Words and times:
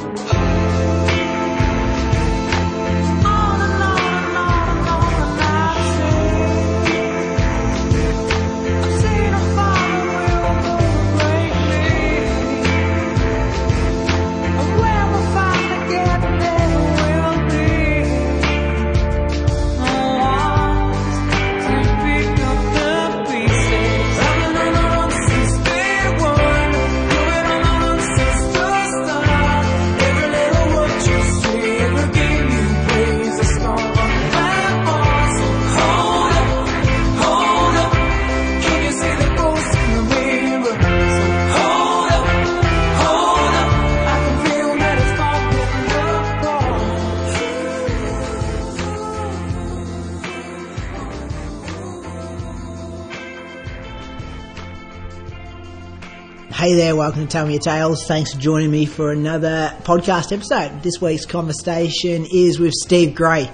Oh. 0.00 0.57
Hey 56.68 56.74
there, 56.74 56.94
welcome 56.94 57.22
to 57.22 57.26
Tell 57.26 57.46
Me 57.46 57.54
Your 57.54 57.62
Tales. 57.62 58.06
Thanks 58.06 58.34
for 58.34 58.38
joining 58.38 58.70
me 58.70 58.84
for 58.84 59.10
another 59.10 59.74
podcast 59.84 60.32
episode. 60.32 60.82
This 60.82 61.00
week's 61.00 61.24
conversation 61.24 62.26
is 62.30 62.60
with 62.60 62.74
Steve 62.74 63.14
Gray. 63.14 63.50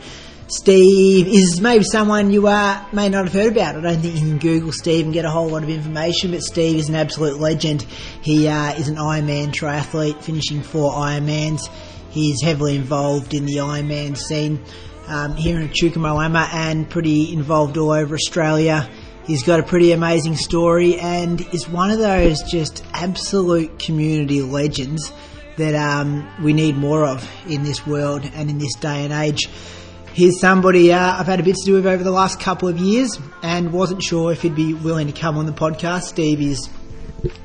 Steve 0.49 1.29
is 1.29 1.61
maybe 1.61 1.85
someone 1.85 2.33
you 2.33 2.49
uh, 2.49 2.85
may 2.93 3.09
not 3.09 3.27
have 3.27 3.33
heard 3.33 3.53
about. 3.53 3.77
I 3.77 3.83
don't 3.83 4.01
think 4.01 4.17
you 4.17 4.21
can 4.21 4.39
Google 4.39 4.73
Steve 4.73 5.05
and 5.05 5.15
get 5.15 5.25
a 5.25 5.31
whole 5.31 5.49
lot 5.49 5.63
of 5.63 5.69
information, 5.69 6.33
but 6.33 6.43
Steve 6.43 6.75
is 6.75 6.89
an 6.89 6.97
absolute 6.97 7.39
legend. 7.39 7.83
He 8.21 8.49
uh, 8.49 8.73
is 8.73 8.89
an 8.89 8.97
Ironman 8.97 9.53
triathlete, 9.53 10.21
finishing 10.21 10.63
four 10.63 10.91
Ironmans. 10.91 11.71
He's 12.11 12.43
heavily 12.43 12.75
involved 12.75 13.33
in 13.33 13.47
the 13.47 13.59
Ironman 13.59 14.19
scene 14.19 14.61
um, 15.07 15.37
here 15.37 15.61
in 15.61 15.69
Chukamoama 15.69 16.53
and 16.53 16.91
pretty 16.91 17.33
involved 17.33 17.77
all 17.79 17.93
over 17.93 18.17
Australia. 18.17 18.91
He's 19.27 19.43
got 19.43 19.59
a 19.59 19.63
pretty 19.63 19.93
amazing 19.93 20.37
story 20.37 20.99
and 21.01 21.41
is 21.55 21.67
one 21.67 21.91
of 21.91 21.99
those 21.99 22.43
just 22.43 22.85
absolute 22.93 23.79
community 23.79 24.43
legends 24.43 25.11
that 25.57 25.75
um, 25.75 26.29
we 26.43 26.53
need 26.53 26.77
more 26.77 27.07
of 27.07 27.27
in 27.49 27.63
this 27.63 27.87
world 27.87 28.29
and 28.35 28.51
in 28.51 28.59
this 28.59 28.75
day 28.75 29.03
and 29.03 29.15
age. 29.15 29.49
He's 30.13 30.39
somebody 30.41 30.93
uh, 30.93 31.19
I've 31.19 31.27
had 31.27 31.41
a 31.41 31.43
bit 31.43 31.57
to 31.57 31.65
do 31.65 31.73
with 31.73 31.87
over 31.87 32.05
the 32.05 32.11
last 32.11 32.39
couple 32.39 32.69
of 32.69 32.77
years 32.77 33.19
and 33.43 33.73
wasn't 33.73 34.03
sure 34.03 34.31
if 34.31 34.43
he'd 34.43 34.55
be 34.55 34.75
willing 34.75 35.07
to 35.07 35.19
come 35.19 35.39
on 35.39 35.47
the 35.47 35.53
podcast. 35.53 36.03
Steve 36.03 36.43
is 36.43 36.69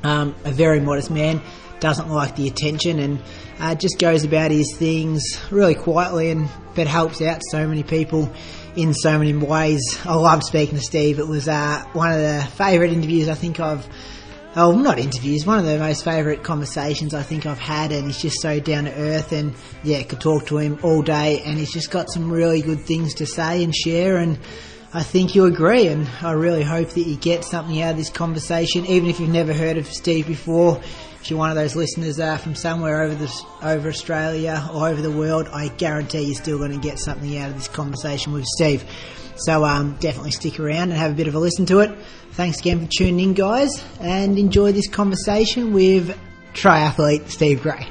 um, 0.02 0.34
a 0.44 0.52
very 0.52 0.80
modest 0.80 1.10
man, 1.10 1.40
doesn't 1.80 2.10
like 2.10 2.36
the 2.36 2.46
attention, 2.46 2.98
and 2.98 3.22
uh, 3.60 3.74
just 3.74 3.98
goes 3.98 4.24
about 4.24 4.50
his 4.50 4.74
things 4.76 5.22
really 5.50 5.74
quietly 5.74 6.30
and 6.30 6.48
but 6.74 6.86
helps 6.86 7.20
out 7.20 7.42
so 7.50 7.66
many 7.66 7.82
people 7.82 8.32
in 8.76 8.94
so 8.94 9.18
many 9.18 9.34
ways. 9.34 9.98
I 10.04 10.14
love 10.14 10.42
speaking 10.42 10.78
to 10.78 10.84
Steve. 10.84 11.18
It 11.18 11.26
was 11.26 11.48
uh, 11.48 11.84
one 11.92 12.12
of 12.12 12.18
the 12.18 12.46
favourite 12.56 12.92
interviews 12.92 13.28
I 13.28 13.34
think 13.34 13.60
I've. 13.60 13.86
Oh, 14.56 14.72
not 14.72 14.98
interviews. 14.98 15.46
One 15.46 15.60
of 15.60 15.64
the 15.64 15.78
most 15.78 16.04
favourite 16.04 16.42
conversations 16.42 17.14
I 17.14 17.22
think 17.22 17.46
I've 17.46 17.60
had, 17.60 17.92
and 17.92 18.06
he's 18.06 18.20
just 18.20 18.40
so 18.40 18.58
down 18.58 18.84
to 18.84 18.92
earth. 18.92 19.30
And 19.30 19.54
yeah, 19.84 20.02
could 20.02 20.20
talk 20.20 20.46
to 20.46 20.58
him 20.58 20.80
all 20.82 21.02
day, 21.02 21.40
and 21.44 21.56
he's 21.56 21.72
just 21.72 21.92
got 21.92 22.10
some 22.10 22.32
really 22.32 22.60
good 22.60 22.80
things 22.80 23.14
to 23.14 23.26
say 23.26 23.62
and 23.62 23.72
share. 23.72 24.16
And 24.16 24.40
I 24.92 25.04
think 25.04 25.36
you 25.36 25.44
agree, 25.44 25.86
and 25.86 26.08
I 26.20 26.32
really 26.32 26.64
hope 26.64 26.88
that 26.90 27.02
you 27.02 27.16
get 27.16 27.44
something 27.44 27.80
out 27.80 27.92
of 27.92 27.96
this 27.96 28.10
conversation, 28.10 28.86
even 28.86 29.08
if 29.08 29.20
you've 29.20 29.30
never 29.30 29.52
heard 29.52 29.76
of 29.76 29.86
Steve 29.86 30.26
before. 30.26 30.80
If 31.20 31.30
you're 31.30 31.38
one 31.38 31.50
of 31.50 31.56
those 31.56 31.76
listeners 31.76 32.18
uh, 32.18 32.38
from 32.38 32.54
somewhere 32.54 33.02
over 33.02 33.14
the, 33.14 33.44
over 33.62 33.88
Australia 33.88 34.66
or 34.72 34.88
over 34.88 35.02
the 35.02 35.10
world, 35.10 35.48
I 35.52 35.68
guarantee 35.68 36.22
you're 36.22 36.34
still 36.34 36.58
going 36.58 36.72
to 36.72 36.78
get 36.78 36.98
something 36.98 37.36
out 37.36 37.50
of 37.50 37.56
this 37.56 37.68
conversation 37.68 38.32
with 38.32 38.46
Steve. 38.56 38.84
So 39.36 39.64
um, 39.64 39.96
definitely 40.00 40.32
stick 40.32 40.58
around 40.58 40.90
and 40.90 40.92
have 40.92 41.12
a 41.12 41.14
bit 41.14 41.28
of 41.28 41.34
a 41.34 41.38
listen 41.38 41.66
to 41.66 41.80
it. 41.80 41.96
Thanks 42.32 42.60
again 42.60 42.86
for 42.86 42.90
tuning 42.90 43.20
in, 43.20 43.34
guys, 43.34 43.82
and 44.00 44.38
enjoy 44.38 44.72
this 44.72 44.88
conversation 44.88 45.72
with 45.72 46.18
triathlete 46.54 47.28
Steve 47.28 47.62
Gray. 47.62 47.86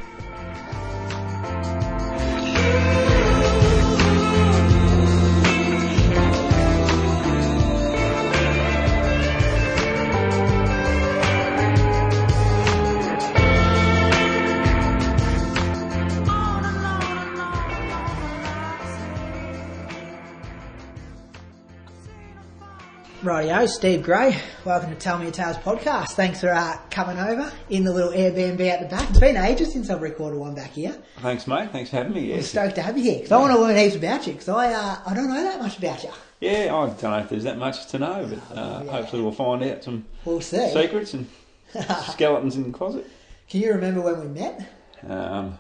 Rightio, 23.60 23.68
Steve 23.68 24.04
Gray. 24.04 24.38
Welcome 24.64 24.90
to 24.92 24.96
Tell 24.96 25.18
Me 25.18 25.26
Your 25.26 25.34
Tales 25.34 25.58
podcast. 25.58 26.12
Thanks 26.12 26.40
for 26.40 26.48
uh, 26.50 26.78
coming 26.90 27.20
over 27.20 27.52
in 27.70 27.84
the 27.84 27.92
little 27.92 28.14
Airbnb 28.14 28.62
at 28.70 28.80
the 28.80 28.86
back. 28.88 29.10
It's 29.10 29.20
been 29.20 29.36
ages 29.36 29.74
since 29.74 29.90
I've 29.90 30.02
recorded 30.02 30.40
one 30.40 30.56
back 30.56 30.72
here. 30.72 30.96
Thanks, 31.18 31.46
mate. 31.46 31.70
Thanks 31.74 31.90
for 31.90 31.98
having 31.98 32.14
me. 32.14 32.32
I'm 32.32 32.38
Yes. 32.38 32.48
stoked 32.48 32.76
to 32.76 32.82
have 32.82 32.98
you 32.98 33.04
here 33.04 33.16
because 33.18 33.34
I 33.34 33.38
want 33.38 33.52
to 33.54 33.60
learn 33.60 33.76
heaps 33.76 33.98
about 33.98 34.26
you 34.28 34.32
because 34.34 34.48
I 34.48 34.72
uh, 34.72 35.00
I 35.06 35.14
don't 35.14 35.28
know 35.28 35.44
that 35.44 35.60
much 35.62 35.78
about 35.78 36.02
you. 36.04 36.10
Yeah, 36.40 36.74
I 36.74 36.86
don't 36.88 37.04
know 37.04 37.18
if 37.20 37.28
there's 37.30 37.44
that 37.44 37.58
much 37.58 37.88
to 37.88 38.00
know, 38.00 38.30
but 38.50 38.58
uh, 38.58 38.84
Yeah. 38.86 38.92
hopefully 38.92 39.22
we'll 39.24 39.34
find 39.34 39.62
out 39.64 39.84
some 39.84 40.06
We'll 40.24 40.40
see. 40.40 40.70
secrets 40.72 41.14
and 41.14 41.28
skeletons 42.12 42.56
in 42.56 42.64
the 42.72 42.78
closet. 42.78 43.06
Can 43.50 43.60
you 43.60 43.74
remember 43.74 44.00
when 44.00 44.22
we 44.22 44.40
met? 44.40 44.70
Um, 45.06 45.60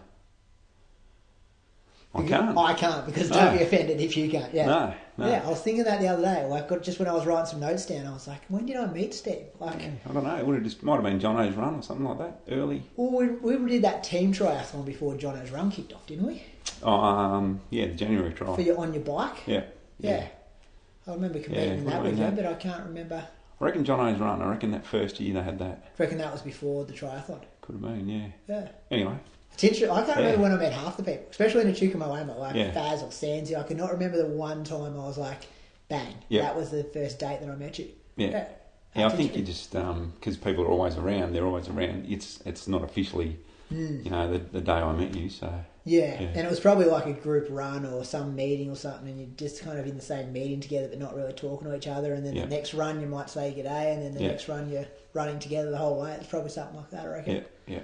I 2.13 2.23
can't. 2.27 2.57
I 2.57 2.73
can't 2.73 3.05
because 3.05 3.29
don't 3.29 3.55
be 3.57 3.63
offended 3.63 4.01
if 4.01 4.17
you 4.17 4.29
can't. 4.29 4.51
Yeah. 4.51 4.65
No, 4.65 4.93
no. 5.17 5.27
Yeah, 5.29 5.43
I 5.45 5.49
was 5.49 5.61
thinking 5.61 5.83
that 5.83 6.01
the 6.01 6.07
other 6.07 6.23
day. 6.23 6.43
Like 6.45 6.81
just 6.81 6.97
when 6.97 7.07
I 7.07 7.13
was 7.13 7.25
writing 7.27 7.45
some 7.45 7.59
notes 7.59 7.85
down, 7.85 8.07
I 8.07 8.11
was 8.11 8.27
like, 8.27 8.41
when 8.47 8.65
did 8.65 8.77
I 8.77 8.87
meet 8.87 9.13
Steve? 9.13 9.45
Like, 9.59 9.79
I 9.83 10.13
don't 10.13 10.23
know. 10.23 10.35
It 10.35 10.45
would 10.45 10.55
have 10.55 10.63
just 10.63 10.81
might 10.81 10.95
have 10.95 11.03
been 11.03 11.19
John 11.19 11.39
O's 11.39 11.53
run 11.55 11.75
or 11.75 11.81
something 11.83 12.05
like 12.05 12.17
that 12.17 12.41
early. 12.51 12.83
well, 12.95 13.11
we, 13.11 13.55
we 13.57 13.69
did 13.69 13.83
that 13.83 14.03
team 14.03 14.33
triathlon 14.33 14.85
before 14.85 15.15
John 15.15 15.37
O's 15.37 15.51
run 15.51 15.69
kicked 15.69 15.93
off, 15.93 16.07
didn't 16.07 16.25
we? 16.25 16.41
Oh, 16.81 16.91
um, 16.93 17.61
yeah, 17.69 17.85
the 17.85 17.93
January 17.93 18.33
trial. 18.33 18.55
For 18.55 18.61
you 18.61 18.75
on 18.77 18.93
your 18.93 19.03
bike. 19.03 19.37
Yeah, 19.45 19.63
Yeah. 19.99 20.27
I 21.07 21.13
remember 21.13 21.39
competing 21.39 21.79
in 21.79 21.85
that 21.85 22.03
weekend, 22.03 22.35
but 22.35 22.45
I 22.45 22.53
can't 22.53 22.85
remember. 22.85 23.27
I 23.61 23.63
reckon 23.65 23.83
John 23.83 23.99
O's 23.99 24.19
run. 24.19 24.41
I 24.41 24.49
reckon 24.49 24.71
that 24.71 24.85
first 24.85 25.19
year 25.19 25.33
they 25.33 25.41
had 25.41 25.59
that. 25.59 25.91
I 25.99 26.03
reckon 26.03 26.17
that 26.19 26.31
was 26.31 26.41
before 26.41 26.85
the 26.85 26.93
triathlon. 26.93 27.41
Could 27.61 27.73
have 27.73 27.81
been, 27.81 28.07
yeah. 28.07 28.27
Yeah. 28.47 28.67
Anyway, 28.91 29.15
It's 29.61 29.63
interesting. 29.65 29.89
I 29.89 30.03
can't 30.05 30.19
Yeah. 30.21 30.25
remember 30.27 30.41
when 30.43 30.51
I 30.53 30.55
met 30.57 30.71
half 30.73 30.95
the 30.95 31.03
people, 31.03 31.25
especially 31.29 31.61
in 31.63 31.67
a 31.67 31.71
Chukamoama, 31.73 32.37
like 32.39 32.55
Yeah. 32.55 32.71
Faz 32.71 33.03
or 33.03 33.07
Sansi. 33.09 33.57
I 33.57 33.63
cannot 33.63 33.91
remember 33.91 34.17
the 34.17 34.25
one 34.29 34.63
time 34.63 34.97
I 34.97 35.05
was 35.05 35.17
like, 35.17 35.47
bang, 35.89 36.15
Yeah. 36.29 36.43
that 36.43 36.55
was 36.55 36.69
the 36.69 36.85
first 36.85 37.19
date 37.19 37.39
that 37.41 37.49
I 37.49 37.55
met 37.55 37.77
you. 37.79 37.89
yeah. 38.15 38.45
Yeah, 38.95 39.05
I 39.05 39.09
think 39.09 39.35
you 39.35 39.43
just 39.43 39.75
um, 39.75 40.13
because 40.15 40.35
people 40.35 40.63
are 40.63 40.67
always 40.67 40.95
around. 40.97 41.33
They're 41.33 41.45
always 41.45 41.67
around. 41.69 42.05
It's 42.09 42.39
it's 42.43 42.67
not 42.67 42.83
officially, 42.83 43.37
hmm. 43.69 43.99
you 44.03 44.09
know, 44.09 44.31
the, 44.31 44.39
the 44.39 44.61
day 44.61 44.71
I 44.71 44.91
met 44.93 45.13
you. 45.13 45.29
So 45.29 45.47
Yeah. 45.85 46.19
Yeah. 46.19 46.27
and 46.29 46.37
it 46.39 46.49
was 46.49 46.59
probably 46.59 46.85
like 46.85 47.05
a 47.05 47.13
group 47.13 47.47
run 47.51 47.85
or 47.85 48.03
some 48.03 48.35
meeting 48.35 48.71
or 48.71 48.75
something, 48.75 49.07
and 49.09 49.19
you're 49.19 49.29
just 49.37 49.61
kind 49.61 49.77
of 49.77 49.85
in 49.85 49.95
the 49.95 50.01
same 50.01 50.33
meeting 50.33 50.59
together, 50.59 50.87
but 50.87 50.97
not 50.99 51.15
really 51.15 51.33
talking 51.33 51.67
to 51.69 51.75
each 51.75 51.87
other. 51.87 52.13
And 52.13 52.25
then 52.25 52.35
Yeah. 52.35 52.43
the 52.45 52.49
next 52.49 52.73
run, 52.73 52.99
you 52.99 53.05
might 53.07 53.29
say 53.29 53.51
good 53.53 53.63
day, 53.63 53.93
and 53.93 54.01
then 54.01 54.13
the 54.15 54.21
Yeah. 54.21 54.29
next 54.29 54.47
run, 54.49 54.71
you're 54.71 54.87
running 55.13 55.37
together 55.37 55.69
the 55.69 55.77
whole 55.77 55.99
way. 56.01 56.13
It's 56.13 56.27
probably 56.27 56.49
something 56.49 56.77
like 56.77 56.89
that, 56.89 57.03
I 57.05 57.07
reckon. 57.09 57.35
yeah, 57.35 57.41
yeah. 57.67 57.79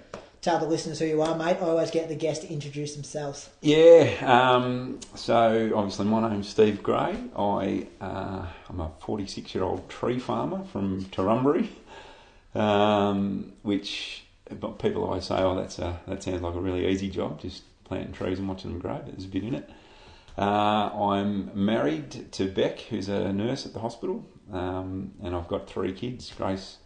Tell 0.45 0.59
the 0.59 0.68
listeners 0.68 1.00
who 1.00 1.06
you 1.07 1.24
are, 1.24 1.36
mate. 1.36 1.57
I 1.57 1.62
always 1.62 1.89
get 1.89 2.07
the 2.07 2.13
guests 2.13 2.45
to 2.45 2.53
introduce 2.53 2.94
themselves. 2.94 3.50
Yeah, 3.62 4.12
um, 4.21 5.00
so 5.15 5.71
obviously 5.74 6.06
my 6.06 6.30
name's 6.30 6.50
Steve 6.50 6.83
Gray. 6.83 7.18
I, 7.36 7.88
uh, 8.00 8.45
I'm 8.69 8.80
a 8.80 8.92
46 9.00 9.56
year 9.56 9.63
old 9.63 9.89
tree 9.89 10.19
farmer 10.19 10.63
from 10.65 11.06
Torrumbarry, 11.06 11.69
um, 12.53 13.53
which 13.63 14.24
people 14.77 15.06
always 15.06 15.24
say, 15.24 15.38
"Oh, 15.39 15.56
that's 15.56 15.80
a, 15.80 16.00
that 16.06 16.21
sounds 16.21 16.44
like 16.44 16.53
a 16.53 16.62
really 16.62 16.86
easy 16.89 17.09
job, 17.09 17.41
just 17.41 17.63
planting 17.83 18.13
trees 18.13 18.38
and 18.38 18.48
watching 18.48 18.69
them 18.69 18.80
grow." 18.80 18.98
But 18.98 19.13
there's 19.13 19.25
a 19.25 19.30
bit 19.30 19.45
in 19.45 19.56
it. 19.56 19.68
Uh, 20.38 20.91
I'm 20.94 21.50
married 21.56 22.31
to 22.33 22.51
Beck, 22.51 22.81
who's 22.81 23.09
a 23.09 23.33
nurse 23.33 23.65
at 23.65 23.74
the 23.74 23.80
hospital, 23.80 24.24
um, 24.53 25.13
and 25.24 25.36
I've 25.36 25.48
got 25.48 25.68
three 25.68 25.91
kids: 25.91 26.31
Grace, 26.38 26.77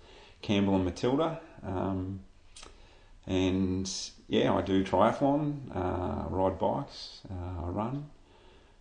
Campbell, 0.42 0.76
and 0.76 0.86
Matilda. 0.86 1.42
Um, 1.62 2.22
and 3.30 3.90
yeah, 4.28 4.54
I 4.54 4.62
do 4.62 4.84
triathlon, 4.84 5.76
uh, 5.76 6.28
ride 6.30 6.58
bikes, 6.60 7.22
uh, 7.30 7.66
I 7.66 7.70
run, 7.70 8.10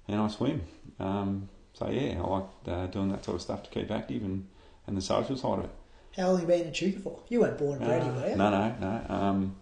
and 0.09 0.21
I 0.21 0.29
swim. 0.29 0.62
Um, 0.99 1.50
so 1.75 1.89
yeah, 1.91 2.21
I 2.21 2.27
like 2.27 2.45
uh, 2.67 2.87
doing 2.87 3.11
that 3.11 3.25
sort 3.25 3.37
of 3.37 3.43
stuff 3.43 3.62
to 3.65 3.71
keep 3.71 3.91
active 3.91 4.23
and, 4.23 4.49
and 4.87 4.97
the 4.97 5.03
social 5.03 5.37
side 5.37 5.59
of 5.59 5.65
it. 5.67 5.71
How 6.17 6.29
long 6.29 6.41
have 6.41 6.49
you 6.49 6.49
been 6.49 6.62
in 6.62 6.69
Echuca 6.69 6.99
for? 6.99 7.21
You 7.29 7.41
weren't 7.41 7.59
born 7.59 7.77
and 7.77 7.87
bred 7.87 8.03
here, 8.03 8.12
were 8.12 8.29
you? 8.31 8.37
No, 8.37 8.50
no, 8.50 8.75
no. 8.81 9.15
Um, 9.15 9.56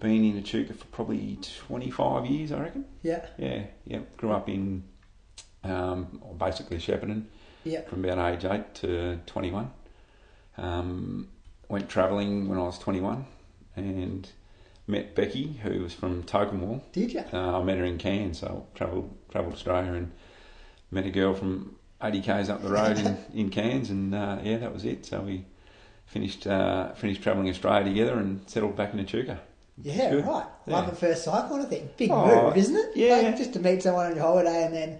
been 0.00 0.24
in 0.24 0.38
Echuca 0.38 0.74
for 0.74 0.84
probably 0.86 1.38
25 1.66 2.26
years, 2.26 2.50
I 2.50 2.60
reckon. 2.60 2.84
Yeah, 3.02 3.24
Yeah, 3.38 3.62
yeah. 3.86 4.00
Grew 4.16 4.32
up 4.32 4.48
in 4.48 4.82
um, 5.62 6.20
basically 6.36 6.78
Shepparton 6.78 7.24
yeah. 7.62 7.82
from 7.82 8.04
about 8.04 8.34
age 8.34 8.44
8 8.44 8.74
to 8.76 9.20
21. 9.26 9.70
Um, 10.56 11.28
went 11.68 11.88
travelling 11.88 12.48
when 12.48 12.58
I 12.58 12.62
was 12.62 12.78
21 12.80 13.24
and 13.84 14.28
met 14.86 15.14
Becky, 15.14 15.58
who 15.62 15.82
was 15.82 15.92
from 15.94 16.22
Tocumwal. 16.22 16.82
Did 16.92 17.12
you? 17.12 17.24
Uh, 17.32 17.60
I 17.60 17.62
met 17.62 17.78
her 17.78 17.84
in 17.84 17.98
Cairns, 17.98 18.38
so 18.40 18.66
I 18.74 18.78
travelled 18.78 19.14
travelled 19.30 19.54
Australia 19.54 19.92
and 19.92 20.12
met 20.90 21.06
a 21.06 21.10
girl 21.10 21.34
from 21.34 21.76
80 22.02 22.20
k's 22.22 22.48
up 22.48 22.62
the 22.62 22.68
road 22.70 22.98
in, 22.98 23.18
in 23.34 23.50
Cairns, 23.50 23.90
and 23.90 24.14
uh, 24.14 24.38
yeah, 24.42 24.58
that 24.58 24.72
was 24.72 24.84
it. 24.84 25.04
So 25.06 25.20
we 25.20 25.44
finished 26.06 26.46
uh, 26.46 26.92
finished 26.94 27.22
travelling 27.22 27.48
Australia 27.50 27.84
together 27.88 28.18
and 28.18 28.48
settled 28.48 28.76
back 28.76 28.92
in 28.94 29.00
Echuca. 29.00 29.40
Yeah, 29.80 30.14
right. 30.14 30.44
Yeah. 30.66 30.74
Love 30.74 30.88
at 30.88 30.98
first 30.98 31.22
sight 31.24 31.48
kind 31.48 31.62
of 31.62 31.68
thing. 31.68 31.88
Big 31.96 32.10
Oh, 32.10 32.46
move, 32.46 32.56
isn't 32.56 32.74
it? 32.76 32.96
yeah. 32.96 33.16
Like, 33.18 33.36
just 33.36 33.52
to 33.52 33.60
meet 33.60 33.82
someone 33.82 34.06
on 34.06 34.16
your 34.16 34.24
holiday 34.24 34.64
and 34.64 34.74
then 34.74 34.98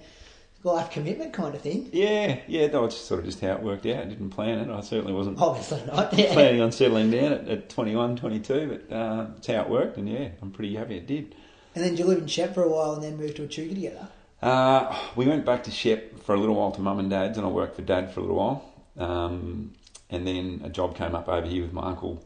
life 0.64 0.90
commitment 0.90 1.32
kind 1.32 1.54
of 1.54 1.60
thing. 1.62 1.88
Yeah, 1.92 2.40
yeah, 2.46 2.66
that 2.66 2.80
was 2.80 2.96
sort 2.96 3.20
of 3.20 3.26
just 3.26 3.40
how 3.40 3.52
it 3.52 3.62
worked 3.62 3.86
out. 3.86 3.98
I 4.02 4.04
didn't 4.04 4.30
plan 4.30 4.58
it. 4.58 4.70
I 4.70 4.80
certainly 4.80 5.12
wasn't 5.12 5.40
Obviously 5.40 5.82
not. 5.86 6.12
Yeah. 6.18 6.32
planning 6.32 6.60
on 6.60 6.72
settling 6.72 7.10
down 7.10 7.32
at, 7.32 7.48
at 7.48 7.68
21, 7.68 8.16
22, 8.16 8.66
but 8.88 8.94
uh, 8.94 9.26
it's 9.36 9.46
how 9.46 9.62
it 9.62 9.68
worked, 9.68 9.96
and 9.96 10.08
yeah, 10.08 10.28
I'm 10.42 10.50
pretty 10.50 10.74
happy 10.74 10.96
it 10.96 11.06
did. 11.06 11.34
And 11.74 11.84
then 11.84 11.90
did 11.92 12.00
you 12.00 12.06
live 12.06 12.18
in 12.18 12.26
Shep 12.26 12.54
for 12.54 12.62
a 12.64 12.68
while 12.68 12.94
and 12.94 13.02
then 13.02 13.16
moved 13.16 13.36
to 13.36 13.44
Echuca 13.44 13.74
together? 13.74 14.08
Uh, 14.42 14.96
we 15.16 15.26
went 15.26 15.44
back 15.44 15.64
to 15.64 15.70
Shep 15.70 16.20
for 16.22 16.34
a 16.34 16.38
little 16.40 16.54
while 16.54 16.72
to 16.72 16.80
mum 16.80 16.98
and 16.98 17.10
dad's, 17.10 17.38
and 17.38 17.46
I 17.46 17.50
worked 17.50 17.76
for 17.76 17.82
dad 17.82 18.12
for 18.12 18.20
a 18.20 18.22
little 18.24 18.36
while. 18.36 18.64
Um, 18.96 19.72
and 20.10 20.26
then 20.26 20.62
a 20.64 20.68
job 20.70 20.96
came 20.96 21.14
up 21.14 21.28
over 21.28 21.46
here 21.46 21.62
with 21.62 21.72
my 21.72 21.82
uncle 21.82 22.24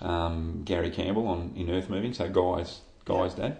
um, 0.00 0.62
Gary 0.64 0.90
Campbell 0.90 1.26
on 1.28 1.52
in 1.56 1.70
earth 1.70 1.88
moving, 1.88 2.12
so 2.12 2.28
guys, 2.28 2.80
guys 3.04 3.34
dad, 3.34 3.58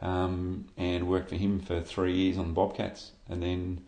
um, 0.00 0.66
and 0.76 1.08
worked 1.08 1.28
for 1.28 1.36
him 1.36 1.60
for 1.60 1.80
three 1.80 2.14
years 2.14 2.38
on 2.38 2.48
the 2.48 2.52
Bobcats. 2.52 3.12
And 3.28 3.42
then 3.42 3.80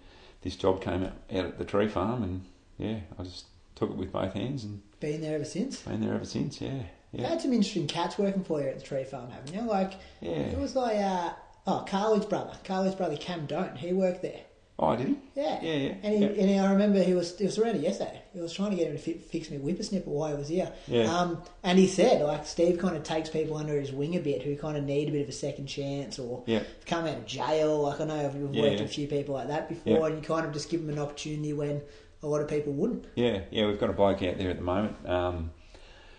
this 0.43 0.56
job 0.56 0.81
came 0.82 1.05
out, 1.05 1.12
out 1.32 1.44
at 1.47 1.59
the 1.59 1.64
tree 1.64 1.88
farm, 1.88 2.23
and 2.23 2.44
yeah, 2.79 2.99
I 3.19 3.23
just 3.23 3.47
took 3.75 3.91
it 3.91 3.97
with 3.97 4.12
both 4.12 4.32
hands 4.35 4.64
and 4.64 4.82
Been 5.00 5.20
there 5.20 5.35
ever 5.35 5.44
since? 5.44 5.81
been 5.82 6.00
there 6.00 6.14
ever 6.14 6.25
since. 6.25 6.61
Yeah, 6.61 6.82
You 7.12 7.25
had 7.25 7.41
some 7.41 7.53
interesting 7.53 7.87
cats 7.87 8.19
working 8.19 8.44
for 8.44 8.61
you 8.61 8.69
at 8.69 8.79
the 8.79 8.85
tree 8.85 9.05
farm, 9.05 9.31
haven't 9.31 9.55
you? 9.55 9.62
Like, 9.62 9.94
yeah. 10.20 10.31
it 10.31 10.59
was 10.59 10.76
like, 10.76 10.97
uh, 10.97 11.32
oh, 11.67 11.85
Carly's 11.88 12.25
brother. 12.26 12.55
Carly's 12.65 12.94
brother, 12.94 13.17
Cam 13.17 13.47
Don't. 13.47 13.76
He 13.76 13.93
worked 13.93 14.23
there. 14.23 14.41
Oh, 14.79 14.97
did 14.97 15.09
he? 15.09 15.17
Yeah. 15.37 15.61
Yeah, 15.63 15.73
yeah, 15.75 15.95
And, 16.03 16.15
he, 16.15 16.21
yeah. 16.21 16.43
and 16.57 16.67
I 16.67 16.73
remember 16.73 17.03
he 17.03 17.15
was, 17.15 17.39
he 17.39 17.45
was 17.45 17.59
around 17.59 17.81
yesterday. 17.81 18.21
He 18.33 18.41
was 18.41 18.53
trying 18.53 18.71
to 18.71 18.77
get 18.77 18.89
him 18.89 18.95
to 18.97 18.99
fi- 18.99 19.19
fix 19.19 19.51
me 19.51 19.59
a 19.59 19.61
whippersnipper 19.61 20.07
while 20.07 20.31
he 20.33 20.35
was 20.39 20.49
here. 20.49 20.73
Yeah. 20.89 21.05
Um, 21.05 21.43
and 21.63 21.79
he 21.79 21.87
said, 21.87 22.23
like, 22.23 22.47
Steve 22.47 22.79
kind 22.79 22.97
of 22.97 23.03
takes 23.05 23.29
people 23.29 23.57
under 23.59 23.79
his 23.79 23.93
wing 23.93 24.17
a 24.17 24.21
bit 24.21 24.43
who 24.43 24.57
kind 24.57 24.77
of 24.77 24.83
need 24.85 25.09
a 25.09 25.13
bit 25.13 25.23
of 25.23 25.29
a 25.29 25.33
second 25.33 25.67
chance 25.67 26.19
or 26.19 26.43
Yeah. 26.47 26.63
come 26.87 27.05
out 27.07 27.19
of 27.19 27.27
jail. 27.27 27.83
Like, 27.83 28.01
I 28.01 28.05
know 28.05 28.25
I've 28.27 28.35
worked 28.35 28.55
Yeah, 28.55 28.71
with 28.71 28.81
a 28.81 28.89
few 28.89 29.07
people 29.07 29.35
like 29.35 29.49
that 29.49 29.69
before, 29.69 30.09
and 30.09 30.17
you 30.17 30.23
kind 30.23 30.47
of 30.47 30.53
just 30.53 30.69
give 30.71 30.81
them 30.85 30.91
an 30.97 30.99
opportunity 30.99 31.53
when 31.53 31.83
a 32.23 32.27
lot 32.27 32.41
of 32.41 32.49
people 32.49 32.73
wouldn't. 32.73 33.05
Yeah, 33.15 33.43
yeah, 33.51 33.67
we've 33.67 33.79
got 33.79 33.91
a 33.91 33.93
bloke 33.93 34.23
out 34.23 34.39
there 34.39 34.51
at 34.51 34.57
the 34.57 34.63
moment 34.63 34.97
um, 35.09 35.51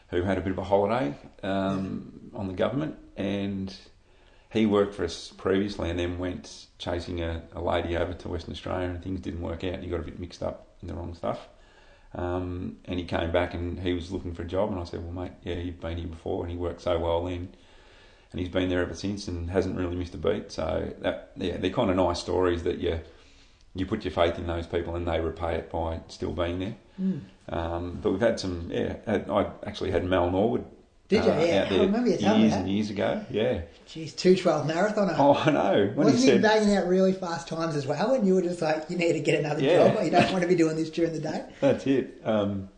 who 0.10 0.22
had 0.22 0.38
a 0.38 0.42
bit 0.42 0.52
of 0.52 0.58
a 0.60 0.64
holiday 0.64 1.16
um, 1.42 2.30
on 2.34 2.48
the 2.48 2.54
government, 2.54 2.96
and 3.18 3.76
he 4.54 4.68
worked 4.68 4.94
for 4.94 5.04
us 5.04 5.34
previously, 5.36 5.90
and 5.90 6.00
then 6.00 6.20
went 6.20 6.68
chasing 6.78 7.22
a, 7.22 7.42
a 7.54 7.62
lady 7.62 7.98
over 7.98 8.14
to 8.14 8.30
Western 8.30 8.54
Australia, 8.54 8.88
and 8.88 9.04
things 9.04 9.20
didn't 9.20 9.42
work 9.42 9.64
out, 9.64 9.74
and 9.74 9.84
he 9.84 9.90
got 9.90 10.00
a 10.00 10.04
bit 10.04 10.20
mixed 10.20 10.44
up 10.44 10.68
in 10.82 10.88
the 10.88 10.94
wrong 10.94 11.16
stuff. 11.16 11.48
Um, 12.14 12.78
and 12.86 13.00
he 13.00 13.06
came 13.06 13.32
back, 13.32 13.56
and 13.56 13.80
he 13.80 13.94
was 13.94 14.12
looking 14.12 14.36
for 14.36 14.44
a 14.44 14.48
job, 14.48 14.72
and 14.72 14.80
I 14.80 14.84
said, 14.84 15.04
"Well, 15.04 15.12
mate, 15.12 15.32
yeah, 15.44 15.56
you've 15.56 15.82
been 15.82 15.98
here 15.98 16.08
before, 16.08 16.44
and 16.44 16.52
he 16.52 16.58
worked 16.58 16.82
so 16.82 17.00
well 17.00 17.26
then." 17.26 17.50
And 18.32 18.40
he's 18.40 18.50
been 18.50 18.70
there 18.70 18.82
ever 18.82 18.96
since, 18.96 19.28
and 19.28 19.50
hasn't 19.50 19.76
really 19.76 19.96
missed 19.96 20.14
a 20.16 20.18
beat. 20.18 20.52
So 20.52 20.92
that, 21.02 21.32
yeah, 21.36 21.58
they're 21.58 21.70
kind 21.72 21.90
of 21.90 21.96
nice 21.96 22.20
stories 22.20 22.64
that 22.64 22.78
you 22.80 23.00
you 23.76 23.86
put 23.88 24.04
your 24.06 24.12
faith 24.12 24.38
in 24.38 24.46
those 24.46 24.68
people, 24.68 24.96
and 24.96 25.08
they 25.08 25.20
repay 25.20 25.56
it 25.56 25.72
by 25.72 26.00
still 26.08 26.32
being 26.32 26.60
there. 26.60 26.76
Mm. 27.02 27.22
Um, 27.50 28.00
but 28.02 28.12
we've 28.12 28.22
had 28.22 28.40
some, 28.40 28.70
yeah. 28.72 28.98
Had, 29.08 29.30
I 29.30 29.52
actually 29.66 29.92
had 29.92 30.06
Mel 30.06 30.30
Norwood. 30.30 30.66
Did 31.13 31.25
you? 31.25 31.31
uh, 31.31 31.45
Yeah, 31.45 31.68
I 31.71 31.77
remember 31.81 32.10
you 32.10 32.18
telling 32.18 32.38
me 32.42 32.44
years 32.48 32.54
that. 32.54 32.60
and 32.62 32.69
years 32.69 32.89
ago. 32.89 33.25
Yeah. 33.31 33.62
Jeez, 33.88 34.15
212 34.15 34.68
marathoner. 34.68 35.15
Oh, 35.19 35.33
I 35.36 35.51
know. 35.51 35.92
When 35.94 36.06
Wasn't 36.07 36.15
he 36.24 36.27
said, 36.30 36.42
banging 36.42 36.75
out 36.75 36.88
really 36.88 37.13
fast 37.13 37.48
times 37.48 37.75
as 37.75 37.86
well? 37.86 38.13
And 38.13 38.25
you 38.25 38.36
were 38.36 38.42
just 38.42 38.62
like, 38.62 38.89
you 38.89 38.98
need 38.98 39.13
to 39.13 39.19
get 39.19 39.39
another 39.39 39.62
Yeah. 39.62 39.94
job. 39.94 40.04
You 40.04 40.10
don't 40.12 40.31
want 40.31 40.42
to 40.42 40.48
be 40.48 40.56
doing 40.56 40.75
this 40.75 40.89
during 40.89 41.13
the 41.13 41.19
day. 41.19 41.45
"That's 41.62 41.86
it," 41.86 42.19
um, 42.25 42.69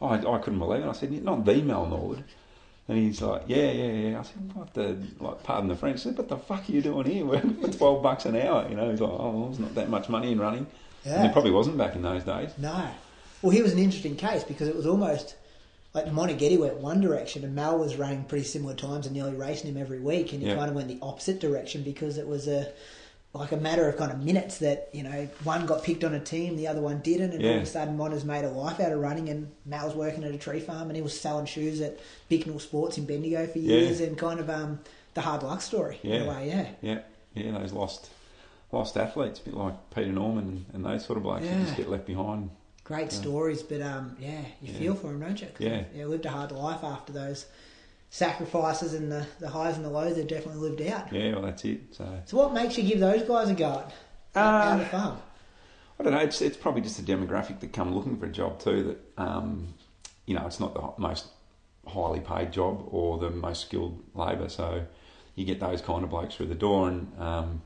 I, 0.00 0.14
I 0.18 0.38
couldn't 0.38 0.58
believe 0.58 0.82
it. 0.84 0.88
I 0.88 0.92
said, 0.92 1.10
"Not 1.24 1.44
the 1.44 1.60
Mel 1.62 1.86
Norwood." 1.86 2.22
And 2.88 2.98
he's 2.98 3.22
like, 3.22 3.42
"Yeah, 3.46 3.70
yeah, 3.70 3.92
yeah." 4.10 4.18
I 4.20 4.22
said, 4.22 4.54
"What 4.54 4.74
the 4.74 4.96
like? 5.20 5.42
Pardon 5.42 5.68
the 5.68 5.76
French." 5.76 6.00
I 6.00 6.02
said, 6.02 6.18
"What 6.18 6.28
the 6.28 6.36
fuck 6.36 6.68
are 6.68 6.72
you 6.72 6.82
doing 6.82 7.06
here? 7.06 7.26
For 7.60 7.68
twelve 7.68 8.02
bucks 8.02 8.24
an 8.26 8.36
hour?" 8.36 8.66
You 8.68 8.76
know, 8.76 8.90
he's 8.90 9.00
like, 9.00 9.10
"Oh, 9.10 9.46
there's 9.46 9.58
not 9.60 9.74
that 9.76 9.88
much 9.88 10.08
money 10.08 10.30
in 10.32 10.38
running." 10.40 10.66
And 11.04 11.14
Yeah. 11.14 11.22
there 11.22 11.32
probably 11.32 11.50
wasn't 11.52 11.78
back 11.78 11.94
in 11.96 12.02
those 12.02 12.22
days. 12.24 12.50
No. 12.58 12.88
Well, 13.40 13.50
he 13.50 13.62
was 13.62 13.72
an 13.72 13.78
interesting 13.80 14.14
case 14.14 14.44
because 14.44 14.68
it 14.68 14.76
was 14.76 14.86
almost 14.86 15.34
like 15.94 16.06
Moneghetti 16.06 16.58
went 16.58 16.76
one 16.78 17.00
direction 17.00 17.44
and 17.44 17.54
Mal 17.54 17.78
was 17.78 17.96
running 17.96 18.24
pretty 18.24 18.44
similar 18.44 18.74
times 18.74 19.06
and 19.06 19.14
nearly 19.14 19.34
racing 19.34 19.70
him 19.70 19.76
every 19.80 20.00
week, 20.00 20.32
and 20.32 20.42
he 20.42 20.48
Yeah. 20.48 20.56
kind 20.56 20.68
of 20.70 20.74
went 20.74 20.88
the 20.88 20.98
opposite 21.02 21.38
direction 21.40 21.82
because 21.82 22.18
it 22.18 22.26
was 22.26 22.48
a 22.48 22.68
like 23.34 23.50
a 23.50 23.56
matter 23.56 23.88
of 23.88 23.96
kind 23.96 24.12
of 24.12 24.22
minutes 24.22 24.58
that 24.58 24.90
you 24.92 25.02
know 25.02 25.26
one 25.42 25.64
got 25.64 25.82
picked 25.82 26.04
on 26.04 26.12
a 26.14 26.20
team, 26.20 26.54
the 26.56 26.66
other 26.68 26.82
one 26.82 27.00
didn't, 27.00 27.32
and 27.32 27.42
all 27.46 27.56
of 27.56 27.62
a 27.62 27.66
sudden 27.66 27.96
Mon 27.96 28.10
has 28.12 28.24
made 28.26 28.44
a 28.44 28.50
life 28.50 28.78
out 28.78 28.92
of 28.92 28.98
running, 29.00 29.28
and 29.30 29.50
Mal's 29.64 29.94
working 29.94 30.22
at 30.24 30.32
a 30.34 30.38
tree 30.38 30.60
farm, 30.60 30.88
and 30.88 30.96
he 30.96 31.02
was 31.02 31.18
selling 31.18 31.46
shoes 31.46 31.80
at 31.80 31.98
Bicknell 32.28 32.58
Sports 32.58 32.98
in 32.98 33.06
Bendigo 33.06 33.46
for 33.46 33.58
Yeah. 33.58 33.76
years, 33.76 34.00
and 34.00 34.18
kind 34.18 34.38
of 34.38 34.50
um, 34.50 34.80
the 35.14 35.22
hard 35.22 35.42
luck 35.42 35.62
story 35.62 35.98
in 36.02 36.10
Yeah. 36.10 36.22
a 36.24 36.28
way, 36.28 36.48
yeah. 36.48 36.66
Yeah, 36.82 36.98
yeah, 37.34 37.58
those 37.58 37.72
lost 37.72 38.10
lost 38.70 38.96
athletes, 38.98 39.38
a 39.40 39.44
bit 39.44 39.54
like 39.54 39.74
Peter 39.94 40.12
Norman 40.12 40.44
and, 40.44 40.64
and 40.74 40.84
those 40.84 41.04
sort 41.04 41.16
of 41.18 41.22
blokes 41.22 41.46
that 41.46 41.60
just 41.64 41.76
get 41.76 41.88
left 41.90 42.06
behind. 42.06 42.48
Great 42.92 43.10
Yeah. 43.10 43.20
stories, 43.20 43.62
but 43.62 43.80
um, 43.80 44.16
yeah, 44.20 44.42
you 44.60 44.70
Yeah. 44.70 44.78
feel 44.78 44.94
for 44.94 45.08
him, 45.12 45.20
don't 45.20 45.40
you? 45.40 45.46
'Cause 45.46 45.60
Yeah. 45.66 45.84
they- 45.92 46.00
yeah, 46.00 46.04
lived 46.04 46.26
a 46.26 46.30
hard 46.30 46.52
life 46.52 46.84
after 46.84 47.10
those 47.10 47.46
sacrifices 48.10 48.92
and 48.92 49.10
the, 49.10 49.26
the 49.40 49.48
highs 49.48 49.76
and 49.76 49.84
the 49.86 49.88
lows 49.88 50.16
they've 50.16 50.26
definitely 50.26 50.60
lived 50.68 50.82
out. 50.82 51.10
Yeah, 51.10 51.32
well, 51.32 51.40
that's 51.42 51.64
it. 51.64 51.80
So 51.92 52.04
So, 52.26 52.36
what 52.36 52.52
makes 52.52 52.76
you 52.76 52.84
give 52.84 53.00
those 53.00 53.22
guys 53.22 53.48
a 53.48 53.54
go 53.54 53.82
at 54.34 54.36
Uh, 54.36 54.68
out 54.72 54.80
of 54.80 54.88
farm? 54.88 55.18
I 55.98 56.02
don't 56.02 56.12
know. 56.12 56.18
It's 56.18 56.42
it's 56.42 56.56
probably 56.58 56.82
just 56.82 56.98
a 56.98 57.02
demographic 57.02 57.60
that 57.60 57.72
come 57.72 57.94
looking 57.94 58.18
for 58.18 58.26
a 58.26 58.30
job 58.30 58.58
too. 58.58 58.82
That 59.16 59.22
um, 59.22 59.68
you 60.26 60.34
know, 60.34 60.44
it's 60.46 60.60
not 60.60 60.74
the 60.74 61.00
most 61.00 61.28
highly 61.86 62.20
paid 62.20 62.52
job 62.52 62.86
or 62.90 63.16
the 63.16 63.30
most 63.30 63.62
skilled 63.62 64.02
labour. 64.14 64.50
So 64.50 64.84
you 65.34 65.46
get 65.46 65.60
those 65.60 65.80
kind 65.80 66.04
of 66.04 66.10
blokes 66.10 66.34
through 66.34 66.46
the 66.48 66.54
door, 66.54 66.88
and 66.88 67.10
um, 67.18 67.62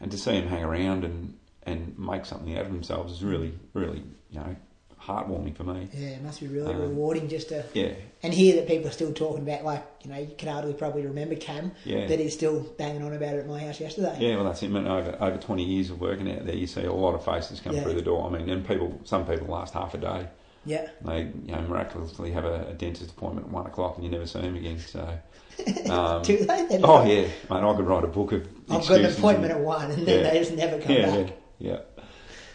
and 0.00 0.10
to 0.10 0.16
see 0.16 0.32
them 0.40 0.48
hang 0.48 0.64
around 0.64 1.04
and 1.04 1.36
and 1.64 1.98
make 1.98 2.24
something 2.24 2.56
out 2.56 2.64
of 2.64 2.72
themselves 2.72 3.12
is 3.12 3.22
really 3.22 3.52
really 3.74 4.02
you 4.30 4.38
know 4.40 4.56
heartwarming 5.00 5.56
for 5.56 5.64
me. 5.64 5.88
Yeah, 5.94 6.08
it 6.08 6.22
must 6.22 6.40
be 6.40 6.46
really 6.46 6.74
um, 6.74 6.80
rewarding 6.80 7.28
just 7.28 7.48
to 7.48 7.64
Yeah, 7.72 7.92
and 8.22 8.34
hear 8.34 8.56
that 8.56 8.66
people 8.68 8.88
are 8.88 8.92
still 8.92 9.12
talking 9.14 9.42
about 9.42 9.64
like 9.64 9.82
you 10.04 10.10
know 10.10 10.18
you 10.18 10.34
can 10.36 10.48
hardly 10.48 10.74
probably 10.74 11.02
remember 11.06 11.36
Cam 11.36 11.72
Yeah. 11.84 12.06
that 12.06 12.18
he's 12.18 12.34
still 12.34 12.60
banging 12.78 13.02
on 13.02 13.12
about 13.14 13.34
it 13.34 13.38
at 13.40 13.46
my 13.48 13.60
house 13.60 13.80
yesterday. 13.80 14.16
Yeah, 14.20 14.36
well, 14.36 14.44
that's 14.44 14.62
it. 14.62 14.66
I 14.66 14.68
mean, 14.70 14.86
over 14.86 15.16
over 15.20 15.36
twenty 15.38 15.64
years 15.64 15.90
of 15.90 16.00
working 16.00 16.30
out 16.30 16.44
there, 16.44 16.54
you 16.54 16.66
see 16.66 16.84
a 16.84 16.92
lot 16.92 17.14
of 17.14 17.24
faces 17.24 17.60
come 17.60 17.74
Yeah. 17.74 17.82
through 17.82 17.94
the 17.94 18.02
door. 18.02 18.26
I 18.28 18.38
mean, 18.38 18.48
and 18.50 18.66
people, 18.66 19.00
some 19.04 19.26
people 19.26 19.46
last 19.48 19.74
half 19.74 19.94
a 19.94 19.98
day. 19.98 20.28
Yeah. 20.66 20.88
They, 21.02 21.20
you 21.46 21.52
know, 21.52 21.62
miraculously 21.62 22.32
have 22.32 22.44
a, 22.44 22.66
a 22.68 22.74
dentist 22.74 23.12
appointment 23.12 23.46
at 23.46 23.52
one 23.52 23.64
o'clock, 23.66 23.94
and 23.96 24.04
you 24.04 24.10
never 24.10 24.26
see 24.26 24.42
them 24.42 24.56
again. 24.56 24.78
So, 24.78 25.00
um, 25.90 26.20
Do 26.22 26.36
they 26.36 26.66
then? 26.66 26.80
oh 26.84 27.02
yeah, 27.06 27.22
mate, 27.22 27.30
I 27.50 27.74
could 27.74 27.86
write 27.86 28.04
a 28.04 28.08
book 28.08 28.32
of. 28.32 28.46
I've 28.68 28.86
got 28.86 29.00
an 29.00 29.06
appointment 29.06 29.52
and- 29.52 29.60
at 29.62 29.66
one, 29.66 29.90
and 29.90 30.06
then 30.06 30.22
Yeah. 30.24 30.30
they 30.30 30.38
just 30.38 30.52
never 30.52 30.78
come 30.78 30.92
yeah, 30.92 31.06
back. 31.06 31.32
yeah, 31.58 31.70
yeah. 31.72 31.78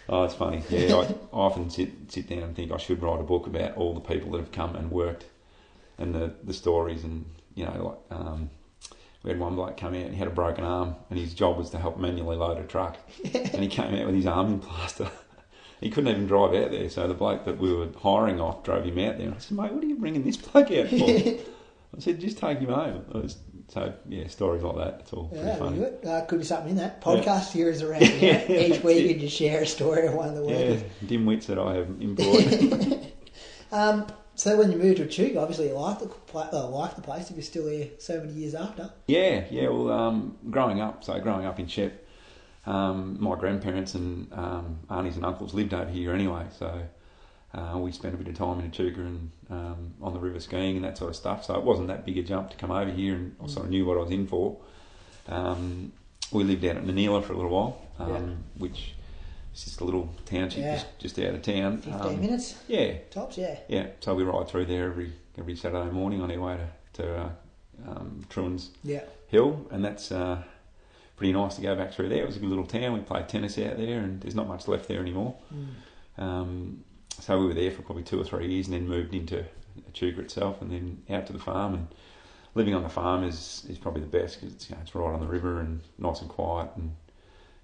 Oh, 0.07 0.23
it's 0.23 0.35
funny. 0.35 0.63
Yeah, 0.69 0.95
I, 0.95 1.01
I 1.03 1.15
often 1.31 1.69
sit 1.69 1.89
sit 2.09 2.29
down 2.29 2.39
and 2.39 2.55
think 2.55 2.71
I 2.71 2.77
should 2.77 3.01
write 3.01 3.19
a 3.19 3.23
book 3.23 3.47
about 3.47 3.75
all 3.75 3.93
the 3.93 4.01
people 4.01 4.31
that 4.31 4.39
have 4.39 4.51
come 4.51 4.75
and 4.75 4.91
worked, 4.91 5.25
and 5.97 6.13
the 6.13 6.33
the 6.43 6.53
stories, 6.53 7.03
and 7.03 7.25
you 7.55 7.65
know, 7.65 7.97
like 8.11 8.19
um, 8.19 8.49
we 9.23 9.31
had 9.31 9.39
one 9.39 9.55
bloke 9.55 9.77
come 9.77 9.93
out 9.95 10.01
and 10.01 10.13
he 10.13 10.19
had 10.19 10.27
a 10.27 10.31
broken 10.31 10.63
arm, 10.63 10.95
and 11.09 11.17
his 11.17 11.33
job 11.33 11.57
was 11.57 11.69
to 11.71 11.79
help 11.79 11.97
manually 11.97 12.37
load 12.37 12.57
a 12.59 12.63
truck, 12.63 12.97
and 13.23 13.61
he 13.61 13.67
came 13.67 13.95
out 13.95 14.05
with 14.05 14.15
his 14.15 14.27
arm 14.27 14.53
in 14.53 14.59
plaster. 14.59 15.09
He 15.81 15.89
couldn't 15.89 16.09
even 16.09 16.25
drive 16.25 16.55
out 16.55 16.71
there, 16.71 16.89
so 16.89 17.05
the 17.05 17.13
bloke 17.13 17.43
that 17.43 17.57
we 17.57 17.71
were 17.71 17.89
hiring 18.01 18.39
off 18.39 18.63
drove 18.63 18.85
him 18.85 18.97
out 18.97 19.17
there. 19.17 19.27
And 19.27 19.35
I 19.35 19.39
said, 19.39 19.57
"Mate, 19.57 19.73
what 19.73 19.83
are 19.83 19.87
you 19.87 19.97
bringing 19.97 20.23
this 20.23 20.37
bloke 20.37 20.71
out 20.71 20.87
for?" 20.87 20.95
I 21.95 21.99
said, 21.99 22.19
just 22.19 22.37
take 22.37 22.59
him 22.59 22.69
home. 22.69 23.05
It 23.13 23.23
was, 23.23 23.37
so 23.67 23.93
yeah, 24.09 24.27
stories 24.27 24.63
like 24.63 24.75
that. 24.77 24.99
It's 25.01 25.13
all 25.13 25.27
pretty 25.29 25.45
Yeah, 25.47 25.55
funny. 25.55 25.77
good. 25.77 26.05
Uh, 26.05 26.21
could 26.25 26.39
be 26.39 26.45
something 26.45 26.69
in 26.71 26.77
that 26.77 27.01
podcast 27.01 27.51
series 27.51 27.81
around. 27.81 28.01
you 28.01 28.07
know, 28.07 28.43
Yeah, 28.47 28.59
Each 28.59 28.83
week 28.83 29.07
you 29.07 29.19
just 29.19 29.35
share 29.37 29.61
a 29.63 29.65
story 29.67 30.07
of 30.07 30.13
one 30.13 30.29
of 30.29 30.35
the 30.35 30.43
Yeah, 30.43 30.69
workers. 30.71 30.83
dimwits 31.05 31.45
that 31.47 31.59
I 31.59 31.75
have 31.75 31.89
employed. 31.99 33.11
Um, 33.71 34.05
so 34.35 34.55
when 34.57 34.71
you 34.71 34.77
moved 34.77 34.97
to 34.97 35.03
Echuca, 35.05 35.39
obviously 35.41 35.67
you 35.69 35.73
liked 35.73 35.99
the, 36.01 36.07
pla- 36.07 36.49
uh, 36.53 36.67
liked 36.69 36.95
the 36.95 37.01
place. 37.01 37.29
If 37.29 37.35
you're 37.35 37.43
still 37.43 37.67
here 37.67 37.89
so 37.99 38.19
many 38.21 38.31
years 38.33 38.55
after. 38.55 38.91
Yeah, 39.07 39.43
yeah. 39.49 39.67
Well, 39.69 39.91
um, 39.91 40.37
growing 40.49 40.79
up, 40.79 41.03
so 41.03 41.19
growing 41.19 41.45
up 41.45 41.59
in 41.59 41.67
Shep, 41.67 42.05
um, 42.65 43.17
my 43.19 43.35
grandparents 43.35 43.95
and 43.95 44.31
um, 44.33 44.79
aunties 44.89 45.15
and 45.17 45.25
uncles 45.25 45.53
lived 45.53 45.73
over 45.73 45.89
here 45.89 46.13
anyway. 46.13 46.45
So 46.57 46.83
uh, 47.55 47.77
we 47.77 47.91
spent 47.91 48.13
a 48.13 48.17
bit 48.17 48.27
of 48.27 48.35
time 48.35 48.59
in 48.59 48.65
Echuca 48.67 48.99
and 49.01 49.31
um, 49.49 49.93
on 50.01 50.13
the 50.13 50.19
river 50.19 50.39
skiing 50.39 50.75
and 50.75 50.83
that 50.85 50.97
sort 50.97 51.09
of 51.09 51.15
stuff. 51.15 51.45
So 51.45 51.55
it 51.55 51.63
wasn't 51.63 51.87
that 51.87 52.05
big 52.05 52.17
a 52.17 52.23
jump 52.23 52.49
to 52.51 52.57
come 52.57 52.69
over 52.71 52.91
here, 52.91 53.15
and 53.15 53.35
I 53.41 53.47
sort 53.47 53.65
of 53.65 53.71
knew 53.71 53.85
what 53.85 53.97
I 53.97 54.01
was 54.01 54.11
in 54.11 54.27
for. 54.27 54.57
Um, 55.27 55.91
we 56.31 56.43
lived 56.43 56.65
out 56.65 56.75
at 56.77 56.83
Nanneella 56.83 57.23
for 57.23 57.33
a 57.33 57.35
little 57.37 57.51
while, 57.51 57.81
um, 57.99 58.09
Yeah. 58.11 58.21
which 58.57 58.93
is 59.53 59.63
just 59.65 59.79
a 59.81 59.85
little 59.85 60.09
township 60.25 60.59
Yeah. 60.63 60.75
just, 60.75 60.99
just 60.99 61.19
out 61.19 61.35
of 61.35 61.41
town. 61.41 61.77
Fifteen 61.77 62.01
Um, 62.15 62.21
minutes 62.21 62.55
Yeah, 62.67 62.97
tops. 63.09 63.37
Yeah. 63.37 63.57
yeah. 63.69 63.87
So 64.01 64.13
we 64.15 64.23
ride 64.23 64.47
through 64.47 64.65
there 64.65 64.85
every 64.87 65.13
every 65.37 65.55
Saturday 65.55 65.91
morning 65.91 66.21
on 66.21 66.31
our 66.31 66.39
way 66.39 66.57
to, 66.57 67.01
to 67.03 67.17
uh, 67.17 67.29
um, 67.87 68.25
Truan's 68.29 68.71
Yeah. 68.83 69.03
Hill, 69.27 69.65
and 69.71 69.83
that's 69.83 70.11
uh, 70.11 70.41
pretty 71.17 71.33
nice 71.33 71.55
to 71.57 71.61
go 71.61 71.75
back 71.75 71.91
through 71.93 72.09
there. 72.09 72.23
It 72.23 72.27
was 72.27 72.37
a 72.37 72.39
good 72.39 72.49
little 72.49 72.65
town. 72.65 72.93
We 72.93 72.99
played 73.01 73.27
tennis 73.29 73.57
out 73.57 73.77
there, 73.77 73.99
and 73.99 74.21
there's 74.21 74.35
not 74.35 74.47
much 74.47 74.67
left 74.67 74.87
there 74.87 74.99
anymore. 75.01 75.35
Mm. 75.53 76.21
Um, 76.23 76.83
so 77.21 77.39
we 77.39 77.47
were 77.47 77.53
there 77.53 77.71
for 77.71 77.81
probably 77.81 78.03
two 78.03 78.19
or 78.19 78.23
three 78.23 78.47
years, 78.47 78.67
and 78.67 78.73
then 78.73 78.87
moved 78.87 79.13
into 79.13 79.45
Echuca 79.89 80.21
itself, 80.21 80.61
and 80.61 80.71
then 80.71 81.03
out 81.09 81.27
to 81.27 81.33
the 81.33 81.39
farm. 81.39 81.73
And 81.73 81.87
living 82.53 82.73
on 82.73 82.83
the 82.83 82.89
farm 82.89 83.23
is, 83.23 83.65
is 83.69 83.77
probably 83.77 84.01
the 84.01 84.07
best 84.07 84.39
because 84.39 84.55
it's, 84.55 84.69
you 84.69 84.75
know, 84.75 84.81
it's 84.81 84.95
right 84.95 85.13
on 85.13 85.19
the 85.19 85.27
river 85.27 85.59
and 85.59 85.81
nice 85.97 86.21
and 86.21 86.29
quiet, 86.29 86.69
and 86.75 86.95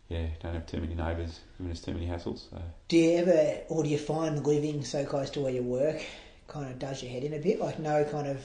yeah, 0.09 0.27
don't 0.41 0.53
have 0.53 0.65
too 0.65 0.81
many 0.81 0.93
neighbours 0.93 1.39
giving 1.57 1.71
us 1.71 1.79
too 1.79 1.93
many 1.93 2.05
hassles. 2.05 2.49
So. 2.49 2.61
Do 2.89 2.97
you 2.97 3.17
ever, 3.17 3.61
or 3.69 3.83
do 3.83 3.89
you 3.89 3.97
find 3.97 4.45
living 4.45 4.83
so 4.83 5.05
close 5.05 5.29
to 5.31 5.41
where 5.41 5.53
you 5.53 5.63
work 5.63 6.01
kind 6.47 6.69
of 6.69 6.77
does 6.79 7.01
your 7.01 7.11
head 7.11 7.23
in 7.23 7.33
a 7.33 7.39
bit? 7.39 7.59
Like 7.59 7.79
no 7.79 8.03
kind 8.03 8.27
of 8.27 8.43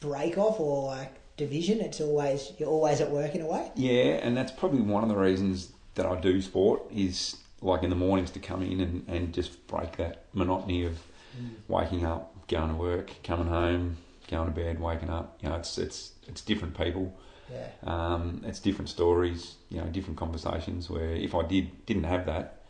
break 0.00 0.38
off 0.38 0.58
or 0.58 0.86
like 0.86 1.14
division. 1.36 1.80
It's 1.80 2.00
always 2.00 2.52
you're 2.58 2.68
always 2.68 3.00
at 3.00 3.10
work 3.10 3.34
in 3.34 3.42
a 3.42 3.46
way. 3.46 3.70
Yeah, 3.76 4.20
and 4.22 4.36
that's 4.36 4.52
probably 4.52 4.80
one 4.80 5.02
of 5.02 5.10
the 5.10 5.16
reasons 5.16 5.70
that 5.94 6.06
I 6.06 6.18
do 6.18 6.40
sport 6.40 6.82
is 6.90 7.36
like 7.62 7.82
in 7.82 7.90
the 7.90 7.96
mornings 7.96 8.30
to 8.32 8.40
come 8.40 8.62
in 8.62 8.80
and, 8.80 9.04
and 9.08 9.32
just 9.32 9.66
break 9.66 9.96
that 9.96 10.24
monotony 10.32 10.84
of 10.84 10.98
waking 11.68 12.04
up, 12.04 12.46
going 12.48 12.68
to 12.68 12.74
work, 12.74 13.10
coming 13.22 13.46
home, 13.46 13.96
going 14.28 14.46
to 14.46 14.54
bed, 14.54 14.80
waking 14.80 15.10
up. 15.10 15.38
You 15.40 15.48
know, 15.48 15.56
it's 15.56 15.78
it's 15.78 16.12
it's 16.26 16.42
different 16.42 16.76
people. 16.76 17.16
Yeah. 17.50 17.66
Um, 17.84 18.42
it's 18.44 18.60
different 18.60 18.88
stories, 18.88 19.56
you 19.68 19.78
know, 19.80 19.86
different 19.86 20.18
conversations. 20.18 20.90
Where 20.90 21.14
if 21.14 21.34
I 21.34 21.42
did 21.42 21.86
didn't 21.86 22.04
have 22.04 22.26
that, 22.26 22.62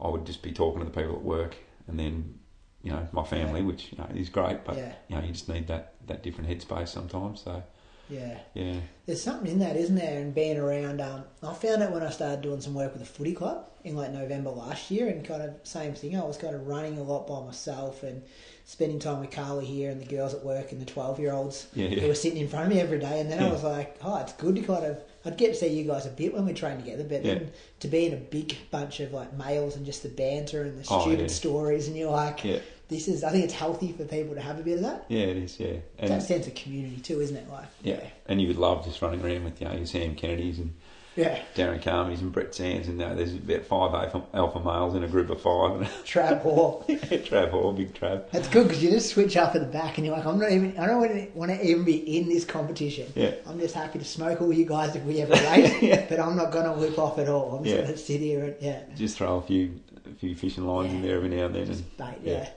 I 0.00 0.08
would 0.08 0.26
just 0.26 0.42
be 0.42 0.52
talking 0.52 0.80
to 0.80 0.84
the 0.84 0.90
people 0.90 1.14
at 1.16 1.22
work, 1.22 1.56
and 1.88 1.98
then 1.98 2.38
you 2.82 2.90
know 2.92 3.08
my 3.12 3.24
family, 3.24 3.62
which 3.62 3.92
you 3.92 3.98
know 3.98 4.08
is 4.14 4.28
great, 4.28 4.64
but 4.64 4.76
Yeah. 4.76 4.92
you 5.08 5.16
know 5.16 5.22
you 5.22 5.32
just 5.32 5.48
need 5.48 5.66
that 5.68 5.94
that 6.06 6.22
different 6.22 6.50
headspace 6.50 6.88
sometimes. 6.88 7.42
So 7.42 7.62
Yeah. 8.10 8.38
yeah, 8.52 8.76
There's 9.06 9.22
something 9.22 9.50
in 9.50 9.58
that, 9.60 9.76
isn't 9.76 9.94
there? 9.96 10.20
And 10.20 10.34
being 10.34 10.58
around, 10.58 11.00
um, 11.00 11.24
I 11.42 11.54
found 11.54 11.82
it 11.82 11.90
when 11.90 12.02
I 12.02 12.10
started 12.10 12.42
doing 12.42 12.60
some 12.60 12.74
work 12.74 12.92
with 12.92 13.00
the 13.00 13.08
footy 13.08 13.32
club 13.32 13.68
in 13.82 13.96
like 13.96 14.12
November 14.12 14.50
last 14.50 14.90
year, 14.90 15.08
and 15.08 15.24
kind 15.26 15.42
of 15.42 15.54
same 15.62 15.94
thing. 15.94 16.16
I 16.16 16.22
was 16.24 16.36
kind 16.36 16.54
of 16.54 16.66
running 16.66 16.98
a 16.98 17.02
lot 17.02 17.26
by 17.26 17.40
myself 17.44 18.02
and 18.02 18.22
spending 18.66 18.98
time 18.98 19.20
with 19.20 19.30
Carly 19.30 19.64
here 19.66 19.90
and 19.90 20.00
the 20.00 20.06
girls 20.06 20.34
at 20.34 20.44
work 20.44 20.72
and 20.72 20.80
the 20.80 20.86
twelve 20.86 21.18
year 21.18 21.32
olds 21.32 21.66
Yeah, 21.74 21.88
yeah. 21.88 22.00
who 22.00 22.08
were 22.08 22.14
sitting 22.14 22.38
in 22.40 22.48
front 22.48 22.66
of 22.66 22.72
me 22.72 22.80
every 22.80 22.98
day. 22.98 23.20
And 23.20 23.30
then 23.30 23.42
I 23.42 23.50
was 23.50 23.62
like, 23.62 23.96
oh, 24.02 24.18
it's 24.20 24.32
good 24.34 24.56
to 24.56 24.62
kind 24.62 24.84
of. 24.84 24.98
I'd 25.26 25.38
get 25.38 25.48
to 25.48 25.54
see 25.54 25.68
you 25.68 25.84
guys 25.84 26.04
a 26.04 26.10
bit 26.10 26.34
when 26.34 26.44
we 26.44 26.52
train 26.52 26.76
together, 26.76 27.04
but 27.04 27.24
Yeah. 27.24 27.34
then 27.34 27.52
to 27.80 27.88
be 27.88 28.06
in 28.06 28.12
a 28.12 28.16
big 28.18 28.54
bunch 28.70 29.00
of 29.00 29.12
like 29.14 29.32
males 29.36 29.76
and 29.76 29.86
just 29.86 30.02
the 30.02 30.10
banter 30.10 30.62
and 30.64 30.78
the 30.82 30.86
Oh, 30.90 31.00
stupid 31.00 31.20
yeah. 31.20 31.26
stories, 31.28 31.88
and 31.88 31.96
you're 31.96 32.10
like, 32.10 32.44
Yeah. 32.44 32.58
This 32.88 33.08
is. 33.08 33.24
I 33.24 33.30
think 33.30 33.44
it's 33.44 33.54
healthy 33.54 33.92
for 33.92 34.04
people 34.04 34.34
to 34.34 34.40
have 34.40 34.58
a 34.58 34.62
bit 34.62 34.74
of 34.76 34.82
that. 34.82 35.06
yeah, 35.08 35.20
it 35.22 35.36
is. 35.38 35.58
Yeah, 35.58 35.76
and 35.98 36.10
that 36.10 36.22
sense 36.22 36.46
of 36.46 36.54
community 36.54 37.00
too, 37.00 37.20
isn't 37.20 37.36
it? 37.36 37.48
Like, 37.50 37.66
Yeah, 37.82 38.00
and 38.26 38.40
you 38.40 38.48
would 38.48 38.58
love 38.58 38.84
just 38.84 39.00
running 39.02 39.24
around 39.24 39.44
with 39.44 39.60
you 39.60 39.68
know 39.68 39.74
your 39.74 39.86
Sam 39.86 40.14
Kennedys 40.14 40.58
and 40.58 40.74
yeah. 41.16 41.40
Darren 41.54 41.80
Carmodys 41.80 42.20
and 42.20 42.32
Brett 42.32 42.52
Sands, 42.54 42.88
and 42.88 43.00
uh, 43.00 43.14
there's 43.14 43.34
about 43.34 43.62
five 43.64 43.94
alpha, 43.94 44.22
alpha 44.34 44.58
males 44.58 44.96
in 44.96 45.04
a 45.04 45.08
group 45.08 45.30
of 45.30 45.40
five. 45.40 45.80
Trav 46.04 46.42
Hall. 46.42 46.84
Trav 46.88 47.50
Hall, 47.52 47.72
big 47.72 47.94
Trav. 47.94 48.28
That's 48.32 48.48
good 48.48 48.66
because 48.66 48.82
you 48.82 48.90
just 48.90 49.10
switch 49.10 49.36
up 49.36 49.54
at 49.54 49.60
the 49.60 49.66
back 49.68 49.96
and 49.96 50.04
you're 50.06 50.16
like, 50.16 50.26
I'm 50.26 50.40
not 50.40 50.50
even, 50.50 50.76
I 50.76 50.86
don't 50.86 51.00
want 51.36 51.52
to, 51.52 51.64
even 51.64 51.84
be 51.84 52.18
in 52.18 52.28
this 52.28 52.44
competition. 52.44 53.12
Yeah. 53.14 53.34
I'm 53.46 53.60
just 53.60 53.76
happy 53.76 54.00
to 54.00 54.04
smoke 54.04 54.42
all 54.42 54.52
you 54.52 54.66
guys 54.66 54.96
if 54.96 55.04
we 55.04 55.20
ever 55.22 55.34
race, 55.34 55.72
Yeah. 55.82 56.04
but 56.08 56.18
I'm 56.18 56.34
not 56.36 56.50
going 56.50 56.64
to 56.66 56.72
whip 56.72 56.98
off 56.98 57.16
at 57.20 57.28
all. 57.28 57.58
I'm 57.58 57.62
just 57.64 57.76
Yeah. 57.76 57.82
going 57.82 57.92
to 57.94 57.98
sit 57.98 58.20
here 58.20 58.44
and, 58.46 58.56
yeah, 58.60 58.82
Just 58.96 59.16
throw 59.16 59.36
a 59.36 59.42
few 59.42 59.80
a 60.10 60.14
few 60.16 60.34
fishing 60.34 60.66
lines 60.66 60.92
in 60.92 61.00
there 61.00 61.16
every 61.16 61.28
now 61.30 61.46
and 61.46 61.54
then, 61.54 61.62
and 61.70 61.96
bait, 61.96 62.14
yeah, 62.24 62.32
yeah, 62.32 62.48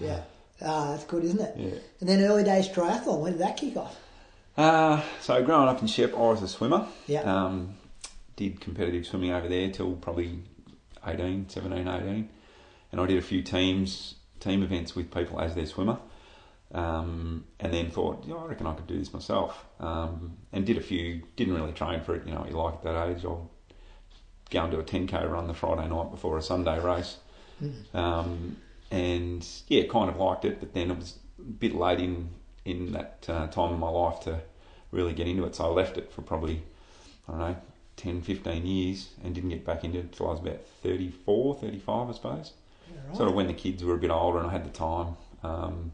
yeah. 0.00 0.22
Ah, 0.62 0.92
that's 0.92 1.04
good, 1.04 1.24
isn't 1.24 1.40
it? 1.40 1.54
yeah. 1.56 1.78
And 2.00 2.08
then 2.08 2.22
early 2.22 2.44
days 2.44 2.68
triathlon, 2.68 3.20
when 3.20 3.32
did 3.32 3.40
that 3.40 3.56
kick 3.56 3.76
off? 3.76 3.96
Uh, 4.56 5.02
so 5.20 5.42
growing 5.42 5.68
up 5.68 5.80
in 5.80 5.88
Shep, 5.88 6.14
I 6.14 6.18
was 6.18 6.42
a 6.42 6.48
swimmer. 6.48 6.86
Yeah. 7.06 7.22
Um, 7.22 7.74
did 8.36 8.60
competitive 8.60 9.06
swimming 9.06 9.32
over 9.32 9.48
there 9.48 9.70
till 9.70 9.92
probably 9.94 10.38
18, 11.06 11.48
17, 11.48 11.88
18. 11.88 12.28
And 12.92 13.00
I 13.00 13.06
did 13.06 13.18
a 13.18 13.22
few 13.22 13.42
teams, 13.42 14.14
team 14.40 14.62
events 14.62 14.94
with 14.94 15.12
people 15.12 15.40
as 15.40 15.54
their 15.54 15.66
swimmer. 15.66 15.98
Um, 16.72 17.44
and 17.60 17.72
then 17.72 17.90
thought, 17.90 18.24
yeah, 18.26 18.34
I 18.34 18.46
reckon 18.46 18.66
I 18.66 18.74
could 18.74 18.86
do 18.86 18.98
this 18.98 19.12
myself. 19.12 19.64
Um, 19.80 20.36
and 20.52 20.64
did 20.64 20.76
a 20.76 20.80
few, 20.80 21.22
didn't 21.36 21.54
really 21.54 21.72
train 21.72 22.00
for 22.00 22.14
it, 22.14 22.26
you 22.26 22.32
know, 22.32 22.40
what 22.40 22.50
you 22.50 22.56
like 22.56 22.74
at 22.74 22.82
that 22.84 23.08
age. 23.08 23.24
I'll 23.24 23.50
go 24.50 24.62
and 24.62 24.72
do 24.72 24.78
a 24.80 24.84
10k 24.84 25.30
run 25.30 25.46
the 25.46 25.54
Friday 25.54 25.88
night 25.88 26.10
before 26.10 26.38
a 26.38 26.42
Sunday 26.42 26.78
race. 26.80 27.16
Um, 27.92 28.56
and 28.94 29.46
yeah, 29.68 29.84
kind 29.86 30.08
of 30.10 30.16
liked 30.16 30.44
it, 30.44 30.60
but 30.60 30.72
then 30.74 30.90
it 30.90 30.96
was 30.98 31.18
a 31.38 31.42
bit 31.42 31.74
late 31.74 32.00
in, 32.00 32.28
in 32.64 32.92
that 32.92 33.26
uh, 33.28 33.46
time 33.48 33.72
of 33.72 33.78
my 33.78 33.88
life 33.88 34.20
to 34.20 34.40
really 34.90 35.12
get 35.12 35.26
into 35.26 35.44
it. 35.44 35.54
So 35.54 35.64
I 35.64 35.68
left 35.68 35.96
it 35.98 36.12
for 36.12 36.22
probably, 36.22 36.62
I 37.28 37.32
don't 37.32 37.40
know, 37.40 37.56
10, 37.96 38.22
15 38.22 38.66
years 38.66 39.10
and 39.22 39.34
didn't 39.34 39.50
get 39.50 39.64
back 39.64 39.84
into 39.84 39.98
it 39.98 40.04
until 40.06 40.28
I 40.28 40.30
was 40.30 40.40
about 40.40 40.60
34, 40.82 41.56
35, 41.56 42.08
I 42.08 42.12
suppose. 42.12 42.52
Right. 43.08 43.16
Sort 43.16 43.28
of 43.28 43.34
when 43.34 43.46
the 43.46 43.54
kids 43.54 43.82
were 43.84 43.94
a 43.94 43.98
bit 43.98 44.10
older 44.10 44.38
and 44.38 44.46
I 44.46 44.52
had 44.52 44.64
the 44.64 44.70
time. 44.70 45.16
Um, 45.42 45.92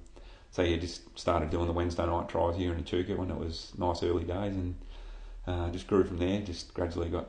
so 0.51 0.63
yeah, 0.63 0.77
just 0.77 1.19
started 1.19 1.51
doing 1.51 1.67
the 1.67 1.73
Wednesday 1.73 2.05
night 2.07 2.29
tries 2.29 2.57
here 2.57 2.73
in 2.73 2.81
Echuca 2.81 3.17
when 3.17 3.31
it 3.31 3.39
was 3.39 3.73
nice 3.79 4.03
early 4.03 4.25
days 4.25 4.55
and 4.55 4.75
uh, 5.47 5.71
just 5.71 5.87
grew 5.87 6.05
from 6.05 6.19
there. 6.19 6.41
Just 6.41 6.75
gradually 6.75 7.09
got 7.09 7.29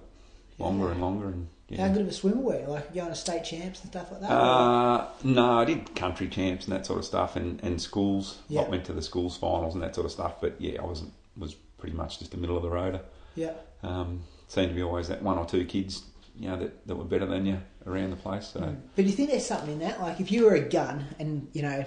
longer 0.60 0.86
Yeah. 0.86 0.92
and 0.94 1.02
longer 1.02 1.28
and 1.28 1.48
How 1.78 1.88
good 1.90 2.02
of 2.02 2.08
a 2.08 2.14
swimmer 2.14 2.42
were 2.42 2.60
you? 2.60 2.68
Like 2.68 2.94
going 2.94 3.10
to 3.10 3.16
state 3.16 3.44
champs 3.44 3.82
and 3.82 3.92
stuff 3.92 4.12
like 4.12 4.22
that? 4.22 4.32
Uh, 4.32 5.08
no, 5.24 5.60
I 5.60 5.66
did 5.66 5.96
country 5.96 6.28
champs 6.28 6.66
and 6.66 6.76
that 6.76 6.86
sort 6.86 7.00
of 7.00 7.06
stuff, 7.06 7.36
and, 7.36 7.62
and 7.64 7.82
schools. 7.82 8.40
Yeah. 8.48 8.62
I 8.62 8.70
went 8.70 8.86
to 8.86 8.94
the 8.94 9.02
schools 9.02 9.38
finals 9.38 9.74
and 9.74 9.84
that 9.84 9.96
sort 9.96 10.06
of 10.06 10.12
stuff. 10.12 10.42
But 10.42 10.56
yeah, 10.60 10.82
I 10.82 10.86
wasn't 10.86 11.14
was 11.38 11.56
pretty 11.78 11.96
much 11.96 12.20
just 12.20 12.34
a 12.34 12.38
middle 12.38 12.58
of 12.58 12.64
the 12.64 12.70
road. 12.70 13.00
yeah. 13.36 13.54
Um, 13.84 14.22
seemed 14.48 14.70
to 14.70 14.76
be 14.76 14.84
always 14.84 15.08
that 15.08 15.24
one 15.24 15.38
or 15.38 15.46
two 15.46 15.66
kids, 15.66 16.04
you 16.38 16.50
know, 16.50 16.58
that, 16.58 16.86
that 16.86 16.96
were 16.96 17.06
better 17.06 17.26
than 17.26 17.46
you 17.46 17.58
around 17.88 18.10
the 18.12 18.18
place. 18.18 18.48
So 18.48 18.60
But 18.60 18.76
do 18.96 19.04
you 19.04 19.12
think 19.12 19.30
there's 19.30 19.46
something 19.46 19.72
in 19.72 19.80
that? 19.80 20.02
Like 20.02 20.20
if 20.20 20.32
you 20.32 20.44
were 20.46 20.56
a 20.56 20.60
gun 20.68 21.06
and, 21.20 21.48
you 21.54 21.62
know, 21.62 21.86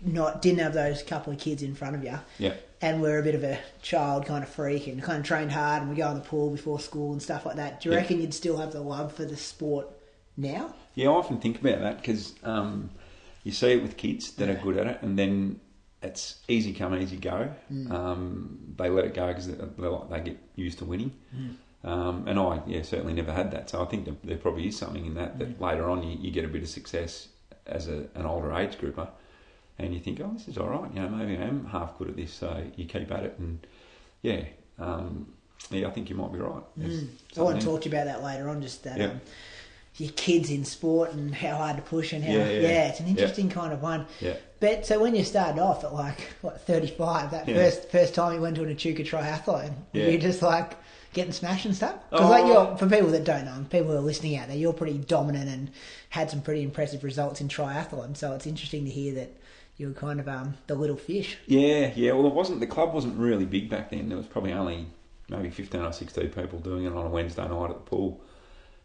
not 0.00 0.42
didn't 0.42 0.58
have 0.58 0.74
those 0.74 1.02
couple 1.02 1.32
of 1.32 1.38
kids 1.38 1.62
in 1.62 1.74
front 1.74 1.96
of 1.96 2.04
you, 2.04 2.18
yeah, 2.38 2.54
and 2.84 3.00
we're 3.00 3.18
a 3.18 3.22
bit 3.22 3.34
of 3.34 3.42
a 3.42 3.58
child 3.80 4.26
kind 4.26 4.44
of 4.44 4.50
freak 4.50 4.86
and 4.86 5.02
kind 5.02 5.18
of 5.20 5.24
trained 5.24 5.50
hard 5.50 5.80
and 5.80 5.90
we 5.90 5.96
go 5.96 6.08
in 6.10 6.14
the 6.16 6.20
pool 6.20 6.50
before 6.50 6.78
school 6.78 7.12
and 7.12 7.22
stuff 7.22 7.46
like 7.46 7.56
that, 7.56 7.80
do 7.80 7.88
you 7.88 7.94
Yeah. 7.94 8.00
reckon 8.02 8.20
you'd 8.20 8.34
still 8.34 8.58
have 8.58 8.72
the 8.72 8.80
love 8.82 9.12
for 9.12 9.24
the 9.24 9.36
sport 9.36 9.86
now? 10.36 10.74
yeah. 10.94 11.08
I 11.08 11.12
often 11.12 11.38
think 11.38 11.60
about 11.60 11.80
that 11.80 11.96
because 11.96 12.34
um, 12.44 12.90
you 13.42 13.52
see 13.52 13.72
it 13.72 13.82
with 13.82 13.96
kids 13.96 14.32
that 14.32 14.48
Yeah. 14.48 14.54
are 14.54 14.62
good 14.62 14.76
at 14.76 14.86
it, 14.86 14.98
and 15.02 15.18
then 15.18 15.60
it's 16.02 16.40
easy 16.46 16.74
come, 16.74 16.94
easy 16.94 17.16
go. 17.16 17.50
Mm. 17.72 17.90
Um, 17.90 18.58
they 18.76 18.90
let 18.90 19.06
it 19.06 19.14
go 19.14 19.28
because 19.28 19.46
they, 19.48 19.54
they 19.54 19.86
like- 19.88 20.10
they 20.10 20.20
get 20.20 20.38
used 20.54 20.78
to 20.80 20.84
winning. 20.84 21.12
Mm. 21.34 21.54
Um, 21.88 22.24
and 22.28 22.38
I, 22.38 22.60
yeah, 22.66 22.82
certainly 22.82 23.12
never 23.14 23.32
had 23.32 23.50
that. 23.52 23.70
So 23.70 23.82
I 23.82 23.86
think 23.86 24.04
that 24.04 24.22
there 24.22 24.36
probably 24.36 24.68
is 24.68 24.76
something 24.76 25.04
in 25.06 25.14
that 25.14 25.36
Mm. 25.36 25.38
that 25.38 25.60
later 25.60 25.88
on 25.88 26.02
you, 26.02 26.18
you 26.20 26.30
get 26.30 26.44
a 26.44 26.48
bit 26.48 26.62
of 26.62 26.68
success 26.68 27.28
as 27.66 27.88
a, 27.88 28.06
an 28.14 28.26
older 28.26 28.52
age 28.52 28.76
grouper, 28.78 29.08
and 29.78 29.92
you 29.94 30.00
think, 30.00 30.20
oh, 30.20 30.30
this 30.34 30.48
is 30.48 30.58
all 30.58 30.68
right. 30.68 30.92
You 30.94 31.02
know, 31.02 31.08
maybe 31.08 31.36
I 31.36 31.46
am 31.46 31.66
half 31.66 31.98
good 31.98 32.08
at 32.08 32.16
this. 32.16 32.32
So 32.32 32.64
you 32.76 32.84
keep 32.86 33.10
at 33.10 33.24
it, 33.24 33.34
and 33.38 33.66
yeah, 34.22 34.44
um, 34.78 35.26
yeah, 35.70 35.86
I 35.86 35.90
think 35.90 36.10
you 36.10 36.16
might 36.16 36.32
be 36.32 36.38
right. 36.38 36.62
Mm. 36.78 37.08
I 37.36 37.40
want 37.42 37.60
to 37.60 37.66
talk 37.66 37.82
to 37.82 37.88
you 37.88 37.94
about 37.94 38.06
that 38.06 38.22
later 38.22 38.48
on, 38.48 38.62
just 38.62 38.84
that 38.84 38.98
Yeah. 38.98 39.06
um, 39.06 39.20
your 39.96 40.10
kids 40.12 40.50
in 40.50 40.64
sport 40.64 41.12
and 41.12 41.32
how 41.34 41.56
hard 41.56 41.76
to 41.76 41.82
push 41.82 42.12
and 42.12 42.24
how, 42.24 42.32
Yeah, 42.32 42.48
yeah, 42.50 42.60
yeah. 42.60 42.88
it's 42.88 42.98
an 43.00 43.06
interesting 43.06 43.48
kind 43.48 43.72
of 43.72 43.80
one. 43.80 44.06
Yeah, 44.20 44.34
But 44.58 44.84
so 44.86 45.00
when 45.00 45.14
you 45.14 45.22
started 45.24 45.60
off 45.60 45.84
at 45.84 45.94
like 45.94 46.20
what 46.42 46.60
thirty 46.66 46.88
five, 46.88 47.30
that 47.30 47.46
first 47.46 47.88
first 47.90 48.14
time 48.14 48.34
you 48.34 48.40
went 48.40 48.56
to 48.56 48.64
an 48.64 48.70
Echuca 48.70 49.04
triathlon, 49.04 49.72
Yeah. 49.92 50.06
were 50.06 50.10
you 50.10 50.18
just 50.18 50.42
like 50.42 50.72
getting 51.12 51.32
smashed 51.32 51.64
and 51.66 51.76
stuff? 51.76 51.94
Because 52.10 52.28
like 52.28 52.42
Oh. 52.44 52.52
you're 52.70 52.76
for 52.76 52.88
people 52.88 53.10
that 53.12 53.22
don't 53.22 53.44
know, 53.44 53.64
people 53.70 53.92
who 53.92 53.98
are 53.98 54.00
listening 54.00 54.36
out 54.36 54.48
there, 54.48 54.56
you're 54.56 54.72
pretty 54.72 54.98
dominant 54.98 55.48
and 55.48 55.70
had 56.08 56.28
some 56.28 56.42
pretty 56.42 56.64
impressive 56.64 57.04
results 57.04 57.40
in 57.40 57.46
triathlon. 57.48 58.16
So 58.16 58.32
it's 58.34 58.48
interesting 58.48 58.84
to 58.86 58.90
hear 58.90 59.14
that 59.14 59.30
you 59.76 59.88
were 59.88 59.94
kind 59.94 60.20
of 60.20 60.28
um, 60.28 60.54
the 60.66 60.74
little 60.74 60.96
fish. 60.96 61.38
Yeah, 61.46 61.92
yeah. 61.94 62.12
Well, 62.12 62.26
it 62.26 62.34
wasn't. 62.34 62.60
The 62.60 62.66
club 62.66 62.94
wasn't 62.94 63.18
really 63.18 63.44
big 63.44 63.68
back 63.68 63.90
then. 63.90 64.08
There 64.08 64.18
was 64.18 64.26
probably 64.26 64.52
only 64.52 64.86
maybe 65.28 65.50
fifteen 65.50 65.82
or 65.82 65.92
sixteen 65.92 66.28
people 66.28 66.58
doing 66.60 66.84
it 66.84 66.92
on 66.92 67.06
a 67.06 67.10
Wednesday 67.10 67.46
night 67.46 67.70
at 67.70 67.76
the 67.76 67.90
pool. 67.90 68.20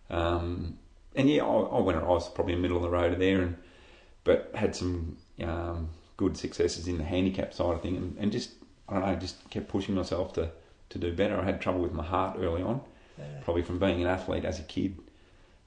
Um, 0.09 0.77
and 1.15 1.29
yeah, 1.29 1.43
I, 1.43 1.77
I 1.77 1.79
went. 1.81 1.97
I 1.99 2.07
was 2.07 2.29
probably 2.29 2.53
in 2.53 2.59
the 2.59 2.63
middle 2.63 2.77
of 2.77 2.83
the 2.83 2.89
road 2.89 3.19
there, 3.19 3.41
and 3.41 3.57
but 4.23 4.51
had 4.55 4.75
some 4.75 5.17
um, 5.43 5.89
good 6.17 6.37
successes 6.37 6.87
in 6.87 6.97
the 6.97 7.03
handicap 7.03 7.53
side 7.53 7.75
of 7.75 7.81
thing, 7.81 7.95
and, 7.95 8.17
and 8.17 8.31
just 8.31 8.51
I 8.87 8.93
don't 8.93 9.05
know, 9.05 9.15
just 9.15 9.49
kept 9.49 9.67
pushing 9.67 9.95
myself 9.95 10.33
to 10.33 10.51
to 10.89 10.97
do 10.97 11.13
better. 11.13 11.39
I 11.39 11.43
had 11.43 11.61
trouble 11.61 11.81
with 11.81 11.93
my 11.93 12.03
heart 12.03 12.37
early 12.39 12.63
on, 12.63 12.81
probably 13.43 13.61
from 13.61 13.77
being 13.77 14.01
an 14.01 14.07
athlete 14.07 14.43
as 14.43 14.59
a 14.59 14.63
kid, 14.63 14.97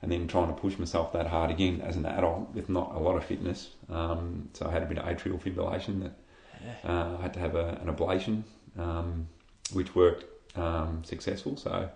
and 0.02 0.10
then 0.10 0.26
trying 0.26 0.48
to 0.48 0.60
push 0.60 0.78
myself 0.78 1.12
that 1.12 1.28
hard 1.28 1.50
again 1.50 1.80
as 1.80 1.96
an 1.96 2.04
adult 2.04 2.52
with 2.54 2.68
not 2.68 2.94
a 2.94 2.98
lot 2.98 3.16
of 3.16 3.24
fitness. 3.24 3.70
Um, 3.88 4.50
so 4.52 4.66
I 4.66 4.72
had 4.72 4.82
a 4.82 4.86
bit 4.86 4.98
of 4.98 5.04
atrial 5.04 5.40
fibrillation 5.40 6.02
that 6.02 6.12
uh, 6.84 7.16
I 7.18 7.22
had 7.22 7.34
to 7.34 7.40
have 7.40 7.54
a, 7.54 7.78
an 7.82 7.94
ablation, 7.94 8.42
um, 8.78 9.28
which 9.72 9.94
worked 9.94 10.24
um, 10.56 11.02
successful. 11.04 11.56
So 11.56 11.88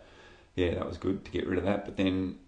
yeah, 0.54 0.74
that 0.74 0.86
was 0.86 0.98
good 0.98 1.24
to 1.24 1.30
get 1.30 1.46
rid 1.46 1.58
of 1.58 1.64
that. 1.64 1.84
But 1.84 1.96
then 1.96 2.38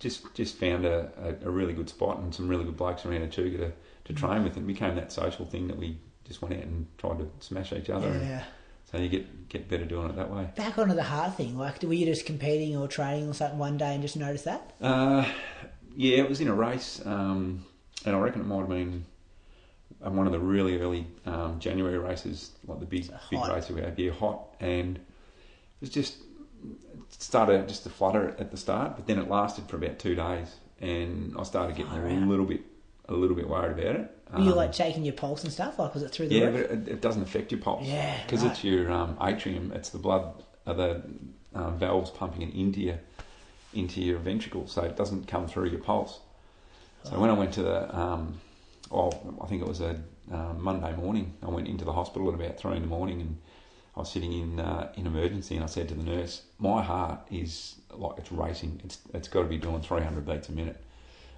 just 0.00 0.34
just 0.34 0.56
found 0.56 0.84
a, 0.84 1.10
a, 1.22 1.48
a 1.48 1.50
really 1.50 1.72
good 1.72 1.88
spot 1.88 2.18
and 2.18 2.34
some 2.34 2.48
really 2.48 2.64
good 2.64 2.76
blokes 2.76 3.04
around 3.06 3.22
Echuca 3.22 3.58
to, 3.58 3.72
to 4.06 4.12
train 4.12 4.42
with, 4.42 4.56
and 4.56 4.64
it 4.64 4.72
became 4.72 4.96
that 4.96 5.12
social 5.12 5.46
thing 5.46 5.68
that 5.68 5.76
we 5.76 5.98
just 6.26 6.42
went 6.42 6.54
out 6.54 6.62
and 6.62 6.86
tried 6.98 7.18
to 7.18 7.28
smash 7.40 7.72
each 7.72 7.90
other. 7.90 8.08
And 8.08 8.22
Yeah. 8.26 8.44
So 8.90 8.98
you 8.98 9.08
get 9.08 9.48
get 9.48 9.68
better 9.68 9.84
doing 9.84 10.08
it 10.10 10.16
that 10.16 10.30
way. 10.30 10.48
Back 10.56 10.78
onto 10.78 10.94
the 10.94 11.02
hard 11.02 11.34
thing, 11.34 11.56
like 11.58 11.82
were 11.82 11.92
you 11.92 12.06
just 12.06 12.26
competing 12.26 12.76
or 12.76 12.88
training 12.88 13.28
or 13.28 13.34
something 13.34 13.58
one 13.58 13.76
day 13.76 13.94
and 13.94 14.02
just 14.02 14.16
noticed 14.16 14.44
that? 14.44 14.72
Uh, 14.80 15.24
yeah, 15.96 16.18
it 16.18 16.28
was 16.28 16.40
in 16.40 16.48
a 16.48 16.54
race, 16.54 17.00
um, 17.04 17.64
and 18.04 18.14
I 18.14 18.18
reckon 18.18 18.40
it 18.40 18.46
might 18.46 18.60
have 18.60 18.68
been 18.68 19.04
um, 20.02 20.16
one 20.16 20.26
of 20.26 20.32
the 20.32 20.38
really 20.38 20.80
early 20.80 21.06
um, 21.26 21.58
January 21.58 21.98
races, 21.98 22.52
like 22.66 22.80
the 22.80 22.86
big 22.86 23.10
big 23.30 23.40
race 23.48 23.68
we 23.68 23.80
had. 23.80 23.98
Yeah, 23.98 24.12
hot, 24.12 24.54
and 24.60 24.96
it 24.96 25.02
was 25.80 25.90
just 25.90 26.18
it 27.10 27.22
started 27.22 27.68
just 27.68 27.82
to 27.84 27.90
flutter 27.90 28.34
at 28.38 28.50
the 28.50 28.56
start, 28.56 28.96
but 28.96 29.06
then 29.06 29.18
it 29.18 29.28
lasted 29.28 29.68
for 29.68 29.76
about 29.76 29.98
two 29.98 30.14
days, 30.14 30.54
and 30.80 31.34
I 31.38 31.42
started 31.42 31.76
getting 31.76 31.92
Far 31.92 32.06
a 32.06 32.12
out. 32.14 32.28
little 32.28 32.46
bit 32.46 32.62
a 33.08 33.14
little 33.14 33.36
bit 33.36 33.48
worried 33.48 33.72
about 33.78 33.96
it. 33.96 34.16
Were 34.32 34.40
you 34.40 34.50
Um, 34.50 34.56
like 34.56 34.72
taking 34.72 35.04
your 35.04 35.14
pulse 35.14 35.44
and 35.44 35.52
stuff? 35.52 35.78
Like 35.78 35.94
was 35.94 36.02
it 36.02 36.10
through 36.10 36.28
the 36.28 36.36
yeah, 36.36 36.46
roof? 36.46 36.68
but 36.68 36.78
it, 36.78 36.88
it 36.88 37.00
doesn't 37.00 37.22
affect 37.22 37.50
your 37.52 37.60
pulse. 37.60 37.86
Yeah, 37.86 38.22
because 38.22 38.42
right. 38.42 38.52
it's 38.52 38.62
your 38.64 38.90
um, 38.90 39.16
atrium. 39.20 39.72
It's 39.74 39.90
the 39.90 39.98
blood, 39.98 40.42
uh, 40.66 40.72
the 40.74 41.02
um, 41.54 41.78
valves 41.78 42.10
pumping 42.10 42.42
it 42.42 42.54
into 42.54 42.80
your 42.80 42.98
into 43.72 44.00
your 44.00 44.18
ventricles, 44.18 44.72
so 44.72 44.82
it 44.82 44.96
doesn't 44.96 45.26
come 45.28 45.46
through 45.46 45.68
your 45.70 45.80
pulse. 45.80 46.20
So 47.04 47.18
when 47.18 47.30
I 47.30 47.32
went 47.32 47.54
to 47.54 47.62
the, 47.62 47.96
um, 47.98 48.40
well, 48.90 49.38
I 49.42 49.46
think 49.46 49.62
it 49.62 49.68
was 49.68 49.80
a 49.80 49.98
um, 50.30 50.62
Monday 50.62 50.94
morning. 50.94 51.34
I 51.42 51.48
went 51.48 51.66
into 51.66 51.84
the 51.84 51.92
hospital 51.92 52.28
at 52.28 52.34
about 52.34 52.58
three 52.58 52.76
in 52.76 52.82
the 52.82 52.88
morning, 52.88 53.20
and 53.20 53.38
I 53.96 54.00
was 54.00 54.10
sitting 54.10 54.32
in 54.32 54.60
uh, 54.60 54.92
in 54.96 55.06
emergency, 55.06 55.54
and 55.56 55.64
I 55.64 55.66
said 55.66 55.88
to 55.88 55.94
the 55.94 56.02
nurse, 56.02 56.42
"My 56.58 56.82
heart 56.82 57.20
is 57.30 57.76
like 57.92 58.18
it's 58.18 58.30
racing. 58.30 58.80
It's 58.84 58.98
it's 59.14 59.28
got 59.28 59.42
to 59.42 59.48
be 59.48 59.56
doing 59.56 59.80
300 59.80 60.26
beats 60.26 60.48
a 60.48 60.52
minute." 60.52 60.82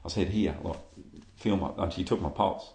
I 0.05 0.09
said, 0.09 0.29
"Here, 0.29 0.57
like, 0.63 0.81
feel 1.37 1.57
my." 1.57 1.89
She 1.91 2.03
took 2.05 2.21
my 2.21 2.29
pulse, 2.31 2.71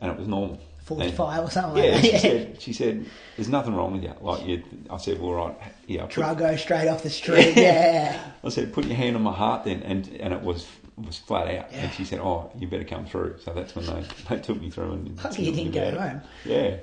and 0.00 0.10
it 0.12 0.18
was 0.18 0.28
normal. 0.28 0.54
And- 0.54 0.60
Forty-five 0.82 1.44
or 1.44 1.50
something 1.50 1.84
yeah, 1.84 1.92
like 1.92 2.02
she 2.02 2.18
said, 2.18 2.60
she 2.62 2.72
said, 2.72 3.06
there's 3.36 3.48
nothing 3.48 3.76
wrong 3.76 3.92
with 3.92 4.02
you. 4.02 4.12
Like 4.20 4.44
you, 4.44 4.64
I 4.90 4.96
said, 4.96 5.20
well, 5.20 5.34
right, 5.34 5.56
yeah. 5.86 6.06
Put- 6.06 6.14
Druggo 6.14 6.58
straight 6.58 6.88
off 6.88 7.04
the 7.04 7.10
street. 7.10 7.54
Yeah. 7.56 8.20
I 8.42 8.48
said, 8.48 8.72
put 8.72 8.86
your 8.86 8.96
hand 8.96 9.14
on 9.14 9.22
my 9.22 9.32
heart 9.32 9.64
then, 9.64 9.82
and 9.84 10.08
and 10.18 10.34
it 10.34 10.40
was 10.40 10.66
was 10.96 11.16
flat 11.18 11.46
out. 11.46 11.70
Yeah. 11.70 11.78
And 11.82 11.92
she 11.92 12.04
said, 12.04 12.18
oh, 12.18 12.50
you 12.58 12.66
better 12.66 12.82
come 12.84 13.06
through. 13.06 13.36
So 13.44 13.52
that's 13.54 13.76
when 13.76 13.86
they, 13.86 14.04
they 14.28 14.38
took 14.40 14.60
me 14.60 14.68
through 14.70 14.92
and. 14.94 15.22
Lucky 15.22 15.44
you 15.44 15.52
didn't 15.52 15.72
go 15.72 15.96
home. 15.96 16.22
Yeah, 16.44 16.78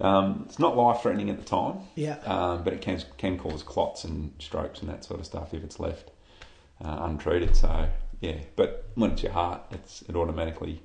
um, 0.00 0.44
it's 0.46 0.60
not 0.60 0.76
life 0.76 1.02
threatening 1.02 1.28
at 1.30 1.38
the 1.38 1.44
time. 1.44 1.78
Yeah. 1.96 2.18
um, 2.26 2.62
but 2.62 2.72
it 2.74 2.80
can 2.80 3.02
can 3.18 3.38
cause 3.38 3.64
clots 3.64 4.04
and 4.04 4.32
strokes 4.38 4.80
and 4.80 4.88
that 4.88 5.04
sort 5.04 5.18
of 5.18 5.26
stuff 5.26 5.52
if 5.52 5.64
it's 5.64 5.80
left 5.80 6.12
uh, 6.84 6.98
untreated. 7.00 7.56
So 7.56 7.88
yeah, 8.20 8.36
but 8.54 8.86
when 8.94 9.12
it's 9.12 9.22
your 9.24 9.32
heart, 9.32 9.62
it's 9.72 10.02
it 10.02 10.14
automatically. 10.14 10.80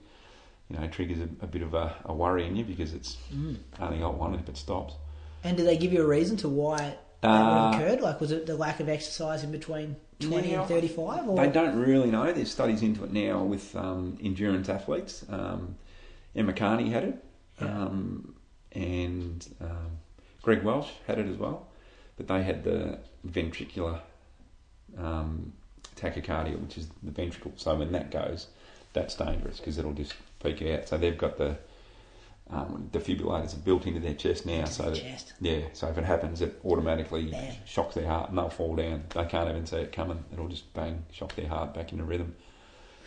You 0.70 0.78
know, 0.80 0.88
triggers 0.88 1.20
a, 1.20 1.30
a 1.44 1.48
bit 1.48 1.62
of 1.62 1.74
a, 1.74 1.96
a 2.06 2.14
worry 2.14 2.46
in 2.46 2.56
you 2.56 2.66
because 2.66 2.94
it's 2.94 3.18
Mm. 3.34 3.58
only 3.80 4.00
got 4.00 4.16
one 4.16 4.34
if 4.36 4.50
it 4.50 4.58
stops. 4.58 4.96
And 5.44 5.56
did 5.56 5.66
they 5.66 5.78
give 5.78 5.94
you 5.94 6.04
a 6.04 6.08
reason 6.08 6.36
to 6.38 6.50
why 6.50 6.98
that 7.22 7.46
would 7.46 7.58
Uh, 7.58 7.72
occurred? 7.74 8.02
Like, 8.02 8.20
was 8.20 8.32
it 8.32 8.46
the 8.46 8.56
lack 8.58 8.80
of 8.82 8.90
exercise 8.90 9.44
in 9.44 9.52
between 9.52 9.96
20 10.20 10.52
Yeah, 10.52 10.60
and 10.62 10.68
35? 10.70 11.30
Or? 11.30 11.38
They 11.38 11.50
don't 11.50 11.80
really 11.80 12.12
know. 12.12 12.32
There's 12.34 12.52
studies 12.52 12.82
into 12.82 13.04
it 13.06 13.14
now 13.14 13.44
with 13.44 13.74
um, 13.78 14.18
endurance 14.22 14.68
athletes. 14.68 15.24
Um, 15.30 15.78
Emma 16.36 16.52
Carney 16.54 16.90
had 16.90 17.04
it, 17.06 17.24
Yeah. 17.62 17.68
um, 17.84 18.36
and 18.74 19.48
um, 19.62 19.92
Greg 20.42 20.64
Welch 20.64 20.88
had 21.08 21.18
it 21.18 21.28
as 21.28 21.38
well. 21.38 21.68
But 22.18 22.28
they 22.28 22.44
had 22.44 22.64
the 22.66 23.00
ventricular 23.26 24.02
um, 24.98 25.54
tachycardia, 25.96 26.60
which 26.60 26.78
is 26.78 26.90
the 27.04 27.12
ventricle. 27.12 27.54
So 27.56 27.76
when 27.76 27.92
that 27.94 28.12
goes, 28.12 28.48
that's 28.94 29.16
dangerous 29.16 29.60
because 29.60 29.78
it'll 29.78 29.94
just 29.94 30.14
peak 30.42 30.62
out. 30.64 30.88
So 30.88 30.98
they've 30.98 31.18
got 31.18 31.38
the 31.38 31.58
um, 32.50 32.90
defibrillators 32.94 33.54
are 33.56 33.60
built 33.60 33.86
into 33.86 34.00
their 34.00 34.14
chest 34.14 34.46
now. 34.46 34.60
Into 34.60 34.72
so 34.72 34.84
that, 34.84 34.96
chest. 34.96 35.34
yeah, 35.42 35.62
so 35.74 35.88
if 35.90 35.98
it 35.98 36.06
happens, 36.06 36.42
it 36.42 36.60
automatically 36.64 37.26
Bang. 37.32 37.56
shocks 37.66 37.96
their 37.96 38.08
heart 38.08 38.30
and 38.30 38.38
they'll 38.38 38.50
fall 38.50 38.76
down. 38.76 39.04
They 39.14 39.26
can't 39.26 39.50
even 39.50 39.66
see 39.66 39.78
it 39.78 39.92
coming. 39.92 40.24
It'll 40.32 40.48
just 40.48 40.74
bang, 40.74 41.04
shock 41.12 41.36
their 41.36 41.48
heart 41.50 41.74
back 41.74 41.92
into 41.92 42.06
rhythm. 42.06 42.36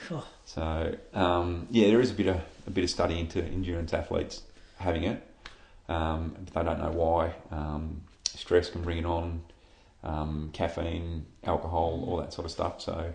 Phew. 0.09 0.23
So 0.45 0.95
um, 1.15 1.69
yeah, 1.71 1.89
there 1.89 2.01
is 2.01 2.11
a 2.11 2.15
bit 2.15 2.27
of 2.27 2.41
a 2.67 2.71
bit 2.71 2.85
of 2.85 2.91
study 2.91 3.19
into 3.19 3.43
endurance 3.43 3.95
athletes 3.95 4.43
having 4.79 5.05
it, 5.05 5.27
um, 5.89 6.35
but 6.45 6.55
they 6.55 6.63
don't 6.63 6.79
know 6.81 6.91
why. 6.93 7.35
Um, 7.51 8.03
stress 8.27 8.71
can 8.71 8.83
bring 8.83 8.99
it 8.99 9.05
on, 9.07 9.43
um, 10.03 10.51
caffeine, 10.53 11.27
alcohol, 11.45 12.05
all 12.09 12.17
that 12.19 12.33
sort 12.33 12.45
of 12.47 12.51
stuff. 12.51 12.81
So 12.83 13.13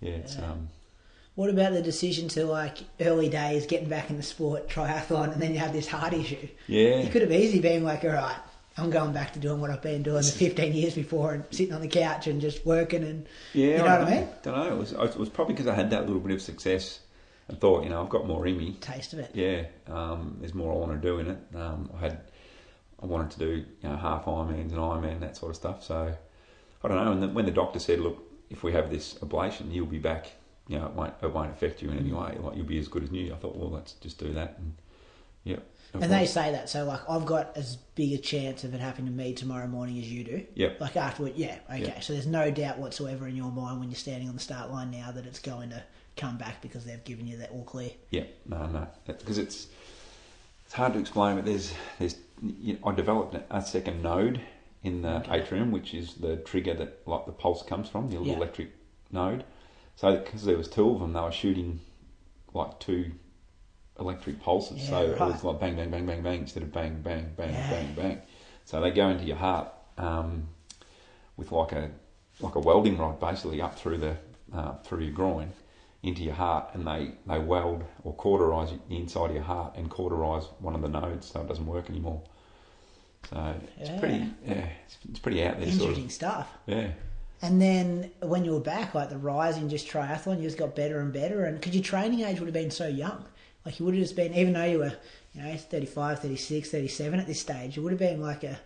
yeah, 0.00 0.12
it's 0.12 0.36
Yeah. 0.36 0.50
um, 0.52 0.68
What 1.36 1.50
about 1.50 1.72
the 1.72 1.82
decision 1.82 2.28
to, 2.30 2.46
like, 2.46 2.78
early 3.00 3.28
days, 3.28 3.66
getting 3.66 3.88
back 3.88 4.10
in 4.10 4.16
the 4.16 4.22
sport, 4.22 4.68
triathlon, 4.68 5.32
and 5.32 5.40
then 5.40 5.52
you 5.52 5.58
have 5.58 5.72
this 5.72 5.86
heart 5.86 6.12
issue? 6.12 6.48
yeah. 6.66 7.00
You 7.00 7.10
could 7.10 7.22
have 7.22 7.30
easily 7.30 7.60
been 7.60 7.84
like, 7.84 8.04
all 8.04 8.10
right, 8.10 8.36
I'm 8.78 8.90
going 8.90 9.12
back 9.12 9.32
to 9.34 9.38
doing 9.38 9.60
what 9.60 9.70
I've 9.70 9.82
been 9.82 10.02
doing 10.02 10.22
the 10.22 10.32
15 10.32 10.74
years 10.74 10.94
before 10.94 11.34
and 11.34 11.44
sitting 11.50 11.72
on 11.72 11.80
the 11.80 11.88
couch 11.88 12.26
and 12.26 12.40
just 12.40 12.64
working 12.66 13.02
and, 13.04 13.26
Yeah, 13.54 13.66
you 13.66 13.76
know 13.78 13.84
what 13.84 14.08
I 14.08 14.10
mean? 14.10 14.28
Don't 14.42 14.56
know. 14.56 14.74
It 14.74 14.78
was 14.78 14.92
it 14.92 15.16
was 15.16 15.28
probably 15.28 15.54
because 15.54 15.66
I 15.66 15.74
had 15.74 15.90
that 15.90 16.06
little 16.06 16.20
bit 16.20 16.32
of 16.32 16.42
success 16.42 17.00
and 17.48 17.58
thought, 17.58 17.84
you 17.84 17.90
know, 17.90 18.02
I've 18.02 18.10
got 18.10 18.26
more 18.26 18.46
in 18.46 18.58
me. 18.58 18.76
Taste 18.80 19.12
of 19.12 19.20
it. 19.20 19.30
Yeah, 19.34 19.64
um, 19.94 20.36
there's 20.40 20.54
more 20.54 20.72
I 20.72 20.76
want 20.76 21.00
to 21.00 21.08
do 21.08 21.18
in 21.20 21.28
it. 21.28 21.38
Um, 21.54 21.90
I 21.96 22.00
had, 22.00 22.20
I 23.02 23.06
wanted 23.06 23.30
to 23.32 23.38
do 23.38 23.50
you 23.82 23.88
know 23.88 23.96
half 23.96 24.24
Ironmans 24.24 24.72
and 24.72 24.78
Ironman 24.78 25.20
that 25.20 25.36
sort 25.36 25.50
of 25.50 25.56
stuff. 25.56 25.82
So 25.82 26.14
I 26.82 26.88
don't 26.88 27.02
know. 27.02 27.12
And 27.12 27.22
then 27.22 27.34
when 27.34 27.46
the 27.46 27.52
doctor 27.52 27.78
said, 27.78 28.00
look, 28.00 28.22
if 28.50 28.62
we 28.62 28.72
have 28.72 28.90
this 28.90 29.14
ablation, 29.14 29.72
you'll 29.72 29.86
be 29.86 29.98
back. 29.98 30.32
You 30.68 30.78
know, 30.78 30.86
it 30.86 30.92
won't 30.92 31.14
it 31.22 31.32
won't 31.32 31.52
affect 31.52 31.82
you 31.82 31.90
in 31.90 31.98
any 31.98 32.12
way. 32.12 32.36
Like 32.40 32.56
you'll 32.56 32.66
be 32.66 32.78
as 32.78 32.88
good 32.88 33.04
as 33.04 33.10
new. 33.10 33.32
I 33.32 33.36
thought, 33.36 33.56
well, 33.56 33.70
let's 33.70 33.92
just 33.94 34.18
do 34.18 34.32
that. 34.34 34.56
And 34.58 34.74
yeah, 35.44 35.58
And 35.94 36.10
they 36.10 36.26
say 36.26 36.50
that, 36.50 36.68
so 36.68 36.84
like 36.84 37.00
I've 37.08 37.24
got 37.24 37.56
as 37.56 37.76
big 37.94 38.12
a 38.14 38.18
chance 38.18 38.64
of 38.64 38.74
it 38.74 38.80
happening 38.80 39.06
to 39.06 39.12
me 39.12 39.32
tomorrow 39.32 39.68
morning 39.68 39.98
as 39.98 40.10
you 40.10 40.24
do. 40.24 40.44
Yep. 40.54 40.80
Like 40.80 40.96
afterward, 40.96 41.34
yeah, 41.36 41.58
okay. 41.70 41.82
Yep. 41.82 42.02
So 42.02 42.12
there's 42.14 42.26
no 42.26 42.50
doubt 42.50 42.78
whatsoever 42.78 43.28
in 43.28 43.36
your 43.36 43.52
mind 43.52 43.78
when 43.78 43.88
you're 43.88 43.96
standing 43.96 44.28
on 44.28 44.34
the 44.34 44.40
start 44.40 44.72
line 44.72 44.90
now 44.90 45.12
that 45.12 45.24
it's 45.24 45.38
going 45.38 45.70
to 45.70 45.82
come 46.16 46.36
back 46.36 46.60
because 46.62 46.84
they've 46.84 47.04
given 47.04 47.28
you 47.28 47.36
that 47.36 47.50
all 47.52 47.62
clear. 47.62 47.90
Yeah, 48.10 48.24
no, 48.46 48.66
no, 48.66 48.88
because 49.06 49.38
it's 49.38 49.68
it's 50.64 50.74
hard 50.74 50.94
to 50.94 50.98
explain. 50.98 51.36
But 51.36 51.44
there's 51.44 51.72
there's 52.00 52.16
you 52.42 52.72
know, 52.74 52.88
I 52.88 52.92
developed 52.92 53.36
a 53.48 53.62
second 53.62 54.02
node 54.02 54.40
in 54.82 55.02
the 55.02 55.18
Okay. 55.18 55.40
atrium, 55.42 55.70
which 55.70 55.94
is 55.94 56.14
the 56.14 56.38
trigger 56.38 56.74
that 56.74 57.02
like 57.06 57.26
the 57.26 57.32
pulse 57.32 57.62
comes 57.62 57.88
from, 57.88 58.10
the 58.10 58.18
little 58.18 58.34
electric 58.34 58.70
node. 59.12 59.44
So 59.96 60.16
because 60.16 60.44
there 60.44 60.56
was 60.56 60.68
two 60.68 60.88
of 60.90 61.00
them, 61.00 61.12
they 61.14 61.20
were 61.20 61.32
shooting 61.32 61.80
like 62.54 62.78
two 62.78 63.12
electric 63.98 64.40
pulses. 64.42 64.78
Yeah, 64.82 64.90
so 64.90 65.00
it 65.12 65.20
was 65.20 65.42
like 65.42 65.58
bang, 65.58 65.74
bang, 65.76 65.90
bang, 65.90 66.06
bang, 66.06 66.22
bang 66.22 66.40
instead 66.40 66.62
of 66.62 66.72
bang, 66.72 67.00
bang, 67.02 67.32
bang, 67.36 67.52
Yeah. 67.52 67.70
bang, 67.70 67.94
bang. 67.94 68.22
So 68.64 68.80
they 68.80 68.90
go 68.90 69.08
into 69.08 69.24
your 69.24 69.36
heart 69.36 69.68
um, 69.98 70.48
with 71.36 71.50
like 71.52 71.72
a 71.72 71.90
like 72.40 72.54
a 72.54 72.60
welding 72.60 72.98
rod, 72.98 73.18
basically 73.18 73.60
up 73.62 73.78
through 73.78 73.98
the 73.98 74.16
uh, 74.54 74.74
through 74.84 75.00
your 75.04 75.12
groin 75.12 75.52
into 76.02 76.22
your 76.22 76.34
heart, 76.34 76.68
and 76.74 76.86
they 76.86 77.12
they 77.26 77.38
weld 77.38 77.84
or 78.04 78.12
cauterize 78.14 78.70
the 78.88 78.96
inside 78.96 79.30
of 79.30 79.34
your 79.34 79.44
heart 79.44 79.72
and 79.76 79.88
cauterize 79.90 80.44
one 80.58 80.74
of 80.74 80.82
the 80.82 80.88
nodes, 80.88 81.26
so 81.28 81.40
it 81.40 81.48
doesn't 81.48 81.66
work 81.66 81.88
anymore. 81.88 82.20
So 83.30 83.54
it's 83.78 83.88
Yeah. 83.90 83.98
pretty, 83.98 84.30
yeah, 84.44 84.68
it's, 84.84 84.98
it's 85.08 85.18
pretty 85.18 85.42
out 85.42 85.58
there, 85.58 85.66
sort 85.70 85.80
Interesting 85.80 86.04
of, 86.04 86.12
stuff. 86.12 86.48
yeah. 86.66 86.90
And 87.42 87.60
then 87.60 88.10
when 88.20 88.44
you 88.44 88.52
were 88.52 88.60
back, 88.60 88.94
like 88.94 89.10
the 89.10 89.18
rise 89.18 89.56
in 89.58 89.68
just 89.68 89.88
triathlon, 89.88 90.38
you 90.38 90.44
just 90.44 90.58
got 90.58 90.74
better 90.74 91.00
and 91.00 91.12
better. 91.12 91.44
And 91.44 91.58
because 91.60 91.74
your 91.74 91.84
training 91.84 92.20
age 92.20 92.38
would 92.40 92.46
have 92.46 92.54
been 92.54 92.70
so 92.70 92.86
young, 92.86 93.24
like 93.64 93.78
you 93.78 93.84
would 93.84 93.94
have 93.94 94.02
just 94.02 94.16
been, 94.16 94.34
even 94.34 94.54
though 94.54 94.64
you 94.64 94.78
were, 94.78 94.92
you 95.34 95.42
know, 95.42 95.56
35, 95.56 96.20
36, 96.20 96.70
37 96.70 97.20
at 97.20 97.26
this 97.26 97.40
stage, 97.40 97.76
you 97.76 97.82
would 97.82 97.92
have 97.92 97.98
been 97.98 98.20
like 98.20 98.42
a 98.42 98.58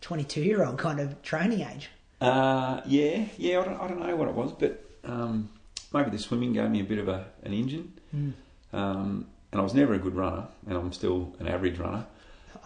22 0.00 0.42
year 0.42 0.64
old 0.64 0.78
kind 0.78 0.98
of 0.98 1.22
training 1.22 1.60
age. 1.60 1.88
Uh, 2.20 2.80
yeah, 2.86 3.26
yeah. 3.36 3.60
I 3.60 3.64
don't, 3.64 3.80
I 3.80 3.88
don't 3.88 4.00
know 4.00 4.16
what 4.16 4.28
it 4.28 4.34
was, 4.34 4.52
but 4.52 4.84
um, 5.04 5.50
maybe 5.92 6.10
the 6.10 6.18
swimming 6.18 6.52
gave 6.52 6.70
me 6.70 6.80
a 6.80 6.84
bit 6.84 6.98
of 6.98 7.08
a 7.08 7.26
an 7.44 7.52
engine. 7.52 7.92
Um, 8.72 9.26
and 9.52 9.60
I 9.60 9.64
was 9.64 9.74
never 9.74 9.94
a 9.94 9.98
good 9.98 10.14
runner, 10.14 10.46
and 10.66 10.76
I'm 10.76 10.92
still 10.92 11.34
an 11.38 11.46
average 11.46 11.78
runner. 11.78 12.06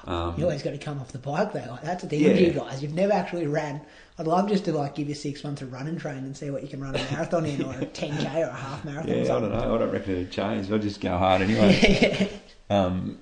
Um, 0.07 0.35
You 0.39 0.45
always 0.45 0.63
got 0.63 0.71
to 0.71 0.79
come 0.79 0.99
off 1.01 1.13
the 1.13 1.19
bike 1.19 1.53
though. 1.53 1.67
Like, 1.71 1.83
that's 1.83 2.03
the 2.03 2.09
thing 2.09 2.21
Yeah. 2.21 2.29
with 2.29 2.41
you 2.41 2.51
guys. 2.53 2.83
You've 2.83 2.95
never 2.95 3.13
actually 3.13 3.47
ran. 3.47 3.81
I'd 4.19 4.27
love 4.27 4.49
just 4.49 4.65
to 4.67 4.73
like 4.73 4.95
give 4.95 5.09
you 5.09 5.15
six 5.15 5.43
months 5.45 5.63
of 5.63 5.73
running 5.73 5.97
train 5.99 6.19
and 6.19 6.37
see 6.37 6.51
what 6.51 6.63
you 6.63 6.69
can 6.69 6.81
run 6.83 6.95
a 6.95 6.99
marathon 7.13 7.47
in, 7.47 7.63
or 7.65 7.75
a 7.75 7.85
ten 8.01 8.17
k 8.19 8.43
or 8.43 8.49
a 8.49 8.55
half 8.55 8.85
marathon. 8.85 9.09
yeah, 9.09 9.23
I 9.37 9.41
don't 9.41 9.51
know. 9.53 9.75
I 9.75 9.79
don't 9.79 9.91
reckon 9.91 10.13
it'd 10.13 10.31
change. 10.31 10.71
I'll 10.71 10.79
just 10.79 11.01
go 11.01 11.17
hard 11.17 11.43
anyway. 11.43 12.31
um, 12.71 13.19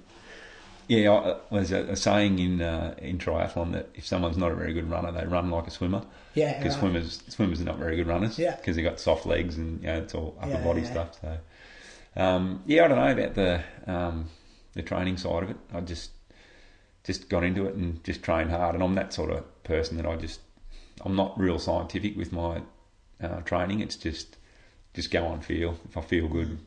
yeah, 0.89 1.13
I, 1.13 1.37
there's 1.55 1.71
a, 1.71 1.81
a 1.91 1.97
saying 1.97 2.39
in 2.39 2.63
uh, 2.63 2.95
in 2.99 3.19
triathlon 3.19 3.73
that 3.73 3.91
if 3.95 4.07
someone's 4.07 4.37
not 4.39 4.51
a 4.53 4.55
very 4.55 4.73
good 4.73 4.91
runner, 4.91 5.13
they 5.13 5.27
run 5.27 5.51
like 5.51 5.67
a 5.67 5.71
swimmer. 5.71 6.03
Yeah, 6.35 6.57
because 6.59 6.75
right. 6.75 6.81
swimmers 6.81 7.23
swimmers 7.29 7.61
are 7.61 7.65
not 7.65 7.79
very 7.79 7.97
good 7.97 8.07
runners. 8.07 8.39
Yeah. 8.39 8.57
because 8.57 8.77
they've 8.77 8.85
got 8.85 8.99
soft 8.99 9.27
legs 9.27 9.57
and 9.57 9.81
you 9.81 9.87
know 9.89 9.99
it's 9.99 10.15
all 10.15 10.37
upper 10.41 10.51
Yeah, 10.53 10.65
body 10.65 10.81
yeah. 10.83 10.91
stuff. 10.91 11.19
So 11.21 11.39
um, 12.17 12.63
yeah, 12.67 12.85
I 12.85 12.89
don't 12.89 12.99
know 12.99 13.13
about 13.13 13.35
the 13.35 13.63
um, 13.87 14.29
the 14.73 14.83
training 14.83 15.17
side 15.19 15.43
of 15.45 15.51
it. 15.51 15.57
I 15.73 15.81
just 15.81 16.11
just 17.09 17.29
got 17.29 17.43
into 17.43 17.67
it 17.67 17.75
and 17.75 18.05
just 18.05 18.23
trained 18.23 18.51
hard, 18.51 18.75
and 18.75 18.85
I'm 18.85 18.95
that 18.95 19.13
sort 19.13 19.31
of 19.31 19.65
person 19.65 19.97
that 19.97 20.07
I 20.07 20.15
just 20.17 20.41
I'm 21.05 21.17
not 21.17 21.39
real 21.41 21.59
scientific 21.59 22.17
with 22.17 22.33
my 22.33 22.61
uh, 23.23 23.41
training. 23.41 23.81
It's 23.81 23.97
just 23.97 24.37
just 24.95 25.11
go 25.11 25.25
on 25.27 25.41
feel. 25.41 25.77
If 25.89 25.97
I 25.97 26.03
feel 26.03 26.29
good, 26.29 26.59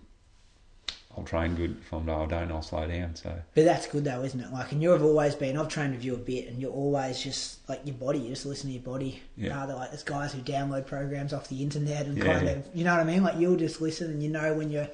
I'll 1.16 1.24
train 1.24 1.54
good. 1.56 1.78
If 1.82 1.94
I'm, 1.94 2.10
I 2.10 2.26
don't, 2.26 2.52
I'll 2.52 2.62
slow 2.62 2.88
down. 2.88 3.16
So 3.16 3.34
But 3.54 3.66
that's 3.66 3.86
good 3.88 4.04
though, 4.06 4.24
isn't 4.24 4.40
it? 4.40 4.52
Like, 4.52 4.72
and 4.72 4.82
you've 4.82 5.04
always 5.04 5.36
been. 5.36 5.58
I've 5.58 5.68
trained 5.68 5.94
with 5.94 6.04
you 6.04 6.16
a 6.16 6.18
bit, 6.18 6.48
and 6.48 6.60
you're 6.60 6.72
always 6.72 7.22
just 7.22 7.68
like 7.70 7.82
your 7.86 7.96
body. 7.96 8.20
You 8.20 8.30
just 8.30 8.46
listen 8.48 8.68
to 8.70 8.74
your 8.74 8.84
body. 8.84 9.22
Yeah. 9.38 9.56
Rather 9.58 9.76
like 9.76 9.92
there's 9.92 10.04
guys 10.04 10.34
who 10.34 10.42
download 10.42 10.88
programs 10.88 11.34
off 11.34 11.50
the 11.50 11.62
internet 11.62 12.08
and 12.08 12.18
Yeah. 12.18 12.34
kind 12.34 12.48
of, 12.50 12.68
you 12.74 12.84
know 12.84 12.92
what 12.98 13.02
I 13.02 13.04
mean? 13.04 13.22
Like 13.24 13.38
you'll 13.38 13.58
just 13.58 13.80
listen 13.80 14.10
and 14.10 14.24
you 14.24 14.30
know 14.30 14.54
when 14.56 14.72
you're. 14.72 14.88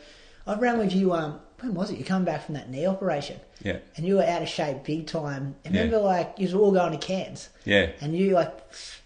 I've 0.46 0.62
ran 0.62 0.78
with 0.78 0.94
you. 0.94 1.14
Um, 1.14 1.40
when 1.60 1.74
was 1.74 1.90
it? 1.92 1.98
You 1.98 2.06
come 2.06 2.24
back 2.24 2.46
from 2.46 2.54
that 2.56 2.70
knee 2.70 2.86
operation, 2.86 3.40
yeah, 3.64 3.78
and 3.96 4.06
you 4.06 4.16
were 4.16 4.24
out 4.24 4.42
of 4.44 4.48
shape 4.50 4.84
big 4.84 5.08
time. 5.08 5.56
And 5.66 5.74
Yeah. 5.74 5.82
remember, 5.82 6.06
like 6.06 6.34
you 6.38 6.48
were 6.56 6.64
all 6.64 6.72
going 6.72 6.92
to 6.92 6.98
Cairns. 6.98 7.50
yeah, 7.66 7.90
And 8.00 8.16
you, 8.16 8.32
like, 8.32 8.54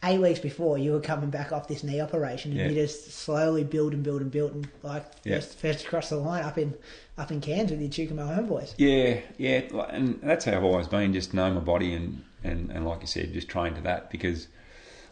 eight 0.04 0.20
weeks 0.20 0.40
before, 0.40 0.78
you 0.78 0.92
were 0.92 1.00
coming 1.00 1.30
back 1.30 1.52
off 1.52 1.68
this 1.68 1.84
knee 1.84 2.02
operation, 2.02 2.52
and 2.52 2.60
Yeah. 2.60 2.68
you 2.68 2.76
just 2.76 3.12
slowly 3.14 3.64
build 3.64 3.94
and 3.94 4.04
build 4.04 4.22
and 4.22 4.30
build, 4.32 4.54
and 4.54 4.68
like 4.84 5.06
Yeah. 5.24 5.36
first, 5.36 5.58
first 5.60 5.86
across 5.86 6.10
the 6.10 6.18
line 6.18 6.44
up 6.44 6.58
in 6.58 6.74
up 7.18 7.32
in 7.32 7.40
Cairns 7.40 7.72
with 7.72 7.80
your 7.82 7.90
Chukomo 7.90 8.36
homeboys. 8.36 8.74
Yeah, 8.78 9.20
yeah, 9.38 9.62
and 9.90 10.20
that's 10.24 10.46
how 10.46 10.54
I've 10.58 10.64
always 10.64 10.88
been. 10.88 11.14
Just 11.14 11.34
know 11.34 11.52
my 11.54 11.60
body 11.60 11.94
and, 11.94 12.24
and, 12.44 12.72
and 12.72 12.86
like 12.88 13.02
you 13.02 13.08
said, 13.08 13.32
just 13.34 13.48
train 13.48 13.76
to 13.76 13.82
that 13.82 14.10
because 14.10 14.48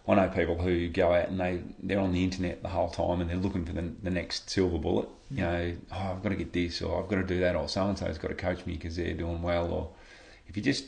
I 0.09 0.15
know 0.15 0.29
people 0.29 0.57
who 0.59 0.89
go 0.89 1.13
out 1.13 1.29
and 1.29 1.39
they 1.39 1.61
they're 1.83 1.99
on 1.99 2.11
the 2.11 2.23
internet 2.23 2.63
the 2.63 2.69
whole 2.69 2.89
time 2.89 3.21
and 3.21 3.29
they're 3.29 3.37
looking 3.37 3.63
for 3.65 3.73
the, 3.73 3.91
the 4.01 4.09
next 4.09 4.49
silver 4.49 4.77
bullet. 4.79 5.07
You 5.29 5.41
know, 5.41 5.75
oh, 5.91 6.11
I've 6.13 6.23
got 6.23 6.29
to 6.29 6.35
get 6.35 6.51
this 6.53 6.81
or 6.81 7.01
I've 7.01 7.07
got 7.09 7.17
to 7.17 7.23
do 7.23 7.39
that 7.41 7.55
or 7.55 7.69
so 7.69 7.87
and 7.87 7.97
so's 7.97 8.17
got 8.17 8.29
to 8.29 8.33
coach 8.33 8.65
me 8.65 8.73
because 8.73 8.95
they're 8.95 9.13
doing 9.13 9.43
well. 9.43 9.71
Or 9.71 9.89
if 10.47 10.57
you 10.57 10.63
just 10.63 10.85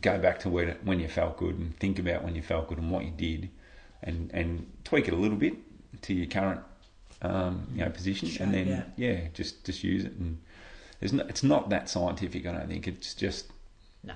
go 0.00 0.18
back 0.18 0.38
to 0.40 0.48
when 0.48 0.76
when 0.84 1.00
you 1.00 1.08
felt 1.08 1.36
good 1.36 1.58
and 1.58 1.76
think 1.78 1.98
about 1.98 2.22
when 2.22 2.36
you 2.36 2.42
felt 2.42 2.68
good 2.68 2.78
and 2.78 2.90
what 2.92 3.04
you 3.04 3.10
did, 3.10 3.50
and 4.04 4.30
and 4.32 4.70
tweak 4.84 5.08
it 5.08 5.14
a 5.14 5.16
little 5.16 5.36
bit 5.36 5.54
to 6.02 6.14
your 6.14 6.26
current 6.26 6.60
um, 7.22 7.66
you 7.74 7.84
know 7.84 7.90
position, 7.90 8.28
Sure, 8.28 8.44
and 8.44 8.54
then 8.54 8.68
yeah. 8.68 8.82
yeah, 8.96 9.20
just 9.34 9.64
just 9.64 9.82
use 9.82 10.04
it 10.04 10.12
and. 10.12 10.38
There's 11.00 11.14
no, 11.14 11.24
it's 11.30 11.42
not 11.42 11.70
that 11.70 11.88
scientific, 11.88 12.44
I 12.46 12.52
don't 12.52 12.68
think. 12.68 12.86
It's 12.86 13.14
just 13.14 13.46
No. 14.04 14.12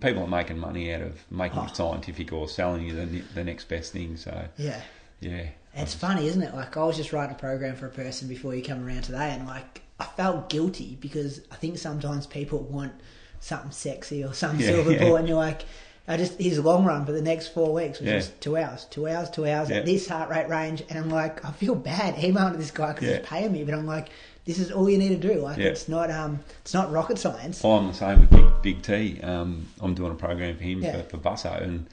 People 0.00 0.22
are 0.24 0.28
making 0.28 0.58
money 0.58 0.92
out 0.92 1.02
of 1.02 1.20
making 1.30 1.58
Oh. 1.58 1.64
it 1.66 1.76
scientific 1.76 2.32
or 2.32 2.48
selling 2.48 2.86
you 2.86 2.94
the, 2.94 3.20
the 3.34 3.44
next 3.44 3.68
best 3.68 3.92
thing. 3.92 4.16
So 4.16 4.46
Yeah. 4.56 4.80
yeah, 5.20 5.46
It's 5.74 5.94
funny, 5.94 6.26
isn't 6.26 6.42
it? 6.42 6.54
Like 6.54 6.76
I 6.76 6.84
was 6.84 6.96
just 6.96 7.12
writing 7.12 7.34
a 7.34 7.38
program 7.38 7.76
for 7.76 7.86
a 7.86 7.90
person 7.90 8.28
before 8.28 8.54
you 8.54 8.62
come 8.62 8.86
around 8.86 9.02
today, 9.02 9.30
and 9.30 9.46
like 9.46 9.82
I 10.00 10.04
felt 10.04 10.48
guilty 10.50 10.96
because 11.00 11.40
I 11.50 11.56
think 11.56 11.78
sometimes 11.78 12.26
people 12.26 12.58
want 12.60 12.92
something 13.40 13.70
sexy 13.70 14.24
or 14.24 14.32
some 14.34 14.58
Yeah, 14.58 14.66
silver 14.68 14.92
yeah. 14.92 14.98
ball, 15.04 15.16
and 15.16 15.28
you're 15.28 15.36
like, 15.36 15.62
I 16.08 16.16
just 16.16 16.38
his 16.40 16.58
long 16.58 16.84
run 16.84 17.04
for 17.06 17.12
the 17.12 17.22
next 17.22 17.48
four 17.48 17.72
weeks 17.72 18.00
was 18.00 18.08
Yeah. 18.08 18.16
just 18.18 18.40
two 18.40 18.56
hours, 18.56 18.86
two 18.90 19.08
hours, 19.08 19.28
two 19.30 19.46
hours 19.46 19.70
at 19.70 19.84
this 19.86 20.08
heart 20.08 20.30
rate 20.30 20.48
range, 20.48 20.82
and 20.88 20.98
I'm 20.98 21.10
like, 21.10 21.44
I 21.44 21.50
feel 21.52 21.74
bad 21.74 22.22
emailing 22.22 22.52
to 22.52 22.58
this 22.58 22.70
guy 22.70 22.92
because 22.92 23.08
he's 23.08 23.26
paying 23.26 23.52
me, 23.52 23.64
but 23.64 23.74
I'm 23.74 23.86
like, 23.86 24.08
this 24.46 24.58
is 24.58 24.70
all 24.72 24.88
you 24.88 24.96
need 24.98 25.20
to 25.20 25.28
do. 25.34 25.40
Like 25.40 25.58
Yeah. 25.58 25.66
it's 25.66 25.88
not 25.88 26.10
um, 26.10 26.40
it's 26.62 26.72
not 26.74 26.90
rocket 26.92 27.18
science. 27.18 27.64
I'm 27.64 27.88
the 27.88 27.92
same 27.94 28.20
with 28.20 28.30
Big, 28.30 28.62
Big 28.62 28.82
T. 28.82 29.20
Um, 29.20 29.66
I'm 29.80 29.94
doing 29.94 30.12
a 30.12 30.14
program 30.14 30.56
for 30.56 30.62
him 30.64 30.82
Yeah. 30.82 31.02
for, 31.02 31.10
for 31.10 31.18
Busso, 31.18 31.60
and 31.62 31.86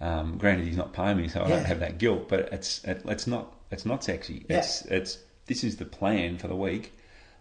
um, 0.00 0.36
granted 0.38 0.66
he's 0.66 0.76
not 0.76 0.92
paying 0.92 1.16
me, 1.16 1.28
so 1.28 1.40
I 1.40 1.48
Yeah. 1.48 1.56
don't 1.56 1.64
have 1.66 1.80
that 1.80 1.98
guilt. 1.98 2.28
But 2.28 2.52
it's 2.52 2.82
it, 2.84 3.02
it's 3.06 3.26
not 3.26 3.52
it's 3.70 3.86
not 3.86 4.04
sexy. 4.04 4.44
It's 4.48 4.82
it's 4.86 5.18
this 5.46 5.62
is 5.64 5.76
the 5.76 5.84
plan 5.84 6.38
for 6.38 6.48
the 6.48 6.56
week. 6.56 6.92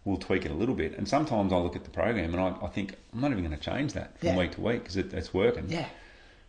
We'll 0.06 0.18
tweak 0.18 0.44
it 0.46 0.52
a 0.52 0.56
little 0.56 0.76
bit, 0.76 0.98
and 0.98 1.08
sometimes 1.08 1.54
I 1.54 1.58
look 1.58 1.76
at 1.78 1.86
the 1.86 1.90
program 1.90 2.34
and 2.34 2.42
I, 2.42 2.54
I 2.62 2.68
think 2.68 2.96
I'm 3.14 3.22
not 3.22 3.32
even 3.32 3.46
going 3.46 3.58
to 3.58 3.64
change 3.64 3.94
that 3.94 4.20
from 4.20 4.36
week 4.36 4.52
to 4.56 4.62
week 4.62 4.80
because 4.84 4.98
it, 4.98 5.14
it's 5.14 5.34
working. 5.34 5.66
Yeah. 5.70 5.86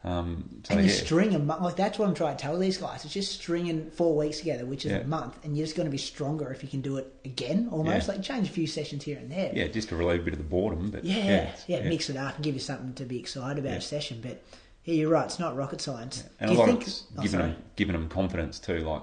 Um, 0.04 0.60
so 0.64 0.74
And 0.74 0.84
you 0.84 0.90
yeah. 0.92 1.00
string 1.02 1.30
them 1.30 1.46
like 1.46 1.76
that's 1.76 1.98
what 1.98 2.06
I'm 2.06 2.14
trying 2.14 2.36
to 2.36 2.42
tell 2.42 2.58
these 2.58 2.76
guys. 2.76 3.04
It's 3.06 3.14
just 3.14 3.32
stringing 3.32 3.90
four 3.90 4.14
weeks 4.14 4.38
together, 4.40 4.66
which 4.66 4.84
is 4.84 4.92
Yeah. 4.92 4.98
a 4.98 5.04
month, 5.06 5.42
and 5.42 5.56
you're 5.56 5.64
just 5.64 5.76
going 5.76 5.86
to 5.86 5.90
be 5.90 5.96
stronger 5.98 6.52
if 6.52 6.62
you 6.62 6.68
can 6.68 6.82
do 6.82 6.98
it 6.98 7.10
again. 7.24 7.68
Almost 7.72 8.06
Yeah. 8.06 8.14
like 8.14 8.22
change 8.22 8.48
a 8.48 8.52
few 8.52 8.66
sessions 8.66 9.02
here 9.04 9.16
and 9.16 9.32
there. 9.32 9.50
yeah, 9.54 9.66
just 9.68 9.88
to 9.88 9.96
relieve 9.96 10.20
a 10.20 10.24
bit 10.24 10.34
of 10.34 10.38
the 10.38 10.44
boredom. 10.44 10.90
But 10.90 11.04
yeah, 11.06 11.52
yeah, 11.66 11.88
Mix 11.88 12.10
it 12.10 12.16
up 12.18 12.34
and 12.34 12.44
give 12.44 12.52
you 12.54 12.60
something 12.60 12.92
to 12.94 13.04
be 13.06 13.18
excited 13.18 13.64
about 13.64 13.78
a 13.78 13.80
session. 13.80 14.20
But 14.20 14.42
yeah, 14.84 14.94
you're 14.94 15.10
right. 15.10 15.24
It's 15.24 15.38
not 15.38 15.56
rocket 15.56 15.80
science. 15.80 16.22
And 16.38 16.50
Do 16.50 16.56
a 16.56 16.58
lot 16.58 16.66
think? 16.66 16.82
of 16.82 16.88
it's 16.88 17.04
oh, 17.18 17.22
giving 17.22 17.40
them 17.40 17.56
giving 17.76 17.92
them 17.94 18.08
confidence 18.10 18.58
too, 18.58 18.80
like 18.80 19.02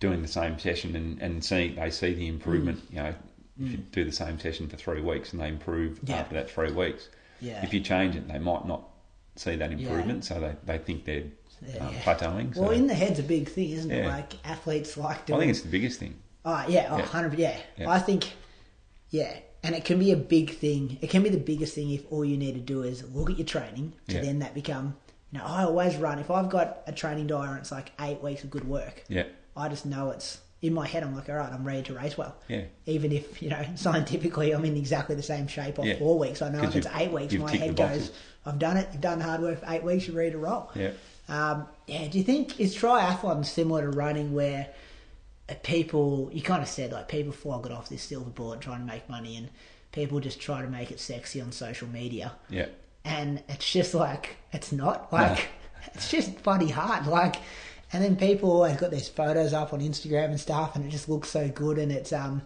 doing 0.00 0.22
the 0.22 0.28
same 0.28 0.58
session 0.58 0.96
and, 0.96 1.20
and 1.20 1.44
seeing 1.44 1.74
they 1.74 1.90
see 1.90 2.14
the 2.14 2.26
improvement. 2.26 2.78
Mm. 2.90 2.94
You 2.96 3.02
know, 3.02 3.14
if 3.60 3.70
you 3.72 3.76
do 3.76 4.04
the 4.04 4.12
same 4.12 4.38
session 4.40 4.66
for 4.66 4.76
three 4.76 5.02
weeks 5.02 5.34
and 5.34 5.42
they 5.42 5.48
improve 5.48 6.00
after 6.08 6.34
that 6.36 6.50
three 6.50 6.72
weeks. 6.72 7.10
Yeah. 7.42 7.62
If 7.62 7.74
you 7.74 7.80
change 7.80 8.16
it, 8.16 8.28
they 8.28 8.38
might 8.38 8.66
not 8.66 8.88
see 9.36 9.56
that 9.56 9.72
improvement, 9.72 10.24
so 10.24 10.40
they, 10.40 10.54
they 10.66 10.78
think 10.78 11.04
they're 11.04 11.24
Yeah, 11.66 11.86
um, 11.86 11.94
yeah. 11.94 12.00
plateauing. 12.02 12.54
So 12.54 12.62
Well, 12.62 12.70
in 12.70 12.86
the 12.86 12.94
head's 12.94 13.18
a 13.18 13.22
big 13.22 13.48
thing, 13.48 13.70
isn't 13.70 13.90
it? 13.90 14.06
Like 14.06 14.34
athletes 14.44 14.96
like 14.96 15.30
I 15.30 15.38
think 15.38 15.50
it's 15.50 15.62
the 15.62 15.68
biggest 15.68 15.98
thing. 16.00 16.14
Oh 16.44 16.64
yeah, 16.68 16.88
oh, 16.90 16.96
Yeah. 16.98 17.02
100 17.02 17.38
yeah. 17.38 17.56
Yeah. 17.76 17.90
I 17.90 17.98
think 17.98 18.32
yeah, 19.10 19.36
and 19.62 19.74
it 19.74 19.84
can 19.84 19.98
be 19.98 20.10
a 20.12 20.16
big 20.16 20.56
thing. 20.56 20.98
It 21.00 21.10
can 21.10 21.22
be 21.22 21.28
the 21.28 21.38
biggest 21.38 21.74
thing 21.74 21.90
if 21.92 22.02
all 22.10 22.24
you 22.24 22.36
need 22.36 22.54
to 22.54 22.60
do 22.60 22.82
is 22.82 23.04
look 23.14 23.30
at 23.30 23.38
your 23.38 23.46
training 23.46 23.92
to 24.08 24.14
Yeah. 24.16 24.22
then 24.22 24.38
that 24.40 24.54
become. 24.54 24.96
You 25.30 25.38
know, 25.38 25.44
I 25.46 25.64
always 25.64 25.96
run. 25.96 26.18
If 26.18 26.30
I've 26.30 26.50
got 26.50 26.82
a 26.86 26.92
training 26.92 27.26
diary 27.28 27.50
and 27.50 27.58
it's 27.60 27.72
like 27.72 27.92
eight 28.00 28.20
weeks 28.22 28.44
of 28.44 28.50
good 28.50 28.66
work, 28.68 29.04
Yeah, 29.08 29.24
I 29.56 29.68
just 29.68 29.86
know 29.86 30.10
it's 30.10 30.38
in 30.62 30.72
my 30.72 30.86
head. 30.86 31.02
I'm 31.02 31.14
like, 31.14 31.28
all 31.28 31.34
right, 31.36 31.52
I'm 31.52 31.64
ready 31.64 31.82
to 31.82 31.94
race 31.94 32.16
well. 32.16 32.34
Yeah. 32.48 32.62
Even 32.86 33.12
if 33.12 33.42
you 33.42 33.50
know 33.50 33.62
scientifically 33.74 34.52
I'm 34.52 34.64
in 34.64 34.76
exactly 34.76 35.14
the 35.16 35.22
same 35.22 35.46
shape 35.48 35.78
or 35.78 35.84
Yeah. 35.86 35.98
four 35.98 36.18
weeks, 36.18 36.40
I 36.40 36.48
know 36.50 36.62
if 36.62 36.74
it's 36.76 36.86
eight 36.94 37.12
weeks, 37.12 37.34
my 37.34 37.54
head 37.54 37.76
goes. 37.76 38.12
I've 38.46 38.58
done 38.58 38.76
it. 38.76 38.88
You've 38.92 39.00
done 39.02 39.20
hard 39.20 39.40
work 39.42 39.60
for 39.60 39.66
eight 39.68 39.82
weeks. 39.84 40.06
You're 40.08 40.16
ready 40.16 40.30
to 40.32 40.38
roll. 40.38 40.70
yeah. 40.74 40.90
Um, 41.28 41.66
yeah, 41.86 42.08
do 42.08 42.18
you 42.18 42.24
think 42.24 42.58
is 42.58 42.74
triathlon 42.76 43.44
similar 43.46 43.82
to 43.82 43.96
running 43.96 44.32
where 44.34 44.68
people 45.62 46.30
you 46.32 46.40
kind 46.42 46.62
of 46.62 46.68
said 46.68 46.92
like 46.92 47.08
people 47.08 47.32
flog 47.32 47.66
it 47.66 47.72
off 47.72 47.88
this 47.88 48.02
silver 48.02 48.30
bullet 48.30 48.60
trying 48.60 48.80
to 48.80 48.86
make 48.86 49.08
money 49.08 49.36
and 49.36 49.48
people 49.92 50.18
just 50.20 50.40
try 50.40 50.62
to 50.62 50.68
make 50.68 50.90
it 50.90 50.98
sexy 50.98 51.40
on 51.40 51.52
social 51.52 51.86
media 51.88 52.32
Yeah, 52.48 52.66
and 53.04 53.42
it's 53.48 53.70
just 53.70 53.92
like 53.94 54.36
it's 54.52 54.72
not 54.72 55.12
like 55.12 55.48
it's 55.94 56.10
just 56.10 56.42
bloody 56.42 56.70
hard 56.70 57.06
like 57.06 57.36
and 57.92 58.02
then 58.02 58.16
people 58.16 58.50
always 58.50 58.76
got 58.76 58.90
these 58.90 59.08
photos 59.08 59.52
up 59.52 59.72
on 59.72 59.80
Instagram 59.80 60.26
and 60.26 60.40
stuff 60.40 60.76
and 60.76 60.84
it 60.84 60.88
just 60.88 61.08
looks 61.08 61.28
so 61.28 61.48
good 61.48 61.78
and 61.78 61.92
it's 61.92 62.12
um 62.12 62.42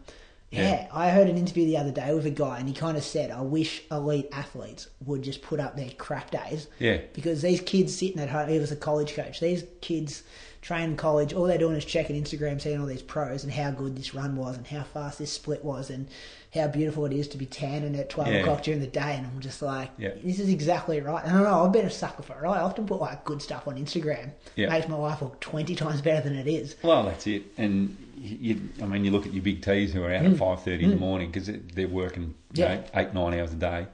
yeah, 0.51 0.61
Yeah. 0.63 0.89
I 0.93 1.11
heard 1.11 1.29
an 1.29 1.37
interview 1.37 1.67
the 1.67 1.77
other 1.77 1.91
day 1.91 2.15
with 2.15 2.25
a 2.27 2.31
guy 2.31 2.59
and 2.59 2.69
he 2.69 2.75
kind 2.75 2.97
of 2.97 3.03
said 3.03 3.31
I 3.33 3.41
wish 3.41 3.83
elite 3.91 4.29
athletes 4.33 4.89
would 5.05 5.23
just 5.23 5.43
put 5.43 5.59
up 5.59 5.77
their 5.77 5.91
crap 5.91 6.31
days 6.31 6.69
Yeah. 6.79 6.99
because 7.15 7.43
these 7.43 7.61
kids 7.61 7.97
sitting 7.97 8.21
at 8.21 8.29
home 8.29 8.49
he 8.49 8.59
was 8.59 8.71
a 8.73 8.77
college 8.77 9.15
coach 9.15 9.41
these 9.41 9.65
kids 9.81 10.23
train 10.67 10.91
in 10.91 10.97
college 10.97 11.33
all 11.33 11.45
they're 11.45 11.57
doing 11.59 11.77
is 11.77 11.85
checking 11.85 12.21
Instagram 12.21 12.61
seeing 12.61 12.81
all 12.81 12.87
these 12.87 13.01
pros 13.01 13.45
and 13.45 13.53
how 13.53 13.71
good 13.71 13.97
this 13.97 14.13
run 14.15 14.35
was 14.35 14.57
and 14.57 14.67
how 14.67 14.83
fast 14.83 15.17
this 15.21 15.31
split 15.31 15.65
was 15.65 15.91
and 15.91 16.09
how 16.53 16.67
beautiful 16.67 17.07
it 17.07 17.13
is 17.13 17.29
to 17.29 17.39
be 17.39 17.47
tanning 17.47 17.95
at 17.95 18.11
12 18.11 18.33
Yeah. 18.33 18.39
o'clock 18.41 18.63
during 18.65 18.81
the 18.81 18.89
day 18.89 19.15
and 19.17 19.25
I'm 19.25 19.39
just 19.39 19.63
like 19.63 19.91
Yeah. 19.97 20.11
this 20.25 20.41
is 20.41 20.49
exactly 20.49 21.01
right. 21.01 21.23
And 21.23 21.31
I 21.33 21.35
don't 21.37 21.45
know, 21.45 21.65
I've 21.65 21.71
been 21.71 21.87
a 21.87 21.91
sucker 21.91 22.25
for 22.25 22.33
it. 22.45 22.49
I 22.49 22.59
often 22.59 22.85
put 22.85 23.01
like 23.01 23.25
good 23.25 23.41
stuff 23.41 23.69
on 23.69 23.77
Instagram. 23.77 24.31
Yeah. 24.57 24.71
Makes 24.71 24.89
my 24.89 24.97
life 24.97 25.23
look 25.23 25.39
20 25.41 25.77
times 25.77 26.01
better 26.01 26.29
than 26.29 26.37
it 26.37 26.49
is. 26.49 26.75
Well, 26.83 27.05
that's 27.05 27.29
it. 27.29 27.45
And 27.57 27.97
you, 28.19 28.61
I 28.83 28.87
mean, 28.87 29.05
you 29.05 29.13
look 29.13 29.25
at 29.27 29.33
your 29.35 29.45
big 29.45 29.63
T's 29.63 29.93
who 29.93 30.03
are 30.03 30.13
out 30.13 30.25
at 30.25 30.37
five 30.37 30.63
thirty 30.65 30.83
in 30.85 30.91
the 30.91 30.97
morning 30.97 31.31
because 31.31 31.49
they're 31.75 31.87
working 31.87 32.35
Mm. 32.55 32.59
Yeah. 32.59 32.75
know, 32.77 32.85
eight 32.97 33.15
nine 33.15 33.35
hours 33.39 33.53
a 33.53 33.57
day. 33.57 33.87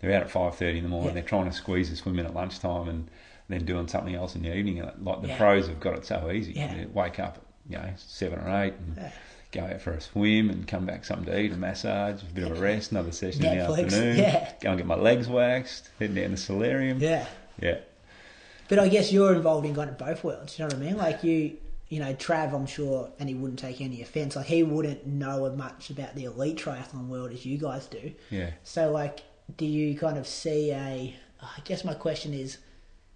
They're 0.00 0.12
out 0.14 0.22
at 0.22 0.30
five 0.30 0.56
thirty 0.56 0.78
in 0.78 0.84
the 0.84 0.90
morning. 0.90 1.14
They're 1.14 1.22
trying 1.22 1.44
to 1.44 1.52
squeeze 1.52 1.92
a 1.92 1.96
swim 1.96 2.18
in 2.18 2.26
at 2.26 2.34
lunchtime 2.34 2.88
and 2.88 3.08
then 3.48 3.64
doing 3.64 3.88
something 3.88 4.14
else 4.14 4.34
in 4.36 4.42
the 4.42 4.54
evening. 4.54 4.82
Like 5.00 5.22
the 5.22 5.28
Yeah. 5.28 5.36
pros 5.38 5.68
have 5.68 5.80
got 5.80 5.94
it 5.96 6.04
so 6.06 6.30
easy. 6.30 6.52
Yeah. 6.52 6.74
They 6.74 6.86
wake 6.86 7.18
up, 7.18 7.38
you 7.68 7.76
know, 7.78 7.90
seven 7.96 8.38
or 8.40 8.62
eight 8.64 8.74
and 8.74 8.96
Yeah. 8.96 9.10
go 9.52 9.60
out 9.62 9.80
for 9.80 9.92
a 9.92 10.00
swim 10.00 10.50
and 10.50 10.66
come 10.68 10.84
back 10.86 11.04
something 11.04 11.26
to 11.26 11.40
eat, 11.40 11.52
a 11.52 11.56
massage, 11.56 12.22
a 12.22 12.26
bit 12.26 12.44
of 12.50 12.58
a 12.58 12.60
rest, 12.60 12.90
another 12.92 13.12
session 13.12 13.44
in 13.46 13.58
the 13.58 13.64
Netflix, 13.64 13.84
afternoon. 13.86 14.16
yeah. 14.18 14.52
Go 14.60 14.68
and 14.70 14.78
get 14.78 14.86
my 14.86 14.96
legs 14.96 15.28
waxed. 15.28 15.88
Head 15.98 16.14
down 16.14 16.30
to 16.30 16.36
solarium. 16.36 16.98
Yeah. 17.00 17.26
Yeah. 17.60 17.78
But 18.68 18.78
I 18.78 18.88
guess 18.88 19.10
you're 19.12 19.34
involved 19.34 19.66
in 19.66 19.74
kind 19.74 19.88
of 19.88 19.96
both 19.96 20.22
worlds. 20.22 20.58
You 20.58 20.64
know 20.64 20.74
what 20.74 20.82
I 20.82 20.86
mean? 20.86 20.96
Like 20.98 21.24
you, 21.24 21.56
you 21.88 22.00
know, 22.00 22.12
Trav, 22.12 22.52
I'm 22.52 22.66
sure, 22.66 23.08
and 23.18 23.30
he 23.30 23.34
wouldn't 23.34 23.58
take 23.58 23.80
any 23.80 24.02
offence. 24.02 24.36
Like 24.36 24.44
he 24.44 24.62
wouldn't 24.62 25.06
know 25.06 25.46
as 25.46 25.56
much 25.56 25.88
about 25.88 26.14
the 26.14 26.24
elite 26.24 26.58
triathlon 26.58 27.06
world 27.08 27.32
as 27.32 27.46
you 27.46 27.56
guys 27.56 27.86
do. 27.86 28.12
Yeah. 28.28 28.50
So, 28.64 28.92
like, 28.92 29.20
do 29.56 29.64
you 29.64 29.96
kind 29.98 30.18
of 30.18 30.26
see 30.26 30.70
a? 30.72 31.16
I 31.40 31.60
guess 31.64 31.82
my 31.82 31.94
question 31.94 32.34
is, 32.34 32.58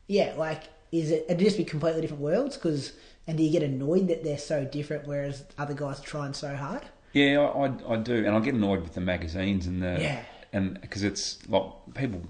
yeah, 0.09 0.35
like, 0.37 0.65
is 0.91 1.11
it? 1.11 1.25
It'd 1.29 1.39
just 1.39 1.57
be 1.57 1.65
completely 1.65 2.01
different 2.03 2.23
worlds 2.23 2.57
because, 2.57 2.93
and 3.27 3.37
do 3.39 3.43
you 3.45 3.51
get 3.51 3.63
annoyed 3.63 4.09
that 4.09 4.25
they're 4.25 4.39
so 4.39 4.65
different, 4.65 5.07
whereas 5.07 5.45
other 5.59 5.75
guys 5.75 6.01
are 6.01 6.05
trying 6.05 6.35
so 6.35 6.55
hard? 6.57 6.83
Yeah, 7.13 7.41
I, 7.41 7.67
I, 7.67 7.95
I 7.95 7.97
do, 7.97 8.25
and 8.25 8.31
I 8.35 8.41
get 8.41 8.55
annoyed 8.55 8.83
with 8.83 8.95
the 8.95 9.01
magazines 9.01 9.67
and 9.67 9.83
the 9.83 9.99
Yeah. 10.01 10.23
and 10.53 10.81
because 10.81 11.03
it's 11.03 11.47
like 11.49 11.65
people 11.95 12.23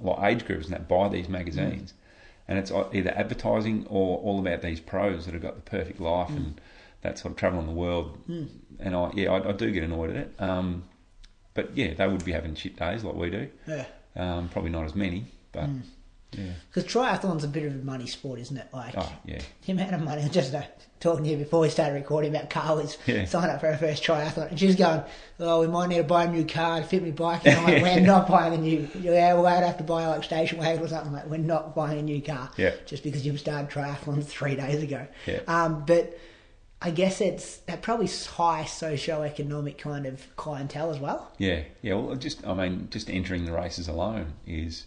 like 0.00 0.32
age 0.32 0.44
groups 0.46 0.66
and 0.66 0.74
that 0.74 0.88
buy 0.88 1.08
these 1.08 1.28
magazines, 1.28 1.92
Mm. 1.92 1.96
and 2.48 2.58
it's 2.58 2.70
either 2.70 3.10
advertising 3.16 3.86
or 3.88 4.18
all 4.18 4.38
about 4.40 4.62
these 4.62 4.80
pros 4.80 5.24
that 5.26 5.32
have 5.34 5.42
got 5.42 5.56
the 5.56 5.62
perfect 5.70 6.00
life 6.00 6.28
Mm. 6.30 6.36
and 6.36 6.60
that 7.02 7.18
sort 7.18 7.32
of 7.32 7.36
traveling 7.36 7.66
the 7.66 7.72
world. 7.72 8.16
And 8.78 8.96
I 8.96 9.10
yeah, 9.14 9.30
I, 9.32 9.50
I 9.50 9.52
do 9.52 9.70
get 9.70 9.82
annoyed 9.82 10.10
at 10.10 10.16
it. 10.16 10.34
Um, 10.38 10.84
but 11.54 11.76
yeah, 11.76 11.94
they 11.94 12.08
would 12.08 12.24
be 12.24 12.32
having 12.32 12.54
shit 12.54 12.76
days 12.76 13.04
like 13.04 13.14
we 13.14 13.30
do. 13.30 13.48
Yeah. 13.66 13.84
Um, 14.16 14.48
probably 14.48 14.70
not 14.70 14.84
as 14.84 14.94
many, 14.94 15.26
but 15.52 15.68
Mm. 16.34 16.46
yeah. 16.46 16.52
Because 16.72 16.84
triathlon's 16.92 17.44
a 17.44 17.48
bit 17.48 17.64
of 17.64 17.72
a 17.72 17.84
money 17.84 18.06
sport, 18.06 18.38
isn't 18.40 18.56
it? 18.56 18.66
Like 18.72 18.94
Oh 18.96 19.12
yeah, 19.24 19.40
the 19.66 19.72
amount 19.72 19.94
of 19.94 20.02
money. 20.02 20.20
I 20.22 20.24
was 20.24 20.34
just 20.42 20.54
uh, 20.54 20.62
talking 21.00 21.24
to 21.24 21.30
you 21.30 21.36
before 21.36 21.60
we 21.60 21.68
started 21.68 21.94
recording 21.94 22.34
about 22.34 22.50
Carly's 22.50 22.96
Yeah. 23.06 23.24
sign 23.26 23.50
up 23.50 23.60
for 23.60 23.70
her 23.70 23.76
first 23.76 24.02
triathlon, 24.02 24.50
and 24.50 24.58
she's 24.58 24.76
going, 24.76 25.02
"Oh, 25.40 25.60
we 25.60 25.66
might 25.66 25.88
need 25.88 25.98
to 25.98 26.04
buy 26.04 26.24
a 26.24 26.30
new 26.30 26.44
car 26.44 26.80
to 26.80 26.86
fit 26.86 27.02
my 27.02 27.10
bike." 27.10 27.46
And 27.46 27.58
I'm 27.58 27.64
like, 27.64 27.82
"We're 27.82 28.00
not 28.06 28.28
buying 28.28 28.54
a 28.54 28.58
new. 28.58 28.88
Yeah, 29.00 29.34
we'll 29.34 29.44
have 29.46 29.78
to 29.78 29.84
buy 29.84 30.06
like 30.06 30.24
station 30.24 30.58
wagon 30.58 30.82
or 30.82 30.88
something. 30.88 31.12
Like, 31.12 31.26
we're 31.26 31.36
not 31.38 31.74
buying 31.74 31.98
a 31.98 32.02
new 32.02 32.20
car. 32.22 32.50
Yeah. 32.56 32.72
just 32.86 33.02
because 33.02 33.24
you've 33.26 33.40
started 33.40 33.70
triathlons 33.70 34.24
three 34.26 34.56
days 34.56 34.82
ago. 34.82 35.06
Yeah. 35.26 35.40
Um, 35.46 35.84
but 35.86 36.18
I 36.82 36.90
guess 36.90 37.20
it's 37.22 37.58
that 37.68 37.80
probably 37.80 38.08
high 38.08 38.64
socio-economic 38.66 39.78
kind 39.78 40.04
of 40.06 40.26
clientele 40.36 40.90
as 40.90 40.98
well. 40.98 41.32
yeah, 41.38 41.62
yeah. 41.82 41.94
Well, 41.94 42.14
just 42.16 42.46
I 42.46 42.52
mean, 42.54 42.88
just 42.90 43.08
entering 43.08 43.44
the 43.46 43.52
races 43.52 43.88
alone 43.88 44.34
is 44.46 44.86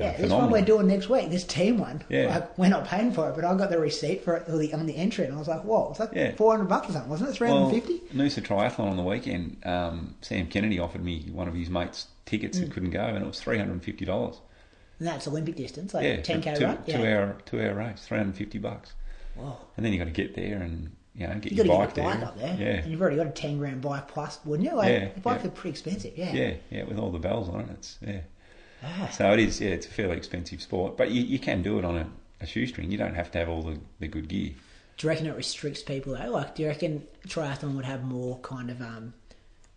Yeah, 0.00 0.16
this 0.16 0.30
one 0.30 0.50
we're 0.50 0.62
doing 0.62 0.86
next 0.88 1.08
week, 1.08 1.30
this 1.30 1.44
team 1.44 1.78
one. 1.78 2.02
Yeah. 2.08 2.26
Like, 2.34 2.58
we're 2.58 2.68
not 2.68 2.86
paying 2.86 3.12
for 3.12 3.28
it, 3.30 3.34
but 3.36 3.44
I 3.44 3.54
got 3.56 3.70
the 3.70 3.78
receipt 3.78 4.24
for 4.24 4.36
it 4.36 4.48
on 4.48 4.58
the, 4.58 4.72
on 4.74 4.86
the 4.86 4.96
entry, 4.96 5.24
and 5.26 5.34
I 5.34 5.38
was 5.38 5.48
like, 5.48 5.62
"Whoa, 5.64 5.90
it's 5.90 6.00
like 6.00 6.10
Yeah. 6.14 6.32
four 6.36 6.52
hundred 6.52 6.68
bucks 6.68 6.88
or 6.88 6.92
something, 6.92 7.10
wasn't 7.10 7.30
it? 7.30 7.32
Three 7.34 7.48
hundred 7.48 7.60
Well, 7.66 7.74
and 7.74 7.82
fifty. 7.82 7.98
Noosa 8.16 8.42
Triathlon 8.42 8.90
on 8.90 8.96
the 8.96 9.02
weekend, 9.02 9.58
um, 9.64 10.14
Sam 10.22 10.46
Kennedy 10.46 10.78
offered 10.78 11.04
me 11.04 11.28
one 11.32 11.48
of 11.48 11.54
his 11.54 11.70
mates' 11.70 12.06
tickets 12.26 12.58
Mm. 12.58 12.62
that 12.62 12.70
couldn't 12.72 12.90
go, 12.90 13.00
and 13.04 13.18
it 13.22 13.26
was 13.26 13.40
three 13.40 13.58
hundred 13.58 13.72
and 13.72 13.82
fifty 13.84 14.04
dollars. 14.04 14.40
And 14.98 15.08
that's 15.08 15.26
Olympic 15.28 15.56
distance, 15.56 15.94
like 15.94 16.04
Yeah, 16.04 16.20
ten 16.22 16.40
k 16.42 16.54
two, 16.54 16.64
run. 16.64 16.78
two 16.84 16.92
Yeah. 16.92 17.16
hour 17.16 17.36
two 17.46 17.60
hour 17.60 17.74
race, 17.74 18.04
three 18.06 18.18
hundred 18.18 18.28
and 18.30 18.36
fifty 18.36 18.58
bucks, 18.58 18.92
Whoa. 19.34 19.56
and 19.76 19.84
then 19.86 19.92
you 19.92 19.98
got 19.98 20.04
to 20.06 20.10
get 20.10 20.34
there 20.34 20.58
and 20.58 20.90
you 21.14 21.26
know 21.26 21.34
get 21.40 21.52
You 21.52 21.64
your 21.64 21.66
bike 21.78 21.94
get 21.94 22.04
your 22.04 22.12
bike 22.12 22.20
there. 22.20 22.28
up 22.28 22.38
there, 22.38 22.56
Yeah, 22.58 22.80
and 22.82 22.90
you've 22.90 23.00
already 23.00 23.16
got 23.16 23.26
a 23.26 23.30
ten 23.30 23.58
grand 23.58 23.80
bike 23.80 24.08
plus, 24.08 24.38
wouldn't 24.44 24.68
you? 24.68 24.76
Like, 24.76 24.88
Yeah, 24.90 25.08
the 25.14 25.20
bikes 25.20 25.42
yeah. 25.42 25.48
are 25.48 25.52
pretty 25.52 25.70
expensive. 25.70 26.12
Yeah. 26.16 26.32
yeah, 26.32 26.52
yeah, 26.70 26.84
with 26.84 26.98
all 26.98 27.10
the 27.10 27.18
bells 27.18 27.48
on 27.48 27.60
it, 27.60 27.66
it's 27.70 27.98
yeah. 28.06 28.20
Ah. 28.82 29.08
So 29.12 29.32
it 29.32 29.40
is, 29.40 29.60
yeah, 29.60 29.70
it's 29.70 29.86
a 29.86 29.90
fairly 29.90 30.16
expensive 30.16 30.62
sport, 30.62 30.96
but 30.96 31.10
you, 31.10 31.22
you 31.22 31.38
can 31.38 31.62
do 31.62 31.78
it 31.78 31.84
on 31.84 31.96
a, 31.98 32.08
a 32.40 32.46
shoestring. 32.46 32.90
You 32.90 32.98
don't 32.98 33.14
have 33.14 33.30
to 33.32 33.38
have 33.38 33.48
all 33.48 33.62
the, 33.62 33.78
the 33.98 34.08
good 34.08 34.28
gear. 34.28 34.52
Do 34.96 35.06
you 35.06 35.08
reckon 35.08 35.26
it 35.26 35.36
restricts 35.36 35.82
people 35.82 36.16
though? 36.16 36.30
Like, 36.30 36.54
do 36.54 36.62
you 36.62 36.68
reckon 36.68 37.06
triathlon 37.26 37.74
would 37.76 37.84
have 37.84 38.04
more 38.04 38.38
kind 38.40 38.70
of 38.70 38.80
um, 38.80 39.14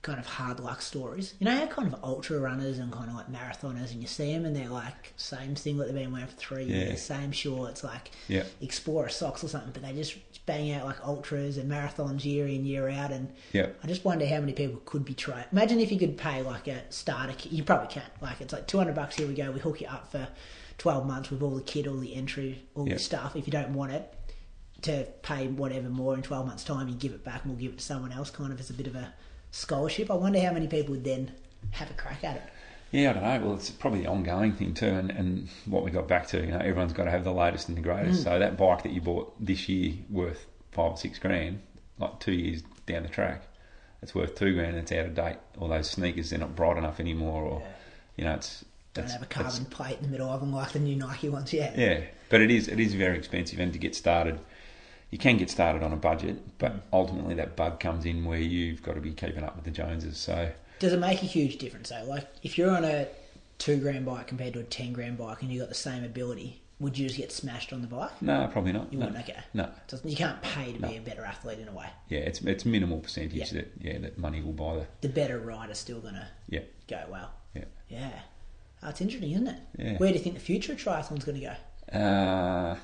kind 0.03 0.19
of 0.19 0.25
hard 0.27 0.59
luck 0.59 0.81
stories? 0.81 1.33
You 1.39 1.45
know 1.45 1.57
how 1.57 1.65
kind 1.65 1.91
of 1.91 2.03
ultra 2.03 2.37
runners 2.39 2.77
and 2.77 2.91
kind 2.91 3.09
of 3.09 3.15
like 3.15 3.31
marathoners, 3.31 3.91
and 3.91 4.01
you 4.01 4.07
see 4.07 4.31
them 4.33 4.45
and 4.45 4.55
they're 4.55 4.69
like 4.69 5.13
same 5.17 5.55
thing 5.55 5.77
that 5.77 5.85
they've 5.85 5.95
been 5.95 6.11
wearing 6.11 6.27
for 6.27 6.35
three 6.35 6.65
Yeah. 6.65 6.75
years, 6.87 7.01
same 7.01 7.31
shorts, 7.31 7.83
like 7.83 8.11
Yeah. 8.27 8.43
Explorer 8.61 9.09
socks 9.09 9.43
or 9.43 9.47
something, 9.47 9.71
but 9.73 9.81
they 9.81 9.93
just 9.93 10.15
bang 10.45 10.71
out 10.73 10.85
like 10.85 10.97
ultras 11.05 11.57
and 11.57 11.71
marathons 11.71 12.23
year 12.25 12.45
in 12.47 12.65
year 12.65 12.89
out, 12.89 13.11
and 13.11 13.33
Yeah. 13.53 13.69
I 13.83 13.87
just 13.87 14.05
wonder 14.05 14.27
how 14.27 14.39
many 14.39 14.53
people 14.53 14.81
could 14.85 15.05
be 15.05 15.13
trying. 15.13 15.45
Imagine 15.51 15.79
if 15.79 15.91
you 15.91 15.97
could 15.97 16.17
pay 16.17 16.41
like 16.43 16.67
a 16.67 16.81
starter 16.91 17.33
kit. 17.37 17.51
You 17.51 17.63
probably 17.63 17.87
can. 17.87 18.03
Like 18.21 18.41
it's 18.41 18.53
like 18.53 18.67
two 18.67 18.77
hundred 18.77 18.95
bucks. 18.95 19.15
Here 19.15 19.27
we 19.27 19.33
go. 19.33 19.51
We 19.51 19.59
hook 19.59 19.81
you 19.81 19.87
up 19.87 20.11
for 20.11 20.27
twelve 20.77 21.05
months 21.07 21.29
with 21.31 21.41
all 21.41 21.55
the 21.55 21.61
kit, 21.61 21.87
all 21.87 21.95
the 21.97 22.13
entry, 22.13 22.63
all 22.75 22.85
Yeah. 22.87 22.95
the 22.95 22.99
stuff. 22.99 23.35
If 23.37 23.47
you 23.47 23.51
don't 23.51 23.73
want 23.73 23.93
it, 23.93 24.13
to 24.81 25.07
pay 25.21 25.47
whatever 25.47 25.87
more 25.87 26.13
in 26.13 26.21
twelve 26.21 26.45
months' 26.45 26.65
time, 26.65 26.89
you 26.89 26.95
give 26.95 27.13
it 27.13 27.23
back, 27.23 27.43
and 27.43 27.51
we'll 27.53 27.61
give 27.61 27.71
it 27.71 27.77
to 27.77 27.83
someone 27.85 28.11
else, 28.11 28.29
kind 28.29 28.51
of 28.51 28.59
as 28.59 28.69
a 28.69 28.73
bit 28.73 28.85
of 28.87 28.95
a 28.95 29.13
scholarship. 29.53 30.11
I 30.11 30.15
wonder 30.15 30.41
how 30.41 30.51
many 30.51 30.67
people 30.67 30.95
would 30.95 31.03
then 31.05 31.31
have 31.71 31.89
a 31.89 31.93
crack 31.93 32.23
at 32.23 32.35
it. 32.35 32.43
Yeah, 32.91 33.11
I 33.11 33.13
don't 33.13 33.23
know. 33.23 33.47
Well, 33.47 33.55
it's 33.55 33.69
probably 33.71 34.01
the 34.01 34.07
ongoing 34.07 34.51
thing 34.53 34.73
too, 34.73 34.87
and, 34.87 35.09
and 35.11 35.47
what 35.65 35.83
we 35.83 35.91
got 35.91 36.07
back 36.07 36.27
to, 36.27 36.39
you 36.41 36.51
know, 36.51 36.57
everyone's 36.59 36.93
got 36.93 37.05
to 37.05 37.11
have 37.11 37.23
the 37.23 37.31
latest 37.33 37.67
and 37.69 37.77
the 37.77 37.81
greatest. 37.81 38.21
Mm. 38.21 38.23
So 38.23 38.39
that 38.39 38.57
bike 38.57 38.83
that 38.83 38.91
you 38.91 39.01
bought 39.01 39.33
this 39.43 39.69
year, 39.69 39.93
worth 40.09 40.45
five 40.71 40.91
or 40.91 40.97
six 40.97 41.17
grand, 41.17 41.61
like 41.97 42.19
two 42.19 42.33
years 42.33 42.61
down 42.85 43.03
the 43.03 43.09
track, 43.09 43.43
it's 44.01 44.13
worth 44.13 44.35
two 44.35 44.53
grand. 44.53 44.71
and 44.75 44.79
It's 44.79 44.91
out 44.91 45.05
of 45.05 45.15
date. 45.15 45.37
Or 45.57 45.69
those 45.69 45.89
sneakers, 45.89 46.29
they're 46.29 46.39
not 46.39 46.55
bright 46.55 46.77
enough 46.77 46.99
anymore. 46.99 47.43
Or 47.43 47.63
you 48.17 48.25
know, 48.25 48.33
it's 48.33 48.63
Don't 48.93 49.05
it's- 49.05 49.13
have 49.13 49.23
a 49.23 49.25
carbon 49.27 49.65
plate 49.65 49.97
in 49.97 50.03
the 50.03 50.09
middle 50.09 50.29
of 50.29 50.39
them 50.41 50.53
like 50.53 50.71
the 50.73 50.79
new 50.79 50.95
Nike 50.95 51.29
ones. 51.29 51.51
Yeah. 51.53 51.73
Yeah, 51.75 52.01
but 52.29 52.41
it 52.41 52.51
is 52.51 52.67
it 52.67 52.79
is 52.79 52.93
very 52.93 53.17
expensive, 53.17 53.59
and 53.59 53.73
to 53.73 53.79
get 53.79 53.95
started, 53.95 54.39
you 55.13 55.19
can 55.19 55.37
get 55.37 55.47
started 55.49 55.83
on 55.83 55.93
a 55.93 55.95
budget, 55.95 56.57
but 56.57 56.73
ultimately 56.91 57.35
that 57.35 57.55
bug 57.55 57.79
comes 57.79 58.03
in 58.05 58.25
where 58.25 58.39
you've 58.39 58.81
got 58.81 58.95
to 58.95 59.01
be 59.01 59.11
keeping 59.13 59.43
up 59.43 59.55
with 59.55 59.63
the 59.63 59.69
Joneses. 59.71 60.17
So 60.17 60.49
Does 60.79 60.91
it 60.91 60.99
make 60.99 61.21
a 61.21 61.27
huge 61.27 61.57
difference 61.59 61.89
though? 61.89 62.03
Like 62.05 62.27
if 62.41 62.57
you're 62.57 62.71
on 62.75 62.83
a 62.83 63.07
two 63.59 63.77
grand 63.79 64.05
bike 64.05 64.25
compared 64.27 64.53
to 64.53 64.59
a 64.59 64.63
ten 64.63 64.91
grand 64.91 65.17
bike 65.19 65.43
and 65.43 65.51
you've 65.51 65.61
got 65.61 65.69
the 65.69 65.75
same 65.75 66.03
ability, 66.03 66.61
would 66.79 66.97
you 66.97 67.05
just 67.07 67.17
get 67.19 67.31
smashed 67.31 67.71
on 67.71 67.81
the 67.81 67.87
bike? 67.87 68.19
no, 68.23 68.49
probably 68.51 68.71
not. 68.71 68.91
You 68.91 68.97
no. 68.97 69.05
wouldn't. 69.05 69.23
Okay. 69.29 69.39
No, 69.53 69.69
Doesn't- 69.87 70.09
You 70.09 70.17
can't 70.17 70.41
pay 70.41 70.73
to 70.73 70.79
be 70.79 70.97
a 70.97 71.01
better 71.01 71.23
athlete 71.23 71.59
in 71.59 71.67
a 71.67 71.71
way. 71.73 71.85
yeah, 72.09 72.21
it's 72.21 72.41
it's 72.41 72.65
minimal 72.65 72.97
percentage 72.99 73.35
Yeah. 73.35 73.61
that 73.61 73.71
yeah 73.81 73.99
that 73.99 74.17
money 74.17 74.41
will 74.41 74.51
buy 74.53 74.77
the 74.77 74.87
The 75.07 75.09
better 75.13 75.37
rider's 75.39 75.77
still 75.77 75.99
gonna 76.01 76.27
yeah 76.49 76.61
go 76.87 77.01
well. 77.11 77.29
yeah. 77.55 77.65
Yeah. 77.87 78.19
Oh, 78.81 78.89
it's 78.89 78.99
interesting, 78.99 79.31
isn't 79.31 79.47
it? 79.47 79.59
Yeah. 79.77 79.97
Where 79.97 80.09
do 80.09 80.17
you 80.17 80.23
think 80.23 80.33
the 80.35 80.41
future 80.41 80.73
of 80.73 80.77
triathlon's 80.79 81.23
going 81.23 81.39
to 81.39 81.45
go? 81.49 81.97
Uh, 81.97 82.75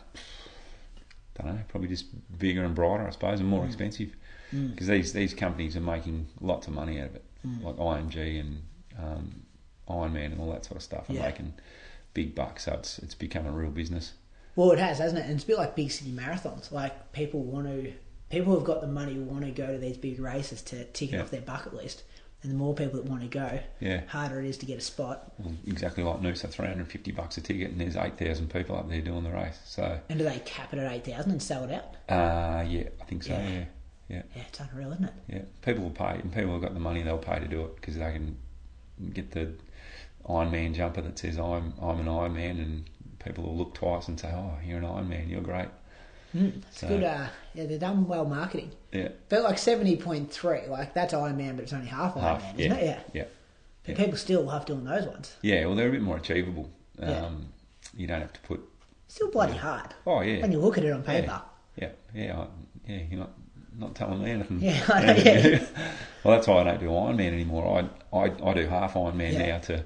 don't 1.44 1.56
know. 1.56 1.62
Probably 1.68 1.88
just 1.90 2.06
bigger 2.38 2.64
and 2.64 2.74
brighter, 2.76 3.08
I 3.08 3.12
suppose, 3.12 3.40
and 3.40 3.50
more 3.50 3.64
Mm. 3.64 3.68
expensive. 3.68 4.16
Because 4.52 4.88
these 4.88 5.14
these 5.14 5.34
companies 5.34 5.76
are 5.76 5.82
making 5.82 6.28
lots 6.42 6.68
of 6.68 6.74
money 6.74 7.00
out 7.00 7.10
of 7.10 7.16
it, 7.16 7.24
Mm. 7.48 7.64
like 7.64 7.76
IMG 7.78 8.40
and 8.40 8.62
um, 8.98 9.44
Ironman 9.88 10.32
and 10.34 10.42
all 10.42 10.52
that 10.52 10.66
sort 10.66 10.78
of 10.78 10.84
stuff, 10.84 11.10
are 11.10 11.14
Yeah. 11.14 11.22
making 11.28 11.54
big 12.14 12.36
bucks. 12.36 12.66
So 12.66 12.74
it's 12.74 13.00
it's 13.00 13.16
become 13.16 13.46
a 13.46 13.52
real 13.52 13.70
business. 13.72 14.14
Well, 14.56 14.72
it 14.72 14.80
has, 14.80 14.98
hasn't 14.98 15.20
it? 15.20 15.24
And 15.26 15.36
it's 15.36 15.44
a 15.44 15.48
bit 15.48 15.58
like 15.58 15.76
big 15.76 15.92
city 15.92 16.12
marathons. 16.12 16.72
Like 16.72 17.12
people 17.14 17.44
want 17.44 17.68
to, 17.68 17.94
people 18.30 18.54
who've 18.54 18.64
got 18.66 18.82
the 18.82 18.88
money 18.88 19.18
want 19.18 19.46
to 19.46 19.52
go 19.52 19.68
to 19.68 19.78
these 19.78 19.98
big 19.98 20.20
races 20.20 20.62
to 20.64 20.84
tick 20.86 21.10
it 21.14 21.16
Yeah. 21.16 21.22
off 21.22 21.32
their 21.32 21.42
bucket 21.42 21.74
list. 21.74 22.04
And 22.42 22.50
the 22.52 22.56
more 22.56 22.74
people 22.74 23.02
that 23.02 23.10
want 23.10 23.22
to 23.24 23.28
go, 23.28 23.60
Yeah. 23.82 24.02
harder 24.08 24.40
it 24.40 24.46
is 24.46 24.58
to 24.60 24.66
get 24.66 24.78
a 24.78 24.82
spot. 24.82 25.34
Well, 25.40 25.54
exactly 25.68 26.04
like 26.04 26.22
Noosa, 26.22 26.48
three 26.50 26.68
hundred 26.68 26.80
and 26.84 26.92
fifty 26.92 27.12
bucks 27.12 27.38
a 27.38 27.42
ticket, 27.42 27.72
and 27.72 27.82
there's 27.82 27.98
eight 27.98 28.18
thousand 28.18 28.50
people 28.50 28.78
up 28.78 28.88
there 28.90 29.02
doing 29.02 29.24
the 29.26 29.32
race. 29.32 29.60
So 29.66 30.00
And 30.10 30.18
do 30.20 30.24
they 30.26 30.40
cap 30.46 30.74
it 30.74 30.80
at 30.80 30.90
eight 30.92 31.04
thousand 31.06 31.32
and 31.32 31.44
sell 31.44 31.66
it 31.66 31.72
out? 31.72 31.96
uh, 32.08 32.64
yeah, 32.68 32.84
I 33.02 33.04
think 33.06 33.24
so. 33.24 33.34
Yeah. 33.34 33.50
Yeah, 33.50 33.66
yeah, 34.08 34.22
Yeah, 34.36 34.42
it's 34.48 34.60
unreal, 34.60 34.92
isn't 34.94 35.04
it? 35.06 35.14
yeah. 35.28 35.42
People 35.64 35.84
will 35.84 35.92
pay, 35.92 36.14
and 36.20 36.34
people 36.34 36.54
have 36.54 36.62
got 36.62 36.74
the 36.74 36.80
money, 36.80 37.02
they'll 37.04 37.18
pay 37.18 37.40
to 37.40 37.48
do 37.48 37.66
it 37.66 37.76
because 37.76 37.96
they 37.96 38.12
can 38.14 38.38
get 39.14 39.32
the 39.32 39.54
Iron 40.30 40.52
Man 40.52 40.74
jumper 40.74 41.02
that 41.02 41.20
says 41.20 41.38
I'm 41.38 41.74
I'm 41.82 42.00
an 42.00 42.06
Ironman, 42.06 42.52
and 42.62 42.90
people 43.20 43.44
will 43.44 43.58
look 43.58 43.74
twice 43.74 44.08
and 44.08 44.18
say, 44.20 44.30
"Oh, 44.34 44.54
you're 44.66 44.78
an 44.78 44.86
Iron 44.86 45.10
Man, 45.10 45.28
you're 45.30 45.42
great." 45.42 45.68
Mm, 46.36 46.58
it's 46.68 46.80
So- 46.82 46.88
good. 46.88 47.04
Uh, 47.04 47.28
yeah, 47.54 47.66
they've 47.66 47.80
done 47.80 48.08
well 48.08 48.26
marketing. 48.26 48.72
Yeah, 48.92 49.10
But 49.30 49.44
like 49.44 49.58
seventy 49.58 49.96
point 49.98 50.32
three, 50.32 50.66
like 50.68 50.94
that's 50.94 51.14
Iron 51.14 51.38
Man, 51.38 51.56
but 51.56 51.64
it's 51.64 51.74
only 51.74 51.88
half 51.88 52.16
Iron 52.18 52.26
half. 52.26 52.42
Man, 52.44 52.60
isn't 52.60 52.72
it? 52.78 52.84
Yeah. 52.86 53.00
yeah, 53.14 53.24
But 53.86 53.98
Yeah. 53.98 54.04
people 54.06 54.18
still 54.18 54.42
love 54.44 54.66
doing 54.66 54.84
those 54.84 55.06
ones. 55.06 55.36
yeah. 55.42 55.66
Well, 55.66 55.76
they're 55.76 55.90
a 55.90 55.92
bit 55.92 56.02
more 56.02 56.18
achievable. 56.18 56.70
Um, 57.00 57.10
Yeah. 57.10 57.30
You 57.96 58.08
don't 58.08 58.22
have 58.22 58.34
to 58.34 58.40
put. 58.42 58.62
Still 59.08 59.32
bloody 59.32 59.54
hard 59.58 59.96
Oh 60.06 60.22
yeah, 60.22 60.42
when 60.42 60.52
you 60.52 60.60
look 60.60 60.78
at 60.78 60.84
it 60.84 60.92
on 60.92 61.02
paper. 61.04 61.42
Yeah, 61.76 61.90
yeah, 62.14 62.40
I, 62.40 62.48
yeah. 62.92 63.00
You're 63.10 63.20
not 63.22 63.32
not 63.78 63.96
telling 63.96 64.24
me 64.24 64.30
anything. 64.32 64.60
Yeah, 64.62 64.84
I 64.90 65.06
know, 65.06 65.14
yeah. 65.26 65.66
well, 66.24 66.36
that's 66.36 66.48
why 66.48 66.60
I 66.60 66.64
don't 66.66 66.80
do 66.80 66.88
Ironman 66.90 67.34
anymore. 67.34 67.80
I 68.14 68.16
I, 68.18 68.32
I 68.44 68.54
do 68.54 68.68
half 68.68 68.94
Ironman 68.94 69.34
Yeah. 69.34 69.48
now 69.54 69.58
to 69.60 69.84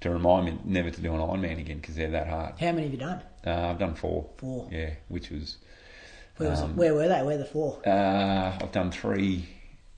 to 0.00 0.10
remind 0.10 0.46
me 0.46 0.58
never 0.64 0.90
to 0.90 1.00
do 1.00 1.12
an 1.14 1.20
Ironman 1.20 1.58
again 1.60 1.78
because 1.78 1.94
they're 1.96 2.10
that 2.10 2.26
hard. 2.28 2.54
How 2.58 2.72
many 2.72 2.84
have 2.84 2.92
you 2.92 2.98
done? 2.98 3.20
Uh, 3.46 3.68
I've 3.70 3.78
done 3.78 3.94
four. 3.94 4.26
Four. 4.38 4.68
Yeah, 4.72 4.90
which 5.08 5.30
was 5.30 5.58
Where, 6.42 6.50
was 6.50 6.60
Um. 6.62 6.76
Where 6.76 6.94
were 6.94 7.08
they? 7.08 7.22
Where 7.22 7.38
the 7.38 7.44
four? 7.44 7.80
uh, 7.86 8.58
I've 8.60 8.72
done 8.72 8.90
three 8.90 9.46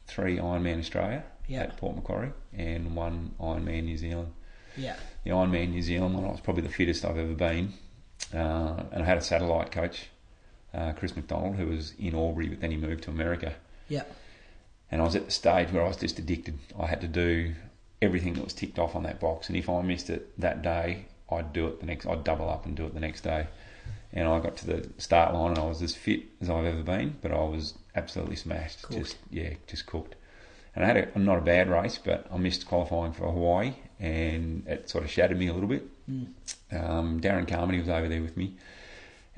three 0.07 0.37
Ironman 0.39 0.79
Australia 0.79 1.25
Yeah. 1.49 1.63
at 1.63 1.77
Port 1.79 1.97
Macquarie 1.97 2.33
and 2.57 2.95
one 2.95 3.35
Ironman 3.41 3.85
New 3.85 3.97
Zealand. 3.97 4.33
Yeah. 4.77 4.97
The 5.25 5.31
Ironman 5.31 5.71
New 5.71 5.83
Zealand 5.83 6.15
one, 6.15 6.25
I 6.25 6.29
was 6.31 6.41
probably 6.41 6.63
the 6.63 6.69
fittest 6.69 7.05
I've 7.05 7.17
ever 7.17 7.33
been, 7.35 7.73
uh, 8.35 8.83
and 8.93 9.03
I 9.03 9.07
had 9.07 9.17
a 9.19 9.23
satellite 9.23 9.71
coach, 9.73 10.09
uh, 10.75 10.93
Chris 10.93 11.17
McDonald, 11.17 11.57
who 11.57 11.67
was 11.69 11.95
in 11.99 12.15
Albury, 12.15 12.49
but 12.49 12.61
then 12.61 12.71
he 12.71 12.77
moved 12.77 13.05
to 13.05 13.11
America. 13.11 13.55
Yeah. 13.89 14.03
And 14.91 15.01
I 15.01 15.05
was 15.05 15.17
at 15.17 15.25
the 15.25 15.31
stage 15.33 15.71
where 15.73 15.83
I 15.83 15.89
was 15.89 15.97
just 15.97 16.19
addicted. 16.19 16.59
I 16.79 16.87
had 16.87 17.01
to 17.01 17.09
do 17.09 17.55
everything 18.03 18.35
that 18.35 18.45
was 18.45 18.53
ticked 18.53 18.79
off 18.79 18.95
on 18.95 19.03
that 19.05 19.19
box, 19.21 19.49
and 19.49 19.57
if 19.57 19.69
I 19.71 19.81
missed 19.83 20.11
it 20.11 20.39
that 20.39 20.61
day, 20.63 21.07
I'd 21.31 21.53
do 21.55 21.67
it 21.69 21.81
the 21.81 21.87
next. 21.87 22.05
I'd 22.07 22.25
double 22.25 22.51
up 22.51 22.67
and 22.67 22.77
do 22.77 22.85
it 22.85 22.93
the 22.93 23.01
next 23.01 23.23
day. 23.23 23.47
And 24.15 24.27
I 24.27 24.39
got 24.41 24.57
to 24.59 24.67
the 24.67 24.89
start 24.97 25.35
line 25.35 25.51
and 25.51 25.59
I 25.59 25.65
was 25.67 25.83
as 25.83 25.95
fit 25.95 26.23
as 26.41 26.49
I've 26.49 26.65
ever 26.65 26.83
been, 26.83 27.17
but 27.21 27.33
I 27.33 27.43
was 27.45 27.75
absolutely 27.95 28.37
smashed. 28.37 28.81
Cooked. 28.83 28.99
Just 28.99 29.17
yeah, 29.31 29.51
just 29.67 29.85
cooked. 29.87 30.15
And 30.75 30.85
I 30.85 30.89
had 30.89 30.97
a, 31.15 31.19
not 31.19 31.39
a 31.39 31.43
bad 31.43 31.69
race, 31.71 31.99
but 32.03 32.27
I 32.33 32.37
missed 32.39 32.67
qualifying 32.67 33.13
for 33.13 33.31
Hawaii, 33.31 33.75
and 34.01 34.67
it 34.67 34.89
sort 34.91 35.05
of 35.05 35.11
shattered 35.11 35.39
me 35.39 35.47
a 35.49 35.53
little 35.53 35.69
bit. 35.69 35.85
Um, 36.73 37.21
Darren 37.21 37.47
Carmody 37.47 37.79
was 37.79 37.89
over 37.89 38.09
there 38.09 38.21
with 38.23 38.37
me, 38.37 38.57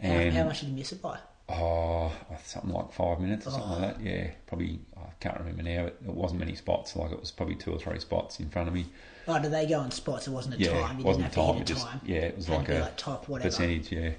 How, 0.02 0.08
and 0.08 0.34
how 0.34 0.44
much 0.44 0.60
did 0.60 0.70
you 0.70 0.74
miss 0.76 0.92
it 0.92 1.02
by? 1.02 1.18
oh, 1.48 2.10
something 2.44 2.72
like 2.72 2.90
five 2.92 3.20
minutes 3.20 3.46
or 3.46 3.50
something 3.50 3.70
like 3.70 3.98
that. 3.98 4.00
Yeah, 4.04 4.30
probably 4.48 4.80
I 4.96 5.02
can't 5.20 5.38
remember 5.38 5.62
now. 5.62 5.84
But 5.84 5.96
it 6.08 6.14
wasn't 6.14 6.40
many 6.40 6.54
spots. 6.56 6.96
Like 6.96 7.12
it 7.12 7.20
was 7.20 7.30
probably 7.30 7.54
two 7.54 7.72
or 7.72 7.78
three 7.78 8.00
spots 8.00 8.40
in 8.40 8.48
front 8.48 8.66
of 8.68 8.74
me. 8.74 8.86
Oh, 9.28 9.40
did 9.40 9.52
they 9.52 9.66
go 9.66 9.78
on 9.80 9.90
spots? 9.90 10.26
It 10.26 10.30
wasn't 10.30 10.56
a 10.56 10.58
Yeah, 10.58 10.70
time. 10.80 10.98
You 10.98 11.04
wasn't 11.04 11.26
didn't 11.26 11.34
have 11.36 11.44
time. 11.46 11.52
to 11.52 11.58
hit 11.58 11.70
a 11.70 11.74
just 11.74 11.86
time. 11.86 12.00
yeah, 12.04 12.16
it 12.20 12.36
was 12.36 12.48
like 12.48 12.68
a 12.68 12.78
like 12.80 12.96
top 12.96 13.28
whatever. 13.28 13.48
percentage. 13.48 13.92
Yeah. 13.92 14.10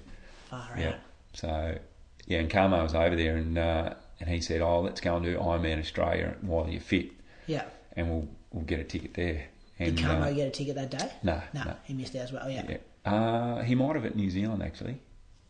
Far 0.49 0.67
Yeah. 0.77 0.89
out. 0.89 0.95
So, 1.33 1.77
yeah, 2.25 2.39
and 2.39 2.49
Carmo 2.49 2.81
was 2.83 2.95
over 2.95 3.15
there, 3.15 3.35
and 3.37 3.57
uh, 3.57 3.93
and 4.19 4.29
he 4.29 4.41
said, 4.41 4.61
"Oh, 4.61 4.81
let's 4.81 5.01
go 5.01 5.15
and 5.15 5.25
do 5.25 5.37
Ironman 5.37 5.79
Australia 5.79 6.35
while 6.41 6.67
you're 6.69 6.81
fit, 6.81 7.11
Yeah. 7.45 7.65
and 7.95 8.09
we'll 8.09 8.27
we'll 8.51 8.63
get 8.65 8.79
a 8.79 8.83
ticket 8.83 9.13
there." 9.13 9.45
And 9.79 9.95
Did 9.95 10.05
Carmo 10.05 10.23
uh, 10.23 10.31
get 10.33 10.47
a 10.47 10.51
ticket 10.51 10.75
that 10.75 10.89
day? 10.91 11.11
no, 11.21 11.41
No, 11.53 11.63
no, 11.63 11.75
he 11.83 11.93
missed 11.93 12.15
out 12.15 12.23
as 12.23 12.31
well. 12.31 12.49
Yeah. 12.49 12.65
yeah, 12.67 13.11
uh, 13.11 13.61
he 13.61 13.75
might 13.75 13.95
have 13.95 14.05
at 14.05 14.15
New 14.15 14.29
Zealand 14.31 14.63
actually, 14.63 14.99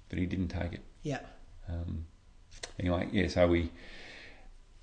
but 0.10 0.20
he 0.20 0.26
didn't 0.26 0.50
take 0.50 0.74
it. 0.74 0.82
Yeah. 1.04 1.20
Um, 1.70 2.06
anyway, 2.80 3.08
yeah, 3.12 3.28
so 3.28 3.48
we 3.48 3.72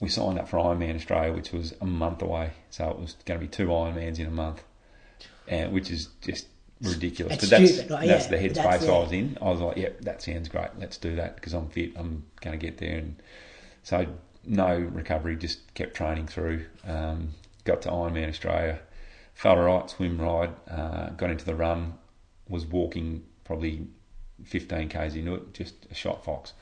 we 0.01 0.09
signed 0.09 0.39
up 0.39 0.49
for 0.49 0.59
Ironman 0.59 0.97
Australia, 0.97 1.33
which 1.35 1.53
was 1.53 1.75
a 1.81 1.87
month 1.87 2.23
away, 2.23 2.53
so 2.71 2.89
it 2.91 2.99
was 2.99 3.17
going 3.27 3.39
to 3.41 3.47
be 3.47 3.51
two 3.51 3.67
Ironmans 3.67 4.19
in 4.19 4.27
a 4.27 4.31
month, 4.31 4.63
and 5.47 5.73
which 5.73 5.91
is 5.91 6.09
just 6.23 6.47
ridiculous. 6.83 7.35
It's 7.35 7.43
but 7.45 7.51
that's 7.51 7.73
stupid, 7.73 7.91
like, 7.91 8.09
that's 8.09 8.25
yeah, 8.25 8.31
the 8.31 8.49
headspace 8.49 8.55
that's 8.55 8.89
I 8.89 8.99
was 8.99 9.13
in. 9.13 9.39
I 9.41 9.45
was 9.51 9.61
like, 9.61 9.77
yep, 9.77 10.01
that 10.03 10.23
sounds 10.23 10.49
great. 10.49 10.71
Let's 10.79 10.97
do 10.97 11.17
that 11.17 11.37
because 11.37 11.53
I'm 11.53 11.69
fit. 11.69 11.93
I'm 11.97 12.25
going 12.41 12.59
to 12.59 12.67
get 12.67 12.79
there, 12.79 12.99
and 12.99 13.17
so 13.83 14.07
no 14.45 14.77
recovery. 14.77 15.37
Just 15.37 15.73
kept 15.75 15.95
training 15.95 16.27
through. 16.27 16.67
Um, 16.87 17.31
got 17.65 17.83
to 17.83 17.89
Ironman 17.89 18.29
Australia, 18.29 18.79
felt 19.35 19.59
alright, 19.59 19.91
swim 19.91 20.21
ride, 20.21 20.51
uh, 20.71 21.11
got 21.11 21.31
into 21.31 21.45
the 21.45 21.55
run, 21.55 21.95
was 22.49 22.67
walking 22.67 23.25
probably 23.45 23.87
15 24.45 24.89
k's 24.89 25.17
into 25.17 25.35
it, 25.35 25.55
just 25.55 25.75
a 25.91 25.95
shot 25.95 26.25
fox. 26.25 26.53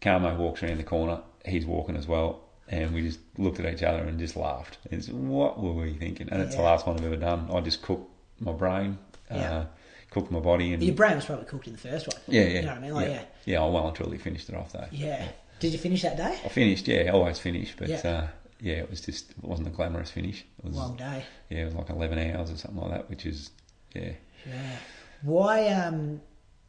Carmo 0.00 0.36
walks 0.36 0.62
around 0.62 0.78
the 0.78 0.84
corner, 0.84 1.20
he's 1.44 1.66
walking 1.66 1.96
as 1.96 2.08
well, 2.08 2.40
and 2.68 2.94
we 2.94 3.02
just 3.02 3.20
looked 3.38 3.60
at 3.60 3.72
each 3.72 3.82
other 3.82 4.02
and 4.02 4.18
just 4.18 4.36
laughed. 4.36 4.78
It's 4.90 5.08
what 5.08 5.60
were 5.60 5.72
we 5.72 5.94
thinking? 5.94 6.28
And 6.30 6.42
it's 6.42 6.56
the 6.56 6.62
last 6.62 6.86
one 6.86 6.98
I've 6.98 7.04
ever 7.04 7.16
done. 7.16 7.50
I 7.52 7.60
just 7.60 7.82
cooked 7.82 8.10
my 8.40 8.52
brain, 8.52 8.98
Yeah. 9.34 9.52
uh, 9.58 9.66
cooked 10.10 10.30
my 10.30 10.40
body, 10.40 10.72
and 10.74 10.82
Your 10.82 10.94
brain 10.94 11.16
was 11.16 11.24
probably 11.24 11.44
cooked 11.46 11.66
in 11.66 11.72
the 11.72 11.78
first 11.78 12.06
one. 12.06 12.16
yeah, 12.28 12.42
yeah, 12.42 12.48
You 12.48 12.62
know 12.62 12.68
what 12.68 12.76
I 12.78 12.80
mean? 12.80 12.94
Like, 12.94 13.08
yeah. 13.08 13.22
yeah. 13.46 13.62
I 13.62 13.66
well 13.68 13.86
and 13.86 13.96
truly 13.96 14.18
finished 14.18 14.48
it 14.48 14.54
off 14.54 14.72
though. 14.72 14.86
Yeah. 14.90 15.26
Did 15.60 15.72
you 15.72 15.78
finish 15.78 16.02
that 16.02 16.16
day? 16.16 16.38
I 16.44 16.48
finished, 16.48 16.88
yeah, 16.88 17.02
I 17.06 17.08
always 17.10 17.38
finish, 17.38 17.74
but 17.78 17.88
Yeah. 17.88 17.96
uh, 18.04 18.26
yeah, 18.60 18.74
it 18.74 18.90
was 18.90 19.00
just 19.00 19.30
it 19.30 19.42
wasn't 19.42 19.68
a 19.68 19.70
glamorous 19.70 20.10
finish. 20.10 20.44
It 20.58 20.64
was 20.64 20.74
Long 20.76 20.96
day. 20.96 21.24
yeah, 21.50 21.58
it 21.62 21.64
was 21.66 21.74
like 21.74 21.90
eleven 21.90 22.18
hours 22.18 22.50
or 22.50 22.56
something 22.56 22.80
like 22.82 22.90
that, 22.92 23.10
which 23.10 23.26
is 23.26 23.50
yeah. 23.94 24.12
Yeah. 24.46 24.76
Why? 25.22 25.68
Um. 25.68 26.20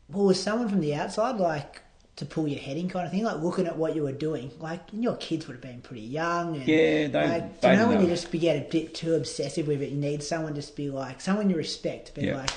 Well, 0.10 0.26
was 0.26 0.42
someone 0.42 0.70
from 0.70 0.80
the 0.82 0.94
outside 0.96 1.38
like 1.38 1.82
to 2.18 2.26
pull 2.26 2.48
your 2.48 2.60
head 2.60 2.78
in, 2.78 2.90
kind 2.90 3.06
of 3.06 3.12
thing, 3.12 3.24
like 3.24 3.42
looking 3.42 3.66
at 3.66 3.76
what 3.78 3.96
you 3.96 4.04
were 4.04 4.12
doing? 4.12 4.52
Like 4.60 4.82
your 4.92 5.16
kids 5.18 5.48
would 5.48 5.54
have 5.56 5.62
been 5.62 5.82
pretty 5.82 6.04
young. 6.04 6.56
And, 6.58 6.68
Yeah, 6.68 7.08
they- 7.08 7.10
like, 7.12 7.62
they 7.62 7.68
do 7.70 7.74
you 7.74 7.80
know 7.82 7.88
when 7.90 8.02
you 8.02 8.08
just 8.08 8.32
be 8.32 8.38
get 8.40 8.56
a 8.56 8.70
bit 8.70 8.94
too 8.94 9.16
obsessive 9.16 9.68
with 9.68 9.82
it? 9.82 9.90
You 9.90 9.98
need 10.00 10.22
someone 10.24 10.54
just 10.54 10.70
to 10.70 10.76
be 10.76 10.90
like 10.90 11.22
someone 11.22 11.50
you 11.50 11.56
respect, 11.56 12.14
be 12.14 12.28
Yeah. 12.28 12.38
like. 12.38 12.52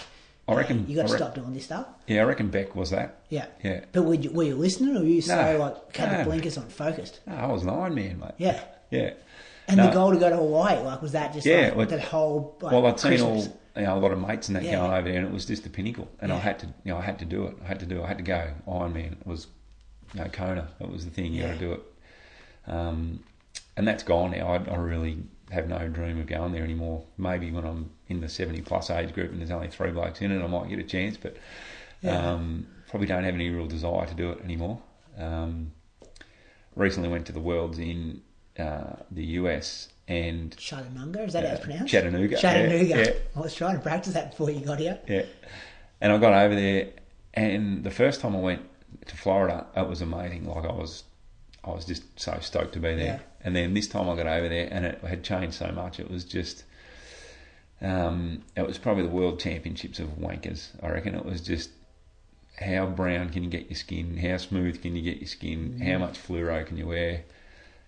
I 0.48 0.52
"Hey, 0.52 0.58
reckon- 0.58 0.86
you 0.88 0.94
got 0.94 1.08
to 1.08 1.16
stop 1.16 1.34
doing 1.34 1.54
this 1.54 1.64
stuff. 1.64 1.86
Yeah, 2.06 2.20
I 2.20 2.24
reckon 2.24 2.50
Beck 2.50 2.76
was 2.76 2.90
that. 2.90 3.16
Yeah. 3.30 3.46
Yeah. 3.64 3.80
But 3.90 4.02
were 4.04 4.14
you, 4.14 4.30
were 4.30 4.44
you 4.44 4.54
listening, 4.54 4.96
or 4.96 5.00
were 5.00 5.06
you 5.06 5.20
so 5.20 5.34
No. 5.34 5.58
like 5.58 5.92
the 5.94 6.18
No. 6.18 6.24
blinkers 6.24 6.56
on, 6.56 6.68
focused? 6.68 7.18
No, 7.26 7.34
I 7.34 7.46
was 7.46 7.62
an 7.64 7.70
Iron 7.70 7.94
Man, 7.96 8.20
mate. 8.20 8.30
Yeah. 8.38 8.60
Yeah. 8.90 9.14
And 9.66 9.78
No. 9.78 9.86
the 9.88 9.92
goal 9.92 10.12
to 10.12 10.18
go 10.18 10.30
to 10.30 10.36
Hawaii, 10.36 10.80
like, 10.84 11.02
was 11.02 11.10
that 11.12 11.32
just 11.32 11.44
Yeah, 11.46 11.68
like 11.68 11.76
well- 11.76 11.86
that 11.86 12.00
whole? 12.00 12.56
Like, 12.60 12.72
well, 12.72 12.86
I'd 12.86 13.00
seen 13.00 13.10
Christmas? 13.12 13.46
all 13.48 13.52
you 13.76 13.82
know, 13.82 13.96
a 13.96 14.00
lot 14.00 14.10
of 14.12 14.18
mates 14.20 14.48
and 14.48 14.56
that 14.56 14.62
Yeah. 14.64 14.76
going 14.76 14.92
over 14.92 15.08
there, 15.08 15.18
and 15.18 15.26
it 15.26 15.32
was 15.32 15.44
just 15.46 15.62
the 15.64 15.70
pinnacle. 15.70 16.08
And 16.20 16.32
I 16.32 16.38
had 16.38 16.58
to, 16.60 16.66
you 16.84 16.92
know, 16.92 16.98
I 16.98 17.02
had 17.02 17.18
to 17.20 17.24
do 17.24 17.44
it. 17.46 17.56
I 17.62 17.66
had 17.66 17.80
to 17.80 17.86
do. 17.86 18.00
it. 18.00 18.04
I 18.04 18.08
had 18.08 18.18
to 18.18 18.24
go. 18.24 18.50
Iron 18.68 18.92
Man 18.94 19.16
it 19.20 19.26
was, 19.26 19.46
you 20.14 20.20
know, 20.20 20.28
Kona. 20.28 20.68
It 20.80 20.90
was 20.90 21.04
the 21.04 21.10
thing. 21.10 21.32
You 21.34 21.42
got 21.42 21.52
to 21.52 21.58
do 21.58 21.72
it. 21.72 21.82
Um, 22.66 23.20
and 23.76 23.86
that's 23.86 24.02
gone 24.02 24.30
now. 24.32 24.48
I, 24.48 24.56
I 24.72 24.76
really 24.76 25.18
have 25.50 25.68
no 25.68 25.86
dream 25.88 26.18
of 26.18 26.26
going 26.26 26.52
there 26.52 26.64
anymore. 26.64 27.04
Maybe 27.18 27.50
when 27.50 27.64
I'm 27.64 27.90
in 28.08 28.20
the 28.20 28.28
seventy 28.28 28.62
plus 28.62 28.90
age 28.90 29.12
group 29.12 29.30
and 29.30 29.40
there's 29.40 29.50
only 29.50 29.68
three 29.68 29.90
blokes 29.90 30.20
in 30.20 30.32
it, 30.32 30.42
I 30.42 30.46
might 30.46 30.68
get 30.68 30.78
a 30.78 30.82
chance. 30.84 31.16
But 31.16 31.36
Yeah. 32.00 32.32
um, 32.32 32.66
probably 32.88 33.06
don't 33.06 33.24
have 33.24 33.34
any 33.34 33.50
real 33.50 33.66
desire 33.66 34.06
to 34.06 34.14
do 34.14 34.30
it 34.30 34.40
anymore. 34.42 34.80
Um, 35.18 35.72
recently 36.74 37.08
went 37.08 37.26
to 37.26 37.32
the 37.32 37.40
Worlds 37.40 37.78
in 37.78 38.22
uh, 38.58 38.96
the 39.10 39.24
US 39.40 39.88
and 40.08 40.56
Chattanooga, 40.56 41.22
is 41.24 41.32
that 41.32 41.44
how 41.44 41.52
it's 41.52 41.60
Uh, 41.60 41.64
pronounced? 41.64 41.90
Chattanooga, 41.92 42.36
Chattanooga. 42.38 42.84
yeah, 42.84 42.96
yeah. 42.98 43.10
I 43.34 43.40
was 43.40 43.54
trying 43.54 43.76
to 43.76 43.82
practice 43.82 44.12
that 44.14 44.30
before 44.30 44.50
you 44.50 44.60
got 44.60 44.78
here. 44.78 44.98
Yeah. 45.08 45.22
And 46.00 46.12
I 46.12 46.18
got 46.18 46.32
over 46.32 46.54
there, 46.54 46.90
and 47.34 47.82
the 47.84 47.90
first 47.90 48.20
time 48.20 48.36
I 48.36 48.40
went 48.40 48.62
to 49.06 49.16
Florida, 49.16 49.66
it 49.76 49.88
was 49.88 50.00
amazing. 50.00 50.46
Like 50.46 50.64
I 50.64 50.72
was, 50.72 51.04
I 51.64 51.70
was 51.70 51.84
just 51.84 52.02
so 52.18 52.38
stoked 52.40 52.72
to 52.74 52.78
be 52.80 52.94
there. 52.94 53.04
Yeah. 53.04 53.18
And 53.42 53.54
then 53.56 53.74
this 53.74 53.88
time 53.88 54.08
I 54.08 54.16
got 54.16 54.26
over 54.26 54.48
there, 54.48 54.68
and 54.70 54.84
it 54.84 55.00
had 55.00 55.22
changed 55.24 55.54
so 55.54 55.68
much. 55.72 55.98
It 56.00 56.10
was 56.10 56.24
just, 56.24 56.64
um, 57.80 58.42
it 58.56 58.66
was 58.66 58.78
probably 58.78 59.02
the 59.04 59.08
World 59.08 59.38
Championships 59.40 59.98
of 59.98 60.08
wankers. 60.18 60.68
I 60.82 60.88
reckon 60.90 61.14
it 61.14 61.24
was 61.24 61.40
just 61.40 61.70
how 62.60 62.86
brown 62.86 63.28
can 63.30 63.42
you 63.44 63.50
get 63.50 63.68
your 63.68 63.76
skin? 63.76 64.16
How 64.16 64.36
smooth 64.38 64.80
can 64.82 64.96
you 64.96 65.02
get 65.02 65.18
your 65.18 65.26
skin? 65.28 65.80
How 65.80 65.98
much 65.98 66.18
fluoro 66.18 66.64
can 66.66 66.76
you 66.76 66.86
wear? 66.86 67.22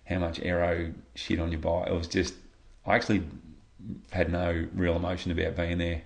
How 0.09 0.17
much 0.19 0.39
aero 0.41 0.91
shit 1.15 1.39
on 1.39 1.51
your 1.51 1.61
bike? 1.61 1.87
It 1.87 1.93
was 1.93 2.07
just, 2.07 2.33
I 2.85 2.95
actually 2.95 3.23
had 4.11 4.31
no 4.31 4.67
real 4.73 4.95
emotion 4.95 5.31
about 5.31 5.55
being 5.55 5.77
there, 5.77 6.01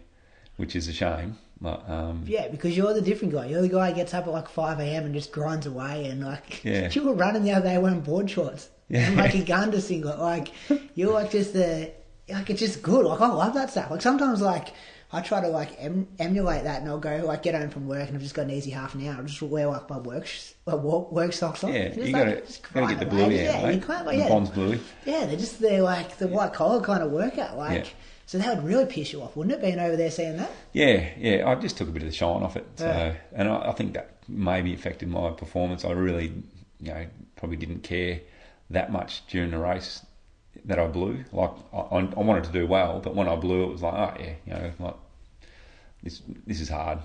which 0.58 0.76
is 0.76 0.88
a 0.90 0.94
shame. 0.94 1.38
But, 1.62 1.90
um, 1.90 2.24
Yeah, 2.28 2.50
because 2.50 2.76
you're 2.76 2.94
the 2.94 3.02
different 3.02 3.34
guy. 3.34 3.46
You're 3.46 3.62
the 3.62 3.70
guy 3.70 3.90
who 3.90 3.96
gets 3.96 4.14
up 4.14 4.28
at 4.28 4.34
like 4.34 4.50
5 4.50 4.80
a.m. 4.82 5.06
and 5.06 5.14
just 5.14 5.32
grinds 5.32 5.66
away. 5.66 6.06
And 6.08 6.26
like, 6.26 6.62
Yeah. 6.66 6.90
you 6.92 7.04
were 7.04 7.14
running 7.14 7.44
the 7.44 7.54
other 7.54 7.70
day 7.70 7.78
wearing 7.78 8.02
board 8.02 8.30
shorts. 8.30 8.70
Yeah. 8.90 9.08
And 9.08 9.16
like 9.16 9.34
a 9.36 9.44
Gunda 9.44 9.80
singlet. 9.80 10.20
Like, 10.20 10.50
you're 10.96 11.14
like 11.14 11.32
just 11.32 11.54
the, 11.54 11.92
like 12.28 12.50
it's 12.50 12.60
just 12.60 12.82
good. 12.82 13.06
Like, 13.06 13.22
I 13.22 13.28
love 13.28 13.54
that 13.54 13.72
stuff. 13.72 13.90
Like, 13.90 14.02
sometimes 14.02 14.42
like, 14.42 14.74
I 15.14 15.22
try 15.22 15.42
to 15.42 15.48
like 15.48 15.76
em- 15.80 16.08
emulate 16.20 16.64
that 16.64 16.82
and 16.82 16.90
I'll 16.90 16.98
go 17.00 17.18
like 17.24 17.44
get 17.44 17.54
home 17.54 17.70
from 17.70 17.88
work 17.88 18.08
and 18.08 18.16
I've 18.18 18.24
just 18.24 18.34
got 18.34 18.44
an 18.46 18.52
easy 18.52 18.72
half 18.72 18.96
an 18.96 19.08
hour. 19.08 19.16
I'll 19.18 19.24
just 19.24 19.42
wear 19.44 19.68
like 19.68 19.88
my 19.90 20.00
work, 20.00 20.26
sh- 20.26 20.54
work, 20.66 21.12
work 21.12 21.34
socks 21.34 21.64
on. 21.64 21.72
yeah, 21.72 21.94
you 21.94 22.12
got 22.12 22.26
got 22.74 22.88
to 22.90 22.96
get 22.96 23.00
the 23.00 23.16
away. 23.16 23.26
bluey 23.28 23.44
Yeah, 23.44 23.62
out, 23.64 23.74
you 23.76 23.80
can't, 23.80 24.06
the 24.06 24.16
yeah. 24.18 24.28
Bonds 24.28 24.50
bluey. 24.50 24.80
Yeah, 25.06 25.26
they're 25.28 25.38
just 25.38 25.60
they're 25.62 25.84
like 25.84 26.18
the 26.18 26.28
white 26.28 26.54
collar 26.54 26.82
kind 26.82 27.04
of 27.04 27.12
workout. 27.12 27.56
Like, 27.58 27.86
Yeah. 27.86 27.90
so 28.26 28.40
that 28.40 28.56
would 28.56 28.66
really 28.66 28.86
piss 28.88 29.14
you 29.14 29.22
off, 29.22 29.36
wouldn't 29.36 29.54
it? 29.56 29.62
Being 29.62 29.78
over 29.80 29.96
there 29.96 30.10
seeing 30.12 30.38
that. 30.38 30.52
Yeah, 30.74 31.08
yeah. 31.18 31.48
I 31.48 31.56
just 31.56 31.78
took 31.78 31.88
a 31.90 31.92
bit 31.92 32.02
of 32.02 32.10
the 32.10 32.16
shine 32.16 32.42
off 32.42 32.56
it, 32.58 32.66
so, 32.76 32.88
Yeah. 32.88 33.14
and 33.34 33.48
I, 33.48 33.70
I 33.70 33.72
think 33.74 33.94
that 33.94 34.16
maybe 34.28 34.74
affected 34.74 35.10
my 35.10 35.30
performance. 35.30 35.86
I 35.86 35.92
really, 35.92 36.34
you 36.80 36.92
know, 36.92 37.06
probably 37.36 37.58
didn't 37.58 37.84
care 37.84 38.20
that 38.72 38.92
much 38.92 39.22
during 39.28 39.52
the 39.52 39.60
race 39.60 40.04
that 40.66 40.80
I 40.80 40.88
blew. 40.88 41.24
Like 41.32 41.52
I, 41.74 41.78
I 41.78 42.20
wanted 42.20 42.46
to 42.46 42.52
do 42.52 42.68
well, 42.68 43.00
but 43.00 43.16
when 43.16 43.28
I 43.28 43.36
blew, 43.36 43.64
it 43.64 43.72
was 43.72 43.82
like, 43.82 43.94
oh 43.94 44.14
yeah, 44.20 44.34
you 44.46 44.54
know, 44.54 44.72
like 44.80 44.96
this 46.02 46.22
this 46.46 46.62
is 46.62 46.70
hard, 46.70 47.00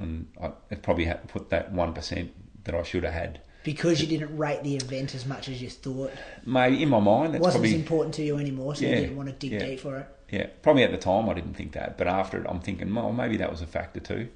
and 0.00 0.28
I 0.40 0.52
it 0.70 0.82
probably 0.82 1.04
had 1.04 1.26
put 1.28 1.50
that 1.50 1.72
one 1.72 1.92
percent 1.94 2.32
that 2.64 2.74
I 2.74 2.82
should 2.82 3.04
have 3.04 3.14
had. 3.14 3.40
Because 3.64 4.00
you 4.00 4.06
didn't 4.06 4.36
rate 4.36 4.62
the 4.62 4.76
event 4.76 5.14
as 5.14 5.26
much 5.26 5.48
as 5.48 5.60
you 5.60 5.68
thought. 5.68 6.12
Maybe 6.46 6.82
in 6.82 6.88
my 6.88 7.00
mind, 7.00 7.30
It 7.30 7.32
that's 7.32 7.42
wasn't 7.42 7.62
probably 7.62 7.74
as 7.74 7.80
important 7.80 8.14
to 8.14 8.22
you 8.22 8.38
anymore, 8.38 8.74
so 8.76 8.84
Yeah, 8.84 8.90
you 8.90 9.00
didn't 9.02 9.16
want 9.16 9.28
to 9.28 9.34
dig 9.34 9.52
yeah. 9.52 9.66
deep 9.66 9.80
for 9.80 9.98
it. 9.98 10.06
Yeah, 10.30 10.46
probably 10.62 10.84
at 10.84 10.90
the 10.90 10.98
time 10.98 11.28
I 11.28 11.34
didn't 11.34 11.54
think 11.54 11.72
that, 11.72 11.98
but 11.98 12.06
after 12.06 12.40
it, 12.40 12.46
I'm 12.48 12.60
thinking, 12.60 12.94
well, 12.94 13.12
maybe 13.12 13.36
that 13.38 13.50
was 13.50 13.60
a 13.60 13.66
factor 13.66 14.00
too. 14.00 14.28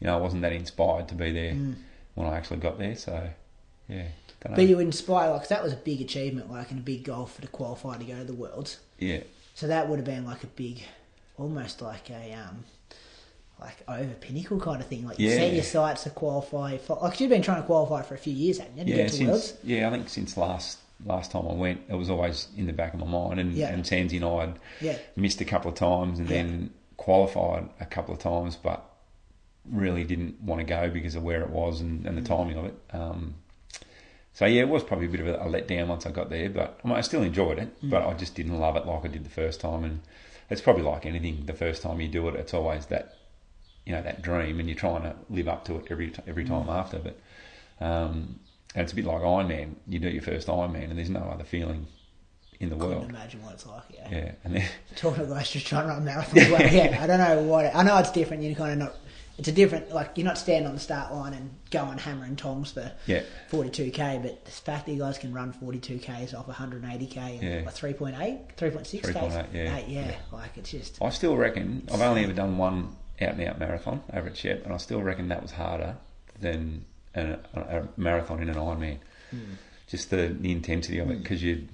You 0.00 0.06
know, 0.06 0.18
I 0.18 0.20
wasn't 0.20 0.42
that 0.42 0.52
inspired 0.52 1.08
to 1.08 1.14
be 1.14 1.32
there 1.32 1.54
mm. 1.54 1.76
when 2.14 2.26
I 2.26 2.36
actually 2.36 2.58
got 2.58 2.78
there. 2.78 2.96
So, 2.96 3.30
yeah. 3.88 4.08
But 4.40 4.66
you 4.68 4.78
inspire, 4.78 5.30
like 5.30 5.48
that 5.48 5.62
was 5.62 5.72
a 5.72 5.76
big 5.76 6.00
achievement, 6.00 6.50
like, 6.50 6.70
and 6.70 6.78
a 6.80 6.82
big 6.82 7.04
goal 7.04 7.26
for 7.26 7.42
to 7.42 7.48
qualify 7.48 7.96
to 7.98 8.04
go 8.04 8.16
to 8.18 8.24
the 8.24 8.34
Worlds. 8.34 8.78
yeah, 8.98 9.20
So 9.54 9.66
that 9.66 9.88
would 9.88 9.98
have 9.98 10.06
been 10.06 10.24
like 10.24 10.44
a 10.44 10.48
big, 10.48 10.82
almost 11.38 11.82
like 11.82 12.10
a, 12.10 12.32
um, 12.34 12.64
like 13.60 13.76
over 13.88 14.12
pinnacle 14.20 14.60
kind 14.60 14.80
of 14.80 14.86
thing. 14.86 15.04
Like, 15.06 15.18
you 15.18 15.30
set 15.30 15.48
Yeah. 15.48 15.54
your 15.54 15.64
sights 15.64 16.04
to 16.04 16.10
qualify 16.10 16.76
for, 16.76 16.98
like, 17.02 17.18
you've 17.20 17.30
been 17.30 17.42
trying 17.42 17.60
to 17.62 17.66
qualify 17.66 18.02
for 18.02 18.14
a 18.14 18.18
few 18.18 18.34
years, 18.34 18.58
haven't 18.58 18.76
you? 18.86 18.94
Yeah. 18.94 18.96
get 19.02 19.08
to 19.08 19.14
Since 19.16 19.28
Worlds? 19.30 19.54
yeah, 19.64 19.88
I 19.88 19.90
think 19.90 20.08
since 20.08 20.36
last 20.36 20.78
last 21.04 21.30
time 21.30 21.46
I 21.46 21.52
went, 21.52 21.80
it 21.90 21.94
was 21.94 22.08
always 22.08 22.48
in 22.56 22.66
the 22.66 22.72
back 22.72 22.94
of 22.94 23.00
my 23.00 23.06
mind. 23.06 23.38
And 23.40 23.52
Yeah. 23.52 23.68
and 23.72 23.84
Sansi 23.84 24.16
and 24.16 24.24
I 24.24 24.40
had 24.46 24.58
Yeah. 24.80 24.98
missed 25.16 25.40
a 25.42 25.44
couple 25.44 25.70
of 25.70 25.76
times, 25.76 26.18
and 26.18 26.28
Yeah. 26.28 26.36
then 26.42 26.70
qualified 26.96 27.68
a 27.80 27.84
couple 27.86 28.14
of 28.14 28.20
times, 28.20 28.56
but 28.56 28.82
really 29.70 30.04
didn't 30.04 30.40
want 30.42 30.60
to 30.60 30.64
go 30.64 30.88
because 30.88 31.14
of 31.14 31.22
where 31.22 31.42
it 31.42 31.50
was 31.50 31.80
and, 31.80 32.02
Mm. 32.04 32.06
and 32.08 32.18
the 32.18 32.22
timing 32.22 32.56
of 32.56 32.64
it. 32.66 32.74
Um, 32.92 33.34
so 34.36 34.44
yeah, 34.44 34.60
it 34.60 34.68
was 34.68 34.82
probably 34.84 35.06
a 35.06 35.08
bit 35.08 35.20
of 35.20 35.28
a, 35.28 35.34
a 35.36 35.46
letdown 35.46 35.86
once 35.88 36.04
I 36.04 36.10
got 36.10 36.28
there, 36.28 36.50
but 36.50 36.78
I, 36.84 36.88
mean, 36.88 36.96
I 36.96 37.00
still 37.00 37.22
enjoyed 37.22 37.58
it, 37.58 37.70
Mm. 37.82 37.88
but 37.90 38.02
I 38.06 38.12
just 38.12 38.34
didn't 38.34 38.58
love 38.60 38.76
it 38.76 38.84
like 38.86 39.02
I 39.04 39.08
did 39.08 39.24
the 39.24 39.30
first 39.30 39.60
time. 39.60 39.82
And 39.84 40.00
it's 40.50 40.60
probably 40.60 40.82
like 40.82 41.06
anything, 41.06 41.46
the 41.46 41.54
first 41.54 41.80
time 41.82 42.00
you 42.02 42.08
do 42.08 42.28
it, 42.28 42.34
it's 42.36 42.52
always 42.52 42.84
that 42.86 43.14
you 43.86 43.92
know 43.92 44.02
that 44.02 44.20
dream, 44.20 44.60
and 44.60 44.68
you're 44.68 44.76
trying 44.78 45.02
to 45.02 45.14
live 45.30 45.48
up 45.48 45.64
to 45.66 45.76
it 45.76 45.86
every 45.90 46.12
every 46.26 46.44
time 46.44 46.68
after. 46.68 46.98
But 46.98 47.18
um, 47.80 48.38
and 48.74 48.82
it's 48.84 48.92
a 48.92 48.96
bit 48.96 49.04
like 49.06 49.22
Ironman. 49.22 49.76
You 49.88 49.98
do 50.00 50.08
your 50.10 50.22
first 50.22 50.48
Ironman, 50.48 50.90
and 50.90 50.98
there's 50.98 51.08
no 51.10 51.20
other 51.32 51.44
feeling 51.44 51.86
in 52.60 52.68
the 52.70 52.76
Couldn't 52.76 52.90
world. 52.98 53.10
imagine 53.10 53.42
what 53.42 53.54
it's 53.54 53.66
like. 53.66 53.84
Yeah. 53.92 54.08
Yeah, 54.10 54.32
and 54.44 54.56
then 54.56 54.66
Talking 54.96 55.26
to 55.26 55.32
guys 55.32 55.50
just 55.50 55.66
trying 55.66 55.86
to 55.88 55.94
run 55.94 56.04
marathons. 56.04 56.50
well, 56.58 56.72
yeah, 56.72 56.98
I 57.02 57.06
don't 57.06 57.18
know 57.18 57.42
what. 57.42 57.74
I 57.74 57.82
know 57.82 57.96
it's 57.98 58.10
different. 58.12 58.42
You're 58.42 58.54
kind 58.54 58.72
of 58.72 58.78
not. 58.88 58.96
It's 59.38 59.48
a 59.48 59.52
different. 59.52 59.90
Like 59.92 60.12
you're 60.16 60.24
not 60.24 60.38
standing 60.38 60.66
on 60.66 60.74
the 60.74 60.80
start 60.80 61.12
line 61.12 61.34
and 61.34 61.50
going 61.70 61.98
hammer 61.98 62.24
and 62.24 62.38
tongs 62.38 62.70
for 62.72 62.90
Yeah. 63.06 63.22
42k. 63.50 64.22
But 64.22 64.44
the 64.44 64.50
fact 64.50 64.86
that 64.86 64.92
you 64.92 64.98
guys 64.98 65.18
can 65.18 65.32
run 65.32 65.52
42ks 65.52 66.34
off 66.34 66.46
180k, 66.46 67.42
Yeah. 67.42 67.62
like 67.66 67.74
3.8, 67.74 68.56
3.6 68.56 69.02
3.8, 69.02 69.46
yeah. 69.52 69.76
Eight, 69.76 69.88
yeah. 69.88 70.14
Like 70.32 70.56
it's 70.56 70.70
just. 70.70 71.02
I 71.02 71.10
still 71.10 71.36
reckon 71.36 71.86
I've 71.92 72.00
only 72.00 72.24
ever 72.24 72.32
done 72.32 72.56
one 72.56 72.96
out 73.20 73.34
and 73.34 73.42
out 73.48 73.58
marathon 73.58 74.02
over 74.12 74.28
at 74.28 74.36
Shep, 74.36 74.64
and 74.64 74.72
I 74.72 74.76
still 74.78 75.02
reckon 75.02 75.28
that 75.28 75.42
was 75.42 75.52
harder 75.52 75.96
than 76.40 76.84
a, 77.14 77.38
a, 77.54 77.60
a 77.60 77.88
marathon 77.96 78.42
in 78.42 78.48
an 78.48 78.56
Ironman. 78.56 78.98
Hmm. 79.30 79.38
Just 79.88 80.10
the, 80.10 80.34
the 80.38 80.50
intensity 80.52 80.98
of 80.98 81.10
it 81.10 81.22
because 81.22 81.42
you, 81.42 81.68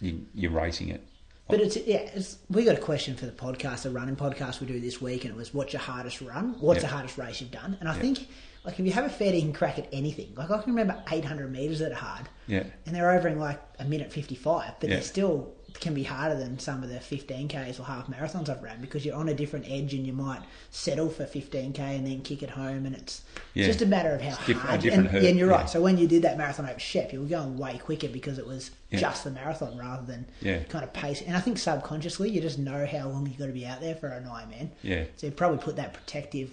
you 0.00 0.26
you're 0.34 0.50
racing 0.50 0.88
it. 0.90 1.02
But 1.48 1.60
it's 1.60 1.76
yeah. 1.76 1.98
It's, 1.98 2.38
we 2.48 2.64
got 2.64 2.76
a 2.76 2.80
question 2.80 3.16
for 3.16 3.26
the 3.26 3.32
podcast, 3.32 3.82
the 3.82 3.90
running 3.90 4.16
podcast 4.16 4.60
we 4.60 4.66
do 4.66 4.80
this 4.80 5.00
week, 5.00 5.24
and 5.24 5.34
it 5.34 5.36
was, 5.36 5.52
"What's 5.52 5.72
your 5.74 5.82
hardest 5.82 6.20
run? 6.22 6.56
What's 6.60 6.80
the 6.80 6.88
hardest 6.88 7.18
race 7.18 7.40
you've 7.40 7.50
done?" 7.50 7.76
And 7.80 7.88
I 7.88 7.92
think, 7.94 8.26
like, 8.64 8.78
if 8.80 8.86
you 8.86 8.92
have 8.92 9.04
a 9.04 9.10
fair 9.10 9.30
dinkum 9.32 9.54
crack 9.54 9.78
at 9.78 9.88
anything, 9.92 10.32
like 10.36 10.50
I 10.50 10.58
can 10.62 10.72
remember 10.74 11.02
800 11.10 11.52
meters 11.52 11.80
that 11.80 11.92
are 11.92 11.96
hard, 11.96 12.28
Yeah, 12.46 12.64
and 12.86 12.96
they're 12.96 13.10
over 13.12 13.28
in 13.28 13.38
like 13.38 13.60
a 13.78 13.84
minute 13.84 14.10
55, 14.10 14.72
but 14.80 14.88
Yeah. 14.88 14.96
they 14.96 15.02
still 15.02 15.52
can 15.80 15.92
be 15.92 16.04
harder 16.04 16.36
than 16.38 16.58
some 16.58 16.82
of 16.84 16.88
the 16.88 16.96
15ks 16.98 17.80
or 17.80 17.82
half 17.84 18.06
marathons 18.06 18.48
I've 18.48 18.62
ran 18.62 18.80
because 18.80 19.04
you're 19.04 19.16
on 19.16 19.28
a 19.28 19.34
different 19.34 19.66
edge 19.68 19.92
and 19.92 20.06
you 20.06 20.12
might 20.12 20.40
settle 20.70 21.08
for 21.10 21.24
15k 21.24 21.78
and 21.78 22.06
then 22.06 22.22
kick 22.22 22.42
it 22.44 22.50
home, 22.50 22.86
and 22.86 22.94
it's 22.94 23.22
Yeah. 23.54 23.66
just 23.66 23.82
a 23.82 23.86
matter 23.86 24.14
of 24.14 24.20
how 24.22 24.36
diff- 24.46 24.56
hard. 24.58 24.84
and, 24.84 25.08
hurt, 25.08 25.24
and 25.24 25.36
you're 25.38 25.48
right. 25.48 25.60
yeah. 25.62 25.66
So 25.66 25.82
when 25.82 25.98
you 25.98 26.06
did 26.06 26.22
that 26.22 26.38
marathon 26.38 26.66
over 26.68 26.78
Shep, 26.78 27.12
you 27.12 27.20
were 27.20 27.26
going 27.26 27.58
way 27.58 27.78
quicker 27.78 28.08
because 28.08 28.38
it 28.38 28.46
was 28.46 28.70
Yeah. 28.90 29.00
just 29.00 29.24
the 29.24 29.30
marathon 29.32 29.76
rather 29.76 30.06
than 30.06 30.26
kind 30.68 30.84
of 30.84 30.92
pace. 30.92 31.22
And 31.22 31.36
I 31.36 31.40
think 31.40 31.58
subconsciously 31.58 32.30
you 32.30 32.40
just 32.40 32.58
know 32.58 32.86
how 32.86 33.08
long 33.08 33.26
you've 33.26 33.38
got 33.38 33.46
to 33.46 33.52
be 33.52 33.66
out 33.66 33.80
there 33.80 33.96
for 33.96 34.06
an 34.08 34.24
Ironman. 34.24 34.68
yeah, 34.82 35.04
So 35.16 35.26
you 35.26 35.32
probably 35.32 35.58
put 35.58 35.74
that 35.76 35.92
protective, 35.92 36.50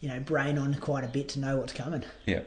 you 0.00 0.08
know, 0.10 0.20
brain 0.20 0.58
on 0.58 0.74
quite 0.74 1.04
a 1.04 1.08
bit 1.08 1.28
to 1.30 1.40
know 1.40 1.56
what's 1.56 1.72
coming. 1.72 2.04
yeah, 2.26 2.40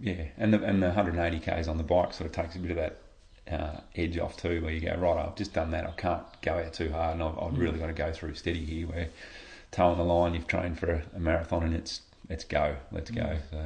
yeah. 0.00 0.24
And 0.36 0.52
the 0.52 0.60
and 0.64 0.82
the 0.82 0.86
180 0.88 1.38
k's 1.38 1.68
on 1.68 1.76
the 1.78 1.84
bike 1.84 2.12
sort 2.12 2.26
of 2.26 2.32
takes 2.32 2.56
a 2.56 2.58
bit 2.58 2.72
of 2.72 2.76
that 2.78 2.96
uh, 3.50 3.80
edge 3.94 4.18
off 4.18 4.36
too, 4.36 4.62
where 4.62 4.72
you 4.72 4.80
go 4.80 4.94
right. 4.96 5.26
I've 5.26 5.36
just 5.36 5.52
done 5.52 5.70
that. 5.72 5.86
I 5.86 5.90
can't 5.92 6.22
go 6.42 6.54
out 6.54 6.72
too 6.72 6.90
hard, 6.90 7.14
and 7.14 7.22
I've, 7.22 7.38
I've 7.38 7.58
really 7.58 7.78
got 7.78 7.88
to 7.88 7.92
go 7.92 8.12
through 8.12 8.34
steady 8.34 8.64
here. 8.64 8.86
Where 8.86 9.08
toe 9.70 9.86
on 9.88 9.98
the 9.98 10.04
line, 10.04 10.34
you've 10.34 10.46
trained 10.46 10.78
for 10.78 10.90
a, 10.90 11.02
a 11.16 11.20
marathon, 11.20 11.62
and 11.64 11.74
it's 11.74 12.00
let's 12.28 12.44
go, 12.44 12.76
let's 12.92 13.10
go. 13.10 13.36
So. 13.50 13.64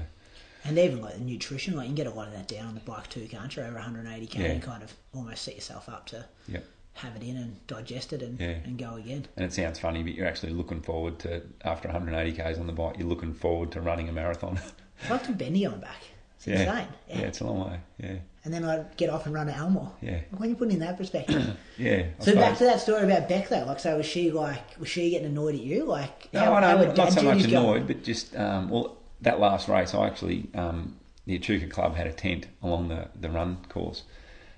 And 0.64 0.76
even 0.78 1.00
like 1.00 1.14
the 1.14 1.20
nutrition, 1.20 1.76
like 1.76 1.84
you 1.84 1.94
can 1.94 2.04
get 2.04 2.06
a 2.06 2.10
lot 2.16 2.26
of 2.28 2.34
that 2.34 2.48
down 2.48 2.66
on 2.66 2.74
the 2.74 2.80
bike 2.80 3.08
too, 3.08 3.26
can't 3.28 3.54
you? 3.54 3.62
Over 3.62 3.78
180k, 3.78 4.34
Yeah. 4.34 4.44
and 4.46 4.62
kind 4.62 4.82
of 4.82 4.92
almost 5.14 5.42
set 5.42 5.54
yourself 5.54 5.88
up 5.88 6.06
to 6.06 6.24
Yep. 6.48 6.64
have 6.94 7.14
it 7.16 7.22
in 7.22 7.36
and 7.36 7.66
digest 7.68 8.12
it 8.12 8.22
and, 8.22 8.38
Yeah. 8.40 8.56
and 8.64 8.76
go 8.76 8.96
again. 8.96 9.26
And 9.36 9.44
it 9.46 9.52
sounds 9.52 9.78
funny, 9.78 10.02
but 10.02 10.14
you're 10.14 10.26
actually 10.26 10.52
looking 10.52 10.80
forward 10.80 11.20
to 11.20 11.42
after 11.64 11.88
180 11.88 12.32
k's 12.32 12.58
on 12.58 12.66
the 12.66 12.72
bike. 12.72 12.96
You're 12.98 13.06
looking 13.08 13.32
forward 13.32 13.70
to 13.72 13.80
running 13.80 14.08
a 14.08 14.12
marathon. 14.12 14.58
It's 15.00 15.08
like 15.10 15.22
to 15.24 15.32
Bendy 15.32 15.64
on 15.64 15.78
back. 15.80 16.02
It's 16.38 16.46
yeah. 16.48 16.60
insane. 16.62 16.88
yeah, 17.08 17.18
it's 17.20 17.40
a 17.40 17.44
long 17.46 17.70
way. 17.70 17.80
Yeah, 18.02 18.16
And 18.48 18.54
then 18.54 18.64
I'd 18.64 18.96
get 18.96 19.10
off 19.10 19.26
and 19.26 19.34
run 19.34 19.50
at 19.50 19.58
Elmore. 19.58 19.92
Yeah. 20.00 20.20
When 20.38 20.48
you 20.48 20.56
put 20.56 20.68
it 20.68 20.72
in 20.72 20.78
that 20.78 20.96
perspective. 20.96 21.54
yeah. 21.76 22.06
I 22.18 22.24
so 22.24 22.34
back 22.34 22.56
to 22.56 22.64
that 22.64 22.80
story 22.80 23.02
about 23.04 23.28
Beck 23.28 23.50
though. 23.50 23.66
Like, 23.66 23.78
so 23.78 23.98
was 23.98 24.06
she 24.06 24.30
like, 24.30 24.80
was 24.80 24.88
she 24.88 25.10
getting 25.10 25.26
annoyed 25.26 25.54
at 25.54 25.60
you? 25.60 25.84
Like, 25.84 26.32
No, 26.32 26.40
how, 26.40 26.54
I 26.54 26.60
know, 26.62 26.94
not 26.94 27.12
so 27.12 27.20
much 27.20 27.42
going? 27.42 27.50
annoyed, 27.54 27.86
but 27.86 28.02
just 28.02 28.34
um, 28.34 28.70
well, 28.70 28.96
that 29.20 29.38
last 29.38 29.68
race, 29.68 29.92
I 29.94 30.06
actually 30.06 30.48
um, 30.54 30.96
the 31.26 31.34
Echuca 31.34 31.66
Club 31.66 31.94
had 31.94 32.06
a 32.06 32.12
tent 32.14 32.46
along 32.62 32.88
the, 32.88 33.08
the 33.20 33.28
run 33.28 33.58
course, 33.68 34.04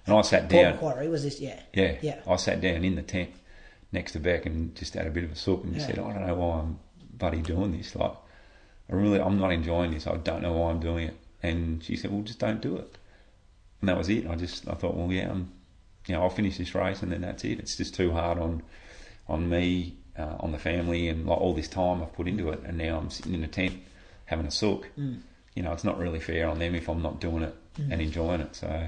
and 0.07 0.15
I 0.17 0.21
sat 0.21 0.43
Port 0.49 0.53
down. 0.53 0.73
Macquarie 0.75 1.09
was 1.09 1.25
this? 1.25 1.41
Yeah. 1.41 1.59
Yeah, 1.75 1.97
Yeah. 2.01 2.21
I 2.29 2.37
sat 2.37 2.61
down 2.61 2.85
in 2.85 2.95
the 2.95 3.03
tent 3.03 3.31
next 3.91 4.13
to 4.13 4.21
Beck 4.21 4.47
and 4.47 4.73
just 4.77 4.95
had 4.95 5.09
a 5.09 5.11
bit 5.11 5.25
of 5.25 5.33
a 5.33 5.37
sook 5.37 5.65
and 5.65 5.75
Yeah. 5.75 5.85
said, 5.85 5.99
I 5.99 6.13
don't 6.13 6.29
know 6.29 6.35
why 6.37 6.61
I'm 6.61 6.79
buddy 7.19 7.43
doing 7.43 7.77
this. 7.77 7.97
Like, 7.97 8.13
I 8.89 8.95
really, 8.95 9.21
I'm 9.21 9.41
not 9.41 9.51
enjoying 9.53 9.91
this. 9.91 10.07
I 10.07 10.15
don't 10.17 10.43
know 10.43 10.53
why 10.53 10.71
I'm 10.71 10.79
doing 10.79 11.09
it. 11.09 11.17
And 11.43 11.83
she 11.83 11.97
said, 11.97 12.13
well, 12.13 12.23
just 12.23 12.39
don't 12.39 12.61
do 12.61 12.77
it. 12.77 12.97
And 13.81 13.89
that 13.89 13.97
was 13.99 14.09
it. 14.09 14.27
I 14.29 14.35
just, 14.37 14.69
I 14.69 14.75
thought, 14.75 14.95
well, 14.97 15.11
yeah, 15.13 15.31
I'm, 15.31 15.51
you 16.07 16.15
know, 16.15 16.23
I'll 16.23 16.31
finish 16.31 16.59
this 16.59 16.75
race 16.75 17.03
and 17.03 17.11
then 17.13 17.23
that's 17.23 17.45
it. 17.45 17.59
It's 17.59 17.77
just 17.77 17.95
too 17.95 18.13
hard 18.13 18.39
on, 18.39 18.63
on 19.29 19.49
me, 19.49 19.97
uh, 20.19 20.37
on 20.41 20.53
the 20.53 20.59
family, 20.59 21.09
and 21.09 21.27
like 21.27 21.39
all 21.41 21.55
this 21.55 21.69
time 21.69 22.03
I've 22.03 22.13
put 22.13 22.29
into 22.29 22.51
it. 22.51 22.61
And 22.65 22.77
now 22.79 22.99
I'm 22.99 23.11
sitting 23.11 23.35
in 23.35 23.43
a 23.45 23.49
tent 23.49 23.75
having 24.27 24.47
a 24.47 24.51
sook. 24.51 24.89
Mm. 24.99 25.21
You 25.55 25.63
know, 25.63 25.73
it's 25.73 25.85
not 25.85 25.99
really 25.99 26.21
fair 26.21 26.49
on 26.49 26.59
them 26.59 26.75
if 26.75 26.89
I'm 26.89 27.03
not 27.03 27.21
doing 27.21 27.43
it 27.43 27.55
and 27.77 28.01
enjoying 28.01 28.41
it. 28.43 28.55
So, 28.57 28.87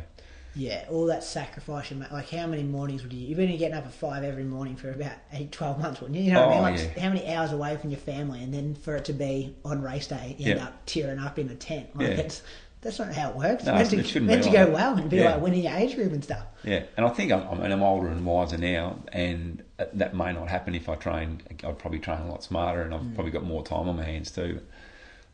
Yeah, 0.55 0.85
all 0.91 1.07
that 1.07 1.25
sacrifice 1.25 1.91
you 1.91 1.97
make. 1.97 2.11
Like, 2.13 2.29
how 2.31 2.47
many 2.47 2.63
mornings 2.63 3.03
would 3.03 3.13
you? 3.13 3.27
You've 3.27 3.39
been 3.39 3.57
getting 3.57 3.77
up 3.77 3.87
at 3.87 3.93
five 3.93 4.23
every 4.23 4.45
morning 4.45 4.77
for 4.77 4.91
about 4.91 5.13
eight, 5.33 5.51
12 5.51 5.79
months, 5.81 6.01
wouldn't 6.03 6.19
you? 6.19 6.27
You 6.27 6.33
know 6.33 6.47
what 6.47 6.57
I 6.57 6.59
Oh, 6.59 6.63
mean? 6.65 6.75
Like, 6.77 6.95
yeah. 6.97 7.03
how 7.03 7.09
many 7.09 7.27
hours 7.35 7.53
away 7.53 7.77
from 7.79 7.91
your 7.91 7.99
family, 7.99 8.43
and 8.43 8.53
then 8.53 8.75
for 8.75 8.95
it 8.97 9.07
to 9.07 9.13
be 9.15 9.55
on 9.65 9.81
race 9.83 10.07
day, 10.09 10.37
you 10.39 10.51
end 10.53 10.61
up 10.61 10.85
tearing 10.87 11.19
up 11.19 11.39
in 11.39 11.49
a 11.49 11.55
tent. 11.55 11.97
Like, 11.97 12.09
Yeah. 12.09 12.15
it's, 12.25 12.43
that's 12.83 12.99
not 12.99 13.15
how 13.15 13.31
it 13.31 13.37
works. 13.37 13.65
No, 13.65 13.73
meant 13.75 13.93
it 13.93 13.97
to, 13.97 14.05
shouldn't 14.05 14.27
meant 14.27 14.43
be 14.45 14.51
to 14.51 14.57
like 14.57 14.67
go 14.69 14.73
well 14.75 14.97
and 14.99 15.09
be 15.09 15.17
Yeah. 15.17 15.33
like 15.33 15.41
winning 15.41 15.63
your 15.63 15.73
age 15.75 15.95
group 15.95 16.13
and 16.13 16.23
stuff. 16.23 16.45
Yeah, 16.65 16.83
and 16.97 17.07
I 17.07 17.09
think 17.11 17.33
I'm, 17.33 17.49
I 17.49 17.55
mean, 17.55 17.73
I'm 17.73 17.83
older 17.83 18.09
and 18.09 18.25
wiser 18.27 18.59
now, 18.59 18.99
and 19.13 19.63
that 19.95 20.15
may 20.15 20.33
not 20.33 20.49
happen 20.49 20.75
if 20.75 20.89
I 20.89 20.97
trained. 20.97 21.43
I'd 21.65 21.79
probably 21.79 21.99
train 22.01 22.19
a 22.21 22.29
lot 22.29 22.43
smarter, 22.45 22.83
and 22.83 22.93
I've 22.95 23.01
Mm. 23.01 23.15
probably 23.15 23.33
got 23.33 23.45
more 23.45 23.65
time 23.65 23.89
on 23.89 23.97
my 23.97 24.05
hands 24.05 24.31
too. 24.31 24.61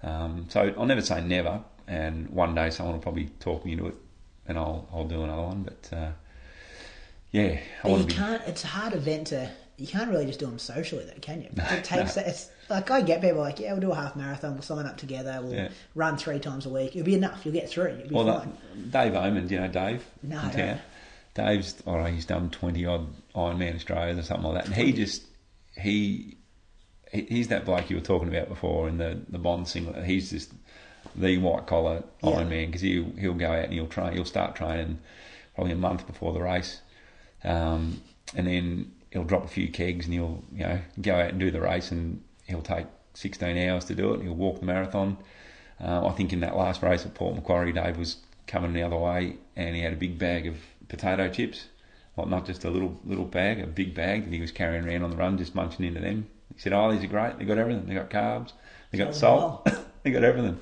Um, 0.03 0.47
so 0.49 0.73
I'll 0.79 0.87
never 0.87 1.01
say 1.03 1.21
never, 1.23 1.61
and 1.89 2.29
one 2.31 2.55
day 2.55 2.71
someone 2.71 2.95
will 2.95 3.03
probably 3.03 3.31
talk 3.41 3.65
me 3.65 3.73
into 3.73 3.89
it, 3.89 3.95
and 4.47 4.57
I'll 4.59 4.87
I'll 4.93 5.09
do 5.09 5.23
another 5.25 5.43
one. 5.43 5.63
But 5.65 5.97
uh, 5.97 6.11
yeah, 7.33 7.59
I 7.85 7.89
But 7.89 7.99
you 8.01 8.05
be. 8.07 8.13
can't. 8.13 8.43
It's 8.47 8.65
a 8.65 8.69
hard 8.69 8.93
event 8.95 9.29
to. 9.29 9.51
You 9.79 9.87
can't 9.87 10.11
really 10.11 10.27
just 10.27 10.41
do 10.41 10.47
them 10.47 10.59
socially, 10.59 11.05
though, 11.05 11.21
can 11.21 11.41
you? 11.41 11.49
it 11.57 11.85
takes. 11.85 12.17
It's 12.17 12.51
like 12.69 12.91
I 12.91 13.01
get 13.01 13.21
people 13.21 13.39
like, 13.41 13.61
yeah, 13.61 13.73
we'll 13.73 13.81
do 13.81 13.93
a 13.93 13.95
half 13.95 14.17
marathon. 14.17 14.55
We'll 14.55 14.63
sign 14.63 14.85
up 14.87 14.97
together. 14.97 15.39
We'll 15.43 15.55
Yeah. 15.55 15.69
run 15.95 16.17
three 16.17 16.41
times 16.41 16.67
a 16.67 16.69
week. 16.69 16.97
It'll 16.97 17.05
be 17.07 17.15
enough. 17.15 17.43
You'll 17.47 17.55
get 17.55 17.71
through. 17.71 17.97
You'll 17.99 18.09
be 18.09 18.15
Well, 18.15 18.41
fine. 18.41 18.57
that, 18.77 18.91
Dave 18.91 19.15
Oman, 19.15 19.47
do 19.47 19.55
you 19.55 19.61
know 19.61 19.69
Dave? 19.69 20.05
No, 20.23 20.39
in 20.41 20.45
I 20.47 20.53
don't. 20.53 20.81
Dave's, 21.35 21.77
I 21.87 21.93
don't 21.93 22.03
know, 22.05 22.11
he's 22.11 22.27
done 22.27 22.51
20 22.51 22.85
odd 22.87 23.07
Ironman 23.37 23.77
Australias 23.77 24.19
or 24.19 24.23
something 24.23 24.51
like 24.51 24.65
that. 24.65 24.67
And 24.67 24.75
he 24.75 24.93
just, 24.93 25.23
he, 25.81 26.37
he- 27.13 27.27
he's 27.29 27.47
that 27.49 27.65
bloke 27.65 27.89
you 27.89 27.97
were 27.97 28.03
talking 28.03 28.29
about 28.29 28.49
before 28.49 28.89
in 28.89 28.99
the, 28.99 29.21
the 29.29 29.39
Bond 29.39 29.69
singlet. 29.69 30.05
He's 30.05 30.31
just 30.31 30.51
the 31.15 31.39
white 31.39 31.67
collar 31.69 32.03
Yeah. 32.25 32.31
Ironman 32.33 32.67
because 32.67 32.81
he'll, 32.81 33.13
he'll 33.17 33.35
go 33.35 33.53
out 33.53 33.65
and 33.67 33.73
he'll 33.73 33.87
train, 33.87 34.15
he'll 34.15 34.25
start 34.25 34.57
training 34.57 34.99
probably 35.55 35.73
a 35.73 35.77
month 35.77 36.05
before 36.09 36.33
the 36.33 36.43
race. 36.43 36.81
Um, 37.45 38.03
and 38.35 38.49
then 38.49 38.91
he'll 39.11 39.25
drop 39.25 39.45
a 39.45 39.49
few 39.49 39.69
kegs 39.69 40.05
and 40.07 40.15
he'll, 40.15 40.43
you 40.53 40.61
know, 40.65 40.81
go 41.01 41.15
out 41.15 41.31
and 41.31 41.41
do 41.41 41.51
the 41.51 41.61
race 41.61 41.91
and 41.91 42.23
he'll 42.47 42.63
take 42.63 42.87
16 43.15 43.57
hours 43.69 43.85
to 43.87 43.95
do 43.95 44.15
it. 44.15 44.23
He'll 44.23 44.35
walk 44.35 44.61
the 44.61 44.67
marathon. 44.67 45.17
Um, 45.81 46.07
I 46.07 46.11
think 46.11 46.33
in 46.33 46.41
that 46.41 46.57
last 46.57 46.83
race 46.83 47.05
at 47.07 47.15
Port 47.15 47.35
Macquarie, 47.35 47.73
Dave 47.73 47.97
was 47.97 48.17
coming 48.47 48.73
the 48.73 48.83
other 48.83 48.97
way 48.97 49.37
and 49.57 49.77
he 49.77 49.83
had 49.83 49.93
a 49.93 49.97
big 49.97 50.19
bag 50.19 50.47
of 50.47 50.57
potato 50.89 51.29
chips. 51.29 51.69
Like 52.17 52.29
not 52.29 52.47
just 52.47 52.65
a 52.65 52.71
little 52.71 52.99
little 53.05 53.25
bag, 53.27 53.61
a 53.61 53.67
big 53.69 53.95
bag 53.95 54.25
that 54.25 54.33
he 54.35 54.41
was 54.41 54.51
carrying 54.51 54.85
around 54.85 55.05
on 55.05 55.11
the 55.11 55.17
run, 55.17 55.39
just 55.39 55.55
munching 55.55 55.85
into 55.87 56.01
them. 56.01 56.27
He 56.53 56.61
said, 56.61 56.73
"Oh, 56.73 56.91
these 56.91 57.05
are 57.05 57.07
great. 57.07 57.39
They 57.39 57.45
got 57.45 57.59
everything. 57.59 57.87
They 57.87 57.95
got 57.95 58.11
carbs. 58.11 58.53
They 58.91 58.99
got 58.99 59.15
salt. 59.15 59.69
they 60.03 60.11
got 60.11 60.25
everything." 60.25 60.61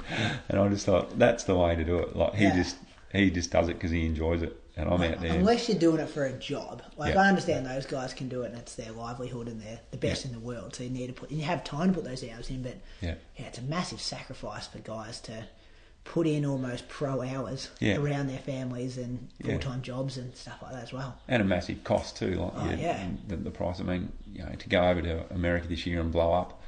And 0.50 0.60
I 0.60 0.68
just 0.68 0.84
thought 0.84 1.18
that's 1.18 1.44
the 1.44 1.56
way 1.56 1.74
to 1.74 1.82
do 1.82 1.96
it. 1.96 2.14
Like 2.14 2.34
he 2.34 2.44
Yeah. 2.44 2.56
just 2.56 2.76
he 3.10 3.30
just 3.30 3.50
does 3.50 3.70
it 3.70 3.74
because 3.74 3.90
he 3.90 4.04
enjoys 4.04 4.42
it, 4.42 4.54
and 4.76 4.88
I'm 4.88 5.00
out 5.02 5.20
there. 5.20 5.32
Unless 5.32 5.68
you're 5.68 5.78
doing 5.78 6.00
it 6.00 6.08
for 6.08 6.24
a 6.24 6.32
job, 6.32 6.82
like 6.96 7.14
Yeah. 7.14 7.22
I 7.22 7.28
understand 7.28 7.66
those 7.66 7.86
guys 7.86 8.12
can 8.14 8.28
do 8.28 8.42
it, 8.42 8.50
and 8.50 8.58
it's 8.58 8.74
their 8.74 8.92
livelihood, 8.92 9.48
and 9.48 9.60
they're 9.60 9.80
the 9.90 9.96
best 9.96 10.24
in 10.24 10.32
the 10.32 10.38
world. 10.38 10.74
So 10.74 10.84
you 10.84 10.90
need 10.90 11.06
to 11.08 11.12
put, 11.12 11.30
and 11.30 11.38
you 11.38 11.44
have 11.46 11.64
time 11.64 11.88
to 11.88 11.94
put 11.94 12.04
those 12.04 12.22
hours 12.28 12.50
in. 12.50 12.62
But 12.62 12.76
Yeah. 13.00 13.14
yeah, 13.36 13.46
it's 13.46 13.58
a 13.58 13.62
massive 13.62 14.00
sacrifice 14.00 14.66
for 14.66 14.78
guys 14.78 15.20
to 15.22 15.44
put 16.04 16.26
in 16.26 16.44
almost 16.46 16.88
pro 16.88 17.20
hours 17.22 17.70
Yeah. 17.80 17.96
around 17.96 18.28
their 18.28 18.38
families 18.38 18.96
and 18.96 19.28
full 19.44 19.58
time 19.58 19.82
jobs 19.82 20.16
and 20.18 20.34
stuff 20.36 20.58
like 20.62 20.72
that 20.72 20.82
as 20.84 20.92
well. 20.92 21.16
and 21.26 21.42
a 21.42 21.44
massive 21.44 21.82
cost 21.82 22.16
too. 22.16 22.34
Like 22.36 22.52
Oh, 22.54 22.70
yeah. 22.78 23.08
the, 23.26 23.36
the 23.36 23.50
price. 23.50 23.80
I 23.80 23.82
mean, 23.82 24.12
you 24.32 24.42
know, 24.44 24.52
to 24.56 24.68
go 24.68 24.82
over 24.88 25.02
to 25.02 25.24
America 25.34 25.66
this 25.66 25.84
year 25.86 26.00
and 26.00 26.12
blow 26.12 26.32
up, 26.32 26.62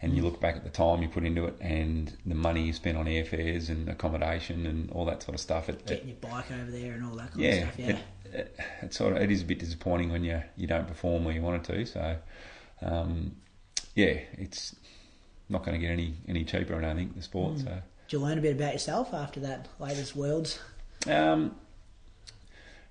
and 0.00 0.14
you 0.14 0.22
look 0.22 0.40
back 0.40 0.54
at 0.56 0.64
the 0.64 0.70
time 0.70 1.02
you 1.02 1.08
put 1.08 1.24
into 1.24 1.44
it 1.46 1.56
and 1.60 2.16
the 2.24 2.34
money 2.34 2.62
you 2.62 2.72
spent 2.72 2.96
on 2.96 3.06
airfares 3.06 3.68
and 3.68 3.88
accommodation 3.88 4.64
and 4.66 4.90
all 4.92 5.04
that 5.04 5.22
sort 5.22 5.34
of 5.34 5.40
stuff. 5.40 5.68
It, 5.68 5.76
it, 5.76 5.86
Getting 5.86 6.08
your 6.08 6.16
bike 6.18 6.50
over 6.52 6.70
there 6.70 6.92
and 6.92 7.04
all 7.04 7.16
that 7.16 7.32
kind 7.32 7.42
yeah, 7.42 7.50
of 7.50 7.74
stuff. 7.74 7.78
Yeah. 7.78 7.86
It, 7.88 7.98
it, 8.32 8.60
it's 8.82 8.96
sort 8.96 9.16
of 9.16 9.22
it 9.22 9.30
is 9.30 9.42
a 9.42 9.44
bit 9.44 9.58
disappointing 9.58 10.12
when 10.12 10.22
you 10.22 10.42
you 10.56 10.66
don't 10.66 10.86
perform 10.86 11.24
where 11.24 11.34
you 11.34 11.42
wanted 11.42 11.64
to. 11.64 11.86
So, 11.86 12.16
um, 12.82 13.36
yeah, 13.94 14.20
it's 14.34 14.76
not 15.48 15.64
going 15.64 15.80
to 15.80 15.84
get 15.84 15.92
any 15.92 16.14
any 16.28 16.44
cheaper. 16.44 16.76
I 16.76 16.80
don't 16.80 16.96
think 16.96 17.16
the 17.16 17.22
sport. 17.22 17.56
Mm. 17.56 17.64
So. 17.64 17.70
Did 18.08 18.16
you 18.16 18.20
learn 18.20 18.38
a 18.38 18.40
bit 18.40 18.56
about 18.56 18.72
yourself 18.72 19.12
after 19.12 19.40
that 19.40 19.68
latest 19.78 20.14
Worlds? 20.14 20.58
Um, 21.06 21.56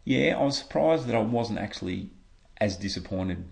yeah, 0.04 0.38
I 0.38 0.44
was 0.44 0.58
surprised 0.58 1.08
that 1.08 1.16
I 1.16 1.20
wasn't 1.20 1.60
actually 1.60 2.12
as 2.60 2.78
disappointed 2.78 3.46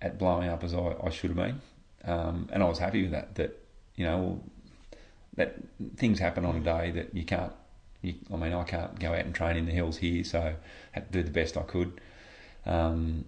at 0.00 0.18
blowing 0.18 0.48
up 0.48 0.64
as 0.64 0.74
I, 0.74 0.94
I 1.02 1.10
should 1.10 1.30
have 1.30 1.36
been, 1.36 1.60
um, 2.06 2.48
and 2.52 2.62
I 2.62 2.68
was 2.68 2.78
happy 2.78 3.02
with 3.02 3.12
that. 3.12 3.34
That 3.36 3.58
you 3.96 4.04
know, 4.04 4.42
that 5.36 5.56
things 5.96 6.18
happen 6.18 6.44
on 6.44 6.56
a 6.56 6.60
day 6.60 6.90
that 6.92 7.14
you 7.14 7.24
can't. 7.24 7.52
You, 8.02 8.14
I 8.32 8.36
mean, 8.36 8.52
I 8.52 8.64
can't 8.64 8.98
go 8.98 9.12
out 9.12 9.20
and 9.24 9.34
train 9.34 9.56
in 9.56 9.66
the 9.66 9.72
hills 9.72 9.96
here, 9.96 10.24
so 10.24 10.40
I 10.40 10.56
had 10.92 11.10
to 11.10 11.18
do 11.18 11.22
the 11.22 11.30
best 11.30 11.56
I 11.56 11.62
could. 11.62 12.00
Um, 12.66 13.24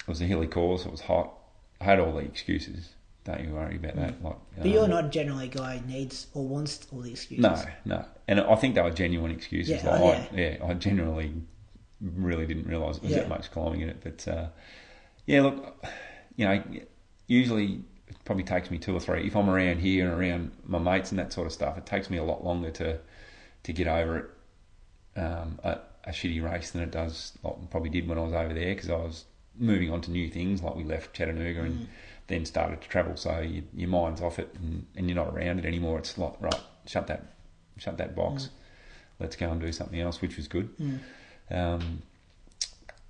it 0.00 0.08
was 0.08 0.20
a 0.20 0.24
hilly 0.24 0.46
course. 0.46 0.84
It 0.84 0.90
was 0.90 1.00
hot. 1.02 1.32
I 1.80 1.84
had 1.84 2.00
all 2.00 2.12
the 2.12 2.20
excuses. 2.20 2.90
Don't 3.24 3.40
you 3.42 3.50
worry 3.54 3.76
about 3.76 3.96
that. 3.96 4.22
Like, 4.22 4.36
But 4.56 4.66
you're 4.66 4.86
not 4.86 5.10
generally 5.10 5.46
a 5.46 5.48
guy 5.48 5.78
who 5.78 5.86
needs 5.86 6.28
or 6.32 6.46
wants 6.46 6.86
all 6.92 7.00
the 7.00 7.10
excuses. 7.10 7.42
No, 7.42 7.64
no. 7.84 8.04
And 8.28 8.40
I 8.40 8.54
think 8.54 8.76
they 8.76 8.82
were 8.82 8.90
genuine 8.90 9.32
excuses. 9.32 9.82
Yeah, 9.82 9.90
like, 9.90 10.00
oh, 10.00 10.08
I, 10.10 10.28
yeah, 10.32 10.56
I 10.64 10.74
genuinely 10.74 11.32
really 12.00 12.46
didn't 12.46 12.68
realise 12.68 12.98
it 12.98 13.02
was 13.02 13.12
Yeah. 13.12 13.18
that 13.20 13.28
much 13.28 13.50
climbing 13.50 13.80
in 13.80 13.88
it. 13.88 13.98
But 14.02 14.28
uh, 14.28 14.46
yeah, 15.26 15.42
look, 15.42 15.84
you 16.36 16.44
know, 16.46 16.62
usually 17.26 17.82
it 18.08 18.16
probably 18.24 18.44
takes 18.44 18.70
me 18.70 18.78
two 18.78 18.94
or 18.96 19.00
three. 19.00 19.26
If 19.26 19.36
I'm 19.36 19.48
around 19.50 19.78
here 19.80 20.08
and 20.10 20.20
around 20.20 20.52
my 20.64 20.78
mates 20.78 21.10
and 21.10 21.18
that 21.18 21.32
sort 21.32 21.46
of 21.46 21.52
stuff, 21.52 21.76
it 21.78 21.86
takes 21.86 22.08
me 22.10 22.16
a 22.18 22.24
lot 22.24 22.44
longer 22.44 22.70
to 22.72 22.98
to 23.64 23.72
get 23.72 23.86
over 23.88 24.18
it. 24.18 24.30
Um, 25.20 25.58
a, 25.64 25.78
a 26.04 26.10
shitty 26.10 26.42
race 26.42 26.70
than 26.70 26.82
it 26.82 26.90
does, 26.90 27.32
like 27.42 27.54
probably 27.70 27.88
did 27.90 28.06
when 28.06 28.18
I 28.18 28.22
was 28.22 28.32
over 28.34 28.52
there 28.54 28.74
because 28.74 28.90
I 28.90 28.96
was 28.96 29.24
moving 29.58 29.90
on 29.90 30.00
to 30.02 30.10
new 30.10 30.28
things. 30.28 30.62
Like 30.62 30.76
we 30.76 30.84
left 30.84 31.14
Chattanooga 31.14 31.62
and 31.62 31.80
Mm. 31.80 31.86
then 32.28 32.44
started 32.44 32.80
to 32.82 32.88
travel, 32.88 33.16
so 33.16 33.40
you, 33.40 33.62
your 33.74 33.88
mind's 33.88 34.20
off 34.20 34.38
it 34.38 34.54
and, 34.54 34.86
and 34.96 35.08
you're 35.08 35.16
not 35.16 35.34
around 35.34 35.58
it 35.58 35.64
anymore. 35.64 35.98
It's 35.98 36.16
like 36.18 36.34
right, 36.40 36.60
shut 36.86 37.06
that, 37.08 37.32
shut 37.78 37.96
that 37.98 38.14
box. 38.14 38.44
Mm. 38.44 38.48
Let's 39.20 39.36
go 39.36 39.50
and 39.50 39.60
do 39.60 39.72
something 39.72 39.98
else, 39.98 40.20
which 40.20 40.36
was 40.36 40.46
good. 40.48 40.68
Um, 41.50 42.02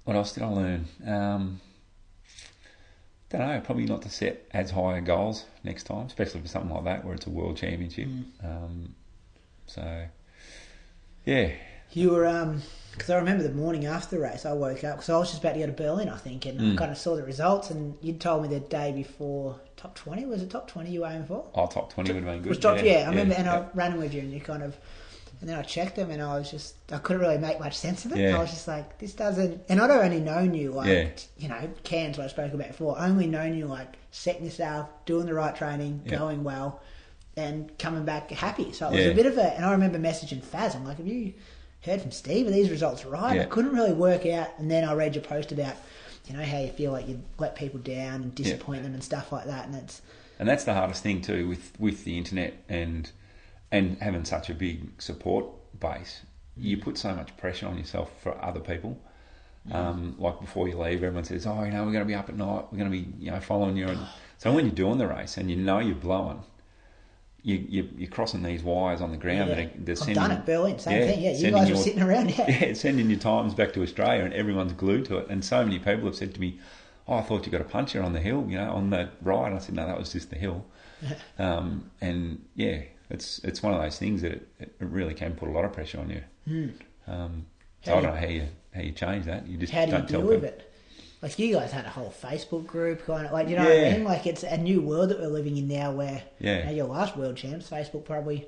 what 0.04 0.16
else 0.16 0.32
did 0.32 0.44
I 0.44 0.48
learn? 0.48 0.86
Um, 1.04 1.60
don't 3.30 3.40
know. 3.40 3.60
Probably 3.60 3.86
not 3.86 4.02
to 4.02 4.08
set 4.08 4.46
as 4.52 4.70
high 4.70 5.00
goals 5.00 5.44
next 5.64 5.84
time, 5.84 6.06
especially 6.06 6.40
for 6.42 6.48
something 6.48 6.70
like 6.70 6.84
that 6.84 7.04
where 7.04 7.14
it's 7.14 7.26
a 7.26 7.30
world 7.30 7.56
championship. 7.56 8.08
Mm. 8.08 8.24
Um, 8.44 8.94
so, 9.66 10.06
yeah, 11.24 11.50
You 11.92 12.10
were, 12.10 12.26
um, 12.26 12.62
because 12.92 13.10
I 13.10 13.16
remember 13.16 13.42
the 13.42 13.52
morning 13.52 13.86
after 13.86 14.16
the 14.16 14.22
race, 14.22 14.46
I 14.46 14.52
woke 14.52 14.84
up 14.84 14.96
because 14.96 15.10
I 15.10 15.18
was 15.18 15.30
just 15.30 15.42
about 15.42 15.54
to 15.54 15.60
go 15.60 15.66
to 15.66 15.72
Berlin, 15.72 16.08
I 16.08 16.16
think, 16.16 16.46
and 16.46 16.60
Mm. 16.60 16.72
I 16.74 16.76
kind 16.76 16.90
of 16.90 16.98
saw 16.98 17.16
the 17.16 17.24
results. 17.24 17.70
And 17.70 17.96
you'd 18.00 18.20
told 18.20 18.42
me 18.42 18.48
the 18.48 18.60
day 18.60 18.92
before 18.92 19.60
top 19.76 19.94
twenty 19.94 20.24
was 20.24 20.42
it 20.42 20.50
top 20.50 20.68
twenty 20.68 20.90
you 20.90 21.00
were 21.00 21.08
aiming 21.08 21.26
for? 21.26 21.44
Oh, 21.54 21.66
top 21.66 21.92
twenty 21.92 22.12
would 22.12 22.22
have 22.24 22.32
been 22.32 22.42
good. 22.42 22.48
was 22.50 22.58
top, 22.58 22.82
yeah, 22.82 23.04
I 23.06 23.10
remember, 23.10 23.34
and 23.34 23.46
yeah. 23.46 23.58
I 23.58 23.66
ran 23.74 23.98
with 23.98 24.14
you, 24.14 24.20
and 24.20 24.32
you 24.32 24.40
kind 24.40 24.62
of, 24.62 24.76
and 25.40 25.48
then 25.48 25.58
I 25.58 25.62
checked 25.62 25.96
them, 25.96 26.10
and 26.10 26.22
I 26.22 26.38
was 26.38 26.50
just, 26.50 26.74
I 26.90 26.98
couldn't 26.98 27.22
really 27.22 27.38
make 27.38 27.60
much 27.60 27.76
sense 27.76 28.04
of 28.04 28.12
it. 28.12 28.18
Yeah. 28.18 28.36
I 28.36 28.40
was 28.40 28.50
just 28.50 28.66
like, 28.66 28.98
this 28.98 29.12
doesn't, 29.12 29.62
and 29.68 29.80
I'd 29.80 29.90
only 29.90 30.20
known 30.20 30.54
you 30.54 30.72
like, 30.72 30.88
Yeah. 30.88 31.08
you 31.38 31.48
know, 31.48 31.70
Cairns, 31.84 32.18
what 32.18 32.24
I 32.24 32.28
spoke 32.28 32.52
about 32.52 32.68
before, 32.68 32.98
only 32.98 33.26
known 33.26 33.56
you 33.56 33.66
like 33.66 33.94
setting 34.10 34.44
yourself, 34.44 34.88
doing 35.04 35.26
the 35.26 35.34
right 35.34 35.54
training, 35.54 36.02
Yeah. 36.06 36.18
going 36.18 36.42
well, 36.44 36.80
and 37.36 37.76
coming 37.78 38.04
back 38.04 38.30
happy. 38.30 38.72
So 38.72 38.88
it 38.88 38.96
was 38.96 39.06
a 39.06 39.14
bit 39.14 39.26
of 39.26 39.36
a, 39.36 39.54
and 39.54 39.64
I 39.64 39.72
remember 39.72 39.98
messaging 39.98 40.42
Faz, 40.42 40.74
I'm 40.74 40.84
like, 40.84 40.96
have 40.96 41.06
you 41.06 41.34
heard 41.82 42.00
from 42.00 42.10
Steve? 42.10 42.46
Are 42.46 42.50
these 42.50 42.70
results 42.70 43.04
right? 43.04 43.40
I 43.40 43.44
couldn't 43.44 43.72
really 43.74 43.92
work 43.92 44.24
out, 44.26 44.48
and 44.58 44.70
then 44.70 44.84
I 44.84 44.94
read 44.94 45.14
your 45.14 45.24
post 45.24 45.52
about, 45.52 45.76
you 46.26 46.36
know, 46.36 46.42
how 46.42 46.58
you 46.58 46.70
feel 46.70 46.92
like 46.92 47.08
you 47.08 47.22
let 47.38 47.54
people 47.54 47.78
down 47.78 48.22
and 48.22 48.34
disappoint 48.34 48.82
them 48.84 48.94
and 48.94 49.04
stuff 49.04 49.32
like 49.32 49.44
that, 49.46 49.66
and 49.66 49.74
it's, 49.76 50.00
and 50.38 50.48
that's 50.48 50.64
the 50.64 50.74
hardest 50.74 51.02
thing 51.02 51.20
too 51.22 51.48
with 51.48 51.72
with 51.78 52.04
the 52.04 52.18
internet 52.18 52.54
and 52.68 53.10
and 53.72 53.98
having 53.98 54.24
such 54.24 54.50
a 54.50 54.54
big 54.54 55.00
support 55.00 55.46
base. 55.80 56.22
You 56.56 56.78
put 56.78 56.96
so 56.96 57.14
much 57.14 57.36
pressure 57.36 57.66
on 57.66 57.76
yourself 57.76 58.10
for 58.22 58.42
other 58.42 58.60
people. 58.60 58.98
Um, 59.72 60.14
like 60.18 60.40
before 60.40 60.68
you 60.68 60.78
leave, 60.78 61.02
everyone 61.02 61.24
says, 61.24 61.44
"Oh, 61.44 61.64
you 61.64 61.72
know, 61.72 61.84
we're 61.84 61.92
going 61.92 62.04
to 62.04 62.08
be 62.08 62.14
up 62.14 62.28
at 62.28 62.36
night. 62.36 62.66
We're 62.70 62.78
going 62.78 62.90
to 62.90 62.96
be, 62.96 63.12
you 63.18 63.32
know, 63.32 63.40
following 63.40 63.76
you." 63.76 63.88
And 63.88 63.98
so 64.38 64.52
when 64.52 64.64
you're 64.64 64.74
doing 64.74 64.98
the 64.98 65.08
race 65.08 65.36
and 65.36 65.50
you 65.50 65.56
know 65.56 65.80
you're 65.80 65.96
blowing, 65.96 66.42
you, 67.42 67.64
you 67.68 67.88
you're 67.96 68.10
crossing 68.10 68.44
these 68.44 68.62
wires 68.62 69.00
on 69.00 69.10
the 69.10 69.16
ground. 69.16 69.50
Yeah. 69.50 69.54
that 69.56 69.64
are, 69.64 69.70
they're 69.78 69.92
I've 69.94 69.98
sending, 69.98 70.14
done 70.14 70.30
it, 70.30 70.46
Berlin, 70.46 70.78
same 70.78 71.08
thing. 71.08 71.20
Yeah, 71.20 71.32
you 71.32 71.50
guys 71.50 71.68
were 71.68 71.74
your- 71.74 71.82
sitting 71.82 72.02
around, 72.02 72.38
yeah. 72.38 72.48
yeah, 72.66 72.72
sending 72.74 73.10
your 73.10 73.18
times 73.18 73.54
back 73.54 73.72
to 73.72 73.82
Australia, 73.82 74.24
and 74.24 74.32
everyone's 74.34 74.72
glued 74.72 75.04
to 75.06 75.18
it. 75.18 75.26
And 75.28 75.44
so 75.44 75.64
many 75.64 75.80
people 75.80 76.04
have 76.06 76.16
said 76.16 76.32
to 76.34 76.40
me, 76.40 76.60
"Oh, 77.08 77.14
I 77.14 77.22
thought 77.22 77.44
you 77.44 77.50
got 77.50 77.60
a 77.60 77.64
puncher 77.64 78.02
on 78.04 78.12
the 78.12 78.20
hill, 78.20 78.46
you 78.48 78.56
know, 78.58 78.70
on 78.70 78.90
the 78.90 79.10
ride." 79.20 79.52
I 79.52 79.58
said, 79.58 79.74
"No, 79.74 79.84
that 79.86 79.98
was 79.98 80.12
just 80.12 80.30
the 80.30 80.36
hill." 80.36 80.64
um, 81.40 81.90
and 82.00 82.44
yeah, 82.54 82.82
it's 83.10 83.38
it's 83.40 83.62
one 83.62 83.72
of 83.74 83.80
those 83.80 83.98
things 83.98 84.22
that 84.22 84.32
it, 84.32 84.48
it 84.58 84.74
really 84.80 85.14
can 85.14 85.34
put 85.34 85.48
a 85.48 85.52
lot 85.52 85.64
of 85.64 85.72
pressure 85.72 86.00
on 86.00 86.10
you. 86.10 86.72
Um, 87.06 87.46
so 87.82 87.92
How 87.92 87.98
I 87.98 88.00
do 88.00 88.06
don't 88.06 88.14
know 88.14 88.20
how 88.20 88.26
you 88.26 88.46
how 88.74 88.80
you 88.82 88.92
change 88.92 89.26
that. 89.26 89.46
You 89.46 89.56
just 89.58 89.72
How 89.72 89.84
do 89.84 89.92
you 89.92 89.96
don't 89.98 90.08
deal 90.08 90.20
tell 90.20 90.28
with 90.28 90.44
it? 90.44 90.72
Like 91.22 91.38
you 91.38 91.54
guys 91.54 91.72
had 91.72 91.86
a 91.86 91.90
whole 91.90 92.12
Facebook 92.22 92.66
group, 92.66 93.06
kind 93.06 93.26
of 93.26 93.32
like 93.32 93.48
you 93.48 93.56
know 93.56 93.64
what 93.64 93.72
I 93.72 93.92
mean. 93.92 94.04
Like 94.04 94.26
it's 94.26 94.42
a 94.42 94.56
new 94.58 94.80
world 94.82 95.10
that 95.10 95.18
we're 95.20 95.28
living 95.28 95.56
in 95.56 95.66
now, 95.68 95.92
where 95.92 96.22
Yeah. 96.38 96.58
you 96.60 96.64
know, 96.66 96.72
your 96.72 96.86
last 96.86 97.16
world 97.16 97.36
champs, 97.36 97.70
Facebook 97.70 98.04
probably 98.04 98.46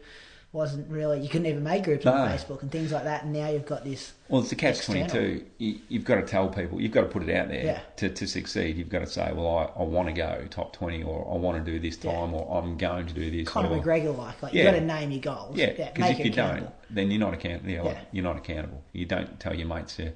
wasn't 0.59 0.91
really. 0.91 1.21
You 1.21 1.29
couldn't 1.29 1.47
even 1.47 1.63
make 1.63 1.85
groups 1.85 2.05
No. 2.05 2.13
on 2.13 2.29
Facebook 2.29 2.63
and 2.63 2.71
things 2.71 2.91
like 2.91 3.05
that. 3.05 3.23
And 3.23 3.33
now 3.33 3.49
you've 3.49 3.65
got 3.65 3.85
this. 3.85 4.13
Well, 4.29 4.41
it's 4.41 4.51
the 4.51 4.57
catch 4.57 4.85
twenty 4.85 5.07
two. 5.09 5.45
You, 5.59 5.79
you've 5.89 6.05
got 6.05 6.17
to 6.17 6.23
tell 6.27 6.49
people. 6.49 6.81
You've 6.81 6.91
got 6.93 7.03
to 7.03 7.07
put 7.07 7.23
it 7.23 7.35
out 7.35 7.47
there 7.49 7.65
Yeah. 7.65 7.81
to, 7.97 8.09
to 8.11 8.27
succeed. 8.27 8.77
You've 8.77 8.89
got 8.89 8.99
to 8.99 9.07
say, 9.07 9.33
"Well, 9.33 9.47
I, 9.77 9.81
I 9.81 9.85
want 9.85 10.09
to 10.09 10.13
go 10.13 10.45
top 10.51 10.73
twenty, 10.73 11.03
or 11.05 11.27
I 11.33 11.37
want 11.39 11.65
to 11.65 11.71
do 11.73 11.79
this 11.79 11.97
Yeah. 12.03 12.13
time, 12.13 12.35
or 12.35 12.61
I'm 12.61 12.77
going 12.77 13.07
to 13.07 13.15
do 13.15 13.31
this." 13.31 13.49
Conor 13.49 13.69
or, 13.71 13.81
McGregor 13.81 14.19
like, 14.19 14.43
like 14.43 14.53
you've 14.53 14.65
got 14.65 14.73
to 14.73 14.81
name 14.81 15.13
your 15.13 15.21
goals. 15.21 15.57
Yeah, 15.57 15.73
yeah 15.79 15.93
because 15.95 16.11
if 16.19 16.25
you 16.27 16.33
don't, 16.33 16.69
then 16.91 17.11
you're 17.13 17.21
not 17.21 17.35
accountable. 17.35 17.71
Yeah, 17.71 17.83
like, 17.83 17.95
Yeah. 17.95 18.01
you're 18.13 18.25
not 18.25 18.37
accountable. 18.37 18.83
You 18.93 19.07
don't 19.07 19.39
tell 19.39 19.55
your 19.55 19.69
mates 19.69 19.99
Yeah, 20.01 20.11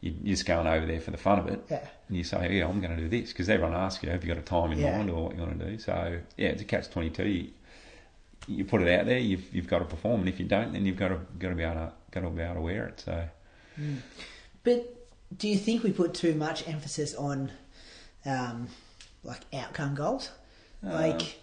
you- 0.00 0.14
you're 0.22 0.34
just 0.36 0.46
going 0.46 0.66
over 0.66 0.86
there 0.86 1.00
for 1.00 1.10
the 1.10 1.18
fun 1.18 1.38
of 1.38 1.48
it. 1.48 1.62
Yeah. 1.70 1.86
And 2.08 2.16
you 2.16 2.24
say, 2.24 2.56
yeah, 2.56 2.66
I'm 2.66 2.80
going 2.80 2.96
to 2.96 3.02
do 3.02 3.08
this 3.08 3.28
because 3.30 3.48
everyone 3.50 3.76
asks 3.76 4.02
you, 4.02 4.08
have 4.10 4.24
you 4.24 4.28
got 4.34 4.38
a 4.38 4.42
time 4.42 4.72
in 4.72 4.78
Yeah. 4.78 4.96
mind 4.96 5.10
or 5.10 5.24
what 5.24 5.36
you 5.36 5.42
want 5.42 5.58
to 5.60 5.66
do? 5.70 5.78
So 5.78 6.18
yeah, 6.38 6.48
it's 6.48 6.62
a 6.62 6.64
catch 6.64 6.88
twenty 6.90 7.10
two. 7.10 7.48
You, 8.46 8.64
put 8.64 8.82
it 8.82 8.88
out 8.98 9.06
there, 9.06 9.18
you've 9.18 9.54
you've 9.54 9.68
got 9.68 9.80
to 9.80 9.84
perform, 9.84 10.20
and 10.20 10.28
if 10.28 10.40
you 10.40 10.46
don't, 10.46 10.72
then 10.72 10.84
you've 10.86 10.96
got 10.96 11.08
to 11.08 11.20
got 11.38 11.50
to 11.50 11.54
be 11.54 11.62
able 11.62 11.74
to 11.74 11.92
got 12.10 12.20
to 12.22 12.30
be 12.30 12.42
able 12.42 12.54
to 12.54 12.60
wear 12.60 12.86
it. 12.86 13.00
So 13.00 13.24
but 14.64 15.06
do 15.36 15.48
you 15.48 15.56
think 15.56 15.82
we 15.82 15.92
put 15.92 16.14
too 16.14 16.34
much 16.34 16.66
emphasis 16.68 17.14
on, 17.14 17.52
um, 18.26 18.68
like 19.22 19.40
outcome 19.54 19.94
goals? 19.94 20.30
Uh, 20.84 20.90
Like, 20.92 21.40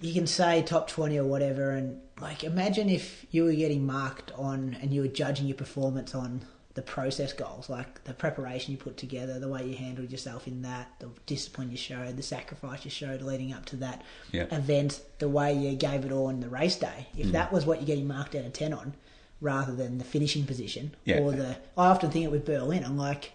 you 0.00 0.12
can 0.12 0.26
say 0.26 0.62
top 0.62 0.88
20 0.88 1.18
or 1.18 1.24
whatever, 1.24 1.70
and 1.70 2.00
like, 2.20 2.44
imagine 2.44 2.88
if 2.88 3.26
you 3.30 3.44
were 3.44 3.52
getting 3.52 3.86
marked 3.86 4.32
on 4.32 4.76
and 4.80 4.92
you 4.92 5.02
were 5.02 5.08
judging 5.08 5.46
your 5.46 5.56
performance 5.56 6.14
on 6.14 6.44
the 6.74 6.82
process 6.82 7.32
goals, 7.32 7.68
like 7.70 8.02
the 8.04 8.12
preparation 8.12 8.72
you 8.72 8.76
put 8.78 8.96
together, 8.96 9.38
the 9.38 9.48
way 9.48 9.64
you 9.64 9.76
handled 9.76 10.10
yourself 10.10 10.48
in 10.48 10.62
that, 10.62 10.88
the 10.98 11.08
discipline 11.26 11.70
you 11.70 11.76
showed, 11.76 12.16
the 12.16 12.22
sacrifice 12.22 12.84
you 12.84 12.90
showed 12.90 13.22
leading 13.22 13.52
up 13.52 13.64
to 13.66 13.76
that 13.76 14.02
Yeah. 14.32 14.46
event, 14.50 15.00
the 15.20 15.28
way 15.28 15.52
you 15.54 15.76
gave 15.76 16.04
it 16.04 16.10
all 16.10 16.26
on 16.26 16.40
the 16.40 16.48
race 16.48 16.74
day. 16.76 17.06
Mm. 17.16 17.20
If 17.20 17.32
that 17.32 17.52
was 17.52 17.64
what 17.64 17.78
you're 17.78 17.86
getting 17.86 18.08
marked 18.08 18.34
out 18.34 18.44
of 18.44 18.52
10 18.52 18.72
on, 18.72 18.94
rather 19.40 19.74
than 19.74 19.98
the 19.98 20.04
finishing 20.04 20.44
position 20.46 20.94
Yeah. 21.04 21.18
or 21.20 21.32
the. 21.32 21.56
I 21.76 21.86
often 21.88 22.10
think 22.10 22.24
it 22.24 22.30
with 22.32 22.44
Berlin. 22.44 22.82
I'm 22.84 22.96
like, 22.96 23.32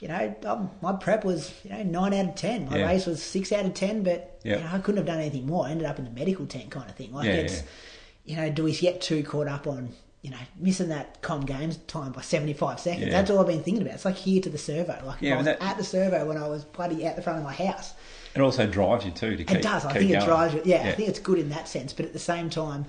you 0.00 0.08
know, 0.08 0.34
um, 0.44 0.70
my 0.82 0.92
prep 0.92 1.24
was 1.24 1.52
you 1.64 1.70
know 1.70 1.82
nine 1.84 2.12
out 2.12 2.28
of 2.30 2.34
ten. 2.34 2.68
My 2.68 2.78
Yeah. 2.78 2.86
race 2.86 3.06
was 3.06 3.22
six 3.22 3.52
out 3.52 3.64
of 3.64 3.72
ten, 3.72 4.02
but 4.02 4.40
Yeah. 4.42 4.56
you 4.58 4.64
know, 4.64 4.70
I 4.72 4.78
couldn't 4.78 4.96
have 4.98 5.06
done 5.06 5.20
anything 5.20 5.46
more. 5.46 5.64
I 5.66 5.70
ended 5.70 5.86
up 5.86 5.98
in 5.98 6.04
the 6.04 6.10
medical 6.10 6.44
tent 6.46 6.70
kind 6.70 6.90
of 6.90 6.96
thing. 6.96 7.12
Like 7.14 7.26
Yeah, 7.28 7.34
it's, 7.34 7.62
you 8.26 8.36
know, 8.36 8.50
do 8.50 8.64
we 8.64 8.74
get 8.74 9.00
too 9.00 9.22
caught 9.22 9.46
up 9.46 9.66
on 9.66 9.90
you 10.24 10.30
know 10.30 10.38
missing 10.58 10.88
that 10.88 11.20
com 11.22 11.42
games 11.44 11.76
time 11.86 12.10
by 12.10 12.22
seventy 12.22 12.54
five 12.54 12.80
seconds? 12.80 13.06
Yeah. 13.06 13.12
That's 13.12 13.30
all 13.30 13.38
I've 13.40 13.46
been 13.46 13.62
thinking 13.62 13.82
about. 13.82 13.94
It's 13.94 14.04
like 14.04 14.16
here 14.16 14.40
to 14.42 14.48
the 14.50 14.58
servo. 14.58 14.98
Like 15.06 15.20
Yeah, 15.20 15.34
I 15.34 15.36
was 15.36 15.44
that- 15.44 15.62
at 15.62 15.76
the 15.76 15.84
servo 15.84 16.26
when 16.26 16.36
I 16.38 16.48
was 16.48 16.64
bloody 16.64 17.06
out 17.06 17.14
the 17.14 17.22
front 17.22 17.38
of 17.38 17.44
my 17.44 17.52
house. 17.52 17.92
it 18.34 18.40
also 18.40 18.66
drives 18.66 19.04
you 19.04 19.12
too 19.12 19.36
to 19.36 19.44
keep. 19.44 19.58
It 19.58 19.62
does. 19.62 19.84
I 19.84 19.92
think 19.92 20.10
it 20.10 20.24
drives 20.24 20.54
you. 20.54 20.62
Yeah, 20.64 20.82
I 20.88 20.92
think 20.92 21.08
it's 21.10 21.20
good 21.20 21.38
in 21.38 21.50
that 21.50 21.68
sense. 21.68 21.92
But 21.92 22.06
at 22.06 22.12
the 22.14 22.18
same 22.18 22.48
time, 22.50 22.86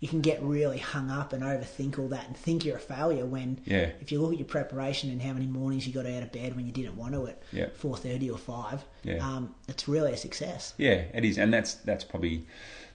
you 0.00 0.08
can 0.08 0.20
get 0.20 0.42
really 0.42 0.78
hung 0.78 1.10
up 1.10 1.32
and 1.32 1.44
overthink 1.44 1.96
all 1.98 2.08
that 2.08 2.26
and 2.26 2.36
think 2.36 2.64
you're 2.64 2.78
a 2.78 2.80
failure 2.80 3.24
when 3.24 3.60
Yeah. 3.64 3.90
if 4.00 4.10
you 4.10 4.20
look 4.20 4.32
at 4.32 4.38
your 4.40 4.48
preparation 4.48 5.10
and 5.10 5.22
how 5.22 5.32
many 5.34 5.46
mornings 5.46 5.86
you 5.86 5.92
got 5.92 6.06
out 6.06 6.24
of 6.24 6.32
bed 6.32 6.56
when 6.56 6.66
you 6.66 6.72
didn't 6.72 6.96
want 6.96 7.14
to 7.14 7.28
at 7.28 7.40
Yeah. 7.52 7.66
four 7.74 7.96
thirty 7.96 8.28
or 8.28 8.38
five, 8.38 8.82
Yeah. 9.04 9.18
um, 9.24 9.54
it's 9.68 9.86
really 9.86 10.12
a 10.12 10.16
success. 10.16 10.74
Yeah, 10.78 11.02
it 11.14 11.24
is, 11.24 11.38
and 11.38 11.52
that's 11.54 11.74
that's 11.74 12.02
probably 12.02 12.46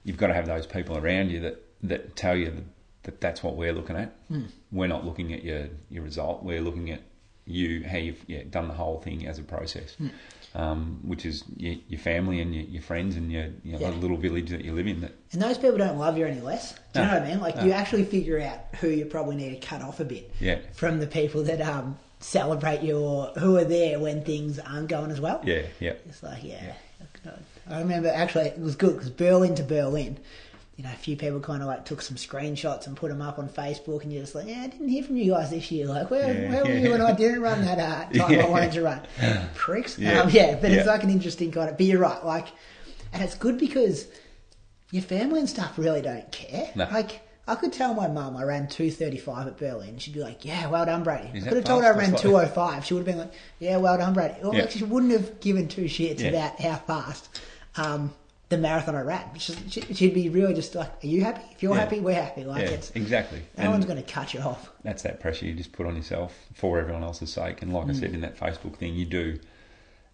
you've 0.04 0.18
got 0.18 0.28
to 0.28 0.34
have 0.34 0.48
those 0.48 0.66
people 0.66 0.98
around 0.98 1.30
you 1.30 1.40
that 1.42 1.64
that 1.84 2.16
tell 2.18 2.36
you 2.36 2.48
that, 2.52 2.64
that 3.08 3.20
that's 3.22 3.42
what 3.42 3.56
we're 3.56 3.74
looking 3.74 3.96
at. 3.96 4.14
We're 4.72 4.88
not 4.88 5.04
looking 5.06 5.34
at 5.34 5.44
your 5.44 5.68
your 5.90 6.04
result. 6.04 6.44
We're 6.44 6.62
looking 6.62 6.92
at 6.92 7.02
you 7.46 7.84
how 7.88 7.98
you've 7.98 8.22
yeah, 8.28 8.44
done 8.50 8.68
the 8.68 8.74
whole 8.74 9.00
thing 9.00 9.26
as 9.26 9.40
a 9.40 9.42
process, 9.44 9.96
um, 10.54 11.00
which 11.04 11.26
is 11.26 11.46
your, 11.56 11.76
your 11.88 12.00
family 12.00 12.42
and 12.42 12.54
your, 12.54 12.66
your 12.66 12.82
friends 12.82 13.16
and 13.16 13.32
your 13.32 13.46
you 13.64 13.72
know, 13.74 13.80
Yeah. 13.80 13.92
the 13.92 13.96
little 13.96 14.18
village 14.18 14.50
that 14.50 14.66
you 14.66 14.74
live 14.74 14.86
in. 14.86 15.00
That 15.00 15.14
And 15.32 15.42
those 15.42 15.58
people 15.58 15.78
don't 15.78 15.98
love 15.98 16.18
you 16.18 16.26
any 16.26 16.42
less. 16.42 16.74
Do 16.94 17.00
you 17.00 17.06
No. 17.06 17.12
know 17.14 17.20
what 17.20 17.24
I 17.28 17.30
mean? 17.32 17.40
Like 17.40 17.56
No. 17.56 17.64
you 17.64 17.72
actually 17.72 18.04
figure 18.04 18.42
out 18.42 18.60
who 18.82 18.90
you 18.90 19.06
probably 19.06 19.38
need 19.38 19.62
to 19.62 19.66
cut 19.66 19.82
off 19.82 20.02
a 20.02 20.06
bit 20.06 20.30
Yeah. 20.42 20.58
from 20.74 21.00
the 21.00 21.08
people 21.08 21.42
that 21.44 21.62
um, 21.62 21.98
celebrate 22.20 22.82
you 22.82 23.00
or 23.00 23.28
who 23.40 23.56
are 23.58 23.64
there 23.64 23.98
when 24.00 24.24
things 24.26 24.60
aren't 24.60 24.90
going 24.90 25.12
as 25.12 25.22
well. 25.22 25.40
yeah, 25.46 25.62
yeah, 25.80 25.94
It's 26.10 26.22
like, 26.24 26.44
yeah. 26.44 26.74
I 27.70 27.80
remember 27.80 28.10
actually 28.10 28.46
it 28.48 28.60
was 28.60 28.76
good 28.76 28.94
because 28.96 29.10
Berlin 29.10 29.56
to 29.56 29.64
Berlin, 29.64 30.18
you 30.78 30.84
know, 30.84 30.92
a 30.94 30.96
few 30.96 31.18
people 31.18 31.40
kind 31.40 31.62
of 31.62 31.68
like 31.68 31.84
took 31.86 32.02
some 32.04 32.16
screenshots 32.16 32.86
and 32.88 32.96
put 32.96 33.10
them 33.10 33.22
up 33.22 33.40
on 33.40 33.50
Facebook, 33.50 34.04
and 34.04 34.14
you're 34.14 34.22
just 34.22 34.36
like, 34.36 34.48
yeah, 34.48 34.62
I 34.64 34.68
didn't 34.68 34.88
hear 34.90 35.04
from 35.04 35.18
you 35.18 35.32
guys 35.32 35.50
this 35.50 35.70
year. 35.72 35.88
Like, 35.88 36.10
where, 36.12 36.32
Yeah, 36.34 36.50
where 36.52 36.64
were 36.66 36.72
yeah. 36.72 36.80
you 36.80 36.92
when 36.92 37.02
I 37.02 37.12
didn't 37.16 37.42
run 37.42 37.66
that 37.66 37.80
uh, 37.80 38.28
time 38.28 38.40
I 38.40 38.48
wanted 38.48 38.72
to 38.74 38.84
run? 38.84 39.02
Pricks. 39.56 39.98
Yeah. 39.98 40.22
Um, 40.22 40.30
yeah, 40.30 40.56
but 40.62 40.72
it's 40.72 40.88
like 40.88 41.04
an 41.04 41.10
interesting 41.10 41.52
kind 41.52 41.70
of. 41.70 41.78
But 41.78 41.86
you're 41.88 42.00
right, 42.00 42.24
like, 42.24 42.48
and 43.12 43.24
it's 43.24 43.36
good 43.36 43.58
because 43.58 44.08
your 44.92 45.02
family 45.04 45.40
and 45.40 45.50
stuff 45.50 45.78
really 45.78 46.02
don't 46.02 46.32
care. 46.32 46.70
No. 46.76 46.88
Like 46.92 47.22
I 47.48 47.56
could 47.56 47.74
tell 47.74 47.94
my 47.96 48.08
mum 48.08 48.38
I 48.38 48.44
ran 48.44 48.68
two 48.68 48.92
thirty 48.92 49.18
five 49.18 49.48
at 49.48 49.58
Berlin. 49.58 49.98
She'd 49.98 50.14
be 50.14 50.20
like, 50.20 50.46
"Yeah, 50.46 50.68
well 50.70 50.86
done, 50.86 51.04
Brady." 51.04 51.30
Is 51.34 51.46
I 51.46 51.48
could 51.48 51.58
have 51.58 51.66
told 51.66 51.84
her 51.86 51.94
I 51.94 51.98
ran 51.98 52.12
That's 52.12 52.22
two 52.22 52.30
like- 52.32 52.50
oh 52.50 52.54
five. 52.54 52.86
She 52.86 52.94
would 52.94 53.00
have 53.00 53.08
been 53.08 53.18
like, 53.18 53.34
"Yeah, 53.60 53.78
well 53.78 53.98
done, 53.98 54.14
Brady." 54.14 54.36
Or 54.44 54.54
Yeah. 54.54 54.62
like 54.62 54.72
she 54.72 54.84
wouldn't 54.84 55.12
have 55.14 55.40
given 55.40 55.68
two 55.68 55.86
shits 55.86 56.20
Yeah. 56.20 56.28
about 56.28 56.60
how 56.62 56.76
fast 56.76 57.42
um, 57.78 58.14
the 58.50 58.58
marathon 58.58 58.96
I 58.96 59.02
ran. 59.02 59.24
She'd 59.38 60.14
be 60.14 60.30
really 60.30 60.54
just 60.54 60.74
like, 60.74 61.04
"Are 61.04 61.08
you 61.08 61.24
happy? 61.24 61.42
If 61.52 61.62
you're 61.62 61.74
Yeah. 61.76 61.82
happy, 61.82 62.00
we're 62.00 62.14
happy." 62.16 62.44
Like 62.46 62.62
yeah, 62.64 62.70
it's 62.70 62.92
exactly. 62.96 63.40
no 63.58 63.64
And 63.64 63.72
one's 63.74 63.86
going 63.86 64.02
to 64.02 64.10
cut 64.10 64.34
you 64.34 64.40
off. 64.40 64.72
that's 64.84 65.04
that 65.04 65.20
pressure 65.20 65.46
you 65.46 65.54
just 65.54 65.74
put 65.74 65.86
on 65.86 65.96
yourself 65.96 66.34
for 66.54 66.80
everyone 66.80 67.04
else's 67.04 67.32
sake. 67.32 67.62
And 67.62 67.74
like 67.74 67.88
I 67.88 67.92
Mm. 67.92 68.00
said 68.00 68.14
in 68.14 68.22
that 68.22 68.38
Facebook 68.38 68.76
thing, 68.78 68.94
you 68.96 69.06
do. 69.06 69.40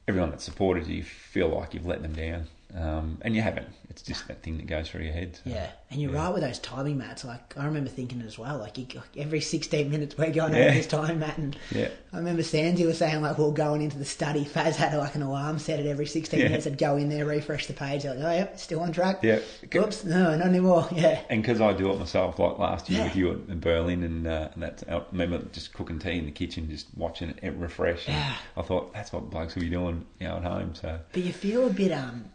Everyone 0.07 0.31
that 0.31 0.41
supported 0.41 0.87
you 0.87 1.01
feel 1.03 1.47
like 1.47 1.73
you've 1.73 1.85
let 1.85 2.01
them 2.01 2.13
down, 2.13 2.47
um, 2.75 3.17
and 3.21 3.35
you 3.35 3.41
haven't. 3.41 3.67
It's 3.89 4.01
just 4.01 4.27
that 4.27 4.41
thing 4.41 4.57
that 4.57 4.65
goes 4.65 4.89
through 4.89 5.03
your 5.03 5.13
head. 5.13 5.35
so- 5.35 5.41
Yeah, 5.51 5.69
and 5.91 6.01
you're 6.01 6.11
right 6.11 6.29
with 6.33 6.41
those 6.41 6.57
timing 6.57 6.97
mats. 6.97 7.23
Like 7.23 7.55
I 7.57 7.65
remember 7.65 7.91
thinking 7.91 8.21
as 8.23 8.39
well, 8.39 8.57
like, 8.57 8.75
you, 8.79 8.87
every 9.15 9.39
16 9.39 9.91
minutes 9.91 10.17
we're 10.17 10.31
going 10.31 10.53
Yeah. 10.53 10.61
over 10.65 10.73
this 10.73 10.87
time 10.87 11.19
mat, 11.19 11.37
and 11.37 11.55
Yeah. 11.71 11.89
I 12.11 12.17
remember 12.17 12.41
Sandy 12.41 12.85
was 12.87 12.97
saying 12.97 13.21
like, 13.21 13.37
well, 13.37 13.51
going 13.51 13.83
into 13.83 13.99
the 13.99 14.05
study, 14.05 14.45
Faz 14.45 14.75
had 14.77 14.97
like 14.97 15.13
an 15.13 15.21
alarm 15.21 15.59
set 15.59 15.79
at 15.79 15.85
every 15.85 16.07
16 16.07 16.39
Yeah. 16.39 16.47
minutes. 16.47 16.65
I'd 16.65 16.79
go 16.79 16.97
in 16.97 17.09
there, 17.09 17.25
refresh 17.25 17.67
the 17.67 17.73
page, 17.73 18.05
like, 18.05 18.17
oh 18.17 18.31
yep, 18.31 18.57
still 18.59 18.79
on 18.79 18.91
track. 18.91 19.19
Yeah. 19.21 19.39
Oops, 19.75 20.03
no, 20.05 20.35
not 20.35 20.47
anymore. 20.47 20.87
Yeah, 20.95 21.21
And 21.29 21.43
because 21.43 21.61
I 21.61 21.73
do 21.73 21.91
it 21.91 21.99
myself, 21.99 22.39
like 22.39 22.57
last 22.57 22.89
year 22.89 22.99
Yeah. 23.01 23.05
with 23.05 23.15
you 23.15 23.45
in 23.47 23.59
Berlin, 23.59 24.01
and, 24.03 24.25
uh, 24.25 24.49
and 24.55 24.63
that's 24.63 24.83
I 24.89 25.03
remember 25.11 25.39
just 25.51 25.71
cooking 25.73 25.99
tea 25.99 26.17
in 26.17 26.25
the 26.25 26.31
kitchen, 26.31 26.67
just 26.69 26.87
watching 26.95 27.35
it 27.43 27.53
refresh. 27.55 28.07
And 28.07 28.15
Yeah. 28.15 28.33
I 28.57 28.61
thought 28.63 28.91
that's 28.93 29.13
what 29.13 29.29
blokes 29.29 29.53
will 29.53 29.61
be 29.61 29.69
doing, 29.69 30.05
you 30.19 30.27
know, 30.27 30.37
at 30.37 30.43
home. 30.43 30.73
So 30.73 30.99
but 31.11 31.21
you 31.21 31.31
feel 31.31 31.67
a 31.67 31.69
bit 31.69 31.91
um. 31.91 32.25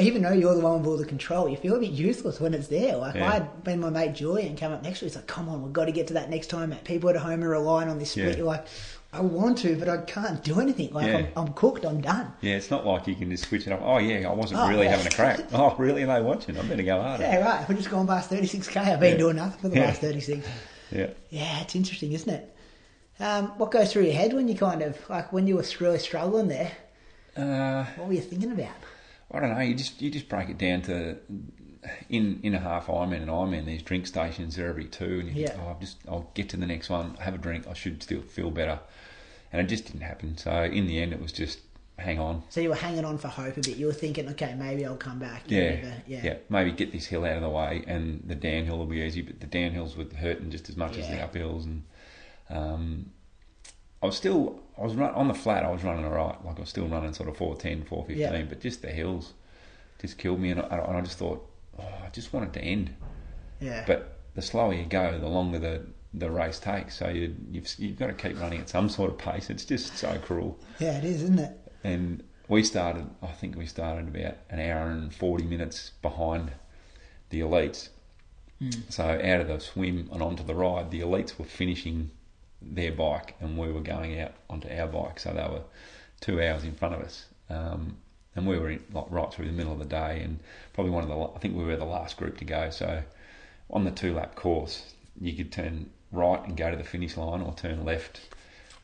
Even 0.00 0.22
though 0.22 0.32
you're 0.32 0.54
the 0.54 0.60
one 0.60 0.78
with 0.80 0.86
all 0.88 0.96
the 0.96 1.04
control, 1.04 1.48
you 1.48 1.56
feel 1.56 1.76
a 1.76 1.78
bit 1.78 1.90
useless 1.90 2.40
when 2.40 2.52
it's 2.54 2.66
there. 2.68 2.96
Like 2.96 3.14
Yeah. 3.14 3.28
I 3.28 3.34
had 3.34 3.62
been 3.64 3.80
my 3.80 3.90
mate 3.90 4.14
Julian 4.14 4.56
come 4.56 4.72
up 4.72 4.82
next 4.82 4.98
to 5.00 5.04
me. 5.04 5.08
He's 5.10 5.16
like, 5.16 5.26
"Come 5.28 5.48
on, 5.48 5.62
we've 5.62 5.72
got 5.72 5.84
to 5.84 5.92
get 5.92 6.08
to 6.08 6.14
that 6.14 6.30
next 6.30 6.48
time." 6.48 6.74
People 6.84 7.10
at 7.10 7.16
home 7.16 7.44
are 7.44 7.48
relying 7.50 7.88
on 7.88 7.98
this 7.98 8.10
split. 8.12 8.30
Yeah. 8.30 8.36
You're 8.38 8.46
like, 8.46 8.66
"I 9.12 9.20
want 9.20 9.58
to, 9.58 9.76
but 9.76 9.88
I 9.88 9.98
can't 9.98 10.42
do 10.42 10.58
anything. 10.58 10.92
Like 10.92 11.06
Yeah. 11.06 11.16
I'm, 11.18 11.26
I'm 11.36 11.52
cooked. 11.52 11.84
I'm 11.84 12.00
done." 12.00 12.32
yeah, 12.40 12.56
it's 12.56 12.70
not 12.70 12.84
like 12.86 13.06
you 13.06 13.14
can 13.14 13.30
just 13.30 13.44
switch 13.48 13.66
it 13.68 13.72
up. 13.72 13.80
Oh 13.84 13.98
yeah, 13.98 14.28
I 14.28 14.32
wasn't 14.32 14.60
Oh, 14.60 14.68
really 14.68 14.84
yeah. 14.86 14.92
having 14.96 15.06
a 15.06 15.10
crack. 15.10 15.40
Oh 15.52 15.76
really? 15.78 16.02
Are 16.02 16.06
they 16.18 16.22
watching? 16.22 16.58
I'm 16.58 16.66
going 16.66 16.78
to 16.78 16.84
go 16.84 17.00
harder. 17.00 17.22
Yeah, 17.22 17.44
right. 17.44 17.68
We're 17.68 17.76
just 17.76 17.90
going 17.90 18.06
past 18.08 18.30
36k. 18.30 18.76
I've 18.78 18.98
been 19.00 19.12
Yeah. 19.12 19.18
doing 19.18 19.36
nothing 19.36 19.60
for 19.60 19.68
the 19.68 19.80
last 19.80 20.00
36. 20.00 20.44
Yeah. 20.90 21.08
Yeah, 21.30 21.60
it's 21.60 21.76
interesting, 21.76 22.12
isn't 22.12 22.32
it? 22.32 22.56
Um, 23.20 23.48
what 23.58 23.70
goes 23.70 23.92
through 23.92 24.04
your 24.04 24.14
head 24.14 24.32
when 24.32 24.48
you 24.48 24.56
kind 24.56 24.82
of, 24.82 24.98
like, 25.08 25.32
when 25.32 25.46
you 25.46 25.54
were 25.56 25.64
really 25.78 25.98
struggling 26.00 26.48
there? 26.48 26.72
Uh, 27.36 27.84
What 27.96 28.08
were 28.08 28.14
you 28.14 28.20
thinking 28.20 28.50
about? 28.50 28.74
I 29.34 29.40
don't 29.40 29.54
know. 29.54 29.60
You 29.60 29.74
just 29.74 30.00
you 30.00 30.10
just 30.10 30.28
break 30.28 30.48
it 30.48 30.58
down 30.58 30.82
to 30.82 31.16
in 32.08 32.40
in 32.42 32.54
a 32.54 32.58
half 32.60 32.86
Ironman 32.86 33.22
and 33.22 33.28
Ironman. 33.28 33.66
These 33.66 33.82
drink 33.82 34.06
stations 34.06 34.58
are 34.58 34.66
every 34.68 34.84
two, 34.86 35.20
and 35.20 35.28
you 35.28 35.42
Yeah. 35.42 35.48
think, 35.50 35.60
oh, 35.62 35.68
I'll 35.68 35.80
just 35.80 35.96
I'll 36.08 36.30
get 36.34 36.48
to 36.50 36.56
the 36.56 36.66
next 36.66 36.88
one, 36.88 37.14
have 37.16 37.34
a 37.34 37.38
drink. 37.38 37.66
I 37.66 37.74
should 37.74 38.02
still 38.02 38.22
feel 38.22 38.50
better, 38.50 38.78
and 39.52 39.60
it 39.60 39.68
just 39.68 39.86
didn't 39.86 40.02
happen. 40.02 40.36
So 40.38 40.62
in 40.62 40.86
the 40.86 41.00
end, 41.00 41.12
it 41.12 41.20
was 41.20 41.32
just 41.32 41.60
hang 41.98 42.18
on. 42.18 42.42
So 42.48 42.60
you 42.60 42.70
were 42.70 42.74
hanging 42.74 43.04
on 43.04 43.18
for 43.18 43.28
hope 43.28 43.56
a 43.56 43.60
bit. 43.60 43.76
You 43.76 43.86
were 43.86 43.92
thinking, 43.92 44.28
okay, 44.30 44.54
maybe 44.58 44.84
I'll 44.84 44.96
come 44.96 45.18
back. 45.18 45.42
Yeah, 45.46 45.94
yeah, 46.06 46.20
yeah. 46.24 46.34
Maybe 46.48 46.72
get 46.72 46.90
this 46.92 47.06
hill 47.06 47.24
out 47.24 47.36
of 47.36 47.42
the 47.42 47.48
way, 47.48 47.84
and 47.86 48.22
the 48.26 48.34
downhill 48.34 48.78
will 48.78 48.86
be 48.86 49.00
easy. 49.00 49.22
But 49.22 49.40
the 49.40 49.46
downhills 49.46 49.96
were 49.96 50.06
hurting 50.16 50.50
just 50.50 50.68
as 50.68 50.76
much 50.76 50.96
as 50.96 51.08
the 51.08 51.16
uphills, 51.16 51.64
and 51.64 51.82
um, 52.50 53.10
I 54.02 54.06
was 54.06 54.16
still 54.16 54.60
I 54.78 54.82
was 54.82 54.94
run, 54.94 55.14
on 55.14 55.28
the 55.28 55.34
flat. 55.34 55.64
I 55.64 55.70
was 55.70 55.84
running 55.84 56.04
all 56.04 56.10
right. 56.12 56.44
Like 56.44 56.56
I 56.56 56.60
was 56.60 56.68
still 56.68 56.86
running 56.88 57.12
sort 57.14 57.28
of 57.28 57.36
410, 57.36 57.84
415, 57.86 58.18
Yeah. 58.18 58.42
but 58.48 58.60
just 58.60 58.82
the 58.82 58.88
hills 58.88 59.34
just 60.00 60.18
killed 60.18 60.40
me, 60.40 60.50
and 60.50 60.60
I, 60.60 60.64
and 60.78 60.96
I 60.96 61.00
just 61.00 61.18
thought, 61.18 61.46
oh, 61.78 61.84
I 62.04 62.08
just 62.10 62.32
wanted 62.32 62.52
to 62.54 62.60
end. 62.60 62.94
Yeah. 63.60 63.84
But 63.86 64.18
the 64.34 64.42
slower 64.42 64.74
you 64.74 64.84
go, 64.84 65.18
the 65.18 65.28
longer 65.28 65.58
the 65.58 65.86
the 66.12 66.30
race 66.30 66.58
takes. 66.60 66.96
So 66.98 67.08
you, 67.08 67.34
you've 67.50 67.72
you've 67.78 67.98
got 67.98 68.06
to 68.06 68.12
keep 68.14 68.38
running 68.40 68.60
at 68.60 68.68
some 68.68 68.88
sort 68.88 69.10
of 69.10 69.18
pace. 69.18 69.50
It's 69.50 69.64
just 69.64 69.96
so 69.96 70.18
cruel. 70.18 70.58
yeah, 70.78 70.98
it 70.98 71.04
is, 71.04 71.22
isn't 71.22 71.38
it? 71.40 71.58
And 71.82 72.22
we 72.48 72.62
started, 72.62 73.06
I 73.22 73.28
think 73.28 73.56
we 73.56 73.66
started 73.66 74.08
about 74.08 74.36
an 74.50 74.60
hour 74.60 74.86
and 74.90 75.12
40 75.14 75.44
minutes 75.44 75.92
behind 76.02 76.52
the 77.30 77.40
elites. 77.40 77.88
Hmm. 78.60 78.70
So 78.90 79.04
out 79.04 79.40
of 79.40 79.48
the 79.48 79.58
swim 79.60 80.08
and 80.12 80.22
onto 80.22 80.44
the 80.44 80.54
ride, 80.54 80.90
the 80.90 81.00
elites 81.00 81.38
were 81.38 81.44
finishing 81.44 82.10
their 82.70 82.92
bike 82.92 83.34
and 83.40 83.58
we 83.58 83.70
were 83.70 83.80
going 83.80 84.20
out 84.20 84.32
onto 84.48 84.68
our 84.68 84.86
bike. 84.86 85.20
So 85.20 85.32
they 85.32 85.42
were 85.42 85.62
two 86.20 86.42
hours 86.42 86.64
in 86.64 86.74
front 86.74 86.94
of 86.94 87.00
us. 87.00 87.26
Um, 87.50 87.96
and 88.36 88.46
we 88.46 88.58
were 88.58 88.70
in, 88.70 88.82
like 88.92 89.06
right 89.10 89.32
through 89.32 89.46
the 89.46 89.52
middle 89.52 89.72
of 89.72 89.78
the 89.78 89.84
day 89.84 90.22
and 90.22 90.40
probably 90.72 90.90
one 90.90 91.04
of 91.04 91.08
the, 91.08 91.36
I 91.36 91.38
think 91.38 91.56
we 91.56 91.64
were 91.64 91.76
the 91.76 91.84
last 91.84 92.16
group 92.16 92.38
to 92.38 92.44
go. 92.44 92.70
So 92.70 93.02
on 93.70 93.84
the 93.84 93.90
two 93.90 94.14
lap 94.14 94.34
course, 94.34 94.94
you 95.20 95.34
could 95.34 95.52
turn 95.52 95.90
right 96.10 96.44
and 96.46 96.56
go 96.56 96.70
to 96.70 96.76
the 96.76 96.84
finish 96.84 97.16
line 97.16 97.42
or 97.42 97.54
turn 97.54 97.84
left 97.84 98.20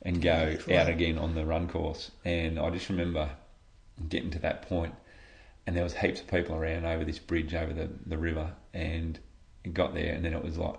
and 0.02 0.22
go 0.22 0.56
out 0.72 0.88
again 0.88 1.18
on 1.18 1.34
the 1.34 1.44
run 1.44 1.68
course. 1.68 2.10
And 2.24 2.58
I 2.58 2.70
just 2.70 2.88
remember 2.88 3.30
getting 4.08 4.30
to 4.30 4.38
that 4.40 4.62
point 4.62 4.94
and 5.66 5.76
there 5.76 5.84
was 5.84 5.94
heaps 5.94 6.20
of 6.20 6.26
people 6.26 6.56
around 6.56 6.86
over 6.86 7.04
this 7.04 7.18
bridge 7.18 7.54
over 7.54 7.72
the, 7.72 7.88
the 8.06 8.16
river 8.16 8.52
and 8.72 9.18
it 9.64 9.74
got 9.74 9.94
there 9.94 10.14
and 10.14 10.24
then 10.24 10.32
it 10.32 10.42
was 10.42 10.56
like 10.56 10.76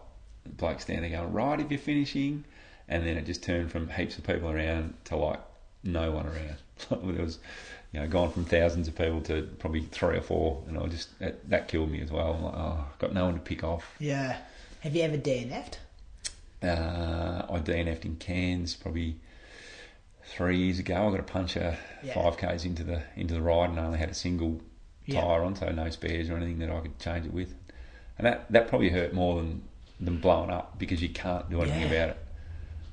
blokes 0.58 0.84
standing 0.84 1.12
going, 1.12 1.32
right 1.32 1.60
if 1.60 1.70
you're 1.70 1.80
finishing 1.80 2.44
and 2.92 3.06
then 3.08 3.18
it 3.18 3.26
just 3.26 3.42
turned 3.42 3.72
from 3.72 3.90
heaps 3.90 4.18
of 4.18 4.24
people 4.26 4.50
around 4.52 4.94
to 5.06 5.16
like 5.16 5.40
no 5.84 6.12
one 6.12 6.28
around. 6.28 6.58
it 6.92 7.20
was 7.22 7.40
you 7.94 8.00
know, 8.00 8.08
gone 8.08 8.32
from 8.32 8.46
thousands 8.46 8.88
of 8.88 8.96
people 8.96 9.22
to 9.22 9.44
probably 9.60 9.82
three 9.82 10.18
or 10.18 10.22
four 10.22 10.62
and 10.68 10.78
I 10.78 10.86
just 10.88 11.18
that, 11.20 11.50
that 11.50 11.68
killed 11.68 11.90
me 11.90 12.02
as 12.02 12.12
well. 12.12 12.34
I'm 12.34 12.44
like, 12.44 12.54
oh, 12.56 12.86
I've 12.92 13.00
got 13.00 13.14
no 13.14 13.26
one 13.26 13.34
to 13.36 13.40
pick 13.40 13.64
off. 13.64 13.96
Yeah. 14.00 14.38
Have 14.82 14.96
you 14.96 15.04
ever 15.04 15.18
DNF'd? 15.18 15.78
Uh, 16.64 17.46
I 17.50 17.60
DNF'd 17.60 18.06
in 18.06 18.18
Cairns 18.18 18.76
probably 18.76 19.16
three 20.26 20.58
years 20.58 20.80
ago. 20.80 21.08
I 21.08 21.12
got 21.12 21.20
a 21.20 21.24
puncher 21.24 21.78
Yeah. 22.04 22.14
five 22.14 22.38
k's 22.38 22.66
into 22.66 22.84
the 22.84 23.02
into 23.16 23.34
the 23.34 23.42
ride 23.42 23.70
and 23.70 23.80
I 23.80 23.86
only 23.86 24.00
had 24.00 24.10
a 24.10 24.14
single 24.14 24.62
Yeah. 25.06 25.22
tyre 25.22 25.44
on, 25.44 25.56
so 25.56 25.70
no 25.72 25.90
spares 25.90 26.30
or 26.30 26.36
anything 26.38 26.60
that 26.60 26.70
I 26.70 26.80
could 26.82 27.00
change 27.00 27.26
it 27.26 27.34
with. 27.34 27.54
And 28.18 28.28
that 28.28 28.52
that 28.52 28.68
probably 28.68 28.90
hurt 28.90 29.14
more 29.14 29.38
than 29.42 29.64
than 30.00 30.18
blowing 30.20 30.50
up 30.50 30.78
because 30.80 31.02
you 31.02 31.10
can't 31.10 31.50
do 31.50 31.62
anything 31.62 31.82
Yeah. 31.82 31.88
about 31.88 32.10
it. 32.10 32.18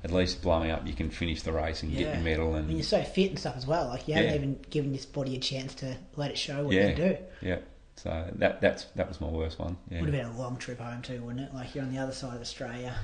At 0.03 0.11
least 0.11 0.41
blowing 0.41 0.71
up, 0.71 0.87
you 0.87 0.93
can 0.93 1.09
finish 1.09 1.41
the 1.41 1.51
race 1.51 1.83
and 1.83 1.91
get 1.91 2.01
Yeah. 2.01 2.13
your 2.13 2.23
medal 2.23 2.51
mean, 2.53 2.61
and 2.63 2.71
you're 2.71 2.83
so 2.83 3.03
fit 3.03 3.31
and 3.31 3.39
stuff 3.39 3.57
as 3.57 3.67
well. 3.67 3.87
Like, 3.89 4.07
you 4.07 4.13
haven't 4.13 4.29
Yeah. 4.29 4.35
even 4.35 4.59
given 4.69 4.91
this 4.93 5.05
body 5.05 5.35
a 5.35 5.39
chance 5.39 5.73
to 5.75 5.97
let 6.15 6.31
it 6.31 6.37
show 6.37 6.63
what 6.65 6.73
yeah, 6.73 6.87
you 6.89 6.95
do. 6.95 7.17
yeah. 7.41 7.57
So 7.97 8.25
that 8.35 8.61
that's 8.61 8.85
that 8.95 9.09
was 9.09 9.19
my 9.19 9.27
worst 9.27 9.59
one. 9.59 9.75
Yeah. 9.91 9.99
Would 9.99 10.13
have 10.13 10.23
been 10.23 10.33
a 10.33 10.39
long 10.41 10.55
trip 10.55 10.79
home 10.79 11.01
too, 11.01 11.21
wouldn't 11.21 11.49
it? 11.49 11.53
Like 11.53 11.75
you're 11.75 11.83
on 11.83 11.91
the 11.93 11.99
other 11.99 12.13
side 12.13 12.33
of 12.35 12.41
Australia. 12.41 12.95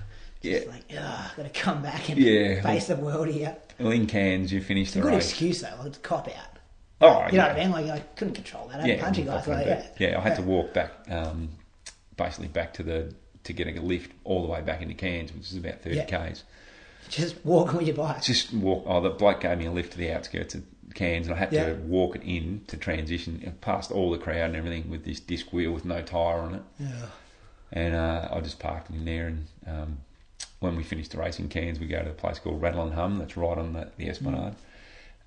Yeah. 0.41 0.59
Just 0.59 0.67
like, 0.69 0.83
ugh, 0.97 1.31
gotta 1.35 1.49
come 1.49 1.81
back 1.81 2.07
and 2.09 2.17
Yeah. 2.17 2.61
face 2.61 2.87
the 2.87 2.95
world 2.95 3.27
here. 3.27 3.57
Well, 3.77 3.91
in 3.91 4.05
Cairns, 4.07 4.53
you 4.53 4.59
a 4.59 5.01
the 5.01 5.01
good 5.01 5.15
race. 5.15 5.29
excuse 5.31 5.59
though, 5.61 5.75
like 5.79 5.87
it's 5.87 5.97
a 5.97 6.01
cop 6.01 6.29
out. 6.29 6.59
Oh, 7.01 7.25
You 7.29 7.39
know 7.39 7.47
what 7.47 7.57
I 7.57 7.59
mean? 7.59 7.71
Like 7.71 7.87
I 7.89 7.99
couldn't 8.15 8.35
control 8.35 8.67
that. 8.69 8.77
I 8.77 8.81
had 8.83 8.87
yeah, 8.89 8.95
to 8.95 9.01
punch 9.03 9.17
you 9.17 9.25
guys. 9.25 9.45
Like, 9.47 9.65
yeah. 9.67 9.85
yeah, 9.97 10.17
I 10.17 10.21
had 10.21 10.37
to 10.37 10.43
walk 10.43 10.73
back, 10.73 10.91
um, 11.09 11.49
basically 12.15 12.47
back 12.47 12.73
to 12.75 12.83
the 12.83 13.13
to 13.43 13.51
getting 13.53 13.77
a 13.77 13.81
lift 13.81 14.11
all 14.23 14.41
the 14.43 14.47
way 14.47 14.61
back 14.61 14.81
into 14.81 14.93
Cairns, 14.93 15.33
which 15.33 15.51
is 15.51 15.57
about 15.57 15.81
thirty 15.81 15.97
Yeah. 15.97 16.05
k's. 16.05 16.43
Just 17.09 17.43
walking 17.45 17.77
with 17.77 17.87
your 17.87 17.95
bike. 17.95 18.21
Just 18.23 18.53
walk. 18.53 18.83
Oh, 18.87 19.01
the 19.01 19.09
bloke 19.11 19.41
gave 19.41 19.57
me 19.57 19.65
a 19.65 19.71
lift 19.71 19.91
to 19.93 19.97
the 19.97 20.11
outskirts 20.11 20.55
of 20.55 20.63
Cairns, 20.93 21.27
and 21.27 21.35
I 21.35 21.39
had 21.39 21.51
Yeah. 21.53 21.69
to 21.69 21.75
walk 21.75 22.15
it 22.15 22.23
in 22.23 22.61
to 22.67 22.77
transition 22.77 23.55
past 23.61 23.91
all 23.91 24.11
the 24.11 24.17
crowd 24.17 24.37
and 24.51 24.55
everything 24.55 24.89
with 24.89 25.05
this 25.05 25.19
disc 25.19 25.51
wheel 25.53 25.71
with 25.71 25.85
no 25.85 26.01
tyre 26.01 26.39
on 26.39 26.55
it. 26.55 26.61
Yeah. 26.79 27.05
And 27.71 27.95
uh, 27.95 28.29
I 28.31 28.39
just 28.41 28.59
parked 28.59 28.89
in 28.91 29.05
there. 29.05 29.27
And 29.27 29.45
um, 29.67 29.97
when 30.59 30.75
we 30.75 30.83
finished 30.83 31.11
the 31.11 31.17
race 31.17 31.39
in 31.39 31.49
Cairns, 31.49 31.79
we 31.79 31.87
go 31.87 32.01
to 32.03 32.09
a 32.09 32.13
place 32.13 32.39
called 32.39 32.61
Rattle 32.61 32.83
and 32.83 32.93
Hum 32.93 33.17
that's 33.17 33.35
right 33.37 33.57
on 33.57 33.73
the, 33.73 33.89
the 33.97 34.07
Esplanade. 34.09 34.55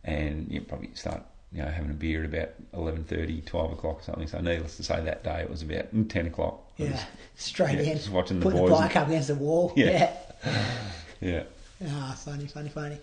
And 0.04 0.50
you 0.50 0.60
probably 0.62 0.90
start 0.94 1.22
you 1.52 1.62
know 1.62 1.68
having 1.68 1.90
a 1.90 1.94
beer 1.94 2.20
at 2.24 2.26
about 2.26 2.50
11.30, 2.74 3.44
12 3.44 3.72
o'clock 3.72 4.00
or 4.00 4.02
something. 4.02 4.26
So 4.28 4.40
needless 4.40 4.76
to 4.78 4.82
say, 4.82 5.00
that 5.02 5.24
day 5.24 5.40
it 5.42 5.50
was 5.50 5.62
about 5.62 5.86
10 6.08 6.26
o'clock. 6.26 6.60
Yeah. 6.76 6.92
was- 6.92 7.00
Straight 7.36 7.74
yeah, 7.78 7.92
in. 7.92 7.96
just 7.98 8.10
watching 8.10 8.40
the 8.40 8.44
Put 8.50 8.54
the 8.54 8.62
bike 8.70 8.94
and- 8.94 9.02
up 9.04 9.08
against 9.08 9.28
the 9.28 9.34
wall. 9.34 9.72
Yeah. 9.76 10.14
yeah. 10.44 10.64
yeah. 11.20 11.42
Ah, 11.86 12.16
funny, 12.24 12.46
funny, 12.46 12.68
funny. 12.68 12.98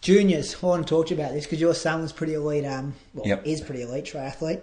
Juniors, 0.00 0.56
I 0.62 0.66
want 0.66 0.86
to 0.86 0.90
talk 0.90 1.06
to 1.08 1.14
you 1.14 1.20
about 1.20 1.32
this 1.32 1.44
because 1.44 1.60
your 1.60 1.74
son 1.74 2.02
was 2.02 2.12
pretty 2.12 2.34
elite. 2.34 2.64
Um, 2.66 2.94
well, 3.14 3.26
Yep. 3.26 3.46
is 3.46 3.60
pretty 3.60 3.82
elite 3.82 4.04
triathlete. 4.04 4.62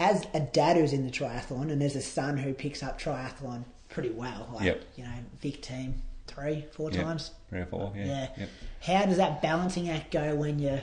As 0.00 0.26
a 0.34 0.40
dad 0.40 0.76
who's 0.76 0.92
in 0.92 1.04
the 1.04 1.10
triathlon, 1.12 1.70
and 1.70 1.80
there's 1.80 1.94
a 1.96 2.02
son 2.02 2.38
who 2.38 2.52
picks 2.54 2.82
up 2.82 3.00
triathlon 3.00 3.64
pretty 3.90 4.10
well, 4.10 4.48
like 4.54 4.64
Yep. 4.64 4.82
you 4.96 5.04
know, 5.04 5.10
Vic 5.40 5.62
team 5.62 6.02
three, 6.26 6.64
four 6.72 6.90
Yep. 6.90 7.02
times. 7.04 7.30
Three 7.50 7.60
or 7.60 7.66
four, 7.66 7.92
yeah. 7.94 8.06
Yeah. 8.06 8.28
Yep. 8.38 8.48
How 8.80 9.06
does 9.06 9.16
that 9.18 9.40
balancing 9.42 9.88
act 9.88 10.10
go 10.10 10.34
when 10.34 10.58
you 10.58 10.80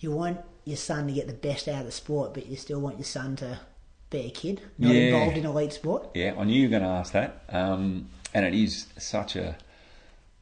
you 0.00 0.10
want 0.10 0.40
your 0.64 0.78
son 0.78 1.06
to 1.06 1.12
get 1.12 1.26
the 1.26 1.34
best 1.34 1.68
out 1.68 1.80
of 1.80 1.84
the 1.86 1.92
sport, 1.92 2.32
but 2.32 2.46
you 2.46 2.56
still 2.56 2.80
want 2.80 2.96
your 2.96 3.04
son 3.04 3.36
to 3.36 3.60
be 4.08 4.20
a 4.20 4.30
kid, 4.30 4.62
not 4.78 4.94
Yeah. 4.94 5.00
involved 5.02 5.36
in 5.36 5.44
elite 5.44 5.74
sport? 5.74 6.08
Yeah, 6.14 6.34
I 6.38 6.44
knew 6.44 6.54
you 6.58 6.68
were 6.68 6.70
going 6.70 6.82
to 6.82 6.88
ask 6.88 7.12
that, 7.12 7.42
um, 7.50 8.08
and 8.32 8.46
it 8.46 8.54
is 8.54 8.86
such 8.98 9.36
a 9.36 9.56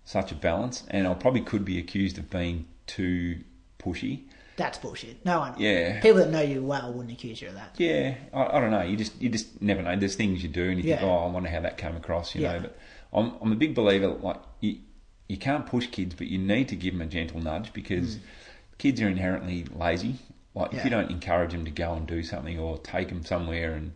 such 0.09 0.33
a 0.33 0.35
balance. 0.35 0.85
And 0.89 1.07
I 1.07 1.13
probably 1.13 1.43
could 1.43 1.65
be 1.67 1.79
accused 1.79 2.17
of 2.17 2.31
being 2.31 2.67
too 2.87 3.41
pushy, 3.79 4.23
That's 4.57 4.79
bullshit. 4.79 5.23
No 5.25 5.39
one. 5.41 5.55
Yeah. 5.59 6.01
People 6.01 6.19
that 6.19 6.31
know 6.31 6.41
you 6.41 6.65
well 6.65 6.93
wouldn't 6.93 7.13
accuse 7.13 7.43
you 7.43 7.49
of 7.49 7.55
that. 7.55 7.75
Yeah, 7.77 8.15
I, 8.33 8.57
I 8.57 8.61
don't 8.61 8.71
know. 8.71 8.83
You 8.83 8.97
just 8.97 9.21
you 9.21 9.29
just 9.29 9.61
never 9.61 9.83
know. 9.83 9.95
There's 9.97 10.15
things 10.17 10.43
you 10.43 10.49
do, 10.49 10.65
and 10.71 10.79
you 10.79 10.85
think, 10.85 11.03
oh, 11.03 11.27
I 11.27 11.27
wonder 11.31 11.51
how 11.51 11.61
that 11.61 11.77
came 11.77 11.95
across. 11.95 12.35
You 12.35 12.43
Yeah. 12.43 12.53
know, 12.55 12.61
but 12.61 12.79
I'm 13.13 13.33
I'm 13.43 13.53
a 13.53 13.57
big 13.57 13.75
believer. 13.75 14.09
Like 14.09 14.41
you, 14.61 14.79
you 15.29 15.37
can't 15.37 15.67
push 15.67 15.87
kids, 15.89 16.15
but 16.15 16.27
you 16.29 16.39
need 16.39 16.69
to 16.69 16.77
give 16.77 16.95
them 16.95 17.03
a 17.03 17.07
gentle 17.07 17.41
nudge 17.43 17.73
because 17.75 18.19
kids 18.79 19.01
are 19.03 19.09
inherently 19.09 19.65
lazy. 19.77 20.17
Like 20.55 20.73
if 20.73 20.73
Mm. 20.73 20.77
Yeah. 20.79 20.85
you 20.85 20.91
don't 20.91 21.11
encourage 21.11 21.53
them 21.53 21.65
to 21.67 21.71
go 21.71 21.93
and 21.95 22.07
do 22.07 22.23
something 22.23 22.59
or 22.59 22.79
take 22.79 23.09
them 23.11 23.25
somewhere, 23.25 23.75
and 23.75 23.93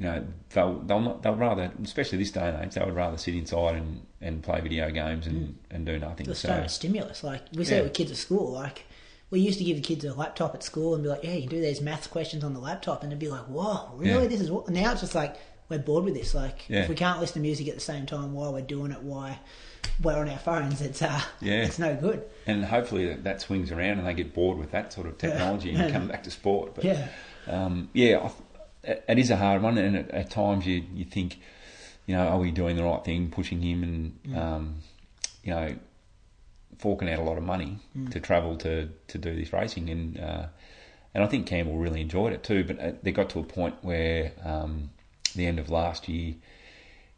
you 0.00 0.06
know 0.06 0.26
they'll 0.54 0.78
they'll 0.80 1.00
not, 1.00 1.22
they'll 1.22 1.34
rather, 1.34 1.70
especially 1.84 2.16
this 2.18 2.30
day 2.30 2.48
and 2.48 2.64
age, 2.64 2.74
they 2.74 2.82
would 2.82 2.94
rather 2.94 3.18
sit 3.18 3.34
inside 3.34 3.74
and, 3.76 4.00
and 4.22 4.42
play 4.42 4.60
video 4.62 4.90
games 4.90 5.26
and, 5.26 5.58
and 5.70 5.84
do 5.84 5.98
nothing. 5.98 6.24
There's 6.24 6.38
so 6.38 6.48
much 6.48 6.70
stimulus. 6.70 7.22
Like 7.22 7.42
we 7.54 7.64
see 7.66 7.76
Yeah. 7.76 7.82
with 7.82 7.92
kids 7.92 8.10
at 8.10 8.16
school. 8.16 8.50
Like 8.52 8.84
we 9.30 9.40
used 9.40 9.58
to 9.58 9.64
give 9.64 9.76
the 9.76 9.82
kids 9.82 10.02
a 10.06 10.14
laptop 10.14 10.54
at 10.54 10.62
school 10.62 10.94
and 10.94 11.02
be 11.02 11.10
like, 11.10 11.22
"Yeah, 11.22 11.34
you 11.34 11.42
can 11.42 11.50
do 11.50 11.60
these 11.60 11.82
math 11.82 12.10
questions 12.10 12.42
on 12.44 12.54
the 12.54 12.60
laptop," 12.60 13.02
and 13.02 13.12
they'd 13.12 13.18
be 13.18 13.28
like, 13.28 13.44
"Whoa, 13.44 13.90
really? 13.96 14.22
Yeah. 14.22 14.28
This 14.28 14.40
is 14.40 14.50
what?" 14.50 14.70
Now 14.70 14.90
it's 14.92 15.02
just 15.02 15.14
like 15.14 15.36
we're 15.68 15.78
bored 15.78 16.04
with 16.04 16.14
this. 16.14 16.34
Like 16.34 16.64
Yeah. 16.68 16.84
if 16.84 16.88
we 16.88 16.94
can't 16.94 17.20
listen 17.20 17.34
to 17.34 17.40
music 17.40 17.68
at 17.68 17.74
the 17.74 17.80
same 17.80 18.06
time 18.06 18.32
while 18.32 18.54
we're 18.54 18.62
doing 18.62 18.92
it, 18.92 19.02
why 19.02 19.38
we're 20.02 20.16
on 20.16 20.30
our 20.30 20.38
phones? 20.38 20.80
It's 20.80 21.02
uh, 21.02 21.20
Yeah. 21.42 21.62
it's 21.64 21.78
no 21.78 21.94
good. 21.94 22.22
and 22.46 22.64
hopefully 22.64 23.06
that, 23.08 23.24
that 23.24 23.40
swings 23.42 23.70
around 23.70 23.98
and 23.98 24.06
they 24.06 24.14
get 24.14 24.32
bored 24.32 24.56
with 24.56 24.70
that 24.70 24.94
sort 24.94 25.06
of 25.06 25.18
technology 25.18 25.74
and 25.74 25.92
come 25.96 26.08
back 26.08 26.22
to 26.24 26.30
sport. 26.30 26.74
But 26.74 26.84
Yeah. 26.84 27.08
um, 27.46 27.90
yeah, 27.92 28.18
I, 28.24 28.30
it 28.84 29.18
is 29.18 29.30
a 29.30 29.36
hard 29.36 29.62
one, 29.62 29.78
and 29.78 29.96
at, 29.96 30.10
at 30.10 30.30
times 30.30 30.66
you 30.66 30.84
you 30.94 31.04
think, 31.04 31.38
you 32.06 32.14
know, 32.14 32.26
are 32.28 32.38
we 32.38 32.50
doing 32.50 32.76
the 32.76 32.84
right 32.84 33.04
thing, 33.04 33.30
pushing 33.30 33.60
him, 33.62 33.82
and 33.82 34.36
um, 34.36 34.76
you 35.42 35.52
know, 35.52 35.74
forking 36.78 37.10
out 37.10 37.18
a 37.18 37.22
lot 37.22 37.36
of 37.36 37.44
money 37.44 37.78
to 38.10 38.20
travel 38.20 38.56
to 38.58 38.88
to 39.08 39.18
do 39.18 39.34
this 39.36 39.52
racing, 39.52 39.90
and 39.90 40.18
uh, 40.18 40.46
and 41.14 41.24
I 41.24 41.26
think 41.26 41.46
Campbell 41.46 41.78
really 41.78 42.00
enjoyed 42.00 42.32
it 42.32 42.42
too. 42.42 42.64
But 42.64 42.80
uh, 42.80 42.92
they 43.02 43.12
got 43.12 43.30
to 43.30 43.40
a 43.40 43.44
point 43.44 43.76
where 43.82 44.32
um, 44.44 44.90
the 45.34 45.46
end 45.46 45.58
of 45.58 45.70
last 45.70 46.08
year 46.08 46.34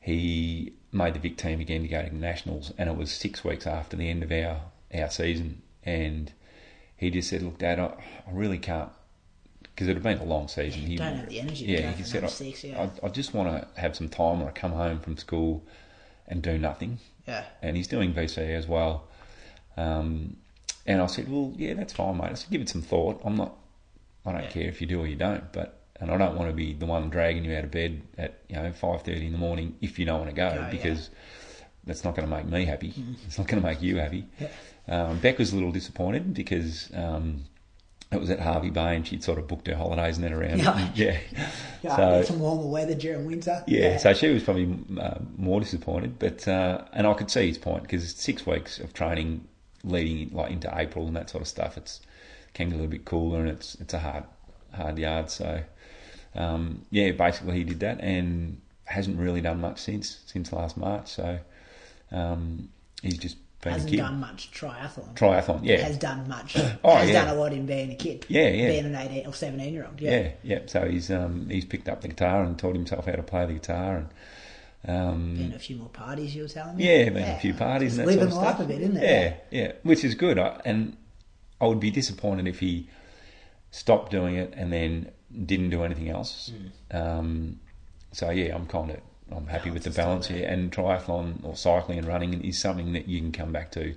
he 0.01 0.73
made 0.91 1.15
the 1.15 1.21
Vic 1.21 1.37
team 1.37 1.61
again 1.61 1.83
to 1.83 1.89
go 1.89 2.03
to 2.03 2.15
nationals, 2.15 2.73
and 2.77 2.91
it 2.91 2.97
was 2.97 3.11
six 3.13 3.45
weeks 3.45 3.67
after 3.67 3.97
the 3.97 4.11
end 4.11 4.23
of 4.23 4.33
our 4.33 4.63
our 4.95 5.11
season, 5.11 5.63
and 5.85 6.33
he 6.97 7.11
just 7.11 7.29
said, 7.29 7.43
"Look, 7.43 7.59
Dad, 7.59 7.79
I, 7.79 7.95
I 8.27 8.33
really 8.33 8.59
can't." 8.59 8.91
Because 9.75 9.89
it 9.89 9.95
had 9.95 10.03
been 10.03 10.19
a 10.19 10.25
long 10.25 10.49
season. 10.49 10.83
He 10.83 10.97
Don't 10.97 11.17
have 11.17 11.29
the 11.29 11.41
energy 11.41 11.67
to 11.67 11.73
Yeah, 11.73 11.81
go 11.83 11.89
he 11.93 12.03
for 12.03 12.09
said, 12.09 12.31
six, 12.31 12.65
yeah. 12.65 12.89
I, 13.03 13.07
I 13.07 13.09
just 13.09 13.33
want 13.33 13.49
to 13.75 13.81
have 13.81 13.97
some 13.97 14.09
time 14.09 14.41
when 14.41 14.49
I 14.49 14.53
come 14.53 14.73
home 14.73 15.01
from 15.01 15.17
school 15.17 15.65
and 16.29 16.43
do 16.43 16.59
nothing. 16.59 16.99
Yeah. 17.27 17.45
And 17.63 17.77
he's 17.77 17.87
doing 17.87 18.13
VC 18.13 18.39
as 18.55 18.67
well. 18.67 19.05
Um, 19.77 20.37
and 20.87 21.01
I 21.01 21.07
said, 21.07 21.31
well, 21.31 21.55
yeah, 21.57 21.75
that's 21.75 21.93
fine, 21.95 22.17
mate. 22.19 22.31
I 22.31 22.35
said, 22.35 22.51
give 22.51 22.61
it 22.61 22.69
some 22.69 22.83
thought. 22.83 23.21
I'm 23.25 23.37
not, 23.37 23.57
I 24.27 24.33
don't 24.33 24.43
Yeah. 24.43 24.49
care 24.51 24.69
if 24.69 24.81
you 24.81 24.87
do 24.87 25.01
or 25.01 25.07
you 25.07 25.17
don't, 25.17 25.51
but, 25.53 25.81
and 26.01 26.11
I 26.11 26.19
don't 26.19 26.37
want 26.37 26.51
to 26.51 26.55
be 26.55 26.75
the 26.75 26.87
one 26.87 27.09
dragging 27.09 27.45
you 27.45 27.57
out 27.57 27.65
of 27.65 27.71
bed 27.71 28.03
at, 28.19 28.41
you 28.49 28.57
know, 28.57 28.71
5.30 28.71 29.27
in 29.27 29.33
the 29.33 29.39
morning 29.39 29.77
if 29.81 29.99
you 29.99 30.05
don't 30.05 30.19
want 30.19 30.31
to 30.31 30.37
go 30.37 30.49
Yeah, 30.49 30.65
yeah. 30.67 30.71
because 30.71 31.09
that's 31.85 32.05
not 32.05 32.15
going 32.15 32.29
to 32.29 32.35
make 32.37 32.47
me 32.47 32.67
happy. 32.67 32.93
It's 33.27 33.39
not 33.39 33.47
going 33.49 33.63
to 33.63 33.67
make 33.67 33.81
you 33.81 33.97
happy. 33.97 34.27
Yeah. 34.39 34.49
Um, 34.89 35.19
Beck 35.21 35.39
was 35.39 35.53
a 35.53 35.55
little 35.55 35.73
disappointed 35.73 36.35
because, 36.35 36.91
um, 36.95 37.45
it 38.13 38.21
was 38.21 38.31
at 38.31 38.41
Hervey 38.41 38.71
Bay 38.71 38.97
and 38.97 39.07
she'd 39.07 39.23
sort 39.25 39.39
of 39.39 39.49
booked 39.49 39.67
her 39.67 39.75
holidays 39.77 40.17
and 40.17 40.25
then 40.25 40.33
around. 40.33 40.59
Yeah. 40.59 40.89
yeah. 40.95 41.19
Yeah, 41.83 41.97
So- 41.97 42.23
some 42.25 42.41
warmer 42.41 42.67
weather 42.69 42.95
during 42.95 43.27
winter. 43.27 43.65
yeah, 43.67 43.97
so 43.97 44.13
she 44.15 44.29
was 44.29 44.43
probably 44.43 44.77
uh, 45.01 45.19
more 45.37 45.61
disappointed, 45.61 46.19
but 46.19 46.47
uh, 46.47 46.85
and 46.93 47.07
I 47.07 47.15
could 47.15 47.31
see 47.31 47.49
his 47.49 47.59
point 47.59 47.83
because 47.83 48.15
six 48.15 48.47
weeks 48.47 48.79
of 48.79 48.93
training 48.93 49.47
leading 49.85 50.35
like 50.37 50.53
into 50.53 50.71
April 50.79 51.07
and 51.09 51.17
that 51.17 51.31
sort 51.31 51.43
of 51.43 51.49
stuff, 51.49 51.77
it's 51.77 52.01
can 52.55 52.69
get 52.69 52.75
a 52.75 52.77
little 52.77 52.91
bit 52.91 53.05
cooler 53.05 53.41
and 53.41 53.49
it's 53.49 53.75
it's 53.77 53.95
a 53.95 53.99
hard 53.99 54.25
hard 54.73 54.99
yard. 54.99 55.31
So 55.31 55.63
um, 56.35 56.85
yeah, 56.91 57.11
basically 57.13 57.55
he 57.59 57.65
did 57.65 57.81
that 57.81 58.01
and 58.01 58.61
hasn't 58.85 59.19
really 59.19 59.41
done 59.41 59.61
much 59.61 59.81
since 59.81 60.21
since 60.27 60.53
last 60.53 60.77
March. 60.77 61.09
So 61.09 61.39
um, 62.13 62.69
he's 63.03 63.19
just 63.19 63.37
been 63.63 63.73
hasn't 63.73 63.91
a 63.91 63.97
kid. 63.97 64.03
done 64.03 64.21
much 64.21 64.51
triathlon. 64.51 65.15
Triathlon, 65.15 65.61
yeah. 65.63 65.79
Has 65.79 65.97
done 65.97 66.29
much. 66.29 66.57
Oh, 66.85 66.97
has 66.97 67.09
yeah. 67.09 67.25
done 67.25 67.37
a 67.37 67.41
lot 67.41 67.53
in 67.53 67.65
being 67.65 67.93
a 67.93 67.95
kid. 67.95 68.27
Yeah, 68.29 68.49
yeah. 68.49 68.69
Being 68.69 68.87
an 68.87 68.97
eighteen 68.97 69.27
or 69.27 69.33
seventeen 69.33 69.73
year 69.73 69.87
old. 69.87 70.01
Yeah. 70.01 70.11
Yeah, 70.11 70.33
yeah. 70.43 70.59
So 70.67 70.87
he's 70.89 71.11
um, 71.11 71.49
he's 71.49 71.65
picked 71.65 71.89
up 71.89 72.01
the 72.03 72.09
guitar 72.09 72.43
and 72.43 72.59
taught 72.59 72.75
himself 72.75 73.07
how 73.07 73.13
to 73.13 73.23
play 73.23 73.47
the 73.47 73.55
guitar 73.55 73.97
and. 73.97 74.09
Um, 74.85 75.37
Been 75.37 75.53
a 75.53 75.61
few 75.61 75.77
more 75.77 75.89
parties, 75.91 76.35
you 76.35 76.43
were 76.43 76.49
telling 76.49 76.77
me. 76.77 76.85
Yeah, 76.85 77.09
been 77.11 77.23
a 77.23 77.39
few 77.39 77.55
parties 77.55 77.91
Just 77.97 78.01
and 78.01 78.09
that 78.09 78.13
living 78.17 78.33
sort 78.33 78.45
of 78.45 78.59
life 78.59 78.67
a 78.67 78.69
bit, 78.69 78.81
isn't 78.81 78.97
it? 78.97 79.03
Yeah, 79.05 79.61
yeah, 79.63 79.73
which 79.85 80.03
is 80.03 80.17
good. 80.17 80.41
I, 80.41 80.61
and 80.65 80.97
I 81.61 81.69
would 81.69 81.79
be 81.79 81.93
disappointed 81.93 82.49
if 82.49 82.59
he 82.59 82.89
stopped 83.71 84.11
doing 84.11 84.35
it 84.35 84.53
and 84.57 84.73
then 84.73 85.13
didn't 85.47 85.71
do 85.71 85.85
anything 85.85 86.09
else. 86.09 86.51
Hmm. 86.91 86.97
Um, 86.97 87.61
so 88.11 88.31
yeah, 88.31 88.57
I'm 88.57 88.67
kind 88.67 88.91
of 88.91 88.97
I'm 89.31 89.47
happy 89.47 89.71
with 89.71 89.85
the 89.85 89.91
Balance 89.91 90.27
balance 90.29 90.41
here. 90.41 90.49
And 90.49 90.71
triathlon 90.73 91.45
or 91.45 91.57
cycling 91.57 91.99
and 91.99 92.07
running 92.07 92.45
is 92.45 92.59
something 92.59 92.93
that 92.93 93.09
you 93.09 93.21
can 93.21 93.33
come 93.33 93.53
back 93.53 93.71
to 93.73 93.95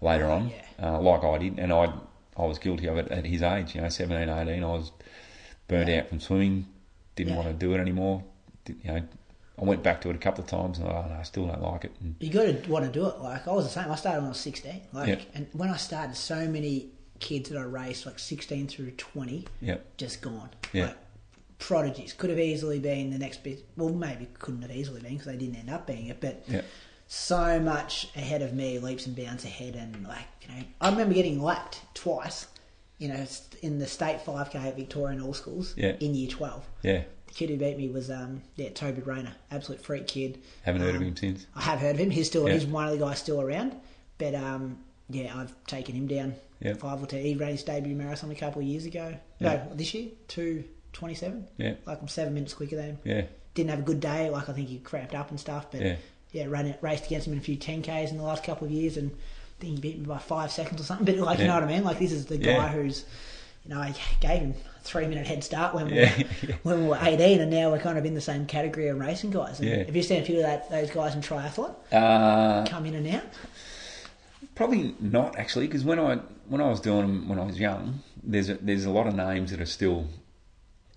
later 0.00 0.26
on, 0.30 0.50
yeah. 0.50 0.92
uh, 0.94 1.00
like 1.00 1.22
I 1.24 1.38
did. 1.38 1.58
And 1.58 1.72
I 1.72 1.92
I 2.36 2.44
was 2.46 2.58
guilty 2.58 2.86
of 2.86 2.96
it 2.96 3.08
at 3.08 3.26
his 3.26 3.42
age. 3.42 3.74
You 3.74 3.82
know, 3.82 3.88
17, 3.90 4.28
18, 4.28 4.64
I 4.64 4.66
was 4.66 4.92
burnt 5.68 5.90
out 5.90 6.08
from 6.08 6.20
swimming. 6.20 6.66
Didn't 7.16 7.30
Yeah. 7.34 7.36
want 7.36 7.48
to 7.48 7.54
do 7.54 7.74
it 7.74 7.78
anymore. 7.80 8.22
Did- 8.64 8.78
You 8.82 8.92
know, 8.92 9.02
I 9.60 9.64
went 9.64 9.82
back 9.82 10.00
to 10.02 10.10
it 10.10 10.16
a 10.16 10.18
couple 10.18 10.42
of 10.42 10.48
times 10.48 10.78
and 10.78 10.88
oh 10.88 11.04
no, 11.06 11.16
I 11.18 11.22
still 11.24 11.46
don't 11.46 11.60
like 11.60 11.84
it. 11.84 11.92
And 12.00 12.14
You 12.20 12.30
got 12.30 12.44
to 12.44 12.70
want 12.70 12.86
to 12.86 12.90
do 12.90 13.06
it. 13.06 13.18
Like 13.18 13.46
I 13.46 13.52
was 13.52 13.66
the 13.66 13.70
same. 13.72 13.90
I 13.90 13.96
started 13.96 14.20
when 14.20 14.26
I 14.26 14.28
was 14.30 14.40
sixteen. 14.40 14.80
Like, 14.92 15.08
Yeah. 15.08 15.16
and 15.34 15.46
when 15.52 15.68
I 15.68 15.76
started, 15.76 16.16
so 16.16 16.48
many 16.48 16.86
kids 17.18 17.50
that 17.50 17.58
I 17.58 17.62
raced, 17.62 18.06
like 18.06 18.18
sixteen 18.18 18.66
through 18.68 18.92
twenty, 18.92 19.46
yeah, 19.60 19.78
just 19.98 20.22
gone. 20.22 20.48
Yeah. 20.72 20.86
Like, 20.86 20.96
prodigies 21.60 22.12
could 22.12 22.30
have 22.30 22.38
easily 22.40 22.80
been 22.80 23.10
the 23.10 23.18
next 23.18 23.44
bit. 23.44 23.64
Well, 23.76 23.90
maybe 23.90 24.26
couldn't 24.40 24.62
have 24.62 24.72
easily 24.72 25.00
been 25.00 25.12
because 25.12 25.26
they 25.26 25.36
didn't 25.36 25.56
end 25.56 25.70
up 25.70 25.86
being 25.86 26.08
it. 26.08 26.20
But 26.20 26.42
yeah. 26.48 26.62
so 27.06 27.60
much 27.60 28.08
ahead 28.16 28.42
of 28.42 28.52
me, 28.52 28.78
leaps 28.80 29.06
and 29.06 29.14
bounds 29.14 29.44
ahead, 29.44 29.76
and 29.76 30.04
like 30.06 30.24
you 30.42 30.48
know, 30.48 30.64
I 30.80 30.90
remember 30.90 31.14
getting 31.14 31.40
lapped 31.40 31.80
twice. 31.94 32.48
You 32.98 33.08
know, 33.08 33.24
in 33.62 33.78
the 33.78 33.86
state 33.86 34.20
five 34.20 34.50
k 34.50 34.58
at 34.58 34.76
Victorian 34.76 35.22
All 35.22 35.32
Schools 35.32 35.72
Yeah. 35.76 35.96
in 36.00 36.14
year 36.14 36.28
twelve. 36.28 36.66
Yeah, 36.82 37.04
The 37.28 37.32
kid 37.34 37.48
who 37.48 37.56
beat 37.56 37.78
me 37.78 37.88
was 37.88 38.10
um 38.10 38.42
yeah 38.56 38.68
Toby 38.70 39.00
Rayner, 39.00 39.32
absolute 39.50 39.80
freak 39.80 40.06
kid. 40.06 40.38
haven't 40.64 40.82
heard 40.82 40.96
of 40.96 41.00
Um, 41.00 41.08
him 41.08 41.16
since. 41.16 41.46
I 41.54 41.62
have 41.62 41.78
heard 41.78 41.94
of 41.94 41.98
him. 42.00 42.10
He's 42.10 42.26
still 42.26 42.46
Yeah. 42.46 42.54
he's 42.54 42.66
one 42.66 42.86
of 42.86 42.92
the 42.92 42.98
guys 43.02 43.18
still 43.18 43.40
around, 43.40 43.72
but 44.18 44.34
um 44.34 44.80
yeah 45.08 45.34
I've 45.34 45.54
taken 45.66 45.94
him 45.94 46.08
down 46.08 46.34
Yeah. 46.60 46.74
five 46.74 47.02
or 47.02 47.06
two. 47.06 47.16
He 47.16 47.34
ran 47.36 47.52
his 47.52 47.62
debut 47.62 47.96
marathon 47.96 48.30
a 48.30 48.34
couple 48.34 48.60
of 48.60 48.68
years 48.68 48.84
ago. 48.84 49.14
No, 49.40 49.66
this 49.74 49.94
year 49.94 50.10
two 50.28 50.64
twenty 50.92 51.14
seven. 51.14 51.46
Yeah, 51.56 51.74
Like 51.86 52.00
I'm 52.00 52.08
seven 52.08 52.34
minutes 52.34 52.54
quicker 52.54 52.76
than 52.76 52.84
him. 52.86 52.98
yeah, 53.04 53.22
Didn't 53.54 53.70
have 53.70 53.78
a 53.80 53.82
good 53.82 54.00
day. 54.00 54.30
Like 54.30 54.48
I 54.48 54.52
think 54.52 54.68
he 54.68 54.78
cramped 54.78 55.14
up 55.14 55.30
and 55.30 55.38
stuff. 55.40 55.66
But 55.70 55.80
Yeah. 55.80 55.96
yeah, 56.32 56.46
ran 56.48 56.66
it, 56.66 56.78
raced 56.82 57.06
against 57.06 57.26
him 57.26 57.32
in 57.34 57.38
a 57.38 57.42
few 57.42 57.56
10Ks 57.56 58.10
in 58.10 58.16
the 58.16 58.22
last 58.24 58.44
couple 58.44 58.66
of 58.66 58.72
years 58.72 58.96
and 58.96 59.10
I 59.10 59.60
think 59.60 59.74
he 59.76 59.80
beat 59.80 59.98
me 59.98 60.06
by 60.06 60.18
five 60.18 60.50
seconds 60.50 60.80
or 60.80 60.84
something. 60.84 61.06
But 61.16 61.16
like, 61.24 61.38
you 61.38 61.46
know 61.46 61.54
what 61.54 61.64
I 61.64 61.66
mean? 61.66 61.84
Like 61.84 61.98
this 61.98 62.12
is 62.12 62.26
the 62.26 62.36
Yeah. 62.38 62.56
guy 62.56 62.68
who's, 62.68 63.04
you 63.64 63.74
know, 63.74 63.80
I 63.80 63.94
gave 64.20 64.40
him 64.40 64.54
a 64.78 64.82
three 64.82 65.06
minute 65.06 65.26
head 65.26 65.44
start 65.44 65.74
when 65.74 65.86
we, 65.90 65.98
were, 66.00 66.06
when 66.62 66.82
we 66.82 66.88
were 66.88 66.98
18 67.00 67.40
and 67.40 67.50
now 67.50 67.70
we're 67.70 67.78
kind 67.78 67.98
of 67.98 68.04
in 68.06 68.14
the 68.14 68.20
same 68.20 68.46
category 68.46 68.88
of 68.88 68.98
racing 68.98 69.30
guys. 69.30 69.60
And 69.60 69.68
Yeah. 69.68 69.84
Have 69.84 69.94
you 69.94 70.02
seen 70.02 70.22
a 70.22 70.24
few 70.24 70.36
of 70.36 70.42
that, 70.44 70.70
those 70.70 70.90
guys 70.90 71.14
in 71.14 71.20
triathlon 71.20 71.74
Uh, 71.92 72.64
come 72.66 72.86
in 72.86 72.94
and 72.94 73.06
out? 73.08 73.24
probably 74.54 74.94
not 75.00 75.38
actually, 75.38 75.66
because 75.66 75.84
when 75.84 75.98
I 75.98 76.16
when 76.48 76.60
I 76.60 76.68
was 76.68 76.80
doing 76.80 77.02
them 77.02 77.28
when 77.28 77.38
I 77.38 77.44
was 77.44 77.58
young, 77.58 78.00
there's 78.22 78.48
a, 78.48 78.54
there's 78.54 78.84
a 78.84 78.90
lot 78.90 79.06
of 79.06 79.14
names 79.14 79.50
that 79.50 79.60
are 79.60 79.66
still 79.66 80.06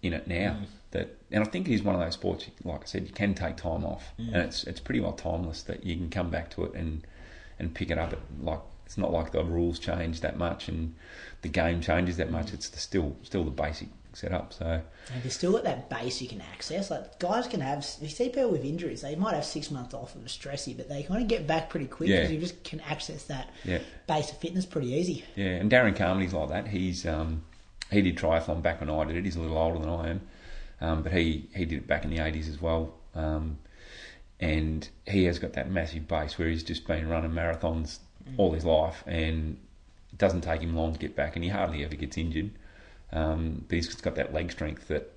in 0.04 0.14
it 0.14 0.28
now. 0.28 0.58
Mm. 0.62 0.66
That 0.92 1.18
and 1.32 1.44
I 1.44 1.48
think 1.48 1.68
it 1.68 1.74
is 1.74 1.82
one 1.82 1.96
of 1.96 2.02
those 2.02 2.14
sports. 2.14 2.46
Like 2.64 2.82
I 2.84 2.86
said, 2.86 3.08
you 3.08 3.14
can 3.14 3.34
take 3.34 3.58
time 3.58 3.84
off, 3.84 4.14
Mm. 4.20 4.28
and 4.28 4.36
it's 4.44 4.64
it's 4.66 4.80
pretty 4.80 5.00
well 5.00 5.14
timeless 5.14 5.64
that 5.64 5.84
you 5.84 5.96
can 5.96 6.10
come 6.12 6.30
back 6.30 6.52
to 6.52 6.66
it 6.66 6.74
and 6.76 7.02
and 7.58 7.74
pick 7.74 7.90
it 7.90 7.98
up. 7.98 8.14
At, 8.14 8.20
like 8.42 8.60
it's 8.86 8.98
not 8.98 9.12
like 9.12 9.32
the 9.32 9.44
rules 9.44 9.80
change 9.80 10.22
that 10.22 10.38
much 10.38 10.68
and 10.68 10.94
the 11.42 11.50
game 11.50 11.82
changes 11.82 12.18
that 12.18 12.28
Mm. 12.28 12.32
much. 12.34 12.54
It's 12.54 12.70
the, 12.70 12.78
still 12.80 13.16
still 13.24 13.44
the 13.44 13.50
basic 13.52 13.88
setup. 14.16 14.54
So 14.54 14.66
And 15.12 15.24
they've 15.24 15.34
still 15.34 15.54
got 15.54 15.64
that 15.64 15.90
base 15.90 16.22
you 16.22 16.28
can 16.28 16.42
access. 16.42 16.92
Like 16.92 17.18
guys 17.18 17.48
can 17.48 17.62
have, 17.62 17.84
you 18.00 18.10
see 18.10 18.26
people 18.30 18.52
with 18.52 18.64
injuries, 18.64 19.02
they 19.02 19.16
might 19.16 19.34
have 19.34 19.44
six 19.46 19.72
months 19.72 19.96
off 19.96 20.14
of 20.14 20.22
stressy, 20.26 20.78
but 20.78 20.88
they 20.88 21.02
kind 21.02 21.20
of 21.24 21.28
get 21.28 21.48
back 21.48 21.72
pretty 21.72 21.88
quick 21.88 22.10
Yeah. 22.10 22.18
because 22.18 22.32
you 22.32 22.40
just 22.40 22.64
can 22.64 22.80
access 22.82 23.24
that 23.24 23.50
yeah. 23.66 23.80
base 24.08 24.30
of 24.30 24.38
fitness 24.38 24.68
pretty 24.68 24.90
easy. 24.94 25.24
Yeah, 25.36 25.48
and 25.56 25.72
Darren 25.72 25.96
Carmody's 25.96 26.34
like 26.34 26.50
that. 26.50 26.68
He's 26.68 27.08
um, 27.08 27.44
he 27.94 28.02
did 28.02 28.18
triathlon 28.18 28.62
back 28.62 28.80
when 28.80 28.90
I 28.90 29.04
did 29.06 29.16
it. 29.18 29.26
He's 29.26 29.36
a 29.36 29.42
little 29.42 29.58
older 29.58 29.80
than 29.80 29.90
I 29.90 30.10
am, 30.10 30.22
um, 30.82 31.04
but 31.04 31.12
he, 31.12 31.50
he 31.56 31.66
did 31.66 31.80
it 31.80 31.88
back 31.88 32.04
in 32.04 32.10
the 32.10 32.20
eighties 32.20 32.50
as 32.50 32.62
well. 32.62 32.94
Um, 33.16 33.58
and 34.40 34.90
he 35.08 35.24
has 35.26 35.40
got 35.40 35.54
that 35.54 35.70
massive 35.70 36.08
base 36.08 36.38
where 36.38 36.50
he's 36.50 36.64
just 36.64 36.86
been 36.88 37.08
running 37.08 37.32
marathons 37.32 38.00
all 38.38 38.52
his 38.52 38.66
life, 38.66 39.04
and 39.06 39.58
it 40.12 40.18
doesn't 40.18 40.42
take 40.42 40.62
him 40.62 40.76
long 40.76 40.94
to 40.94 41.00
get 41.00 41.16
back, 41.16 41.36
and 41.36 41.44
he 41.44 41.50
hardly 41.50 41.84
ever 41.86 41.96
gets 41.96 42.18
injured. 42.18 42.52
Um, 43.12 43.64
but 43.68 43.76
he's 43.76 43.94
got 43.96 44.16
that 44.16 44.34
leg 44.34 44.52
strength 44.52 44.88
that 44.88 45.12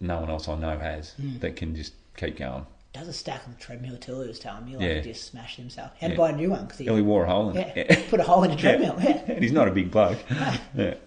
no 0.00 0.20
one 0.20 0.30
else 0.30 0.48
I 0.48 0.56
know 0.56 0.78
has 0.78 1.14
that 1.40 1.54
can 1.56 1.76
just 1.76 1.92
keep 2.16 2.38
going. 2.38 2.66
Does 2.92 3.08
a 3.08 3.12
stack 3.12 3.42
on 3.46 3.54
the 3.54 3.58
treadmill 3.60 3.96
too. 3.96 4.20
He 4.20 4.28
was 4.28 4.38
telling 4.38 4.66
me 4.66 4.76
like 4.76 4.86
Yeah. 4.86 4.94
he 5.00 5.00
just 5.12 5.24
smashed 5.24 5.56
himself. 5.56 5.92
Had 5.98 6.10
to 6.12 6.16
buy 6.16 6.30
a 6.30 6.36
new 6.36 6.50
one 6.50 6.64
because 6.64 6.78
he, 6.78 6.88
Oh, 6.88 6.96
he 6.96 7.02
wore 7.02 7.24
a 7.24 7.30
hole 7.30 7.48
in 7.50 7.56
yeah, 7.56 7.72
it. 7.74 8.06
put 8.10 8.20
a 8.20 8.22
hole 8.22 8.42
in 8.44 8.50
the 8.50 8.56
treadmill. 8.56 8.96
Yeah, 9.02 9.22
and 9.28 9.42
he's 9.42 9.52
not 9.52 9.66
a 9.66 9.70
big 9.70 9.90
bloke. 9.90 10.18
yeah. 10.30 10.56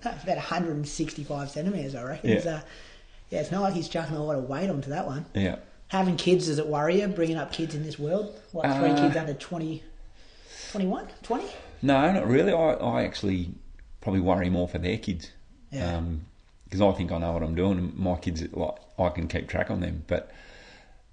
it's 0.03 0.23
about 0.23 0.37
165 0.37 1.49
centimeters, 1.49 1.93
I 1.95 2.03
reckon. 2.03 2.29
Yeah. 2.31 2.35
It's, 2.37 2.45
uh, 2.47 2.61
yeah, 3.29 3.39
it's 3.41 3.51
not 3.51 3.61
like 3.61 3.73
he's 3.75 3.87
chucking 3.89 4.15
a 4.15 4.23
lot 4.23 4.37
of 4.37 4.49
weight 4.49 4.69
onto 4.69 4.89
that 4.89 5.05
one. 5.05 5.25
yeah. 5.33 5.57
Having 5.89 6.17
kids, 6.17 6.47
does 6.47 6.57
it 6.57 6.65
worry 6.65 6.99
you? 7.01 7.07
Bringing 7.07 7.37
up 7.37 7.51
kids 7.53 7.75
in 7.75 7.83
this 7.83 7.99
world? 7.99 8.35
What, 8.51 8.63
three 8.77 8.89
Uh, 8.89 8.95
kids 9.01 9.15
under 9.15 9.35
20, 9.35 9.83
21, 10.71 11.07
20? 11.21 11.45
No, 11.83 12.11
not 12.11 12.27
really. 12.27 12.51
I, 12.51 12.73
I 12.73 13.03
actually 13.03 13.51
probably 14.01 14.19
worry 14.21 14.49
more 14.49 14.67
for 14.67 14.79
their 14.79 14.97
kids. 14.97 15.29
Yeah. 15.71 16.01
Because 16.63 16.81
I 16.81 16.91
think 16.93 17.11
I 17.11 17.19
know 17.19 17.31
what 17.33 17.43
I'm 17.43 17.53
doing. 17.53 17.77
and 17.77 17.95
My 17.95 18.15
kids, 18.15 18.43
like, 18.51 18.75
I 18.97 19.09
can 19.09 19.27
keep 19.27 19.47
track 19.47 19.69
on 19.69 19.79
them. 19.81 20.03
But 20.07 20.31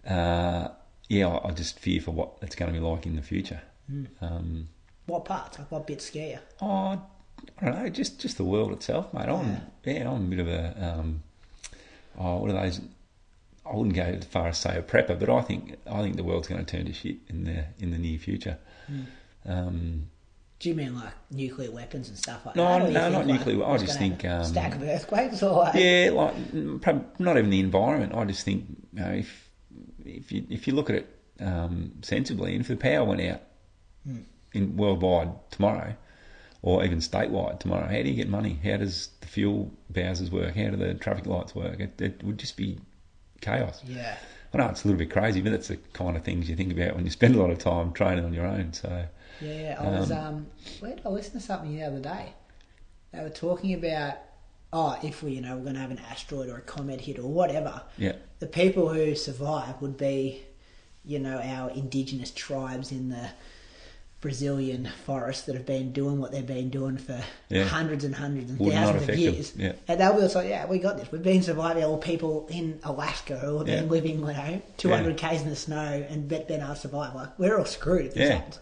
uh, 0.09 0.69
yeah, 1.09 1.29
I, 1.29 1.49
I 1.49 1.51
just 1.53 1.79
fear 1.79 2.01
for 2.01 2.11
what 2.13 2.33
it's 2.43 2.55
going 2.55 2.73
to 2.73 2.79
be 2.79 2.85
like 2.85 3.07
in 3.07 3.17
the 3.17 3.23
future. 3.23 3.61
Hmm. 3.91 4.05
Um, 4.21 4.69
What 5.07 5.25
parts? 5.25 5.59
Like 5.59 5.71
what 5.71 5.87
bits 5.87 6.07
scare 6.07 6.31
you? 6.31 6.39
oh, 6.61 7.01
I 7.61 7.65
don't 7.65 7.83
know, 7.83 7.89
just 7.89 8.21
just 8.21 8.37
the 8.37 8.45
world 8.45 8.73
itself, 8.73 9.13
mate. 9.13 9.29
I'm 9.29 9.61
yeah, 9.85 10.09
I'm 10.09 10.27
a 10.27 10.37
bit 10.37 10.39
of 10.39 10.49
a 10.49 10.97
um, 10.99 11.23
oh, 12.19 12.37
what 12.39 12.51
are 12.51 12.55
those? 12.55 12.81
I 13.65 13.75
wouldn't 13.77 13.95
go 13.97 14.03
as 14.03 14.25
far 14.25 14.49
as 14.49 14.59
say 14.59 14.77
a 14.77 14.83
prepper, 14.83 15.19
but 15.19 15.29
I 15.29 15.41
think 15.43 15.77
I 15.91 16.03
think 16.03 16.17
the 16.17 16.25
world's 16.25 16.47
going 16.49 16.65
to 16.65 16.77
turn 16.77 16.87
to 16.87 16.93
shit 16.93 17.17
in 17.29 17.45
the 17.45 17.65
in 17.81 17.91
the 17.91 17.99
near 17.99 18.19
future. 18.19 18.59
Hmm. 18.87 19.01
Um, 19.45 20.03
Do 20.61 20.69
you 20.69 20.75
mean 20.77 20.95
like 20.95 21.13
nuclear 21.33 21.71
weapons 21.73 22.09
and 22.09 22.17
stuff 22.17 22.47
like 22.47 22.55
No, 22.55 22.79
that? 22.79 22.89
You 22.89 22.95
no, 22.95 23.11
not 23.11 23.27
like, 23.27 23.39
nuclear. 23.39 23.65
I 23.67 23.77
just 23.79 23.99
think, 23.99 24.25
um, 24.25 24.45
stack 24.45 24.77
of 24.77 24.83
earthquakes 24.83 25.43
or 25.43 25.57
like, 25.65 25.75
Yeah, 25.75 26.11
like 26.13 26.37
mm, 26.53 27.05
not 27.19 27.37
even 27.39 27.51
the 27.51 27.59
environment. 27.61 28.15
I 28.15 28.25
just 28.25 28.45
think 28.45 28.67
you 28.93 29.01
know, 29.01 29.11
if 29.11 29.42
if 30.05 30.33
you 30.33 30.45
if 30.51 30.67
you 30.67 30.75
look 30.75 30.91
at 30.91 30.97
it 30.97 31.19
um, 31.41 31.93
sensibly, 32.03 32.53
and 32.53 32.61
if 32.61 32.69
the 32.69 32.77
power 32.77 33.05
went 33.05 33.21
out 33.21 33.43
in 34.53 34.77
worldwide 34.77 35.31
tomorrow, 35.51 35.95
or 36.63 36.85
even 36.85 36.99
statewide 36.99 37.61
tomorrow, 37.61 37.87
how 37.87 38.03
do 38.03 38.09
you 38.09 38.15
get 38.15 38.29
money? 38.29 38.59
How 38.65 38.77
does 38.77 39.11
the 39.21 39.27
fuel 39.27 39.73
bowsers 39.93 40.31
work? 40.31 40.55
How 40.55 40.71
do 40.71 40.77
the 40.77 40.95
traffic 40.95 41.27
lights 41.27 41.55
work? 41.55 41.81
It, 41.81 42.01
it 42.01 42.23
would 42.23 42.39
just 42.39 42.57
be 42.57 42.79
chaos. 43.41 43.83
yeah. 43.87 44.17
I 44.55 44.59
know 44.59 44.69
it's 44.69 44.85
a 44.85 44.89
little 44.89 44.99
bit 44.99 45.11
crazy, 45.11 45.41
but 45.41 45.51
that's 45.51 45.69
the 45.69 45.79
kind 45.95 46.15
of 46.15 46.25
things 46.25 46.49
you 46.49 46.57
think 46.57 46.73
about 46.73 46.95
when 46.95 47.07
you 47.07 47.11
spend 47.11 47.35
a 47.35 47.39
lot 47.39 47.51
of 47.51 47.59
time 47.59 47.93
training 47.93 48.25
on 48.25 48.35
your 48.35 48.47
own. 48.47 48.75
So 48.75 49.07
Yeah, 49.41 49.77
I 49.81 49.99
was. 49.99 50.13
Um, 50.13 50.47
where 50.81 50.95
did 50.95 51.07
I 51.07 51.09
listen 51.09 51.33
to 51.33 51.41
something 51.41 51.75
the 51.75 51.85
other 51.85 52.01
day? 52.01 52.35
They 53.13 53.23
were 53.23 53.31
talking 53.31 53.73
about, 53.75 54.19
oh, 54.73 54.99
if 55.03 55.23
we, 55.23 55.33
you 55.33 55.41
know, 55.41 55.57
we're 55.57 55.63
going 55.65 55.75
to 55.75 55.81
have 55.81 55.91
an 55.91 56.01
asteroid 56.11 56.49
or 56.49 56.57
a 56.57 56.61
comet 56.63 57.01
hit 57.03 57.19
or 57.19 57.29
whatever, 57.29 57.83
yeah, 57.99 58.13
the 58.39 58.47
people 58.47 58.89
who 58.89 59.15
survive 59.15 59.81
would 59.83 59.97
be, 59.97 60.43
you 61.05 61.19
know, 61.19 61.39
our 61.39 61.71
indigenous 61.71 62.31
tribes 62.31 62.91
in 62.93 63.09
the 63.11 63.29
Brazilian 64.21 64.89
forests 65.05 65.47
that 65.47 65.57
have 65.57 65.67
been 65.67 65.93
doing 65.93 66.21
what 66.21 66.31
they've 66.31 66.47
been 66.47 66.71
doing 66.71 66.97
for 66.97 67.21
Yeah. 67.49 67.65
hundreds 67.65 68.05
and 68.05 68.15
hundreds 68.15 68.51
and 68.51 68.59
Would 68.61 68.73
thousands 68.73 69.09
of 69.09 69.19
years. 69.19 69.53
yeah. 69.57 69.73
And 69.89 70.01
they'll 70.01 70.15
be 70.15 70.21
like, 70.33 70.49
yeah, 70.49 70.65
we 70.67 70.79
got 70.79 70.97
this. 70.97 71.11
We've 71.11 71.23
been 71.23 71.43
surviving. 71.43 71.83
Or 71.83 71.99
people 71.99 72.47
in 72.49 72.79
Alaska 72.85 73.37
who 73.39 73.59
have 73.59 73.67
been 73.67 73.89
living, 73.89 74.21
you 74.21 74.27
know, 74.27 74.63
200 74.77 75.17
k's 75.17 75.43
in 75.43 75.49
the 75.51 75.57
snow 75.57 76.07
and 76.09 76.29
been 76.29 76.47
been 76.47 76.61
able 76.61 76.75
to 76.75 76.81
survive. 76.81 77.17
Like, 77.17 77.37
we're 77.37 77.59
all 77.59 77.65
screwed 77.65 78.07
if 78.07 78.15
this 78.15 78.29
Yeah. 78.29 78.35
happens. 78.37 78.59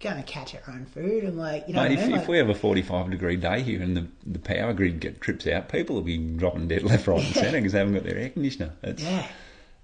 Going 0.00 0.16
to 0.16 0.22
catch 0.22 0.54
our 0.54 0.62
own 0.68 0.86
food 0.86 1.24
and, 1.24 1.36
like, 1.36 1.66
you 1.66 1.74
know 1.74 1.82
Mate, 1.82 1.92
if, 1.92 1.98
I 1.98 2.02
mean? 2.02 2.12
if 2.12 2.20
Like, 2.20 2.28
we 2.28 2.38
have 2.38 2.48
a 2.48 2.54
45 2.54 3.10
degree 3.10 3.36
day 3.36 3.62
here 3.62 3.82
and 3.82 3.96
the, 3.96 4.06
the 4.26 4.38
power 4.38 4.72
grid 4.72 5.00
get 5.00 5.20
trips 5.20 5.46
out, 5.46 5.68
people 5.68 5.96
will 5.96 6.02
be 6.02 6.18
dropping 6.18 6.68
dead 6.68 6.84
left, 6.84 7.06
right, 7.06 7.24
and 7.24 7.34
centre 7.34 7.58
because 7.58 7.72
they 7.72 7.78
haven't 7.78 7.94
got 7.94 8.04
their 8.04 8.16
air 8.16 8.30
conditioner. 8.30 8.72
It's, 8.82 9.02
yeah. 9.02 9.26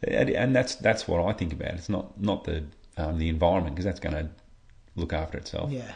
and, 0.06 0.30
and 0.30 0.54
that's 0.54 0.76
that's 0.76 1.08
what 1.08 1.24
I 1.24 1.32
think 1.32 1.52
about. 1.52 1.74
It's 1.74 1.88
not 1.88 2.20
not 2.20 2.44
the 2.44 2.64
um, 2.96 3.18
the 3.18 3.28
environment 3.28 3.74
because 3.74 3.84
that's 3.86 4.00
going 4.00 4.14
to 4.14 4.30
look 4.96 5.12
after 5.12 5.38
itself. 5.38 5.70
Yeah. 5.72 5.92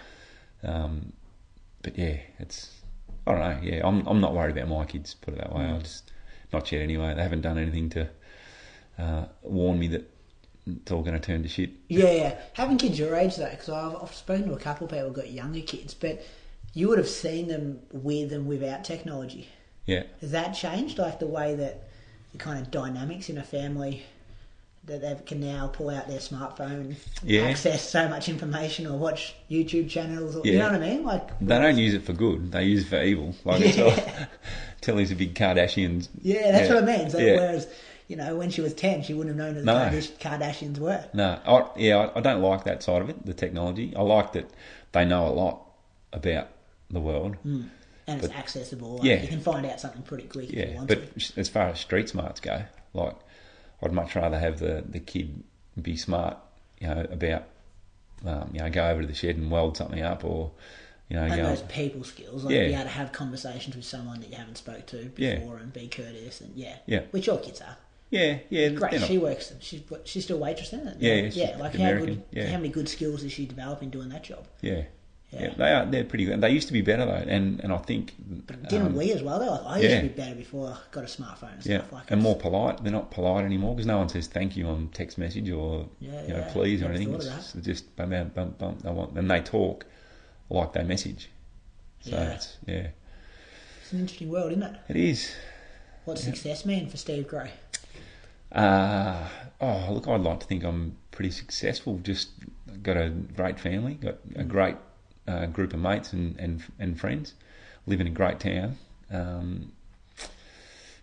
Um, 0.64 1.12
but 1.82 1.96
yeah, 1.96 2.18
it's 2.38 2.74
I 3.26 3.32
don't 3.32 3.40
know. 3.40 3.58
Yeah, 3.62 3.86
I'm 3.86 4.06
I'm 4.06 4.20
not 4.20 4.34
worried 4.34 4.56
about 4.56 4.68
my 4.68 4.84
kids. 4.84 5.14
Put 5.14 5.34
it 5.34 5.38
that 5.38 5.54
way. 5.54 5.62
Mm. 5.62 5.76
I 5.76 5.78
just 5.78 6.12
not 6.52 6.70
yet 6.72 6.82
anyway. 6.82 7.14
They 7.14 7.22
haven't 7.22 7.42
done 7.42 7.58
anything 7.58 7.90
to 7.90 8.08
uh, 8.98 9.26
warn 9.42 9.78
me 9.78 9.88
that 9.88 10.10
it's 10.68 10.92
all 10.92 11.02
going 11.02 11.14
to 11.18 11.20
turn 11.20 11.42
to 11.42 11.48
shit. 11.48 11.70
Yeah, 11.88 12.10
yeah. 12.12 12.38
Having 12.54 12.78
kids 12.78 12.98
your 12.98 13.14
age 13.16 13.36
though, 13.36 13.50
because 13.50 13.68
I've, 13.68 13.96
I've 14.02 14.14
spoken 14.14 14.48
to 14.48 14.54
a 14.54 14.58
couple 14.58 14.84
of 14.86 14.90
people 14.90 15.06
who've 15.06 15.16
got 15.16 15.30
younger 15.30 15.60
kids, 15.60 15.94
but 15.94 16.24
you 16.74 16.88
would 16.88 16.98
have 16.98 17.08
seen 17.08 17.48
them 17.48 17.80
with 17.92 18.32
and 18.32 18.46
without 18.46 18.84
technology. 18.84 19.48
Yeah. 19.86 20.02
Has 20.20 20.30
that 20.32 20.52
changed, 20.52 20.98
like 20.98 21.18
the 21.18 21.26
way 21.26 21.54
that 21.54 21.88
the 22.32 22.38
kind 22.38 22.60
of 22.60 22.70
dynamics 22.70 23.28
in 23.30 23.38
a 23.38 23.42
family 23.42 24.04
that 24.84 25.00
they 25.02 25.16
can 25.26 25.40
now 25.40 25.66
pull 25.66 25.90
out 25.90 26.08
their 26.08 26.18
smartphone 26.18 26.70
and 26.80 26.96
Yeah. 27.22 27.42
access 27.42 27.86
so 27.88 28.08
much 28.08 28.28
information, 28.28 28.86
or 28.86 28.96
watch 28.98 29.34
YouTube 29.50 29.88
channels? 29.90 30.34
Or, 30.36 30.46
You 30.46 30.58
know 30.58 30.70
what 30.72 30.82
I 30.82 30.88
mean? 30.90 31.04
Like, 31.04 31.38
They 31.40 31.58
don't 31.58 31.76
use 31.76 31.94
it 31.94 32.02
for 32.04 32.12
good. 32.14 32.52
They 32.52 32.64
use 32.64 32.84
it 32.84 32.88
for 32.88 33.02
evil. 33.02 33.34
Like 33.44 33.60
Yeah. 33.76 33.94
tell, 33.96 34.26
tell 34.80 34.96
these 34.96 35.12
big 35.14 35.34
Kardashians. 35.34 36.08
yeah, 36.22 36.52
that's 36.52 36.68
what 36.70 36.82
I 36.84 36.96
mean. 36.98 37.10
So 37.10 37.18
yeah. 37.18 37.34
whereas, 37.36 37.68
you 38.09 38.16
know, 38.16 38.34
when 38.36 38.50
she 38.50 38.61
was 38.61 38.74
ten, 38.74 39.02
she 39.02 39.14
wouldn't 39.14 39.36
have 39.38 39.46
known 39.46 39.54
who 39.54 39.61
the 39.61 39.66
No. 39.66 39.90
Kardashians 40.18 40.78
were. 40.78 41.04
No, 41.12 41.38
I, 41.46 41.66
yeah, 41.76 42.11
I, 42.16 42.20
don't 42.20 42.42
like 42.42 42.64
that 42.64 42.82
side 42.82 43.02
of 43.02 43.09
it. 43.11 43.24
The 43.24 43.34
technology. 43.34 43.94
I 43.94 44.02
like 44.02 44.32
that 44.32 44.50
they 44.92 45.04
know 45.04 45.26
a 45.28 45.30
lot 45.32 45.61
about 46.12 46.48
the 46.90 47.00
world. 47.00 47.36
And 47.44 47.70
it's 48.06 48.28
accessible. 48.34 48.96
Like, 48.96 49.04
yeah. 49.04 49.20
You 49.22 49.28
can 49.28 49.40
find 49.40 49.66
out 49.66 49.78
something 49.80 50.00
pretty 50.02 50.24
quick 50.24 50.48
if 50.48 50.54
you 50.54 50.62
Yeah, 50.62 50.74
want 50.76 50.88
but 50.88 51.18
to. 51.18 51.38
as 51.40 51.48
far 51.50 51.68
as 51.68 51.78
street 51.80 52.09
smarts 52.09 52.40
go, 52.40 52.62
like 52.94 53.14
I'd 53.82 53.92
much 53.92 54.16
rather 54.16 54.38
have 54.38 54.59
the, 54.59 54.82
the 54.88 55.00
kid 55.00 55.42
be 55.80 55.96
smart, 55.96 56.38
you 56.80 56.88
know, 56.88 57.06
about 57.11 57.44
um, 58.26 58.50
you 58.52 58.61
know 58.61 58.70
go 58.70 58.88
over 58.88 59.02
to 59.02 59.06
the 59.06 59.14
shed 59.14 59.36
and 59.36 59.50
weld 59.50 59.76
something 59.76 60.00
up, 60.02 60.24
or 60.24 60.50
you 61.11 61.16
know, 61.16 61.22
And 61.24 61.44
those 61.44 61.62
people 61.62 62.02
skills, 62.04 62.44
like 62.44 62.54
Yeah. 62.54 62.66
be 62.68 62.72
able 62.74 62.82
to 62.84 62.88
have 62.88 63.12
conversations 63.12 63.76
with 63.76 63.84
someone 63.84 64.20
that 64.20 64.30
you 64.30 64.36
haven't 64.36 64.56
spoke 64.56 64.86
to 64.86 65.04
before 65.14 65.56
Yeah. 65.56 65.62
and 65.62 65.72
be 65.72 65.88
courteous 65.88 66.40
and 66.40 66.56
yeah, 66.56 66.76
Yeah. 66.86 67.02
which 67.11 67.26
your 67.26 67.38
kids 67.38 67.61
are. 67.61 67.76
Yeah, 68.11 68.38
yeah, 68.48 68.68
Great, 68.70 68.90
they're 68.92 69.00
not- 69.00 69.09
she 69.09 69.18
works. 69.18 69.52
She's 69.61 69.82
she's 70.04 70.24
still 70.24 70.38
waitress, 70.38 70.72
isn't? 70.72 71.00
Yeah, 71.00 71.14
yeah, 71.14 71.30
yeah. 71.32 71.56
Like 71.59 71.74
American, 71.74 72.09
how 72.09 72.14
good, 72.14 72.22
yeah. 72.32 72.46
how 72.46 72.56
many 72.56 72.68
good 72.70 72.88
skills 72.88 73.22
is 73.22 73.32
she 73.32 73.46
developing 73.46 73.90
doing 73.90 74.09
that 74.11 74.24
job? 74.24 74.46
yeah, 74.62 74.84
Yeah. 75.30 75.42
yeah, 75.42 75.54
they 75.56 75.72
are. 75.72 75.84
They're 75.86 76.04
pretty 76.04 76.24
good. 76.24 76.40
They 76.40 76.50
used 76.50 76.68
to 76.68 76.72
be 76.72 76.80
better 76.80 77.04
though, 77.04 77.12
and 77.28 77.61
and 77.61 77.72
I 77.72 77.76
think 77.78 78.14
But 78.46 78.68
Didn't 78.68 78.86
um, 78.88 78.94
we 78.96 79.12
as 79.12 79.22
well? 79.22 79.38
Though? 79.38 79.50
Like, 79.50 79.62
I 79.66 79.76
used 79.78 79.90
yeah. 79.90 80.00
to 80.00 80.09
be 80.09 80.14
better 80.14 80.34
before 80.34 80.68
I 80.70 80.76
got 80.90 81.04
a 81.04 81.06
smartphone 81.06 81.54
and 81.54 81.66
Yeah, 81.66 81.78
stuff 81.78 81.92
like 81.92 82.11
and 82.11 82.20
it's- 82.20 82.22
more 82.22 82.36
polite. 82.36 82.82
They're 82.82 82.92
not 82.92 83.11
polite 83.11 83.44
anymore 83.44 83.74
because 83.74 83.86
no 83.86 83.98
one 83.98 84.09
says 84.09 84.26
thank 84.26 84.56
you 84.56 84.66
on 84.68 84.88
text 84.94 85.18
message 85.18 85.50
or 85.50 85.88
Yeah, 86.00 86.22
you 86.22 86.32
know 86.34 86.46
please 86.50 86.82
or 86.82 86.86
anything. 86.86 87.14
It's 87.14 87.52
just 87.62 87.94
bum 87.96 88.11
bum 88.11 88.30
bum 88.34 88.54
bum. 88.59 88.78
They 88.82 88.90
want, 88.90 89.18
and 89.18 89.30
they 89.30 89.40
talk 89.40 89.84
like 90.48 90.72
they 90.72 90.82
message. 90.82 91.28
So 92.00 92.12
Yeah. 92.16 92.30
it's 92.34 92.56
yeah, 92.66 92.86
It's 93.82 93.92
an 93.92 94.00
interesting 94.00 94.30
world, 94.30 94.52
isn't 94.52 94.62
it? 94.62 94.76
it 94.88 94.96
is. 94.96 95.30
What's 96.06 96.22
success 96.24 96.64
mean 96.64 96.88
for 96.88 96.96
Steve 96.96 97.28
Gray? 97.28 97.50
Uh, 98.53 99.28
oh, 99.61 99.92
look, 99.92 100.09
I'd 100.09 100.20
like 100.20 100.40
to 100.40 100.46
think 100.46 100.64
I'm 100.64 100.96
pretty 101.11 101.30
successful. 101.30 101.99
Just 102.03 102.30
got 102.82 102.96
a 102.96 103.11
great 103.11 103.59
family, 103.61 103.94
got 103.94 104.16
a 104.36 104.44
great 104.44 104.76
uh, 105.26 105.46
group 105.46 105.72
of 105.74 105.80
mates 105.80 106.12
and, 106.12 106.38
and 106.38 106.62
and 106.78 106.99
friends, 106.99 107.34
live 107.86 108.01
in 108.01 108.07
a 108.07 108.11
great 108.11 108.40
town, 108.40 108.78
um, 109.11 109.72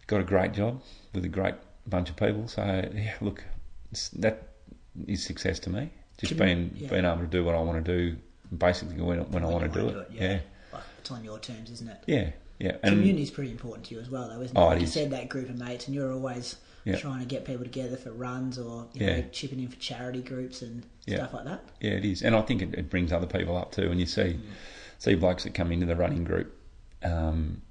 got 0.08 0.22
a 0.22 0.24
great 0.24 0.54
job 0.54 0.82
with 1.14 1.26
a 1.26 1.30
great 1.30 1.56
bunch 1.88 2.10
of 2.10 2.16
people. 2.16 2.48
So 2.48 2.64
yeah, 2.94 3.14
look, 3.22 3.44
that 4.14 4.50
is 5.08 5.24
success 5.24 5.60
to 5.60 5.70
me. 5.70 5.92
Just 6.18 6.34
Commu- 6.34 6.40
being 6.40 6.72
yeah. 6.76 6.90
being 6.90 7.06
able 7.06 7.20
to 7.20 7.28
do 7.28 7.44
what 7.44 7.56
I 7.56 7.60
want 7.62 7.84
to 7.86 7.98
do, 7.98 8.16
basically 8.58 9.02
when 9.02 9.20
when 9.32 9.44
I 9.44 9.48
want 9.48 9.72
to 9.72 9.80
do 9.80 9.86
wanna 9.86 10.00
it. 10.00 10.08
yeah. 10.12 10.40
Yeah, 10.74 10.80
it's 11.00 11.12
on 11.12 11.24
your 11.24 11.40
terms, 11.40 11.70
isn't 11.70 11.88
it? 11.90 12.04
yeah, 12.08 12.30
yeah. 12.58 12.78
And 12.82 12.96
Community's 12.96 13.30
pretty 13.30 13.52
important 13.52 13.86
to 13.88 13.96
you 13.96 14.02
as 14.02 14.10
well, 14.10 14.28
though, 14.30 14.42
isn't 14.42 14.58
it? 14.58 14.60
Oh, 14.60 14.68
like 14.68 14.78
it 14.78 14.82
you 14.82 14.86
is. 14.86 14.94
said, 14.94 15.12
that 15.12 15.30
group 15.30 15.50
of 15.50 15.58
mates, 15.58 15.86
and 15.86 15.94
you're 15.94 16.12
always 16.12 16.56
Yeah. 16.86 16.98
trying 16.98 17.20
to 17.20 17.26
get 17.26 17.46
people 17.46 17.64
together 17.64 17.98
for 17.98 18.12
runs 18.12 18.58
or 18.60 18.88
you 18.94 19.06
Yeah. 19.06 19.18
know 19.18 19.26
chipping 19.32 19.60
in 19.60 19.68
for 19.70 19.78
charity 19.78 20.22
groups 20.22 20.62
and 20.62 20.86
Yeah. 21.06 21.18
stuff 21.18 21.34
like 21.34 21.46
that. 21.46 21.64
Yeah, 21.82 21.92
it 21.94 22.06
is, 22.06 22.22
and 22.22 22.36
I 22.36 22.42
think 22.44 22.62
it, 22.62 22.74
it 22.76 22.90
brings 22.90 23.12
other 23.12 23.26
people 23.28 23.58
up 23.58 23.72
too. 23.72 23.90
And 23.92 24.00
you 24.00 24.06
see 24.06 24.40
see 25.00 25.16
blokes 25.16 25.44
that 25.44 25.54
come 25.54 25.72
into 25.72 25.86
the 25.88 25.96
running 25.96 26.24
group, 26.24 26.56
um, 27.04 27.62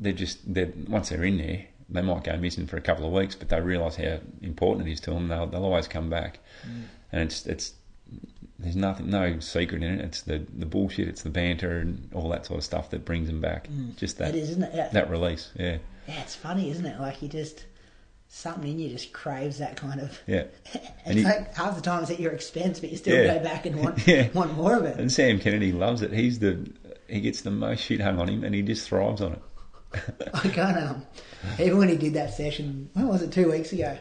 they're 0.00 0.12
just 0.12 0.52
they're 0.52 0.72
once 0.88 1.08
they're 1.10 1.24
in 1.24 1.38
there, 1.38 1.66
they 1.88 2.02
might 2.02 2.24
go 2.24 2.36
missing 2.36 2.66
for 2.66 2.76
a 2.76 2.80
couple 2.80 3.06
of 3.06 3.12
weeks, 3.12 3.34
but 3.36 3.48
they 3.48 3.60
realise 3.60 3.96
how 3.96 4.18
important 4.42 4.88
it 4.88 4.92
is 4.92 5.00
to 5.02 5.10
them. 5.10 5.28
They'll, 5.28 5.46
they'll 5.46 5.64
always 5.64 5.86
come 5.88 6.10
back, 6.10 6.40
and 7.12 7.22
it's 7.22 7.46
it's 7.46 7.74
there's 8.58 8.76
nothing 8.76 9.08
no 9.10 9.38
secret 9.38 9.82
in 9.84 10.00
it. 10.00 10.04
It's 10.04 10.22
the 10.22 10.44
the 10.52 10.66
bullshit, 10.66 11.06
it's 11.08 11.22
the 11.22 11.30
banter 11.30 11.78
and 11.78 12.10
all 12.12 12.28
that 12.30 12.46
sort 12.46 12.58
of 12.58 12.64
stuff 12.64 12.90
that 12.90 13.04
brings 13.04 13.28
them 13.28 13.40
back. 13.40 13.68
Just 13.96 14.18
that 14.18 14.30
It 14.34 14.38
is, 14.42 14.50
isn't 14.50 14.64
it? 14.64 14.72
Yeah. 14.74 14.88
that 14.88 15.08
release. 15.10 15.50
Yeah, 15.56 15.78
yeah, 16.08 16.20
it's 16.22 16.34
funny, 16.34 16.70
isn't 16.70 16.84
it? 16.86 16.98
Like 17.00 17.22
you 17.22 17.28
just 17.28 17.66
something 18.34 18.70
in 18.70 18.78
you 18.78 18.88
just 18.88 19.12
craves 19.12 19.58
that 19.58 19.76
kind 19.76 20.00
of. 20.00 20.18
yeah. 20.26 20.44
It's 20.74 20.80
And 21.04 21.18
he- 21.18 21.24
like 21.24 21.54
half 21.54 21.74
the 21.76 21.82
time 21.82 22.02
it's 22.02 22.10
at 22.10 22.18
your 22.18 22.32
expense, 22.32 22.80
but 22.80 22.90
you 22.90 22.96
still 22.96 23.14
Yeah. 23.24 23.36
go 23.38 23.44
back 23.44 23.66
and 23.66 23.76
want 23.76 24.06
Yeah. 24.06 24.28
want 24.32 24.54
more 24.56 24.74
of 24.76 24.84
it. 24.84 24.98
And 24.98 25.12
Sam 25.12 25.38
Kennedy 25.38 25.70
loves 25.72 26.00
it. 26.02 26.12
He's 26.12 26.38
the 26.38 26.66
he 27.08 27.20
gets 27.20 27.42
the 27.42 27.50
most 27.50 27.80
shit 27.82 28.00
hung 28.00 28.18
on 28.18 28.28
him, 28.28 28.42
and 28.42 28.54
he 28.54 28.62
just 28.62 28.88
thrives 28.88 29.20
on 29.20 29.32
it. 29.34 29.42
I 30.34 30.48
can't 30.48 30.78
um 30.78 31.04
even 31.60 31.76
when 31.78 31.88
he 31.90 31.96
did 31.96 32.14
that 32.14 32.32
session 32.32 32.88
when 32.94 33.06
was 33.08 33.20
it 33.20 33.30
two 33.32 33.50
weeks 33.50 33.72
ago 33.74 33.98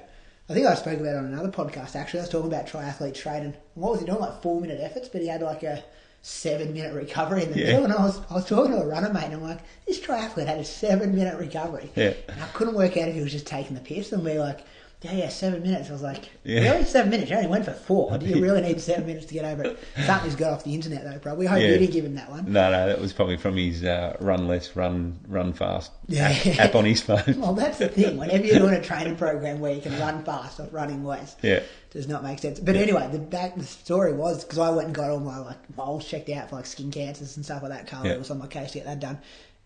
I 0.50 0.54
think 0.54 0.66
I 0.66 0.76
spoke 0.76 1.00
about 1.00 1.16
it 1.16 1.18
on 1.18 1.26
another 1.26 1.50
podcast. 1.50 1.96
Actually, 1.96 2.22
I 2.22 2.24
was 2.24 2.30
talking 2.30 2.48
about 2.52 2.68
triathlete 2.68 3.14
training. 3.16 3.54
What 3.76 3.92
was 3.92 4.00
he 4.02 4.06
doing? 4.06 4.20
Like 4.20 4.42
four 4.42 4.60
minute 4.62 4.80
efforts, 4.82 5.08
but 5.10 5.22
he 5.22 5.28
had 5.28 5.42
like 5.42 5.64
a 5.64 5.82
seven 6.22 6.74
minute 6.74 6.94
recovery 6.94 7.44
in 7.44 7.52
the 7.52 7.60
Yeah. 7.60 7.66
middle. 7.68 7.84
And 7.86 7.94
I 7.94 8.04
was 8.06 8.20
I 8.30 8.36
was 8.36 8.46
talking 8.46 8.72
to 8.74 8.80
a 8.82 8.86
runner 8.88 9.12
mate, 9.12 9.26
and 9.26 9.36
I'm 9.36 9.44
like, 9.44 9.60
this 9.88 10.00
triathlete 10.00 10.46
had 10.48 10.60
a 10.60 10.64
seven 10.66 11.16
minute 11.16 11.38
recovery. 11.40 11.90
Yeah. 11.96 12.14
And 12.30 12.42
I 12.42 12.48
couldn't 12.54 12.76
work 12.76 12.98
out 12.98 13.08
if 13.08 13.16
he 13.16 13.22
was 13.22 13.32
just 13.32 13.48
taking 13.48 13.76
the 13.76 13.82
piss 13.82 14.12
and 14.12 14.24
be 14.24 14.38
like. 14.38 14.60
Yeah, 15.02 15.14
yeah, 15.14 15.30
seven 15.30 15.64
minutes. 15.64 15.90
I 15.90 15.94
was 15.94 16.04
like, 16.04 16.30
Yeah. 16.44 16.62
really? 16.74 16.86
Seven 16.86 17.10
minutes? 17.10 17.32
You 17.32 17.38
only 17.38 17.50
went 17.50 17.66
for 17.66 17.72
four. 17.72 18.16
Do 18.20 18.26
you 18.28 18.40
really 18.40 18.62
need 18.62 18.80
seven 18.80 19.08
minutes 19.08 19.26
to 19.26 19.34
get 19.34 19.46
over 19.46 19.64
it? 19.64 19.80
Something's 20.06 20.36
got 20.36 20.54
off 20.54 20.64
the 20.64 20.76
internet, 20.76 21.04
though, 21.04 21.18
probably. 21.18 21.46
We 21.46 21.48
hope 21.48 21.60
Yeah. 21.60 21.70
you 21.70 21.78
didn't 21.80 21.94
give 21.94 22.06
him 22.06 22.14
that 22.16 22.30
one. 22.30 22.46
No, 22.54 22.70
no, 22.70 22.86
that 22.88 23.02
was 23.02 23.12
probably 23.12 23.38
from 23.38 23.58
his 23.58 23.84
uh, 23.84 24.16
run 24.20 24.48
less, 24.48 24.76
run 24.76 25.18
run 25.28 25.54
fast 25.54 25.92
Yeah. 26.08 26.30
app, 26.30 26.60
app 26.60 26.76
on 26.76 26.86
his 26.86 27.02
phone. 27.02 27.24
Well, 27.38 27.54
that's 27.54 27.80
the 27.80 27.88
thing. 27.88 28.16
Whenever 28.20 28.46
you're 28.46 28.60
doing 28.60 28.76
a 28.76 28.82
training 28.84 29.16
program 29.16 29.60
where 29.60 29.74
you 29.74 29.82
can 29.82 30.00
run 30.00 30.24
fast 30.24 30.60
or 30.60 30.66
running 30.72 31.04
less, 31.04 31.36
Yeah. 31.42 31.62
does 31.90 32.08
not 32.08 32.24
make 32.24 32.38
sense. 32.38 32.60
But 32.60 32.76
anyway, 32.76 33.10
the 33.12 33.18
back 33.18 33.56
the 33.56 33.64
story 33.64 34.14
was 34.14 34.44
because 34.44 34.60
I 34.60 34.70
went 34.70 34.86
and 34.86 34.96
got 34.96 35.10
all 35.10 35.20
my 35.20 35.40
like 35.40 35.76
moles 35.78 36.06
checked 36.08 36.30
out 36.30 36.50
for 36.52 36.58
like 36.58 36.68
skin 36.68 36.92
cancers 36.92 37.38
and 37.38 37.44
stuff 37.44 37.64
like 37.64 37.72
that. 37.72 37.88
Carl 37.88 38.06
Yeah. 38.06 38.18
was 38.18 38.30
on 38.30 38.38
my 38.38 38.46
case 38.46 38.74
to 38.74 38.78
get 38.78 38.86
that 38.86 39.00
done, 39.00 39.18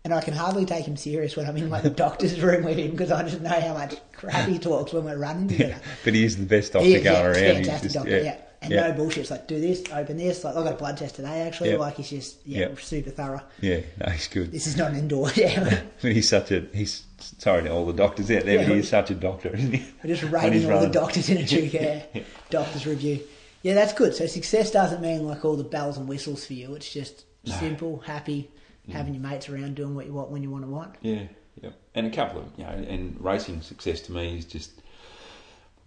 and 0.06 0.14
I 0.14 0.20
can 0.20 0.34
hardly 0.34 0.64
take 0.64 0.84
him 0.84 0.96
serious 0.96 1.36
when 1.36 1.46
I'm 1.48 1.56
in 1.56 1.68
like 1.68 1.82
the 1.82 1.90
doctor's 2.06 2.40
room 2.40 2.62
with 2.62 2.78
him 2.78 2.92
because 2.92 3.10
I 3.10 3.24
just 3.24 3.40
know 3.40 3.48
how 3.48 3.74
much 3.74 3.96
crap 4.12 4.48
he 4.48 4.56
talks 4.56 4.92
when 4.92 5.02
we're 5.04 5.16
running 5.18 5.48
together. 5.48 5.80
But 6.04 6.14
he 6.14 6.24
is 6.24 6.36
the 6.36 6.46
best 6.46 6.74
doctor 6.74 6.86
is, 6.86 7.02
going 7.02 7.06
yeah, 7.06 7.24
around. 7.24 7.34
He's 7.34 7.44
fantastic 7.66 7.82
just- 7.82 7.94
doctor, 7.96 8.22
yeah. 8.22 8.36
And 8.62 8.72
yeah. 8.72 8.86
no 8.86 8.92
bullshit. 8.94 9.18
It's 9.22 9.30
like 9.32 9.48
do 9.48 9.60
this, 9.60 9.82
open 9.92 10.16
this. 10.16 10.44
Like 10.44 10.54
I 10.56 10.62
got 10.62 10.72
a 10.74 10.76
blood 10.76 10.96
test 10.96 11.16
today 11.16 11.42
actually. 11.42 11.72
Yeah. 11.72 11.78
Like 11.78 11.96
he's 11.96 12.08
just 12.08 12.38
yeah, 12.46 12.68
Yeah. 12.68 12.74
super 12.78 13.10
thorough. 13.10 13.42
Yeah, 13.60 13.80
no, 14.00 14.10
he's 14.12 14.28
good. 14.28 14.52
This 14.52 14.68
is 14.68 14.76
not 14.76 14.92
an 14.92 14.96
indoor. 14.98 15.28
Yeah. 15.36 15.82
But 16.00 16.12
he's 16.12 16.28
such 16.28 16.52
a 16.52 16.60
he's 16.72 17.02
sorry 17.38 17.64
to 17.64 17.70
all 17.72 17.84
the 17.84 17.92
doctors 17.92 18.30
out 18.30 18.44
there, 18.44 18.54
Yeah. 18.60 18.62
but 18.68 18.72
he 18.74 18.78
is 18.78 18.88
such 18.88 19.10
a 19.10 19.14
doctor, 19.14 19.48
isn't 19.54 19.72
he? 19.72 19.84
We're 20.04 20.14
just 20.14 20.22
rating 20.32 20.70
all 20.70 20.80
the 20.80 20.88
doctors 20.88 21.28
in 21.28 21.38
a 21.38 21.46
true 21.46 21.68
care. 21.68 22.06
doctors 22.50 22.86
review. 22.86 23.20
Yeah, 23.62 23.74
that's 23.74 23.92
good. 23.92 24.14
So 24.14 24.26
success 24.26 24.70
doesn't 24.70 25.02
mean 25.02 25.26
like 25.26 25.44
all 25.44 25.56
the 25.56 25.64
bells 25.64 25.98
and 25.98 26.08
whistles 26.08 26.46
for 26.46 26.52
you. 26.54 26.74
It's 26.76 26.92
just 26.92 27.24
simple, 27.44 27.98
happy, 27.98 28.50
having 28.90 29.14
your 29.14 29.22
mates 29.22 29.48
around 29.48 29.74
doing 29.74 29.94
what 29.94 30.06
you 30.06 30.12
want 30.12 30.30
when 30.30 30.42
you 30.42 30.50
want 30.50 30.64
to 30.64 30.70
want. 30.70 30.94
Yeah, 31.00 31.24
yeah. 31.60 31.70
And 31.94 32.06
a 32.06 32.10
couple 32.10 32.40
of 32.40 32.46
you 32.56 32.64
know, 32.64 32.70
and 32.70 33.16
racing 33.20 33.62
success 33.62 34.00
to 34.02 34.12
me 34.12 34.38
is 34.38 34.44
just 34.44 34.70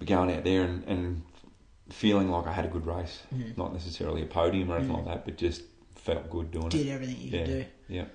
going 0.05 0.31
out 0.35 0.43
there 0.43 0.63
and, 0.63 0.83
and 0.85 1.21
feeling 1.89 2.29
like 2.29 2.47
I 2.47 2.53
had 2.53 2.65
a 2.65 2.69
good 2.69 2.85
race, 2.85 3.21
not 3.57 3.73
necessarily 3.73 4.21
a 4.21 4.25
podium 4.25 4.71
or 4.71 4.77
anything 4.77 4.95
like 4.95 5.05
that, 5.05 5.25
but 5.25 5.37
just 5.37 5.63
felt 5.95 6.29
good 6.29 6.51
doing 6.51 6.69
Did 6.69 6.81
it. 6.81 6.83
Did 6.85 6.91
everything 6.93 7.17
you 7.21 7.29
yeah, 7.31 7.45
could 7.45 7.47
do. 7.47 7.65
yeah. 7.87 8.05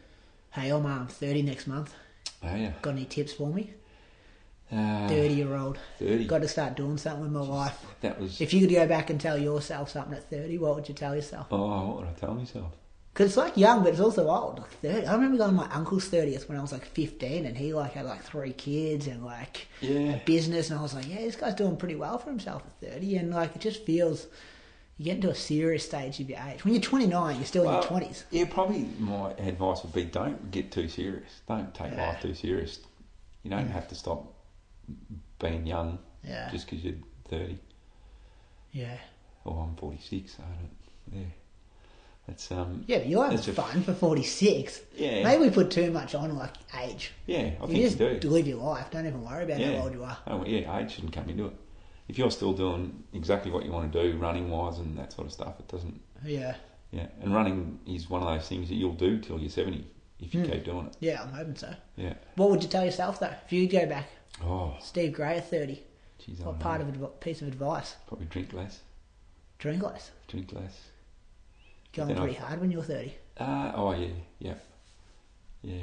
Hey, 0.52 0.70
I'm 0.70 0.86
um, 0.86 1.06
30 1.08 1.42
next 1.42 1.66
month. 1.66 1.94
Oh 2.42 2.54
yeah, 2.54 2.72
Got 2.82 2.90
any 2.90 3.04
tips 3.06 3.32
for 3.32 3.48
me? 3.48 3.72
uh, 4.72 5.08
30 5.08 5.34
year 5.34 5.54
old. 5.54 5.78
30. 5.98 6.24
Got 6.26 6.42
to 6.42 6.48
start 6.48 6.76
doing 6.76 6.96
something 6.96 7.22
with 7.22 7.32
my 7.32 7.40
life. 7.40 7.84
That 8.00 8.20
was. 8.20 8.40
If 8.40 8.52
you 8.54 8.60
could 8.60 8.70
go 8.74 8.86
back 8.86 9.10
and 9.10 9.20
tell 9.20 9.36
yourself 9.38 9.90
something 9.90 10.14
at 10.14 10.28
30, 10.30 10.58
what 10.58 10.74
would 10.76 10.88
you 10.88 10.94
tell 10.94 11.14
yourself? 11.14 11.46
oh, 11.50 11.86
what 11.88 11.96
would 11.98 12.08
I 12.08 12.12
tell 12.12 12.34
myself? 12.34 12.72
Because 13.14 13.28
it's 13.28 13.36
like 13.36 13.56
young, 13.56 13.84
but 13.84 13.92
it's 13.92 14.00
also 14.00 14.28
old. 14.28 14.58
Like 14.58 14.70
30. 14.82 15.06
I 15.06 15.12
remember 15.14 15.36
going 15.38 15.50
to 15.50 15.56
my 15.56 15.72
uncle's 15.72 16.08
30th 16.08 16.48
when 16.48 16.58
I 16.58 16.60
was 16.60 16.72
like 16.72 16.84
15, 16.84 17.46
and 17.46 17.56
he 17.56 17.72
like 17.72 17.92
had 17.92 18.06
like 18.06 18.24
three 18.24 18.52
kids 18.52 19.06
and 19.06 19.24
like 19.24 19.68
Yeah. 19.80 20.16
a 20.16 20.24
business, 20.24 20.68
and 20.70 20.78
I 20.80 20.82
was 20.82 20.94
like, 20.94 21.08
yeah, 21.08 21.20
this 21.20 21.36
guy's 21.36 21.54
doing 21.54 21.76
pretty 21.76 21.94
well 21.94 22.18
for 22.18 22.30
himself 22.30 22.64
at 22.82 22.90
30, 22.94 23.16
and 23.18 23.30
like 23.30 23.54
it 23.54 23.60
just 23.60 23.86
feels 23.86 24.26
you 24.98 25.04
get 25.04 25.14
into 25.16 25.30
a 25.30 25.34
serious 25.34 25.84
stage 25.84 26.18
of 26.18 26.28
your 26.28 26.40
age. 26.40 26.64
When 26.64 26.74
you're 26.74 26.82
29, 26.82 27.36
you're 27.36 27.44
still 27.44 27.64
in 27.68 27.72
your 27.72 27.82
20s. 27.84 28.24
Yeah, 28.32 28.46
probably 28.50 28.88
my 28.98 29.30
advice 29.38 29.84
would 29.84 29.92
be 29.92 30.04
don't 30.04 30.50
get 30.50 30.72
too 30.72 30.88
serious. 30.88 31.40
Don't 31.46 31.72
take 31.72 31.92
Yeah. 31.92 32.08
life 32.08 32.20
too 32.20 32.34
serious. 32.34 32.80
You 33.44 33.50
don't 33.50 33.68
have 33.70 33.86
to 33.88 33.94
stop 33.94 34.34
being 35.38 35.66
young 35.66 36.00
Yeah. 36.24 36.50
just 36.50 36.68
because 36.68 36.84
you're 36.84 36.94
30. 37.28 37.58
Yeah. 38.72 38.98
Oh, 39.46 39.52
I'm 39.58 39.76
46. 39.76 40.36
I 40.40 40.42
don't. 40.42 41.20
Yeah. 41.20 41.26
That's 42.26 42.50
um. 42.52 42.84
Yeah, 42.86 42.98
but 42.98 43.06
you're 43.08 43.22
having 43.22 43.38
It's 43.38 43.48
fun 43.48 43.82
for 43.82 43.92
46. 43.92 44.80
Yeah. 44.96 45.22
Maybe 45.24 45.42
we 45.44 45.50
put 45.50 45.70
too 45.70 45.90
much 45.90 46.14
on 46.14 46.34
like 46.36 46.54
age. 46.80 47.12
Yeah, 47.26 47.38
I 47.38 47.42
you 47.42 47.56
think 47.66 47.72
you 47.76 47.82
just 47.90 47.98
do. 47.98 48.28
live 48.30 48.46
your 48.46 48.58
life. 48.58 48.90
Don't 48.90 49.06
even 49.06 49.22
worry 49.22 49.44
about 49.44 49.58
yeah. 49.60 49.76
how 49.76 49.82
old 49.84 49.92
you 49.92 50.04
are. 50.04 50.16
Oh, 50.26 50.36
well, 50.38 50.48
yeah, 50.48 50.78
age 50.78 50.92
shouldn't 50.92 51.12
come 51.12 51.28
into 51.28 51.46
it. 51.46 51.52
If 52.08 52.18
you're 52.18 52.30
still 52.30 52.52
doing 52.52 53.02
exactly 53.12 53.50
what 53.50 53.64
you 53.64 53.72
want 53.72 53.92
to 53.92 54.02
do, 54.12 54.16
running 54.18 54.50
wise 54.50 54.78
and 54.78 54.96
that 54.98 55.12
sort 55.12 55.26
of 55.26 55.32
stuff, 55.32 55.58
it 55.60 55.68
doesn't. 55.68 56.00
Yeah. 56.24 56.54
Yeah, 56.92 57.06
and 57.20 57.34
running 57.34 57.80
is 57.86 58.08
one 58.08 58.22
of 58.22 58.28
those 58.28 58.48
things 58.48 58.68
that 58.68 58.74
you'll 58.76 58.92
do 58.94 59.18
till 59.18 59.38
you're 59.38 59.50
70 59.50 59.86
if 60.20 60.32
Hmm. 60.32 60.44
you 60.44 60.50
keep 60.50 60.64
doing 60.64 60.86
it. 60.86 60.96
Yeah, 61.00 61.22
I'm 61.22 61.30
hoping 61.32 61.56
so. 61.56 61.74
Yeah. 61.96 62.14
What 62.36 62.50
would 62.50 62.62
you 62.62 62.68
tell 62.68 62.84
yourself 62.84 63.20
though? 63.20 63.34
If 63.44 63.52
you 63.52 63.66
go 63.68 63.84
back, 63.86 64.08
Oh, 64.42 64.74
Steve 64.80 65.12
Gray 65.12 65.38
at 65.38 65.48
30, 65.50 65.82
geez, 66.18 66.40
I 66.40 66.44
what 66.44 66.52
don't 66.52 66.60
part 66.60 66.80
know. 66.80 66.88
of 66.88 67.02
a 67.02 67.06
piece 67.08 67.42
of 67.42 67.48
advice? 67.48 67.96
Probably 68.06 68.26
drink 68.26 68.52
less. 68.52 68.80
Drink 69.58 69.82
less. 69.82 70.10
Drink 70.28 70.52
less. 70.52 70.80
Going 71.94 72.08
Then 72.08 72.16
pretty 72.18 72.36
I've- 72.36 72.44
hard 72.46 72.60
when 72.60 72.70
you're 72.70 72.82
30. 72.82 73.14
Uh, 73.38 73.72
oh 73.74 73.92
yeah, 73.92 74.08
yeah, 74.38 74.54
yeah. 75.62 75.82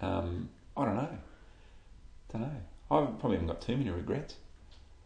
Um, 0.00 0.48
I 0.76 0.84
don't 0.84 0.96
know. 0.96 1.08
Don't 2.32 2.42
know. 2.42 2.50
I 2.90 3.04
probably 3.18 3.36
haven't 3.36 3.48
got 3.48 3.60
too 3.60 3.76
many 3.76 3.90
regrets. 3.90 4.34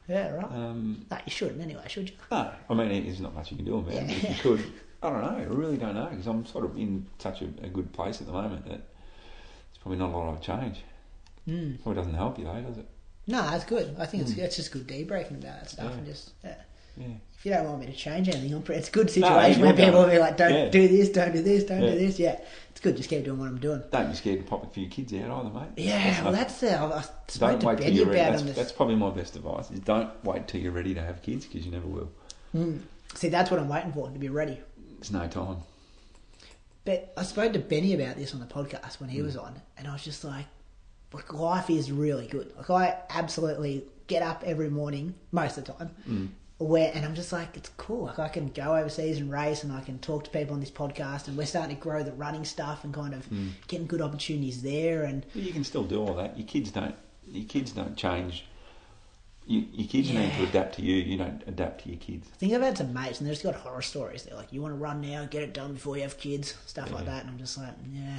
Yeah, 0.08 0.30
right. 0.34 0.44
Um, 0.44 1.06
no, 1.10 1.16
you 1.24 1.30
shouldn't 1.30 1.60
anyway, 1.60 1.84
should 1.88 2.10
you? 2.10 2.16
no, 2.30 2.52
I 2.68 2.74
mean 2.74 3.04
there's 3.04 3.20
not 3.20 3.34
much 3.34 3.50
you 3.50 3.56
can 3.56 3.66
do 3.66 3.78
about 3.78 3.94
it. 3.94 4.10
If 4.10 4.22
you 4.28 4.34
could, 4.42 4.72
I 5.02 5.10
don't 5.10 5.22
know. 5.22 5.38
I 5.38 5.42
really 5.44 5.76
don't 5.76 5.94
know 5.94 6.06
because 6.10 6.26
I'm 6.26 6.44
sort 6.46 6.64
of 6.64 6.76
in 6.76 7.06
such 7.18 7.42
a, 7.42 7.46
a 7.62 7.68
good 7.68 7.92
place 7.92 8.20
at 8.20 8.26
the 8.26 8.32
moment 8.32 8.66
that 8.66 8.80
it's 9.70 9.78
probably 9.80 9.98
not 9.98 10.10
a 10.10 10.16
lot 10.16 10.28
I 10.28 10.32
would 10.32 10.42
change. 10.42 10.82
Mm. 11.48 11.82
Probably 11.82 12.00
doesn't 12.00 12.14
help 12.14 12.38
you 12.38 12.44
though, 12.44 12.60
does 12.60 12.78
it? 12.78 12.86
No, 13.26 13.42
that's 13.42 13.64
good. 13.64 13.94
I 13.98 14.06
think 14.06 14.24
it's 14.24 14.32
it's 14.36 14.56
just 14.56 14.72
good 14.72 14.86
debriefing 14.86 15.38
about 15.42 15.60
that 15.60 15.70
stuff 15.70 15.86
Hmm. 15.86 15.92
Yeah. 15.92 15.96
and 15.98 16.06
just 16.06 16.30
yeah. 16.44 16.54
Yeah. 16.96 17.06
If 17.38 17.46
you 17.46 17.52
don't 17.52 17.64
want 17.66 17.80
me 17.80 17.86
to 17.86 17.92
change 17.92 18.28
anything, 18.28 18.52
I'm 18.54 18.62
it's 18.72 18.88
a 18.88 18.92
good 18.92 19.10
situation 19.10 19.58
you're 19.60 19.72
where 19.72 19.76
people 19.86 20.00
will 20.02 20.10
be 20.10 20.18
like, 20.18 20.36
"Don't 20.36 20.52
yeah. 20.52 20.68
do 20.68 20.86
this, 20.86 21.08
don't 21.08 21.32
do 21.32 21.42
this, 21.42 21.64
don't 21.64 21.82
Yeah. 21.82 21.90
do 21.92 21.98
this." 21.98 22.18
Yeah, 22.18 22.38
it's 22.70 22.80
good. 22.80 22.96
Just 22.96 23.08
keep 23.10 23.24
doing 23.24 23.38
what 23.40 23.48
I'm 23.48 23.58
doing. 23.58 23.82
Don't 23.90 24.10
be 24.10 24.14
scared 24.14 24.38
to 24.40 24.44
pop 24.44 24.62
a 24.64 24.68
few 24.68 24.86
kids 24.88 25.12
out 25.14 25.30
either, 25.46 25.50
mate. 25.50 25.68
Yeah, 25.76 26.22
well, 26.22 26.32
not- 26.32 26.38
that's 26.38 26.60
the 26.60 26.78
I 26.78 27.00
spoke 27.00 27.50
Don't 27.50 27.60
to 27.60 27.66
wait 27.66 27.76
till 27.78 27.84
Benny 27.86 27.96
you're 27.96 28.06
ready. 28.06 28.42
That's, 28.44 28.56
that's 28.56 28.72
probably 28.72 28.94
my 28.94 29.10
best 29.10 29.34
advice. 29.34 29.70
Is 29.72 29.80
don't 29.80 30.10
wait 30.24 30.46
till 30.46 30.60
you're 30.60 30.70
ready 30.72 30.94
to 30.94 31.02
have 31.02 31.22
kids 31.22 31.46
because 31.46 31.64
you 31.66 31.72
never 31.72 31.86
will. 31.88 32.10
See, 33.14 33.28
that's 33.28 33.50
what 33.50 33.58
I'm 33.58 33.68
waiting 33.68 33.92
for 33.92 34.08
to 34.08 34.18
be 34.18 34.28
ready. 34.28 34.58
There's 34.98 35.10
no 35.10 35.26
time. 35.26 35.56
But 36.84 37.12
I 37.16 37.22
spoke 37.24 37.52
to 37.54 37.58
Benny 37.58 37.94
about 37.94 38.16
this 38.16 38.34
on 38.34 38.40
the 38.40 38.46
podcast 38.46 39.00
when 39.00 39.08
he 39.10 39.18
Hmm. 39.18 39.24
was 39.26 39.36
on, 39.36 39.60
and 39.78 39.86
I 39.88 39.92
was 39.92 40.04
just 40.04 40.24
like, 40.24 40.46
like 41.12 41.32
life 41.32 41.70
is 41.70 41.90
really 41.92 42.26
good. 42.26 42.52
Like 42.56 42.70
I 42.70 42.96
absolutely 43.10 43.84
get 44.06 44.22
up 44.22 44.42
every 44.44 44.68
morning 44.70 45.14
most 45.32 45.58
of 45.58 45.64
the 45.64 45.72
time. 45.72 45.88
Hmm. 46.04 46.26
Where 46.62 46.90
and 46.94 47.04
I'm 47.04 47.14
just 47.14 47.32
like 47.32 47.56
it's 47.56 47.70
cool. 47.76 48.06
Like 48.06 48.18
I 48.18 48.28
can 48.28 48.48
go 48.48 48.76
overseas 48.76 49.18
and 49.18 49.30
race, 49.30 49.64
and 49.64 49.72
I 49.72 49.80
can 49.80 49.98
talk 49.98 50.24
to 50.24 50.30
people 50.30 50.54
on 50.54 50.60
this 50.60 50.70
podcast, 50.70 51.28
and 51.28 51.36
we're 51.36 51.46
starting 51.46 51.76
to 51.76 51.82
grow 51.82 52.02
the 52.02 52.12
running 52.12 52.44
stuff 52.44 52.84
and 52.84 52.92
kind 52.94 53.14
of 53.14 53.26
Hmm. 53.26 53.48
getting 53.68 53.86
good 53.86 54.00
opportunities 54.02 54.62
there. 54.62 55.04
And 55.04 55.24
But 55.32 55.42
you 55.42 55.52
can 55.52 55.64
still 55.64 55.84
do 55.84 56.00
all 56.00 56.14
that. 56.14 56.38
Your 56.38 56.46
kids 56.46 56.70
don't. 56.70 56.94
Your 57.26 57.44
kids 57.46 57.72
don't 57.72 57.96
change. 57.96 58.44
You, 59.44 59.66
your 59.72 59.88
kids 59.88 60.08
need 60.10 60.32
to 60.34 60.44
adapt 60.44 60.76
to 60.76 60.82
you. 60.82 60.94
You 60.96 61.18
don't 61.18 61.42
adapt 61.48 61.82
to 61.82 61.88
your 61.88 61.98
kids. 61.98 62.28
I 62.32 62.36
think 62.36 62.52
I've 62.52 62.62
had 62.62 62.78
some 62.78 62.92
mates, 62.92 63.18
and 63.18 63.26
they've 63.28 63.34
just 63.34 63.42
got 63.44 63.56
horror 63.56 63.82
stories. 63.82 64.22
They're 64.22 64.36
like, 64.36 64.52
"You 64.52 64.62
want 64.62 64.72
to 64.74 64.78
run 64.78 65.00
now, 65.00 65.24
get 65.24 65.42
it 65.42 65.52
done 65.52 65.74
before 65.74 65.96
you 65.96 66.02
have 66.02 66.16
kids, 66.16 66.54
stuff 66.66 66.92
like 66.92 67.06
that." 67.06 67.22
And 67.22 67.30
I'm 67.30 67.38
just 67.38 67.58
like, 67.58 67.74
"Yeah, 67.92 68.18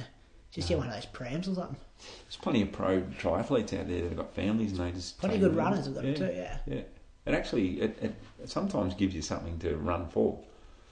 just 0.50 0.68
get 0.68 0.76
one 0.78 0.88
of 0.88 0.92
those 0.94 1.06
prams 1.06 1.48
or 1.48 1.54
something." 1.54 1.76
There's 2.24 2.36
plenty 2.36 2.60
of 2.60 2.72
pro 2.72 3.00
triathletes 3.18 3.72
out 3.78 3.88
there 3.88 4.02
that 4.02 4.08
have 4.08 4.16
got 4.16 4.34
families 4.34 4.72
and 4.72 4.80
they 4.80 4.92
just 4.92 5.16
Plenty 5.18 5.36
of 5.36 5.40
good 5.40 5.56
runners 5.56 5.86
have 5.86 5.94
got 5.94 6.04
it 6.04 6.16
too, 6.18 6.30
yeah. 6.34 6.58
yeah. 6.66 6.80
It 7.26 7.34
actually 7.34 7.80
it, 7.80 7.98
it, 8.02 8.14
sometimes 8.48 8.94
gives 8.94 9.14
you 9.14 9.22
something 9.22 9.58
to 9.60 9.76
run 9.76 10.08
for. 10.08 10.38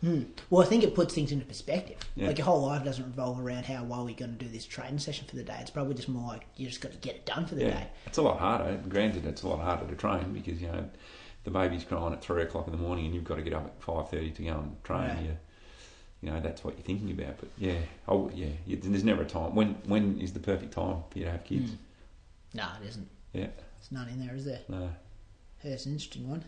Hmm. 0.00 0.22
Well, 0.50 0.66
I 0.66 0.68
think 0.68 0.82
it 0.82 0.94
puts 0.96 1.14
things 1.14 1.30
into 1.30 1.44
perspective. 1.44 1.98
Yeah. 2.16 2.28
Like 2.28 2.38
your 2.38 2.46
whole 2.46 2.62
life 2.66 2.84
doesn't 2.84 3.04
revolve 3.04 3.38
around 3.38 3.66
how 3.66 3.84
well 3.84 4.04
we're 4.04 4.16
going 4.16 4.36
to 4.36 4.44
do 4.44 4.48
this 4.50 4.64
training 4.66 4.98
session 4.98 5.26
for 5.28 5.36
the 5.36 5.44
day. 5.44 5.56
It's 5.60 5.70
probably 5.70 5.94
just 5.94 6.08
more 6.08 6.26
like 6.26 6.44
you 6.56 6.66
just 6.66 6.80
got 6.80 6.90
to 6.92 6.98
get 6.98 7.14
it 7.16 7.26
done 7.26 7.46
for 7.46 7.54
the 7.54 7.62
Yeah, 7.66 7.70
day. 7.70 7.86
it's 8.06 8.18
a 8.18 8.22
lot 8.22 8.38
harder. 8.40 8.80
Granted, 8.88 9.26
it's 9.26 9.42
a 9.42 9.48
lot 9.48 9.60
harder 9.60 9.86
to 9.86 9.94
train 9.94 10.32
because 10.32 10.60
you 10.60 10.66
know 10.68 10.88
the 11.44 11.50
baby's 11.52 11.84
crying 11.84 12.12
at 12.12 12.22
three 12.22 12.42
o'clock 12.42 12.66
in 12.66 12.72
the 12.72 12.78
morning 12.78 13.06
and 13.06 13.14
you've 13.14 13.24
got 13.24 13.36
to 13.36 13.42
get 13.42 13.52
up 13.52 13.64
at 13.66 13.80
five 13.82 14.08
thirty 14.08 14.30
to 14.30 14.42
go 14.42 14.52
and 14.58 14.82
train. 14.82 15.02
Yeah. 15.08 15.20
You, 15.20 15.36
you 16.22 16.30
know 16.30 16.40
that's 16.40 16.64
what 16.64 16.74
you're 16.74 16.84
thinking 16.84 17.10
about. 17.12 17.36
But 17.38 17.50
yeah, 17.58 17.78
oh 18.08 18.28
yeah, 18.34 18.48
you, 18.66 18.76
there's 18.78 19.04
never 19.04 19.22
a 19.22 19.26
time. 19.26 19.54
When 19.54 19.74
when 19.86 20.18
is 20.20 20.32
the 20.32 20.40
perfect 20.40 20.72
time 20.72 20.96
for 21.10 21.18
you 21.18 21.26
to 21.26 21.30
have 21.32 21.44
kids? 21.44 21.72
No, 22.54 22.66
it 22.82 22.88
isn't. 22.88 23.08
Yeah, 23.32 23.46
There's 23.78 23.92
none 23.92 24.08
in 24.08 24.24
there, 24.26 24.34
is 24.34 24.44
there? 24.44 24.60
no. 24.68 24.90
That's 25.64 25.86
an 25.86 25.92
interesting 25.92 26.28
one. 26.28 26.44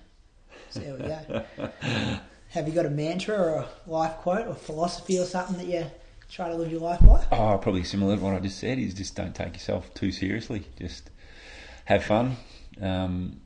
So 0.70 0.80
there 0.80 0.94
we 0.94 1.00
go. 1.00 1.44
Have 2.48 2.68
you 2.68 2.74
got 2.74 2.86
a 2.86 2.90
mantra 2.90 3.36
or 3.36 3.48
a 3.58 3.68
life 3.90 4.16
quote 4.18 4.46
or 4.46 4.54
philosophy 4.54 5.18
or 5.18 5.24
something 5.24 5.56
that 5.58 5.66
you 5.66 5.90
try 6.28 6.48
to 6.48 6.54
live 6.54 6.70
your 6.70 6.80
life 6.80 7.00
by? 7.00 7.24
Oh, 7.32 7.58
probably 7.58 7.84
similar 7.84 8.16
to 8.16 8.22
what 8.22 8.34
I 8.34 8.40
just 8.40 8.58
said. 8.58 8.78
Is 8.78 8.94
just 8.94 9.14
don't 9.14 9.34
take 9.34 9.54
yourself 9.54 9.92
too 9.94 10.12
seriously. 10.12 10.66
Just 10.78 11.10
have 11.84 12.04
fun. 12.04 12.36
Um, 12.80 13.40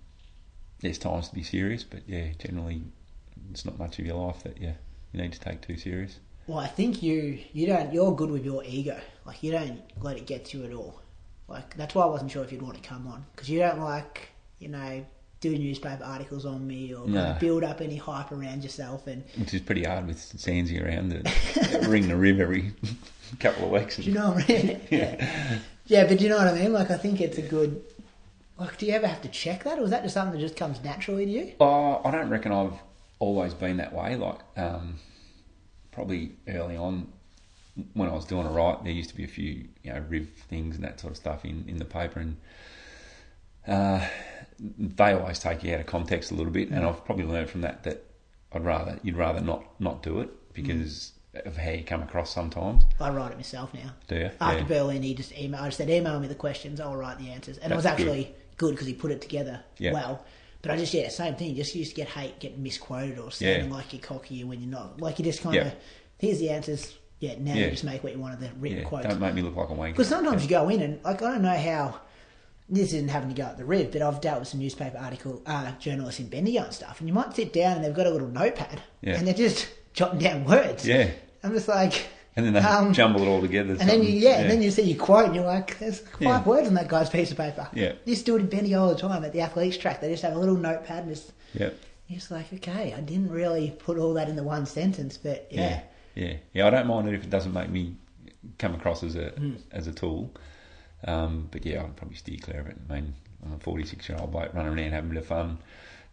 there's 0.80 0.98
times 0.98 1.28
to 1.28 1.34
be 1.34 1.42
serious, 1.42 1.84
but 1.84 2.00
yeah, 2.06 2.28
generally 2.38 2.82
it's 3.50 3.64
not 3.64 3.78
much 3.78 3.98
of 3.98 4.06
your 4.06 4.16
life 4.16 4.42
that 4.44 4.60
you 4.60 4.74
you 5.12 5.20
need 5.20 5.32
to 5.32 5.40
take 5.40 5.62
too 5.62 5.76
serious. 5.76 6.18
Well, 6.46 6.58
I 6.58 6.66
think 6.66 7.02
you 7.02 7.38
you 7.52 7.66
don't 7.66 7.92
you're 7.92 8.14
good 8.14 8.30
with 8.30 8.44
your 8.44 8.64
ego. 8.64 8.98
Like 9.24 9.42
you 9.42 9.52
don't 9.52 9.80
let 10.00 10.16
it 10.16 10.26
get 10.26 10.46
to 10.46 10.58
you 10.58 10.64
at 10.64 10.72
all. 10.72 11.00
Like 11.46 11.76
that's 11.76 11.94
why 11.94 12.02
I 12.04 12.06
wasn't 12.06 12.30
sure 12.30 12.44
if 12.44 12.52
you'd 12.52 12.62
want 12.62 12.82
to 12.82 12.88
come 12.88 13.06
on 13.06 13.24
because 13.34 13.48
you 13.48 13.58
don't 13.58 13.80
like 13.80 14.28
you 14.58 14.68
know 14.68 15.04
do 15.40 15.56
newspaper 15.56 16.02
articles 16.04 16.44
on 16.44 16.66
me 16.66 16.92
or 16.94 17.06
No. 17.06 17.36
build 17.38 17.62
up 17.64 17.80
any 17.80 17.96
hype 17.96 18.32
around 18.32 18.62
yourself. 18.64 19.06
And 19.06 19.22
which 19.36 19.54
is 19.54 19.60
pretty 19.60 19.84
hard 19.84 20.06
with 20.06 20.18
Sandsy 20.18 20.84
around 20.84 21.10
to 21.10 21.78
ring 21.88 22.08
the 22.08 22.16
Riv 22.16 22.40
every 22.40 22.72
couple 23.40 23.66
of 23.66 23.70
weeks. 23.70 23.96
do 23.96 24.02
you 24.02 24.12
know 24.14 24.30
what 24.32 24.44
I 24.50 24.52
mean? 24.52 24.80
yeah. 24.90 25.58
yeah, 25.86 26.06
but 26.08 26.18
do 26.18 26.24
you 26.24 26.30
know 26.30 26.38
what 26.38 26.48
I 26.48 26.54
mean? 26.54 26.72
Like, 26.72 26.90
I 26.90 26.96
think 26.96 27.20
it's 27.20 27.38
a 27.38 27.42
good. 27.42 27.82
Like, 28.58 28.76
do 28.78 28.86
you 28.86 28.92
ever 28.94 29.06
have 29.06 29.22
to 29.22 29.28
check 29.28 29.62
that, 29.64 29.78
or 29.78 29.82
is 29.84 29.90
that 29.90 30.02
just 30.02 30.14
something 30.14 30.32
that 30.38 30.44
just 30.44 30.56
comes 30.56 30.82
naturally 30.82 31.24
to 31.26 31.30
you? 31.30 31.52
Oh, 31.60 32.00
I 32.04 32.10
don't 32.10 32.28
reckon 32.28 32.50
I've 32.50 32.74
always 33.20 33.54
been 33.54 33.76
that 33.76 33.92
way. 33.92 34.16
Like, 34.16 34.40
um, 34.56 34.96
probably 35.92 36.32
early 36.48 36.76
on 36.76 37.06
when 37.94 38.08
I 38.08 38.12
was 38.12 38.24
doing 38.24 38.44
it 38.44 38.50
right, 38.50 38.82
there 38.82 38.92
used 38.92 39.10
to 39.10 39.14
be 39.16 39.22
a 39.22 39.28
few, 39.28 39.68
you 39.84 39.92
know, 39.92 40.02
riv 40.08 40.28
things 40.50 40.74
and 40.74 40.84
that 40.84 40.98
sort 40.98 41.12
of 41.12 41.16
stuff 41.16 41.44
in, 41.44 41.64
in 41.68 41.76
the 41.76 41.84
paper, 41.84 42.18
and 42.18 42.36
uh, 43.68 44.06
they 44.58 45.12
always 45.12 45.38
take 45.38 45.62
you 45.62 45.74
out 45.74 45.80
of 45.80 45.86
context 45.86 46.30
a 46.30 46.34
little 46.34 46.52
bit. 46.52 46.70
And 46.70 46.84
I've 46.84 47.04
probably 47.04 47.24
learned 47.24 47.50
from 47.50 47.60
that 47.62 47.84
that 47.84 48.04
I'd 48.52 48.64
rather 48.64 48.98
you'd 49.02 49.16
rather 49.16 49.40
not 49.40 49.64
not 49.80 50.02
do 50.02 50.20
it 50.20 50.30
because 50.54 51.12
of 51.44 51.56
how 51.56 51.70
you 51.70 51.84
come 51.84 52.02
across 52.02 52.32
sometimes. 52.34 52.82
I 52.98 53.10
write 53.10 53.32
it 53.32 53.36
myself 53.36 53.72
now. 53.74 53.92
Do 54.08 54.16
you? 54.16 54.30
After 54.40 54.58
Yeah. 54.60 54.64
Berlin, 54.64 55.02
he 55.02 55.14
just 55.14 55.32
emailed. 55.32 55.60
I 55.60 55.66
just 55.66 55.76
said, 55.78 55.90
email 55.90 56.18
me 56.18 56.26
the 56.26 56.34
questions. 56.34 56.80
I'll 56.80 56.96
write 56.96 57.18
the 57.18 57.30
answers, 57.30 57.58
and 57.58 57.72
it 57.72 57.76
was 57.76 57.86
actually 57.86 58.34
good 58.56 58.70
because 58.72 58.86
he 58.88 58.94
put 58.94 59.10
it 59.12 59.20
together 59.20 59.60
Yeah. 59.78 59.92
well. 59.92 60.24
But 60.62 60.72
I 60.72 60.76
just 60.76 60.92
yeah, 60.92 61.08
same 61.08 61.36
thing. 61.36 61.54
Just 61.54 61.74
used 61.76 61.90
to 61.90 61.96
get 61.96 62.08
hate, 62.08 62.40
getting 62.40 62.62
misquoted, 62.62 63.18
or 63.18 63.30
sounding 63.30 63.68
Yeah. 63.70 63.76
like 63.76 63.92
you're 63.92 64.02
cocky 64.02 64.42
when 64.42 64.60
you're 64.60 64.70
not. 64.70 65.00
Like 65.00 65.18
you 65.20 65.24
just 65.24 65.40
kind 65.42 65.54
Yeah. 65.54 65.66
of 65.68 65.74
here's 66.18 66.40
the 66.40 66.50
answers. 66.50 66.96
Yeah, 67.20 67.34
now 67.38 67.54
Yeah. 67.54 67.66
you 67.66 67.70
just 67.72 67.84
make 67.84 68.02
what 68.02 68.12
you 68.12 68.18
want 68.18 68.34
of 68.34 68.40
the 68.40 68.50
written 68.58 68.78
Yeah, 68.78 68.84
quotes. 68.84 69.06
don't 69.06 69.20
make 69.20 69.34
me 69.34 69.42
look 69.42 69.54
like 69.54 69.68
a 69.68 69.72
wanker. 69.74 69.90
Because 69.92 70.08
sometimes 70.08 70.42
you 70.42 70.48
go 70.48 70.68
in 70.68 70.80
and 70.82 71.02
like 71.04 71.22
I 71.22 71.30
don't 71.32 71.42
know 71.42 71.56
how 71.56 72.00
this 72.68 72.92
isn't 72.92 73.08
having 73.08 73.28
to 73.30 73.34
go 73.34 73.44
at 73.48 73.56
the 73.56 73.64
Riv, 73.64 73.92
but 73.92 74.02
I've 74.02 74.20
dealt 74.20 74.40
with 74.40 74.48
some 74.48 74.60
newspaper 74.60 74.98
article 74.98 75.42
uh, 75.46 75.72
journalists 75.78 76.20
in 76.20 76.28
Bendigo 76.28 76.64
and 76.64 76.72
stuff, 76.72 77.00
and 77.00 77.08
you 77.08 77.14
might 77.14 77.34
sit 77.34 77.52
down 77.52 77.76
and 77.76 77.84
they've 77.84 77.94
got 77.94 78.06
a 78.06 78.10
little 78.10 78.28
notepad 78.28 78.82
Yeah. 79.00 79.16
and 79.16 79.26
they're 79.26 79.34
just 79.34 79.68
jotting 79.94 80.18
down 80.18 80.44
words. 80.44 80.86
Yeah. 80.86 81.10
I'm 81.42 81.52
just 81.52 81.68
like, 81.68 82.06
And 82.36 82.44
then 82.44 82.52
they 82.52 82.60
um, 82.60 82.92
jumble 82.92 83.22
it 83.22 83.26
all 83.26 83.40
together. 83.40 83.70
and 83.70 83.80
then 83.80 84.00
you 84.02 84.06
something- 84.10 84.22
yeah, 84.22 84.38
and 84.40 84.50
then 84.50 84.60
you 84.62 84.70
see 84.70 84.82
your 84.82 85.02
quote 85.02 85.26
and 85.26 85.34
you're 85.34 85.44
like, 85.44 85.78
there's 85.78 86.00
five 86.00 86.20
Yeah. 86.20 86.44
words 86.44 86.68
on 86.68 86.74
that 86.74 86.88
guy's 86.88 87.08
piece 87.10 87.30
of 87.30 87.36
paper. 87.36 87.68
Yeah. 87.72 87.92
You 88.04 88.10
used 88.12 88.26
to 88.26 88.32
do 88.32 88.36
it 88.36 88.40
in 88.40 88.46
Bendigo 88.48 88.80
all 88.82 88.88
the 88.90 89.00
time 89.00 89.24
at 89.24 89.32
the 89.32 89.40
athletics 89.40 89.76
track. 89.78 90.00
They 90.00 90.10
just 90.10 90.22
have 90.22 90.34
a 90.36 90.38
little 90.38 90.56
notepad 90.56 91.04
and 91.04 91.14
just 91.14 91.32
Yeah. 91.54 91.70
you're 92.06 92.18
just 92.18 92.30
like, 92.30 92.52
okay, 92.52 92.92
I 92.96 93.00
didn't 93.00 93.30
really 93.30 93.70
put 93.78 93.98
all 93.98 94.14
that 94.14 94.28
in 94.28 94.36
the 94.36 94.42
one 94.42 94.66
sentence, 94.66 95.16
but 95.16 95.48
yeah. 95.50 95.80
Yeah, 96.14 96.26
yeah, 96.26 96.36
yeah. 96.52 96.66
I 96.66 96.70
don't 96.70 96.86
mind 96.86 97.08
it 97.08 97.14
if 97.14 97.24
it 97.24 97.30
doesn't 97.30 97.52
make 97.54 97.70
me 97.70 97.96
come 98.58 98.74
across 98.74 99.02
as 99.02 99.16
a 99.16 99.30
Hmm. 99.30 99.54
as 99.72 99.86
a 99.86 99.92
tool. 99.92 100.30
Um, 101.06 101.48
but 101.50 101.64
yeah, 101.64 101.82
I'd 101.84 101.96
probably 101.96 102.16
steer 102.16 102.38
clear 102.42 102.60
of 102.60 102.66
it. 102.66 102.76
I 102.88 102.94
mean, 102.94 103.14
I'm 103.44 103.52
a 103.54 103.58
46 103.58 104.08
year 104.08 104.18
old 104.20 104.32
bloke 104.32 104.52
running 104.54 104.76
around 104.78 104.92
having 104.92 105.10
a 105.10 105.14
bit 105.14 105.22
of 105.22 105.26
fun, 105.28 105.58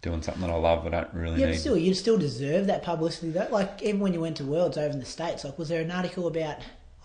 doing 0.01 0.21
something 0.21 0.41
that 0.41 0.51
I 0.51 0.55
love. 0.57 0.85
I 0.85 0.89
don't 0.89 1.13
really 1.13 1.41
Yeah, 1.41 1.47
need. 1.47 1.57
still, 1.57 1.77
you'd 1.77 1.95
still 1.95 2.17
deserve 2.17 2.67
that 2.67 2.83
publicity, 2.83 3.31
though. 3.31 3.47
Like, 3.51 3.81
even 3.81 3.99
when 3.99 4.13
you 4.13 4.21
went 4.21 4.37
to 4.37 4.43
Worlds 4.45 4.77
over 4.77 4.91
in 4.93 4.99
the 4.99 5.05
States, 5.05 5.43
like, 5.43 5.57
was 5.57 5.69
there 5.69 5.81
an 5.81 5.91
article 5.91 6.27
about. 6.27 6.57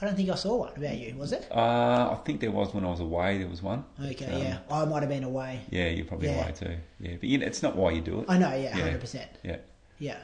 I 0.02 0.06
don't 0.06 0.16
think 0.16 0.30
I 0.30 0.34
saw 0.34 0.56
one 0.56 0.72
about 0.78 0.96
you, 0.96 1.14
was 1.14 1.30
it? 1.32 1.46
Uh, 1.54 2.10
I 2.12 2.18
think 2.24 2.40
there 2.40 2.50
was 2.50 2.72
when 2.72 2.86
I 2.86 2.90
was 2.90 3.00
away. 3.00 3.36
There 3.36 3.48
was 3.48 3.62
one. 3.62 3.84
Okay, 4.02 4.24
Um, 4.32 4.42
yeah. 4.42 4.58
I 4.70 4.86
might 4.86 5.00
have 5.00 5.10
been 5.10 5.24
away. 5.24 5.60
Yeah, 5.68 5.88
you're 5.88 6.06
probably 6.06 6.28
Yeah. 6.28 6.42
away 6.42 6.52
too. 6.52 6.76
Yeah, 7.00 7.16
but 7.20 7.24
you 7.28 7.36
know, 7.36 7.44
it's 7.44 7.62
not 7.62 7.76
why 7.76 7.90
you 7.90 8.00
do 8.00 8.20
it. 8.20 8.24
I 8.26 8.38
know, 8.38 8.48
yeah, 8.54 8.78
Yeah. 8.78 8.88
100%. 8.96 9.26
Yeah, 9.42 9.56
Yeah. 9.98 10.16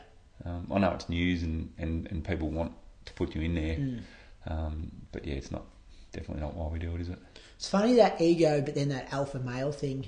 um, 0.46 0.66
I 0.72 0.78
know 0.78 0.92
it's 0.92 1.10
news 1.10 1.42
and, 1.42 1.74
and, 1.76 2.10
and 2.10 2.24
people 2.24 2.48
want 2.48 2.72
to 3.04 3.12
put 3.12 3.34
you 3.34 3.42
in 3.42 3.54
there. 3.54 3.76
Mm. 3.76 4.00
Um, 4.46 4.92
but 5.12 5.26
yeah, 5.26 5.34
it's 5.34 5.50
not 5.50 5.66
definitely 6.16 6.42
not 6.42 6.54
why 6.54 6.68
we 6.72 6.78
do 6.78 6.94
it, 6.94 7.00
is 7.00 7.08
it? 7.08 7.18
It's 7.56 7.68
funny 7.68 7.94
that 7.94 8.20
ego, 8.20 8.60
but 8.62 8.74
then 8.74 8.88
that 8.90 9.12
alpha 9.12 9.38
male 9.38 9.72
thing 9.72 10.06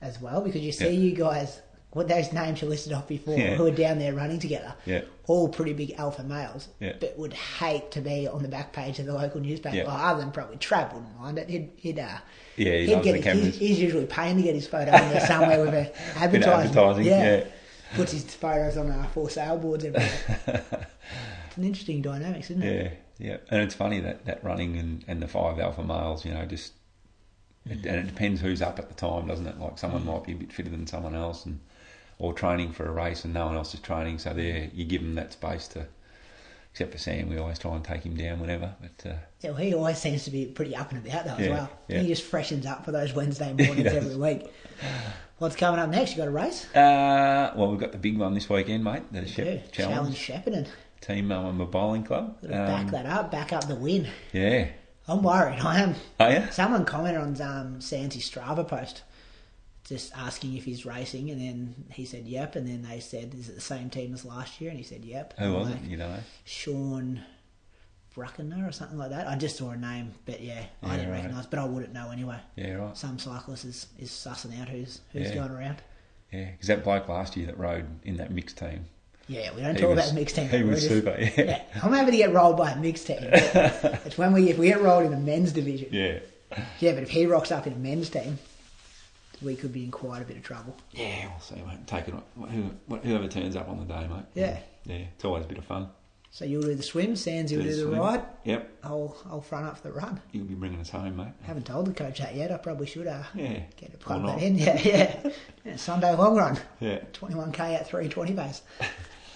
as 0.00 0.20
well, 0.20 0.40
because 0.40 0.60
you 0.62 0.72
see 0.72 0.84
Yeah. 0.86 0.90
you 0.90 1.12
guys, 1.14 1.60
what 1.90 2.06
those 2.08 2.32
names 2.32 2.60
you 2.62 2.68
listed 2.68 2.92
off 2.92 3.08
before, 3.08 3.36
Yeah. 3.38 3.54
who 3.56 3.66
are 3.66 3.70
down 3.70 3.98
there 3.98 4.12
running 4.14 4.38
together, 4.38 4.74
Yeah. 4.86 5.02
all 5.26 5.48
pretty 5.48 5.72
big 5.72 5.94
alpha 5.98 6.22
males, 6.22 6.68
Yeah. 6.80 6.92
but 7.00 7.18
would 7.18 7.32
hate 7.34 7.90
to 7.92 8.00
be 8.00 8.26
on 8.28 8.42
the 8.42 8.48
back 8.48 8.72
page 8.72 8.98
of 8.98 9.06
the 9.06 9.14
local 9.14 9.40
newspaper. 9.40 9.76
Yeah. 9.76 9.84
Other 9.86 10.20
than 10.20 10.30
probably 10.30 10.56
Trav 10.58 10.92
wouldn't 10.92 11.18
mind 11.20 11.38
it. 11.38 11.48
He'd, 11.48 11.70
he'd, 11.76 11.98
uh, 11.98 12.18
Yeah, 12.56 12.72
he 12.72 12.86
he'd 12.94 13.02
get 13.02 13.14
his, 13.16 13.24
cameras. 13.24 13.44
he's, 13.46 13.56
he's 13.58 13.80
usually 13.80 14.06
paying 14.06 14.36
to 14.36 14.42
get 14.42 14.54
his 14.54 14.66
photo 14.66 14.94
in 14.94 15.08
there 15.10 15.26
somewhere 15.26 15.60
with 15.64 15.74
a 15.74 15.92
advertising. 16.16 16.70
advertising, 16.70 17.04
yeah. 17.06 17.44
Puts 17.94 18.12
his 18.12 18.24
photos 18.34 18.76
on 18.76 18.90
uh, 18.90 19.06
for 19.14 19.30
sale 19.30 19.56
boards 19.56 19.84
everywhere. 19.84 20.10
it's 21.48 21.56
an 21.56 21.64
interesting 21.64 22.02
dynamics, 22.02 22.50
isn't 22.50 22.62
it? 22.62 22.82
Yeah, 22.84 22.90
yeah, 23.18 23.38
and 23.50 23.62
it's 23.62 23.74
funny 23.74 24.00
that, 24.00 24.24
that 24.26 24.42
running 24.44 24.76
and, 24.76 25.04
and 25.08 25.20
the 25.22 25.28
five 25.28 25.58
alpha 25.58 25.82
males, 25.82 26.24
you 26.24 26.32
know, 26.32 26.44
just 26.46 26.72
it, 27.66 27.84
and 27.84 27.96
it 27.96 28.06
depends 28.06 28.40
who's 28.40 28.62
up 28.62 28.78
at 28.78 28.88
the 28.88 28.94
time, 28.94 29.26
doesn't 29.26 29.46
it? 29.46 29.58
Like 29.58 29.78
someone 29.78 30.06
might 30.06 30.24
be 30.24 30.32
a 30.32 30.36
bit 30.36 30.52
fitter 30.52 30.70
than 30.70 30.86
someone 30.86 31.14
else, 31.14 31.44
and 31.44 31.60
or 32.18 32.32
training 32.32 32.72
for 32.72 32.86
a 32.86 32.90
race 32.90 33.24
and 33.24 33.32
no 33.34 33.46
one 33.46 33.56
else 33.56 33.74
is 33.74 33.80
training, 33.80 34.18
so 34.18 34.32
there 34.32 34.70
you 34.72 34.84
give 34.84 35.02
them 35.02 35.14
that 35.16 35.32
space 35.32 35.68
to. 35.68 35.86
Except 36.72 36.92
for 36.92 36.98
Sam, 36.98 37.28
we 37.28 37.38
always 37.38 37.58
try 37.58 37.74
and 37.74 37.82
take 37.84 38.02
him 38.02 38.14
down 38.14 38.40
whenever. 38.40 38.74
But 38.80 39.10
uh, 39.10 39.14
Yeah, 39.40 39.50
well, 39.50 39.58
he 39.58 39.74
always 39.74 39.98
seems 39.98 40.24
to 40.24 40.30
be 40.30 40.46
pretty 40.46 40.76
up 40.76 40.92
and 40.92 41.04
about 41.04 41.24
though 41.24 41.34
as 41.42 41.48
well. 41.48 41.70
yeah. 41.88 42.00
He 42.00 42.08
just 42.08 42.22
freshens 42.22 42.66
up 42.66 42.84
for 42.84 42.92
those 42.92 43.12
Wednesday 43.14 43.52
mornings 43.58 43.92
every 43.92 44.14
week. 44.16 44.52
What's 45.38 45.56
coming 45.56 45.80
up 45.80 45.88
next? 45.90 46.12
You 46.12 46.18
got 46.18 46.28
a 46.28 46.30
race? 46.30 46.72
uh, 46.74 47.52
well, 47.56 47.70
we've 47.70 47.80
got 47.80 47.92
the 47.92 47.98
big 47.98 48.18
one 48.18 48.34
this 48.34 48.48
weekend, 48.48 48.84
mate. 48.84 49.02
The 49.12 49.26
Shep 49.26 49.72
Challenge 49.72 50.16
Challenge, 50.16 50.16
Shepparton. 50.16 50.66
Team 51.00 51.30
um, 51.32 51.60
a 51.60 51.66
Bowling 51.66 52.02
Club. 52.04 52.40
Gotta 52.42 52.52
back 52.54 52.84
Um, 52.86 52.90
that 52.90 53.06
up, 53.06 53.30
back 53.30 53.52
up 53.52 53.66
the 53.68 53.74
win. 53.76 54.08
Yeah. 54.32 54.68
I'm 55.06 55.22
worried. 55.22 55.60
I 55.60 55.80
am. 55.80 55.94
Oh 56.20 56.28
yeah. 56.28 56.50
Someone 56.50 56.84
commented 56.84 57.20
on 57.20 57.28
um, 57.40 57.78
Sansy's 57.80 58.28
Strava 58.30 58.66
post, 58.66 59.02
just 59.84 60.12
asking 60.14 60.56
if 60.56 60.64
he's 60.64 60.84
racing, 60.84 61.30
and 61.30 61.40
then 61.40 61.74
he 61.92 62.04
said 62.04 62.26
yep, 62.26 62.56
and 62.56 62.68
then 62.68 62.82
they 62.82 63.00
said, 63.00 63.32
"Is 63.34 63.48
it 63.48 63.54
the 63.54 63.60
same 63.62 63.88
team 63.88 64.12
as 64.12 64.24
last 64.26 64.60
year?" 64.60 64.68
And 64.70 64.78
he 64.78 64.84
said 64.84 65.04
yep. 65.04 65.32
Who 65.38 65.54
was 65.54 65.70
like, 65.70 65.82
it? 65.82 65.88
You 65.88 65.96
don't 65.96 66.10
know. 66.12 66.18
Sean 66.44 67.22
Bruckner 68.14 68.66
or 68.68 68.72
something 68.72 68.98
like 68.98 69.10
that. 69.10 69.26
I 69.28 69.36
just 69.36 69.56
saw 69.56 69.70
a 69.70 69.76
name, 69.76 70.12
but 70.26 70.42
yeah, 70.42 70.64
I 70.82 70.96
didn't 70.96 71.10
right. 71.10 71.18
recognise, 71.22 71.46
but 71.46 71.58
I 71.58 71.64
wouldn't 71.64 71.92
know 71.94 72.10
anyway. 72.10 72.38
Yeah, 72.56 72.74
right. 72.74 72.96
Some 72.96 73.18
cyclist 73.18 73.64
is, 73.64 73.86
is 73.98 74.10
sussing 74.10 74.60
out 74.60 74.68
who's 74.68 75.00
who's 75.12 75.28
Yeah. 75.30 75.34
going 75.36 75.52
around. 75.52 75.82
Yeah, 76.32 76.50
because 76.50 76.66
that 76.68 76.84
bloke 76.84 77.08
last 77.08 77.36
year 77.36 77.46
that 77.46 77.58
rode 77.58 77.86
in 78.04 78.16
that 78.18 78.30
mixed 78.30 78.58
team. 78.58 78.84
Yeah, 79.28 79.54
we 79.54 79.60
don't 79.62 79.74
He 79.74 79.80
talk 79.82 79.90
was- 79.90 79.98
about 79.98 80.08
the 80.08 80.14
mixed 80.20 80.36
team. 80.36 80.48
he 80.48 80.62
was 80.62 80.80
just- 80.80 80.88
super, 80.88 81.16
yeah. 81.20 81.30
yeah, 81.36 81.62
I'm 81.82 81.92
happy 81.92 82.12
to 82.12 82.16
get 82.16 82.32
rolled 82.32 82.56
by 82.56 82.70
a 82.72 82.76
mixed 82.76 83.06
team. 83.06 83.18
it's 83.22 84.16
when 84.18 84.32
we 84.32 84.48
if 84.50 84.58
we 84.58 84.68
get 84.68 84.80
rolled 84.82 85.04
in 85.04 85.10
the 85.10 85.16
men's 85.18 85.52
division. 85.52 85.88
Yeah. 85.92 86.18
Yeah, 86.80 86.92
but 86.94 87.02
if 87.02 87.10
he 87.10 87.26
rocks 87.26 87.52
up 87.52 87.66
in 87.66 87.74
a 87.74 87.76
men's 87.76 88.08
team, 88.08 88.38
we 89.42 89.54
could 89.54 89.72
be 89.72 89.84
in 89.84 89.90
quite 89.90 90.22
a 90.22 90.24
bit 90.24 90.38
of 90.38 90.42
trouble. 90.42 90.74
Yeah, 90.92 91.28
we'll 91.28 91.40
see, 91.40 91.56
mate. 91.56 91.86
Take 91.86 92.08
it 92.08 92.14
on. 92.14 92.78
Whoever 93.04 93.28
turns 93.28 93.54
up 93.54 93.68
on 93.68 93.78
the 93.78 93.84
day, 93.84 94.06
mate. 94.08 94.24
Yeah. 94.34 94.58
Yeah, 94.86 95.04
it's 95.14 95.24
always 95.26 95.44
a 95.44 95.48
bit 95.48 95.58
of 95.58 95.64
fun. 95.66 95.88
So 96.30 96.44
you'll 96.44 96.62
do 96.62 96.74
the 96.74 96.82
swim, 96.82 97.16
Sands 97.16 97.50
you'll 97.52 97.62
Do 97.62 97.68
do 97.70 97.76
the 97.76 97.82
swim. 97.82 97.98
ride. 97.98 98.22
Yep. 98.44 98.78
I'll 98.84 99.16
I'll 99.30 99.40
front 99.40 99.66
up 99.66 99.76
for 99.78 99.88
the 99.88 99.92
run. 99.94 100.20
You'll 100.32 100.44
be 100.46 100.54
bringing 100.54 100.78
us 100.80 100.90
home, 100.90 101.16
mate. 101.16 101.28
I 101.42 101.46
Haven't 101.46 101.64
told 101.66 101.86
the 101.86 101.92
coach 101.94 102.18
that 102.20 102.34
yet. 102.34 102.52
I 102.52 102.56
probably 102.58 102.86
should 102.86 103.06
uh, 103.06 103.22
Yeah. 103.34 103.60
get 103.76 103.90
it 103.90 103.94
Or 103.94 103.98
plugged 103.98 104.28
that 104.28 104.42
in. 104.42 104.56
Yeah, 104.58 104.80
yeah. 104.82 105.30
yeah. 105.64 105.76
Sunday 105.76 106.14
long 106.14 106.36
run, 106.36 106.58
Yeah. 106.80 107.00
21k 107.14 107.60
at 107.74 107.86
320 107.88 108.32
base. 108.32 108.62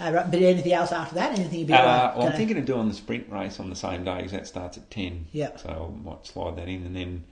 Uh, 0.03 0.13
right, 0.13 0.31
but 0.31 0.41
anything 0.43 0.73
else 0.73 0.91
after 0.93 1.15
that? 1.15 1.39
Anything 1.39 1.63
a 1.63 1.65
bit 1.67 1.75
Uh, 1.81 1.85
like, 1.87 2.17
well, 2.17 2.27
I'm 2.29 2.33
thinking 2.33 2.59
of 2.59 2.65
doing 2.65 2.89
the 2.89 2.95
sprint 2.95 3.31
race 3.31 3.61
on 3.61 3.71
the 3.71 3.77
same 3.77 4.05
day 4.05 4.17
because 4.17 4.33
that 4.33 4.47
starts 4.47 4.77
at 4.77 4.91
10. 4.91 5.27
Yeah. 5.33 5.55
So 5.57 5.95
I 5.95 6.05
might 6.09 6.27
slide 6.27 6.57
that 6.57 6.69
in 6.69 6.85
and 6.85 6.97
then 6.97 7.25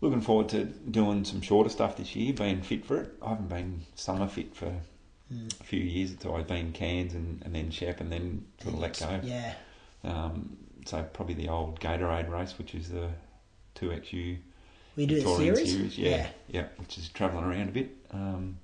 looking 0.00 0.20
forward 0.20 0.48
to 0.50 0.64
doing 0.64 1.24
some 1.24 1.40
shorter 1.40 1.70
stuff 1.70 1.96
this 1.96 2.14
year, 2.16 2.32
being 2.32 2.60
fit 2.62 2.84
for 2.84 2.98
it. 3.02 3.14
I 3.22 3.30
haven't 3.30 3.48
been 3.48 3.82
summer 3.94 4.26
fit 4.28 4.54
for 4.54 4.72
Hmm. 5.32 5.48
a 5.60 5.64
few 5.64 5.80
years. 5.80 6.10
It's 6.12 6.26
always 6.26 6.44
been 6.44 6.72
Cairns 6.72 7.14
and, 7.14 7.40
and 7.44 7.54
then 7.54 7.70
Shep 7.70 8.00
and 8.00 8.12
then 8.12 8.44
sort 8.62 8.74
of 8.74 8.80
let 8.80 8.98
go. 8.98 9.20
Yeah, 9.22 9.54
Um, 10.04 10.56
so 10.84 11.02
probably 11.14 11.34
the 11.34 11.48
old 11.48 11.80
Gatorade 11.80 12.28
race, 12.28 12.58
which 12.58 12.74
is 12.74 12.90
the 12.90 13.08
2XU 13.76 14.36
we 14.96 15.06
do 15.06 15.14
the 15.14 15.20
Victorian 15.22 15.56
series. 15.56 15.96
yeah, 15.96 16.26
yeah, 16.48 16.66
which 16.76 16.98
is 16.98 17.08
travelling 17.08 17.44
around 17.46 17.70
a 17.70 17.72
bit. 17.72 17.96
Um, 18.10 18.58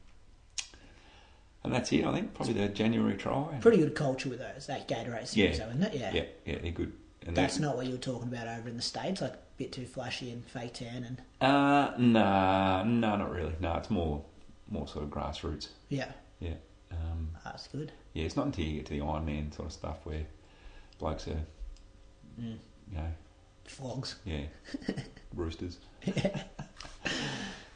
and 1.65 1.73
that's 1.75 1.93
it, 1.93 2.05
I 2.05 2.13
think. 2.15 2.35
Probably 2.35 2.55
the 2.55 2.69
January 2.69 3.17
try. 3.17 3.59
Pretty 3.61 3.79
good 3.79 3.95
culture 3.95 4.29
with 4.29 4.39
those. 4.39 4.67
That 4.67 4.89
Gatorade 4.89 5.27
series, 5.27 5.59
Yeah. 5.59 5.65
though, 5.65 5.71
isn't 5.71 5.83
it? 5.83 5.95
Yeah. 5.95 6.13
Yeah, 6.15 6.25
yeah, 6.47 6.59
they're 6.63 6.71
good. 6.73 6.93
And 7.27 7.37
That's 7.37 7.59
not 7.59 7.77
what 7.77 7.85
you 7.87 7.93
were 7.93 7.99
talking 7.99 8.29
about 8.29 8.47
over 8.49 8.69
in 8.69 8.77
the 8.77 8.83
states, 8.83 9.21
like 9.21 9.35
a 9.35 9.39
bit 9.59 9.73
too 9.73 9.85
flashy 9.85 10.31
and 10.31 10.45
fake 10.47 10.75
tan 10.75 11.05
and 11.05 11.23
Uh, 11.41 11.93
nah, 11.99 12.85
no, 12.85 13.17
not 13.17 13.31
really. 13.31 13.55
No, 13.61 13.75
it's 13.75 13.91
more, 13.91 14.25
more 14.71 14.87
sort 14.89 15.05
of 15.05 15.11
grassroots. 15.11 15.69
yeah, 15.89 16.13
Yeah, 16.41 16.55
um, 16.93 17.31
that's 17.45 17.67
good. 17.69 17.93
yeah. 18.15 18.25
It's 18.25 18.37
not 18.37 18.47
until 18.47 18.65
you 18.65 18.77
get 18.77 18.87
to 18.87 18.95
the 18.95 19.01
Ironman 19.01 19.55
sort 19.55 19.67
of 19.67 19.73
stuff 19.73 19.99
where 20.05 20.25
blokes 20.99 21.27
are, 21.29 21.45
Mm. 22.41 22.57
you 22.91 22.97
know, 22.97 23.13
Flogs. 23.67 24.15
yeah, 24.25 24.45
roosters. 25.35 25.79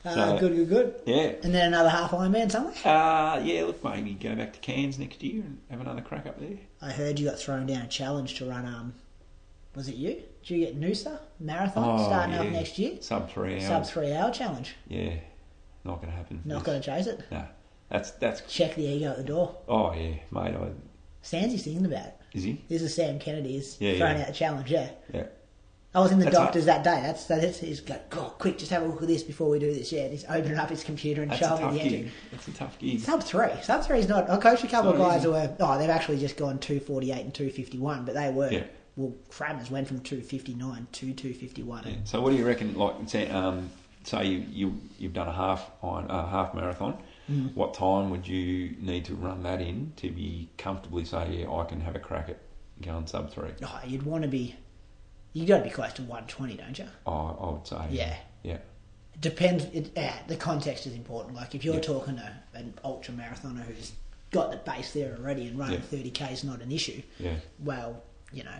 Uh, 0.04 0.14
So- 0.14 0.38
good, 0.38 0.56
good, 0.56 0.68
good. 0.68 0.94
Yeah. 1.06 1.32
And 1.44 1.54
then 1.54 1.68
another 1.68 1.88
half 1.88 2.10
Ironman 2.10 2.50
somewhere. 2.50 2.74
Uh, 2.84 3.40
yeah. 3.44 3.64
Look, 3.64 3.84
maybe 3.84 4.14
go 4.14 4.34
back 4.34 4.52
to 4.54 4.58
Cairns 4.58 4.98
next 4.98 5.22
year 5.22 5.42
and 5.42 5.58
have 5.70 5.80
another 5.80 6.00
crack 6.02 6.26
up 6.26 6.40
there. 6.40 6.58
I 6.80 6.90
heard 6.90 7.18
you 7.20 7.28
got 7.28 7.38
thrown 7.38 7.66
down 7.66 7.82
a 7.82 7.86
challenge 7.88 8.34
to 8.38 8.46
run. 8.46 8.66
Um, 8.66 8.94
was 9.76 9.88
it 9.88 9.94
you? 9.94 10.22
Did 10.42 10.50
you 10.50 10.66
get 10.66 10.80
Noosa 10.80 11.18
marathon 11.38 12.00
Oh, 12.00 12.04
starting 12.04 12.34
yeah. 12.34 12.40
up 12.42 12.48
next 12.48 12.78
year? 12.78 12.96
Sub 13.00 13.30
three 13.30 13.54
hours. 13.54 13.66
Sub 13.66 13.86
three 13.86 14.12
hour 14.12 14.30
challenge. 14.32 14.74
Yeah. 14.88 15.14
not 15.84 15.96
going 16.00 16.10
to 16.10 16.16
happen. 16.16 16.40
Not 16.44 16.64
going 16.64 16.80
to 16.80 16.84
chase 16.84 17.06
it. 17.06 17.22
No, 17.30 17.44
that's 17.88 18.10
that's. 18.12 18.40
Check 18.52 18.74
the 18.74 18.82
ego 18.84 19.10
at 19.10 19.16
the 19.18 19.24
door. 19.24 19.56
Oh 19.68 19.92
yeah, 19.92 20.14
mate. 20.30 20.54
I, 20.54 20.68
Sansy's 21.24 21.62
thinking 21.62 21.86
about 21.86 22.06
it. 22.06 22.14
is 22.34 22.42
he? 22.42 22.64
This 22.68 22.82
is 22.82 22.92
Sam 22.94 23.18
Kennedy's 23.20 23.76
Yeah, 23.80 23.96
throwing 23.98 24.16
yeah. 24.16 24.22
out 24.24 24.30
a 24.30 24.32
challenge. 24.32 24.70
Yeah. 24.70 24.90
Yeah. 25.14 25.26
I 25.94 26.00
was 26.00 26.10
in 26.10 26.18
the 26.18 26.24
That's 26.24 26.36
doctor's 26.36 26.64
that 26.64 26.82
day. 26.82 27.00
That's 27.02 27.24
that's 27.26 27.58
he's 27.58 27.86
like, 27.86 28.08
God, 28.08 28.38
quick, 28.38 28.56
just 28.56 28.70
have 28.70 28.82
a 28.82 28.86
look 28.86 29.02
at 29.02 29.08
this 29.08 29.22
before 29.22 29.50
we 29.50 29.58
do 29.58 29.72
this. 29.74 29.92
Yeah, 29.92 30.02
and 30.02 30.12
he's 30.12 30.24
opening 30.24 30.58
up 30.58 30.70
his 30.70 30.82
computer 30.82 31.20
and 31.22 31.30
That's 31.30 31.46
showing 31.46 31.66
me 31.74 31.78
the 31.78 31.84
engine. 31.84 32.02
gig. 32.04 32.12
That's 32.30 32.48
a 32.48 32.50
tough 32.52 32.78
gig. 32.78 33.00
Sub 33.00 33.22
three. 33.22 33.50
Sub 33.62 33.84
three 33.84 33.98
is 33.98 34.08
not. 34.08 34.30
I 34.30 34.38
coached 34.38 34.64
a 34.64 34.68
couple 34.68 34.92
of 34.92 34.98
guys 34.98 35.18
easy. 35.18 35.26
who 35.26 35.32
were. 35.32 35.54
Oh, 35.60 35.78
they've 35.78 35.90
actually 35.90 36.18
just 36.18 36.38
gone 36.38 36.58
two 36.58 36.80
forty 36.80 37.12
eight 37.12 37.20
and 37.20 37.34
two 37.34 37.50
fifty 37.50 37.78
one, 37.78 38.06
but 38.06 38.14
they 38.14 38.30
were. 38.30 38.50
Yeah. 38.50 38.64
Well, 38.96 39.14
Frammers 39.30 39.70
went 39.70 39.86
from 39.86 40.00
two 40.00 40.22
fifty 40.22 40.54
nine 40.54 40.86
to 40.92 41.12
two 41.12 41.34
fifty 41.34 41.62
one. 41.62 41.84
Yeah. 41.86 41.96
So 42.04 42.22
what 42.22 42.30
do 42.30 42.36
you 42.36 42.46
reckon? 42.46 42.74
Like, 42.74 42.94
say, 43.06 43.28
um, 43.28 43.70
say 44.04 44.26
you, 44.26 44.46
you 44.50 44.80
you've 44.98 45.12
done 45.12 45.28
a 45.28 45.32
half 45.32 45.70
on 45.82 46.10
a 46.10 46.26
half 46.26 46.54
marathon. 46.54 46.96
Mm. 47.30 47.54
What 47.54 47.74
time 47.74 48.10
would 48.10 48.26
you 48.26 48.74
need 48.80 49.04
to 49.06 49.14
run 49.14 49.42
that 49.42 49.60
in 49.60 49.92
to 49.96 50.10
be 50.10 50.48
comfortably 50.58 51.04
say, 51.04 51.40
yeah, 51.40 51.50
I 51.52 51.64
can 51.64 51.80
have 51.82 51.94
a 51.94 52.00
crack 52.00 52.30
at 52.30 52.38
going 52.80 53.06
sub 53.06 53.30
three? 53.30 53.50
Oh, 53.62 53.80
you'd 53.86 54.04
want 54.04 54.22
to 54.22 54.28
be. 54.28 54.56
You 55.32 55.46
got 55.46 55.58
to 55.58 55.64
be 55.64 55.70
close 55.70 55.92
to 55.94 56.02
one 56.02 56.26
twenty, 56.26 56.54
don't 56.56 56.78
you? 56.78 56.86
Oh, 57.06 57.36
I 57.40 57.50
would 57.52 57.66
say. 57.66 57.86
Yeah. 57.90 58.16
Yeah. 58.42 58.58
Depends. 59.20 59.64
It, 59.72 59.92
yeah, 59.96 60.16
the 60.26 60.36
context 60.36 60.86
is 60.86 60.94
important. 60.94 61.34
Like 61.34 61.54
if 61.54 61.64
you're 61.64 61.74
Yeah. 61.76 61.80
talking 61.80 62.18
a, 62.18 62.42
an 62.54 62.74
ultra 62.84 63.14
marathoner 63.14 63.62
who's 63.64 63.92
got 64.30 64.50
the 64.50 64.56
base 64.58 64.92
there 64.92 65.16
already 65.18 65.46
and 65.46 65.58
running 65.58 65.76
Yeah. 65.76 65.80
thirty 65.86 66.10
k 66.10 66.32
is 66.32 66.44
not 66.44 66.60
an 66.60 66.72
issue. 66.72 67.02
Yeah. 67.18 67.36
Well, 67.60 68.02
you 68.32 68.44
know, 68.44 68.50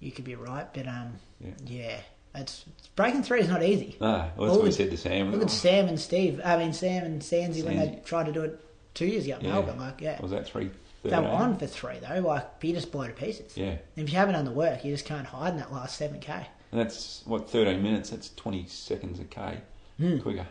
you 0.00 0.12
could 0.12 0.24
be 0.24 0.34
right, 0.34 0.72
but 0.72 0.86
um, 0.86 1.14
Yeah. 1.44 1.50
yeah, 1.66 1.96
it's, 2.34 2.64
breaking 2.94 3.22
three 3.22 3.40
is 3.40 3.48
not 3.48 3.62
easy. 3.62 3.96
No, 4.00 4.30
well, 4.36 4.46
that's 4.48 4.56
what 4.58 4.64
we 4.64 4.70
said 4.72 4.90
to 4.90 4.96
Sam. 4.96 5.32
Look 5.32 5.42
at 5.42 5.50
Sam 5.50 5.88
and 5.88 5.98
Steve. 5.98 6.40
I 6.44 6.56
mean 6.56 6.72
Sam 6.72 7.04
and 7.04 7.20
Sansi 7.20 7.64
when 7.64 7.76
they 7.78 8.00
tried 8.04 8.26
to 8.26 8.32
do 8.32 8.42
it 8.42 8.60
two 8.94 9.06
years 9.06 9.24
ago 9.24 9.36
in 9.38 9.44
Yeah. 9.46 9.52
Melbourne. 9.52 9.78
Like 9.78 10.00
yeah, 10.00 10.20
Was 10.22 10.30
that 10.30 10.46
three? 10.46 10.70
They 11.02 11.18
were 11.18 11.26
on 11.26 11.56
for 11.56 11.66
three 11.66 11.98
though. 11.98 12.20
Like 12.20 12.46
you 12.62 12.72
just 12.72 12.90
blow 12.92 13.06
to 13.06 13.12
pieces. 13.12 13.56
Yeah. 13.56 13.76
And 13.96 14.06
if 14.06 14.10
you 14.10 14.18
haven't 14.18 14.34
done 14.34 14.44
the 14.44 14.50
work, 14.50 14.84
you 14.84 14.92
just 14.92 15.04
can't 15.04 15.26
hide 15.26 15.52
in 15.52 15.58
that 15.58 15.72
last 15.72 15.96
seven 15.96 16.20
k. 16.20 16.46
And 16.72 16.80
that's 16.80 17.22
what 17.24 17.48
thirteen 17.50 17.82
minutes. 17.82 18.10
That's 18.10 18.30
twenty 18.34 18.66
seconds 18.66 19.20
a 19.20 19.24
k 19.24 19.58
hmm. 19.98 20.18
quicker. 20.18 20.46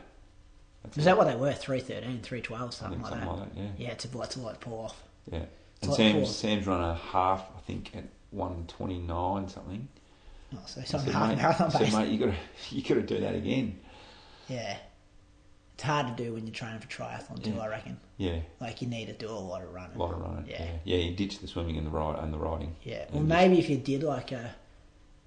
That's. 0.84 0.98
Is 0.98 1.06
that 1.06 1.18
what 1.18 1.28
they 1.28 1.36
were? 1.36 1.52
313, 1.54 2.22
312, 2.22 2.62
I 2.62 2.70
something, 2.72 3.02
like, 3.02 3.10
something 3.10 3.28
that. 3.28 3.36
like 3.36 3.56
that. 3.56 3.62
Yeah. 3.62 3.70
Yeah, 3.78 3.92
it's 3.92 4.06
a, 4.06 4.08
it's 4.08 4.14
a 4.14 4.20
lot 4.20 4.32
to 4.32 4.40
like 4.40 4.60
pull 4.62 4.80
off. 4.80 5.04
Yeah. 5.32 5.40
It's 5.82 5.88
And 5.88 5.96
Sam's. 5.96 6.36
Sam's 6.36 6.68
run 6.68 6.82
a 6.82 6.96
half, 6.96 7.46
I 7.56 7.60
think, 7.62 7.96
at 7.96 8.06
one 8.32 8.66
twenty 8.68 9.00
nine 9.00 9.48
something. 9.48 9.88
Oh, 10.56 10.60
so 10.66 10.82
something 10.82 11.14
half 11.14 11.30
mate, 11.30 11.38
marathon 11.38 11.72
pace. 11.72 11.94
mate, 11.96 12.10
you 12.10 12.20
got 12.20 12.34
to 12.34 12.36
you 12.76 12.82
got 12.82 12.96
to 12.96 13.02
do 13.02 13.20
that 13.20 13.36
again. 13.36 13.80
Yeah. 14.48 14.78
It's 15.78 15.84
hard 15.84 16.08
to 16.18 16.24
do 16.24 16.34
when 16.34 16.48
you're 16.48 16.54
training 16.56 16.80
for 16.80 16.88
triathlon 16.88 17.44
too, 17.44 17.52
Yeah. 17.52 17.62
I 17.62 17.68
reckon. 17.68 18.00
Yeah. 18.18 18.40
Like 18.60 18.82
you 18.82 18.88
need 18.88 19.06
to 19.06 19.14
do 19.14 19.30
a 19.30 19.32
lot 19.32 19.62
of 19.62 19.72
running. 19.72 19.96
A 19.96 20.00
lot 20.00 20.12
of 20.12 20.20
running. 20.22 20.48
Yeah. 20.50 20.64
Yeah. 20.64 20.72
Yeah. 20.86 20.98
You 20.98 21.16
ditch 21.16 21.38
the 21.38 21.46
swimming 21.48 21.78
and 21.78 21.86
the 21.86 21.92
ride 21.92 22.18
and 22.18 22.34
the 22.34 22.40
riding. 22.40 22.76
Yeah. 22.82 23.06
Well, 23.12 23.22
maybe 23.22 23.60
if 23.60 23.70
you 23.70 23.78
did 23.78 24.02
like 24.02 24.32
a, 24.32 24.56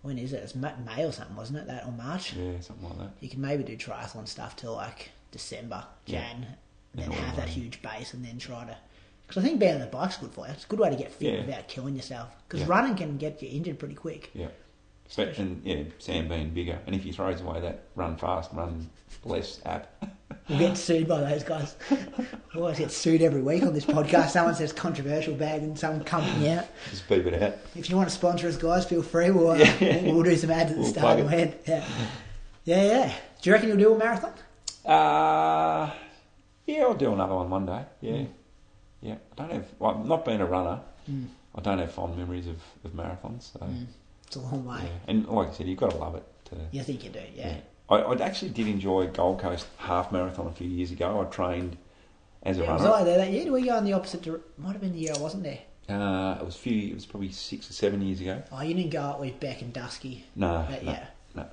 when 0.02 0.18
is 0.18 0.32
it? 0.32 0.38
It's 0.42 0.56
May 0.56 1.04
or 1.04 1.12
something, 1.12 1.36
wasn't 1.36 1.60
it? 1.60 1.66
That 1.68 1.86
or 1.86 1.92
March. 1.92 2.32
Yeah, 2.32 2.58
something 2.62 2.88
like 2.88 2.98
that. 2.98 3.10
You 3.20 3.28
can 3.28 3.40
maybe 3.40 3.62
do 3.62 3.76
triathlon 3.76 4.26
stuff 4.26 4.56
till 4.56 4.72
like 4.74 5.10
December, 5.30 5.84
Yeah. 6.06 6.20
Jan, 6.32 6.46
and 6.94 7.02
then 7.04 7.12
have 7.12 7.36
that 7.36 7.48
huge 7.48 7.80
base, 7.80 8.12
and 8.12 8.24
then 8.24 8.38
try 8.38 8.64
to. 8.64 8.76
Because 9.28 9.44
I 9.44 9.46
think 9.46 9.60
being 9.60 9.74
on 9.74 9.80
the 9.80 9.86
bike's 9.86 10.16
good 10.16 10.32
for 10.32 10.48
you. 10.48 10.52
It's 10.52 10.64
a 10.64 10.66
good 10.66 10.80
way 10.80 10.90
to 10.90 10.96
get 10.96 11.12
fit 11.12 11.32
Yeah. 11.32 11.40
without 11.46 11.68
killing 11.68 11.94
yourself. 11.94 12.30
Because 12.48 12.62
Yeah. 12.62 12.66
running 12.74 12.96
can 12.96 13.16
get 13.18 13.40
you 13.40 13.48
injured 13.50 13.78
pretty 13.78 13.94
quick. 13.94 14.30
Yeah. 14.34 14.48
And 15.18 15.60
yeah, 15.64 15.82
Sam 15.98 16.28
being 16.28 16.50
bigger, 16.50 16.78
and 16.86 16.94
if 16.94 17.02
he 17.02 17.12
throws 17.12 17.40
away 17.40 17.60
that 17.60 17.84
run 17.96 18.16
fast, 18.16 18.50
run 18.52 18.88
less 19.24 19.60
app, 19.66 19.88
We'll 20.48 20.58
get 20.58 20.76
sued 20.76 21.06
by 21.06 21.20
those 21.20 21.44
guys. 21.44 21.76
We 22.54 22.60
always 22.60 22.78
get 22.78 22.90
sued 22.90 23.22
every 23.22 23.40
week 23.42 23.62
on 23.62 23.72
this 23.72 23.84
podcast. 23.84 24.30
Someone 24.30 24.54
says 24.56 24.72
controversial 24.72 25.34
bag 25.34 25.62
and 25.62 25.78
some 25.78 26.02
company 26.02 26.50
out. 26.50 26.66
just 26.90 27.08
beep 27.08 27.24
it 27.26 27.40
out. 27.40 27.54
If 27.76 27.88
you 27.88 27.96
want 27.96 28.08
to 28.08 28.14
sponsor 28.14 28.48
us, 28.48 28.56
guys, 28.56 28.84
feel 28.84 29.02
free. 29.02 29.30
We'll, 29.30 29.50
uh, 29.50 29.56
Yeah. 29.56 30.02
we'll, 30.02 30.14
we'll 30.14 30.22
do 30.24 30.36
some 30.36 30.50
ads 30.50 30.70
at 30.70 30.76
the 30.76 30.82
We'll 30.82 30.90
start. 30.90 31.18
plug 31.18 31.30
We'll 31.30 31.38
it. 31.40 31.62
Yeah. 31.68 31.84
yeah, 32.64 32.82
yeah. 32.82 33.14
Do 33.42 33.50
you 33.50 33.54
reckon 33.54 33.68
you'll 33.68 33.78
do 33.78 33.94
a 33.94 33.98
marathon? 33.98 34.32
Uh, 34.84 35.90
yeah, 36.66 36.82
I'll 36.82 36.94
do 36.94 37.12
another 37.12 37.34
one 37.34 37.50
one 37.50 37.66
day. 37.66 37.84
Yeah, 38.00 38.24
yeah. 39.02 39.14
I 39.32 39.42
don't 39.42 39.52
have, 39.52 39.66
well, 39.78 39.98
not 40.04 40.24
being 40.24 40.40
a 40.40 40.46
runner, 40.46 40.80
I 41.54 41.60
don't 41.60 41.78
have 41.78 41.92
fond 41.92 42.16
memories 42.16 42.46
of, 42.48 42.56
of 42.84 42.92
marathons. 42.92 43.52
So, 43.52 43.66
It's 44.30 44.36
a 44.36 44.40
long 44.40 44.64
way. 44.64 44.78
yeah. 44.84 44.88
And 45.08 45.26
like 45.26 45.48
I 45.48 45.52
said, 45.52 45.66
you've 45.66 45.78
got 45.80 45.90
to 45.90 45.96
love 45.96 46.14
it. 46.14 46.22
To, 46.46 46.56
You 46.70 46.84
think 46.84 47.02
you 47.02 47.10
do, 47.10 47.18
yeah. 47.34 47.48
yeah. 47.48 47.56
I, 47.88 47.96
I 47.96 48.16
actually 48.24 48.52
did 48.52 48.68
enjoy 48.68 49.08
Gold 49.08 49.40
Coast 49.40 49.66
half 49.78 50.12
marathon 50.12 50.46
a 50.46 50.52
few 50.52 50.68
years 50.68 50.92
ago. 50.92 51.20
I 51.20 51.24
trained 51.24 51.76
as 52.44 52.58
a 52.58 52.62
Yeah, 52.62 52.74
was. 52.74 52.82
I 52.86 53.02
there 53.02 53.18
that 53.18 53.32
year? 53.32 53.42
Did 53.42 53.52
we 53.52 53.62
go 53.62 53.76
in 53.78 53.84
the 53.84 53.92
opposite 53.92 54.22
direction? 54.22 54.48
Might 54.56 54.72
have 54.72 54.80
been 54.80 54.92
the 54.92 55.00
year 55.00 55.14
I 55.16 55.18
wasn't 55.18 55.42
there. 55.42 55.58
Uh, 55.88 56.38
it 56.40 56.46
was 56.46 56.54
a 56.54 56.58
few. 56.60 56.90
It 56.92 56.94
was 56.94 57.06
probably 57.06 57.32
six 57.32 57.68
or 57.68 57.72
seven 57.72 58.00
years 58.02 58.20
ago. 58.20 58.40
Oh, 58.52 58.62
you 58.62 58.74
didn't 58.74 58.92
go 58.92 59.00
out 59.00 59.18
with 59.18 59.40
Beck 59.40 59.62
and 59.62 59.72
Dusky. 59.72 60.24
No, 60.36 60.64
But 60.70 60.84
no, 60.84 60.92
yeah. 60.92 61.06
no. 61.34 61.46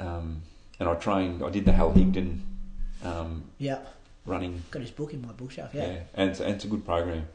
Um, 0.00 0.40
and 0.80 0.88
I 0.88 0.94
trained. 0.94 1.44
I 1.44 1.50
did 1.50 1.66
the 1.66 1.72
Hal 1.72 1.92
Higdon 1.92 2.40
um, 3.04 3.44
Yep. 3.58 3.94
running. 4.24 4.62
Got 4.70 4.80
his 4.80 4.90
book 4.90 5.12
in 5.12 5.20
my 5.20 5.32
bookshelf, 5.32 5.72
Yeah, 5.74 5.86
yeah. 5.92 5.98
and, 6.14 6.30
it's, 6.30 6.40
and 6.40 6.54
it's 6.54 6.64
a 6.64 6.68
good 6.68 6.86
program. 6.86 7.28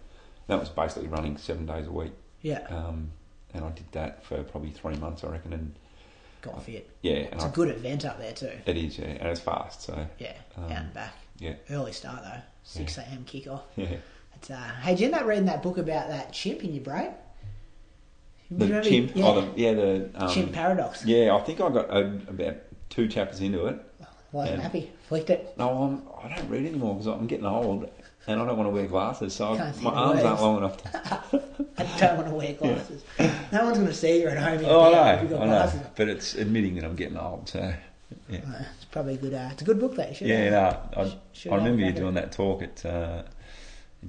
That 0.47 0.59
was 0.59 0.69
basically 0.69 1.07
running 1.09 1.37
seven 1.37 1.67
days 1.67 1.85
a 1.85 1.91
week. 1.91 2.13
Yeah. 2.41 2.65
Um, 2.69 3.11
and 3.57 3.65
I 3.65 3.71
did 3.71 3.91
that 3.91 4.23
for 4.23 4.41
probably 4.43 4.71
three 4.71 4.95
months, 4.95 5.23
I 5.23 5.27
reckon. 5.29 5.53
And 5.53 5.75
Got 6.41 6.63
fit. 6.63 6.89
yeah, 7.01 7.13
and 7.15 7.33
It's 7.33 7.43
I, 7.43 7.49
a 7.49 7.51
good 7.51 7.69
event 7.69 8.05
up 8.05 8.19
there, 8.19 8.31
too. 8.31 8.51
it 8.65 8.77
is, 8.77 8.97
yeah, 8.99 9.05
and 9.07 9.27
it's 9.27 9.39
fast. 9.41 9.81
So 9.81 10.07
Yeah, 10.19 10.33
Um, 10.55 10.63
out 10.65 10.71
and 10.71 10.93
back. 10.93 11.13
yeah, 11.39 11.53
Early 11.69 11.91
start, 11.91 12.23
though. 12.23 12.41
6 12.63 12.97
a.m. 12.99 13.25
kickoff. 13.27 13.61
yeah. 13.75 13.95
It's, 14.35 14.51
uh, 14.51 14.55
hey, 14.83 14.91
did 14.91 14.99
you 14.99 15.05
end 15.07 15.15
up 15.15 15.25
reading 15.25 15.45
that 15.45 15.63
book 15.63 15.77
about 15.79 16.09
that 16.09 16.31
chimp 16.31 16.63
in 16.63 16.73
your 16.73 16.83
brain? 16.83 17.09
You 18.49 18.57
The 18.59 18.65
remember- 18.67 18.87
chimp, 18.89 19.15
Yeah. 19.15 19.25
oh, 19.25 19.41
the, 19.41 19.59
yeah, 19.59 19.73
the 19.73 20.09
um, 20.15 20.29
chimp 20.31 20.53
paradox. 20.53 21.03
Yeah, 21.05 21.35
I 21.35 21.41
think 21.41 21.59
I 21.59 21.69
got 21.69 21.89
uh, 21.89 21.99
about 22.29 22.55
two 22.89 23.07
chapters 23.07 23.41
into 23.41 23.65
it. 23.65 23.79
Wasn't 24.31 24.57
Yeah. 24.57 24.61
happy. 24.63 24.91
Flicked 25.07 25.29
it. 25.31 25.55
No, 25.57 25.83
I'm, 25.83 26.03
I 26.23 26.35
don't 26.35 26.49
read 26.49 26.65
anymore 26.65 26.93
because 26.95 27.07
I'm 27.07 27.25
getting 27.27 27.45
old 27.45 27.89
and 28.27 28.41
I 28.41 28.45
don't 28.45 28.57
want 28.57 28.67
to 28.67 28.73
wear 28.73 28.85
glasses. 28.87 29.33
So 29.33 29.55
my 29.81 29.91
arms 29.91 30.21
aren't 30.21 30.41
long 30.41 30.57
enough 30.57 30.77
to. 30.77 31.41
I 31.79 31.97
don't 31.97 32.17
want 32.17 32.27
to 32.29 32.35
wear 32.35 32.53
glasses. 32.53 33.03
No 33.51 33.63
one's 33.65 33.77
going 33.77 33.87
to 33.87 33.93
see 33.93 34.21
you 34.21 34.27
at 34.27 34.37
home. 34.37 34.65
Oh, 34.69 34.93
I 34.93 35.13
if 35.13 35.21
you've 35.23 35.31
know, 35.31 35.37
got 35.37 35.43
I 35.47 35.49
glasses. 35.49 35.81
know. 35.81 35.87
But 35.95 36.09
it's 36.09 36.35
admitting 36.35 36.75
that 36.75 36.83
I'm 36.85 36.95
getting 36.95 37.17
old. 37.17 37.47
So 37.49 37.73
yeah, 38.29 38.39
Uh, 38.39 38.63
It's 38.75 38.85
probably 38.85 39.13
a 39.15 39.17
good. 39.17 39.33
Uh, 39.33 39.49
it's 39.51 39.61
a 39.61 39.65
good 39.65 39.79
book 39.79 39.95
though. 39.95 40.07
You 40.07 40.13
should 40.15 40.27
yeah. 40.27 40.49
No, 40.49 41.03
I, 41.03 41.17
should 41.33 41.51
I 41.51 41.55
remember 41.55 41.81
you 41.83 41.91
doing 41.93 42.15
it. 42.17 42.21
that 42.21 42.31
talk 42.31 42.61
at 42.63 42.85
uh, 42.85 43.23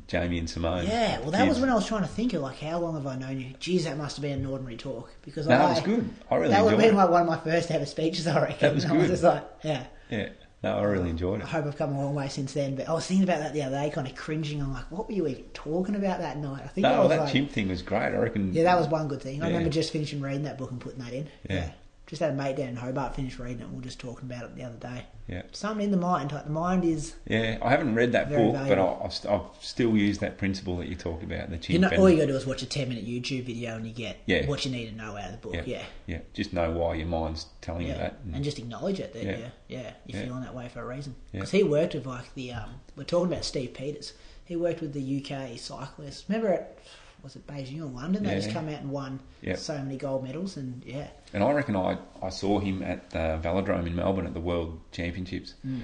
Jamie 0.07 0.39
and 0.39 0.49
Simone. 0.49 0.87
Yeah, 0.87 1.21
well, 1.21 1.31
that 1.31 1.49
was 1.49 1.59
when 1.61 1.71
I 1.71 1.75
was 1.75 1.87
trying 1.87 2.03
to 2.03 2.09
think 2.09 2.33
of 2.35 2.43
like 2.43 2.59
how 2.59 2.79
long 2.79 2.95
have 2.95 3.07
I 3.07 3.17
known 3.17 3.41
you? 3.41 3.55
Geez, 3.59 3.85
that 3.85 3.97
must 3.97 4.17
have 4.17 4.23
been 4.23 4.41
an 4.41 4.47
ordinary 4.47 4.77
talk 4.77 5.11
because 5.23 5.47
No, 5.47 5.57
I, 5.57 5.67
it 5.67 5.75
was 5.75 5.81
good. 5.81 6.11
I 6.31 6.35
really 6.37 6.51
that 6.51 6.63
would 6.65 6.73
have 6.75 6.81
been 6.81 6.95
like 6.97 7.11
one 7.11 7.23
of 7.23 7.29
my 7.29 7.39
first 7.39 7.71
ever 7.71 7.87
speeches. 7.87 8.27
I 8.27 8.41
reckon. 8.41 8.59
That 8.61 8.75
was 8.75 8.85
good. 8.85 8.95
I 8.97 8.99
was 8.99 9.09
just 9.09 9.23
like, 9.23 9.45
yeah. 9.65 9.85
Yeah, 10.11 10.29
no, 10.63 10.77
I 10.77 10.83
really 10.83 11.11
enjoyed 11.11 11.41
it. 11.41 11.45
I 11.45 11.49
hope 11.51 11.67
I've 11.67 11.77
come 11.77 11.95
a 11.95 12.05
long 12.05 12.15
way 12.15 12.29
since 12.29 12.53
then. 12.53 12.75
But 12.75 12.89
I 12.89 12.93
was 12.93 13.07
thinking 13.07 13.25
about 13.25 13.39
that 13.41 13.53
the 13.53 13.63
other 13.63 13.77
day, 13.77 13.91
kind 13.91 14.07
of 14.09 14.15
cringing. 14.17 14.61
I'm 14.61 14.73
like, 14.73 14.91
what 14.91 15.07
were 15.07 15.15
you 15.15 15.27
even 15.29 15.45
talking 15.55 15.95
about 15.95 16.19
that 16.19 16.39
night? 16.39 16.63
I 16.65 16.69
think 16.69 16.87
I 16.87 16.93
No, 16.93 17.01
was 17.03 17.09
that 17.11 17.21
like, 17.21 17.33
chimp 17.33 17.51
thing 17.53 17.69
was 17.69 17.81
great. 17.83 18.01
I 18.15 18.17
reckon. 18.17 18.53
yeah, 18.53 18.65
that 18.65 18.77
was 18.79 18.89
one 18.89 19.07
good 19.09 19.23
thing. 19.23 19.43
I 19.43 19.47
remember 19.47 19.71
just 19.71 19.93
finishing 19.93 20.21
reading 20.21 20.43
that 20.43 20.59
book 20.59 20.71
and 20.73 20.81
putting 20.81 20.99
that 20.99 21.13
in. 21.13 21.29
Yeah. 21.49 21.71
Just 22.09 22.21
had 22.23 22.31
a 22.31 22.35
mate 22.35 22.57
down 22.57 22.69
in 22.69 22.77
Hobart 22.77 23.15
finish 23.15 23.39
reading 23.39 23.61
it. 23.61 23.69
We 23.69 23.77
were 23.77 23.83
just 23.83 24.01
talking 24.01 24.31
about 24.31 24.45
it 24.45 24.57
the 24.57 24.65
other 24.65 24.79
day. 24.79 25.05
Yeah, 25.29 25.43
Something 25.53 25.85
in 25.85 25.91
the 25.91 25.99
mind. 25.99 26.33
Like 26.33 26.45
the 26.47 26.51
mind 26.51 26.83
is 26.83 27.15
yeah. 27.27 27.59
I 27.61 27.69
haven't 27.69 27.95
read 27.95 28.13
that 28.13 28.31
book, 28.31 28.55
but 28.55 28.61
valuable. 28.65 28.99
I, 29.03 29.05
I've, 29.07 29.27
I've 29.43 29.63
still 29.63 29.95
use 29.95 30.17
that 30.21 30.39
principle 30.39 30.79
that 30.79 30.89
you 30.89 30.95
talked 30.95 31.23
about. 31.23 31.51
The. 31.51 31.71
You 31.71 31.79
know, 31.79 31.91
all 31.99 32.09
you 32.09 32.17
got 32.17 32.23
to 32.23 32.29
do 32.33 32.37
is 32.37 32.47
watch 32.47 32.63
a 32.63 32.67
10 32.67 32.89
minute 32.89 33.07
YouTube 33.07 33.45
video 33.45 33.77
and 33.77 33.87
you 33.87 33.93
get 33.93 34.17
Yeah. 34.25 34.47
what 34.47 34.65
you 34.65 34.71
need 34.71 34.89
to 34.89 34.97
know 34.97 35.19
out 35.19 35.27
of 35.27 35.33
the 35.33 35.37
book. 35.37 35.55
yeah, 35.55 35.63
Yeah. 35.67 35.83
yeah. 36.07 36.19
Just 36.33 36.55
know 36.55 36.71
why 36.71 36.95
your 36.95 37.07
mind's 37.09 37.45
telling 37.61 37.83
Yeah. 37.87 37.93
you 37.93 37.99
that. 37.99 38.19
And 38.33 38.43
just 38.43 38.59
acknowledge 38.59 39.01
it 39.01 39.13
that, 39.13 39.25
yeah, 39.25 39.49
Yeah. 39.69 39.93
you're 40.07 40.23
feeling 40.25 40.41
that 40.45 40.55
way 40.55 40.69
for 40.69 40.81
a 40.81 40.87
reason. 40.87 41.15
Because 41.31 41.51
he 41.51 41.63
worked 41.63 41.93
with, 41.93 42.07
like, 42.07 42.33
the, 42.35 42.53
um, 42.55 42.71
we're 42.97 43.05
talking 43.05 43.31
about 43.31 43.45
Steve 43.45 43.75
Peters. 43.75 44.15
He 44.47 44.57
worked 44.57 44.81
with 44.81 44.95
the 44.95 45.03
UK 45.03 45.59
cyclists. 45.59 46.25
Remember 46.27 46.55
at, 46.55 46.79
was 47.23 47.37
it 47.37 47.47
Beijing 47.47 47.81
or 47.81 47.87
London? 47.87 48.23
They 48.25 48.35
just 48.37 48.51
come 48.51 48.69
out 48.69 48.81
and 48.81 48.91
won 48.91 49.21
Yeah. 49.43 49.57
so 49.57 49.77
many 49.79 49.97
gold 49.97 50.25
medals 50.25 50.57
and, 50.57 50.83
yeah. 50.85 51.09
And 51.33 51.43
I 51.43 51.51
reckon 51.53 51.77
I, 51.77 51.99
I 52.23 52.29
saw 52.31 52.59
him 52.59 52.83
at 52.83 53.11
the 53.11 53.39
Velodrome 53.43 53.87
in 53.87 53.97
Melbourne 53.97 54.27
at 54.27 54.35
the 54.35 54.41
World 54.41 54.81
Championships. 54.93 55.55
Hmm. 55.63 55.81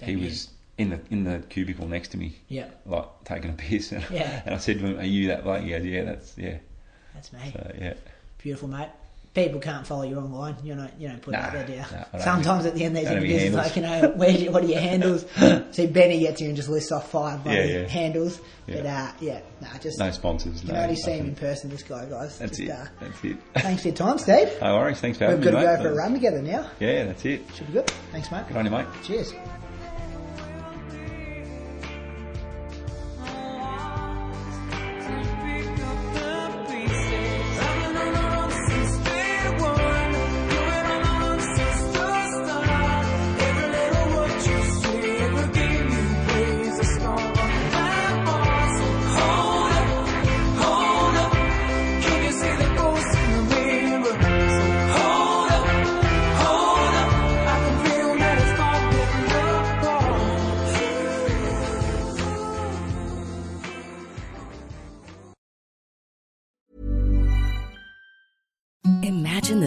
He 0.00 0.14
That 0.14 0.24
was 0.24 0.48
in 0.78 0.90
the 0.90 1.00
in 1.10 1.24
the 1.24 1.40
cubicle 1.48 1.88
next 1.88 2.08
to 2.12 2.16
me, 2.18 2.38
Yeah. 2.48 2.68
like 2.86 3.06
taking 3.24 3.50
a 3.50 3.54
piss. 3.54 3.90
And, 3.92 4.04
Yeah. 4.10 4.42
and 4.46 4.54
I 4.54 4.58
said 4.58 4.78
to 4.78 4.86
him, 4.86 4.98
"Are 5.00 5.04
you 5.04 5.26
that 5.28 5.42
bloke?" 5.42 5.62
He 5.64 5.70
goes, 5.70 5.84
"Yeah, 5.84 6.04
that's 6.04 6.38
yeah." 6.38 6.58
That's 7.14 7.32
me. 7.32 7.50
So, 7.52 7.72
yeah, 7.76 7.94
Beautiful, 8.38 8.68
mate. 8.68 8.88
People 9.44 9.60
can't 9.60 9.86
follow 9.86 10.02
you 10.02 10.16
online. 10.18 10.56
You 10.64 10.74
know, 10.74 10.88
you 10.98 11.08
don't 11.08 11.22
put 11.22 11.32
Nah, 11.32 11.38
out 11.38 11.52
there, 11.66 11.86
nah, 12.12 12.18
Sometimes 12.18 12.66
at 12.66 12.74
the 12.74 12.82
end, 12.84 12.96
there's 12.96 13.06
interviews 13.08 13.54
like, 13.54 13.76
you 13.76 13.82
know, 13.82 14.08
where 14.16 14.36
do 14.36 14.50
what 14.50 14.64
are 14.64 14.66
your 14.66 14.80
handles? 14.80 15.24
See, 15.70 15.86
Benny 15.86 16.18
gets 16.18 16.40
you 16.40 16.48
and 16.48 16.56
just 16.56 16.68
lists 16.68 16.90
off 16.90 17.08
five 17.10 17.44
bloody 17.44 17.58
Yeah, 17.58 17.64
yeah. 17.82 17.86
handles. 17.88 18.40
Yeah. 18.66 18.76
But, 18.76 18.86
uh, 18.86 19.12
yeah, 19.20 19.40
nah, 19.60 19.78
just, 19.78 19.98
no 20.00 20.10
sponsors. 20.10 20.62
you 20.62 20.68
no, 20.68 20.74
can 20.74 20.82
only 20.82 20.96
see 20.96 21.12
him 21.12 21.26
in 21.28 21.34
person, 21.36 21.70
this 21.70 21.82
guy, 21.84 22.04
guys. 22.06 22.38
That's 22.38 22.58
Just, 22.58 22.68
it. 22.68 22.70
Uh, 22.70 22.84
That's 23.00 23.24
it. 23.24 23.36
thanks 23.54 23.82
for 23.82 23.88
your 23.88 23.96
time, 23.96 24.18
Steve. 24.18 24.48
no 24.60 24.74
worries. 24.76 25.00
Thanks 25.00 25.18
for 25.18 25.28
We've 25.28 25.38
having 25.38 25.52
got 25.52 25.60
me, 25.60 25.66
to 25.66 25.70
mate. 25.72 25.76
go 25.76 25.82
for 25.84 25.88
a 25.92 25.94
run 25.94 26.12
together 26.14 26.42
now. 26.42 26.70
Yeah, 26.80 27.04
that's 27.04 27.24
it. 27.24 27.42
Should 27.54 27.68
be 27.68 27.72
good. 27.74 27.88
Thanks, 28.10 28.30
mate. 28.32 28.46
Good 28.48 28.56
on 28.56 28.64
you, 28.64 28.70
mate. 28.72 28.86
Cheers. 29.04 29.32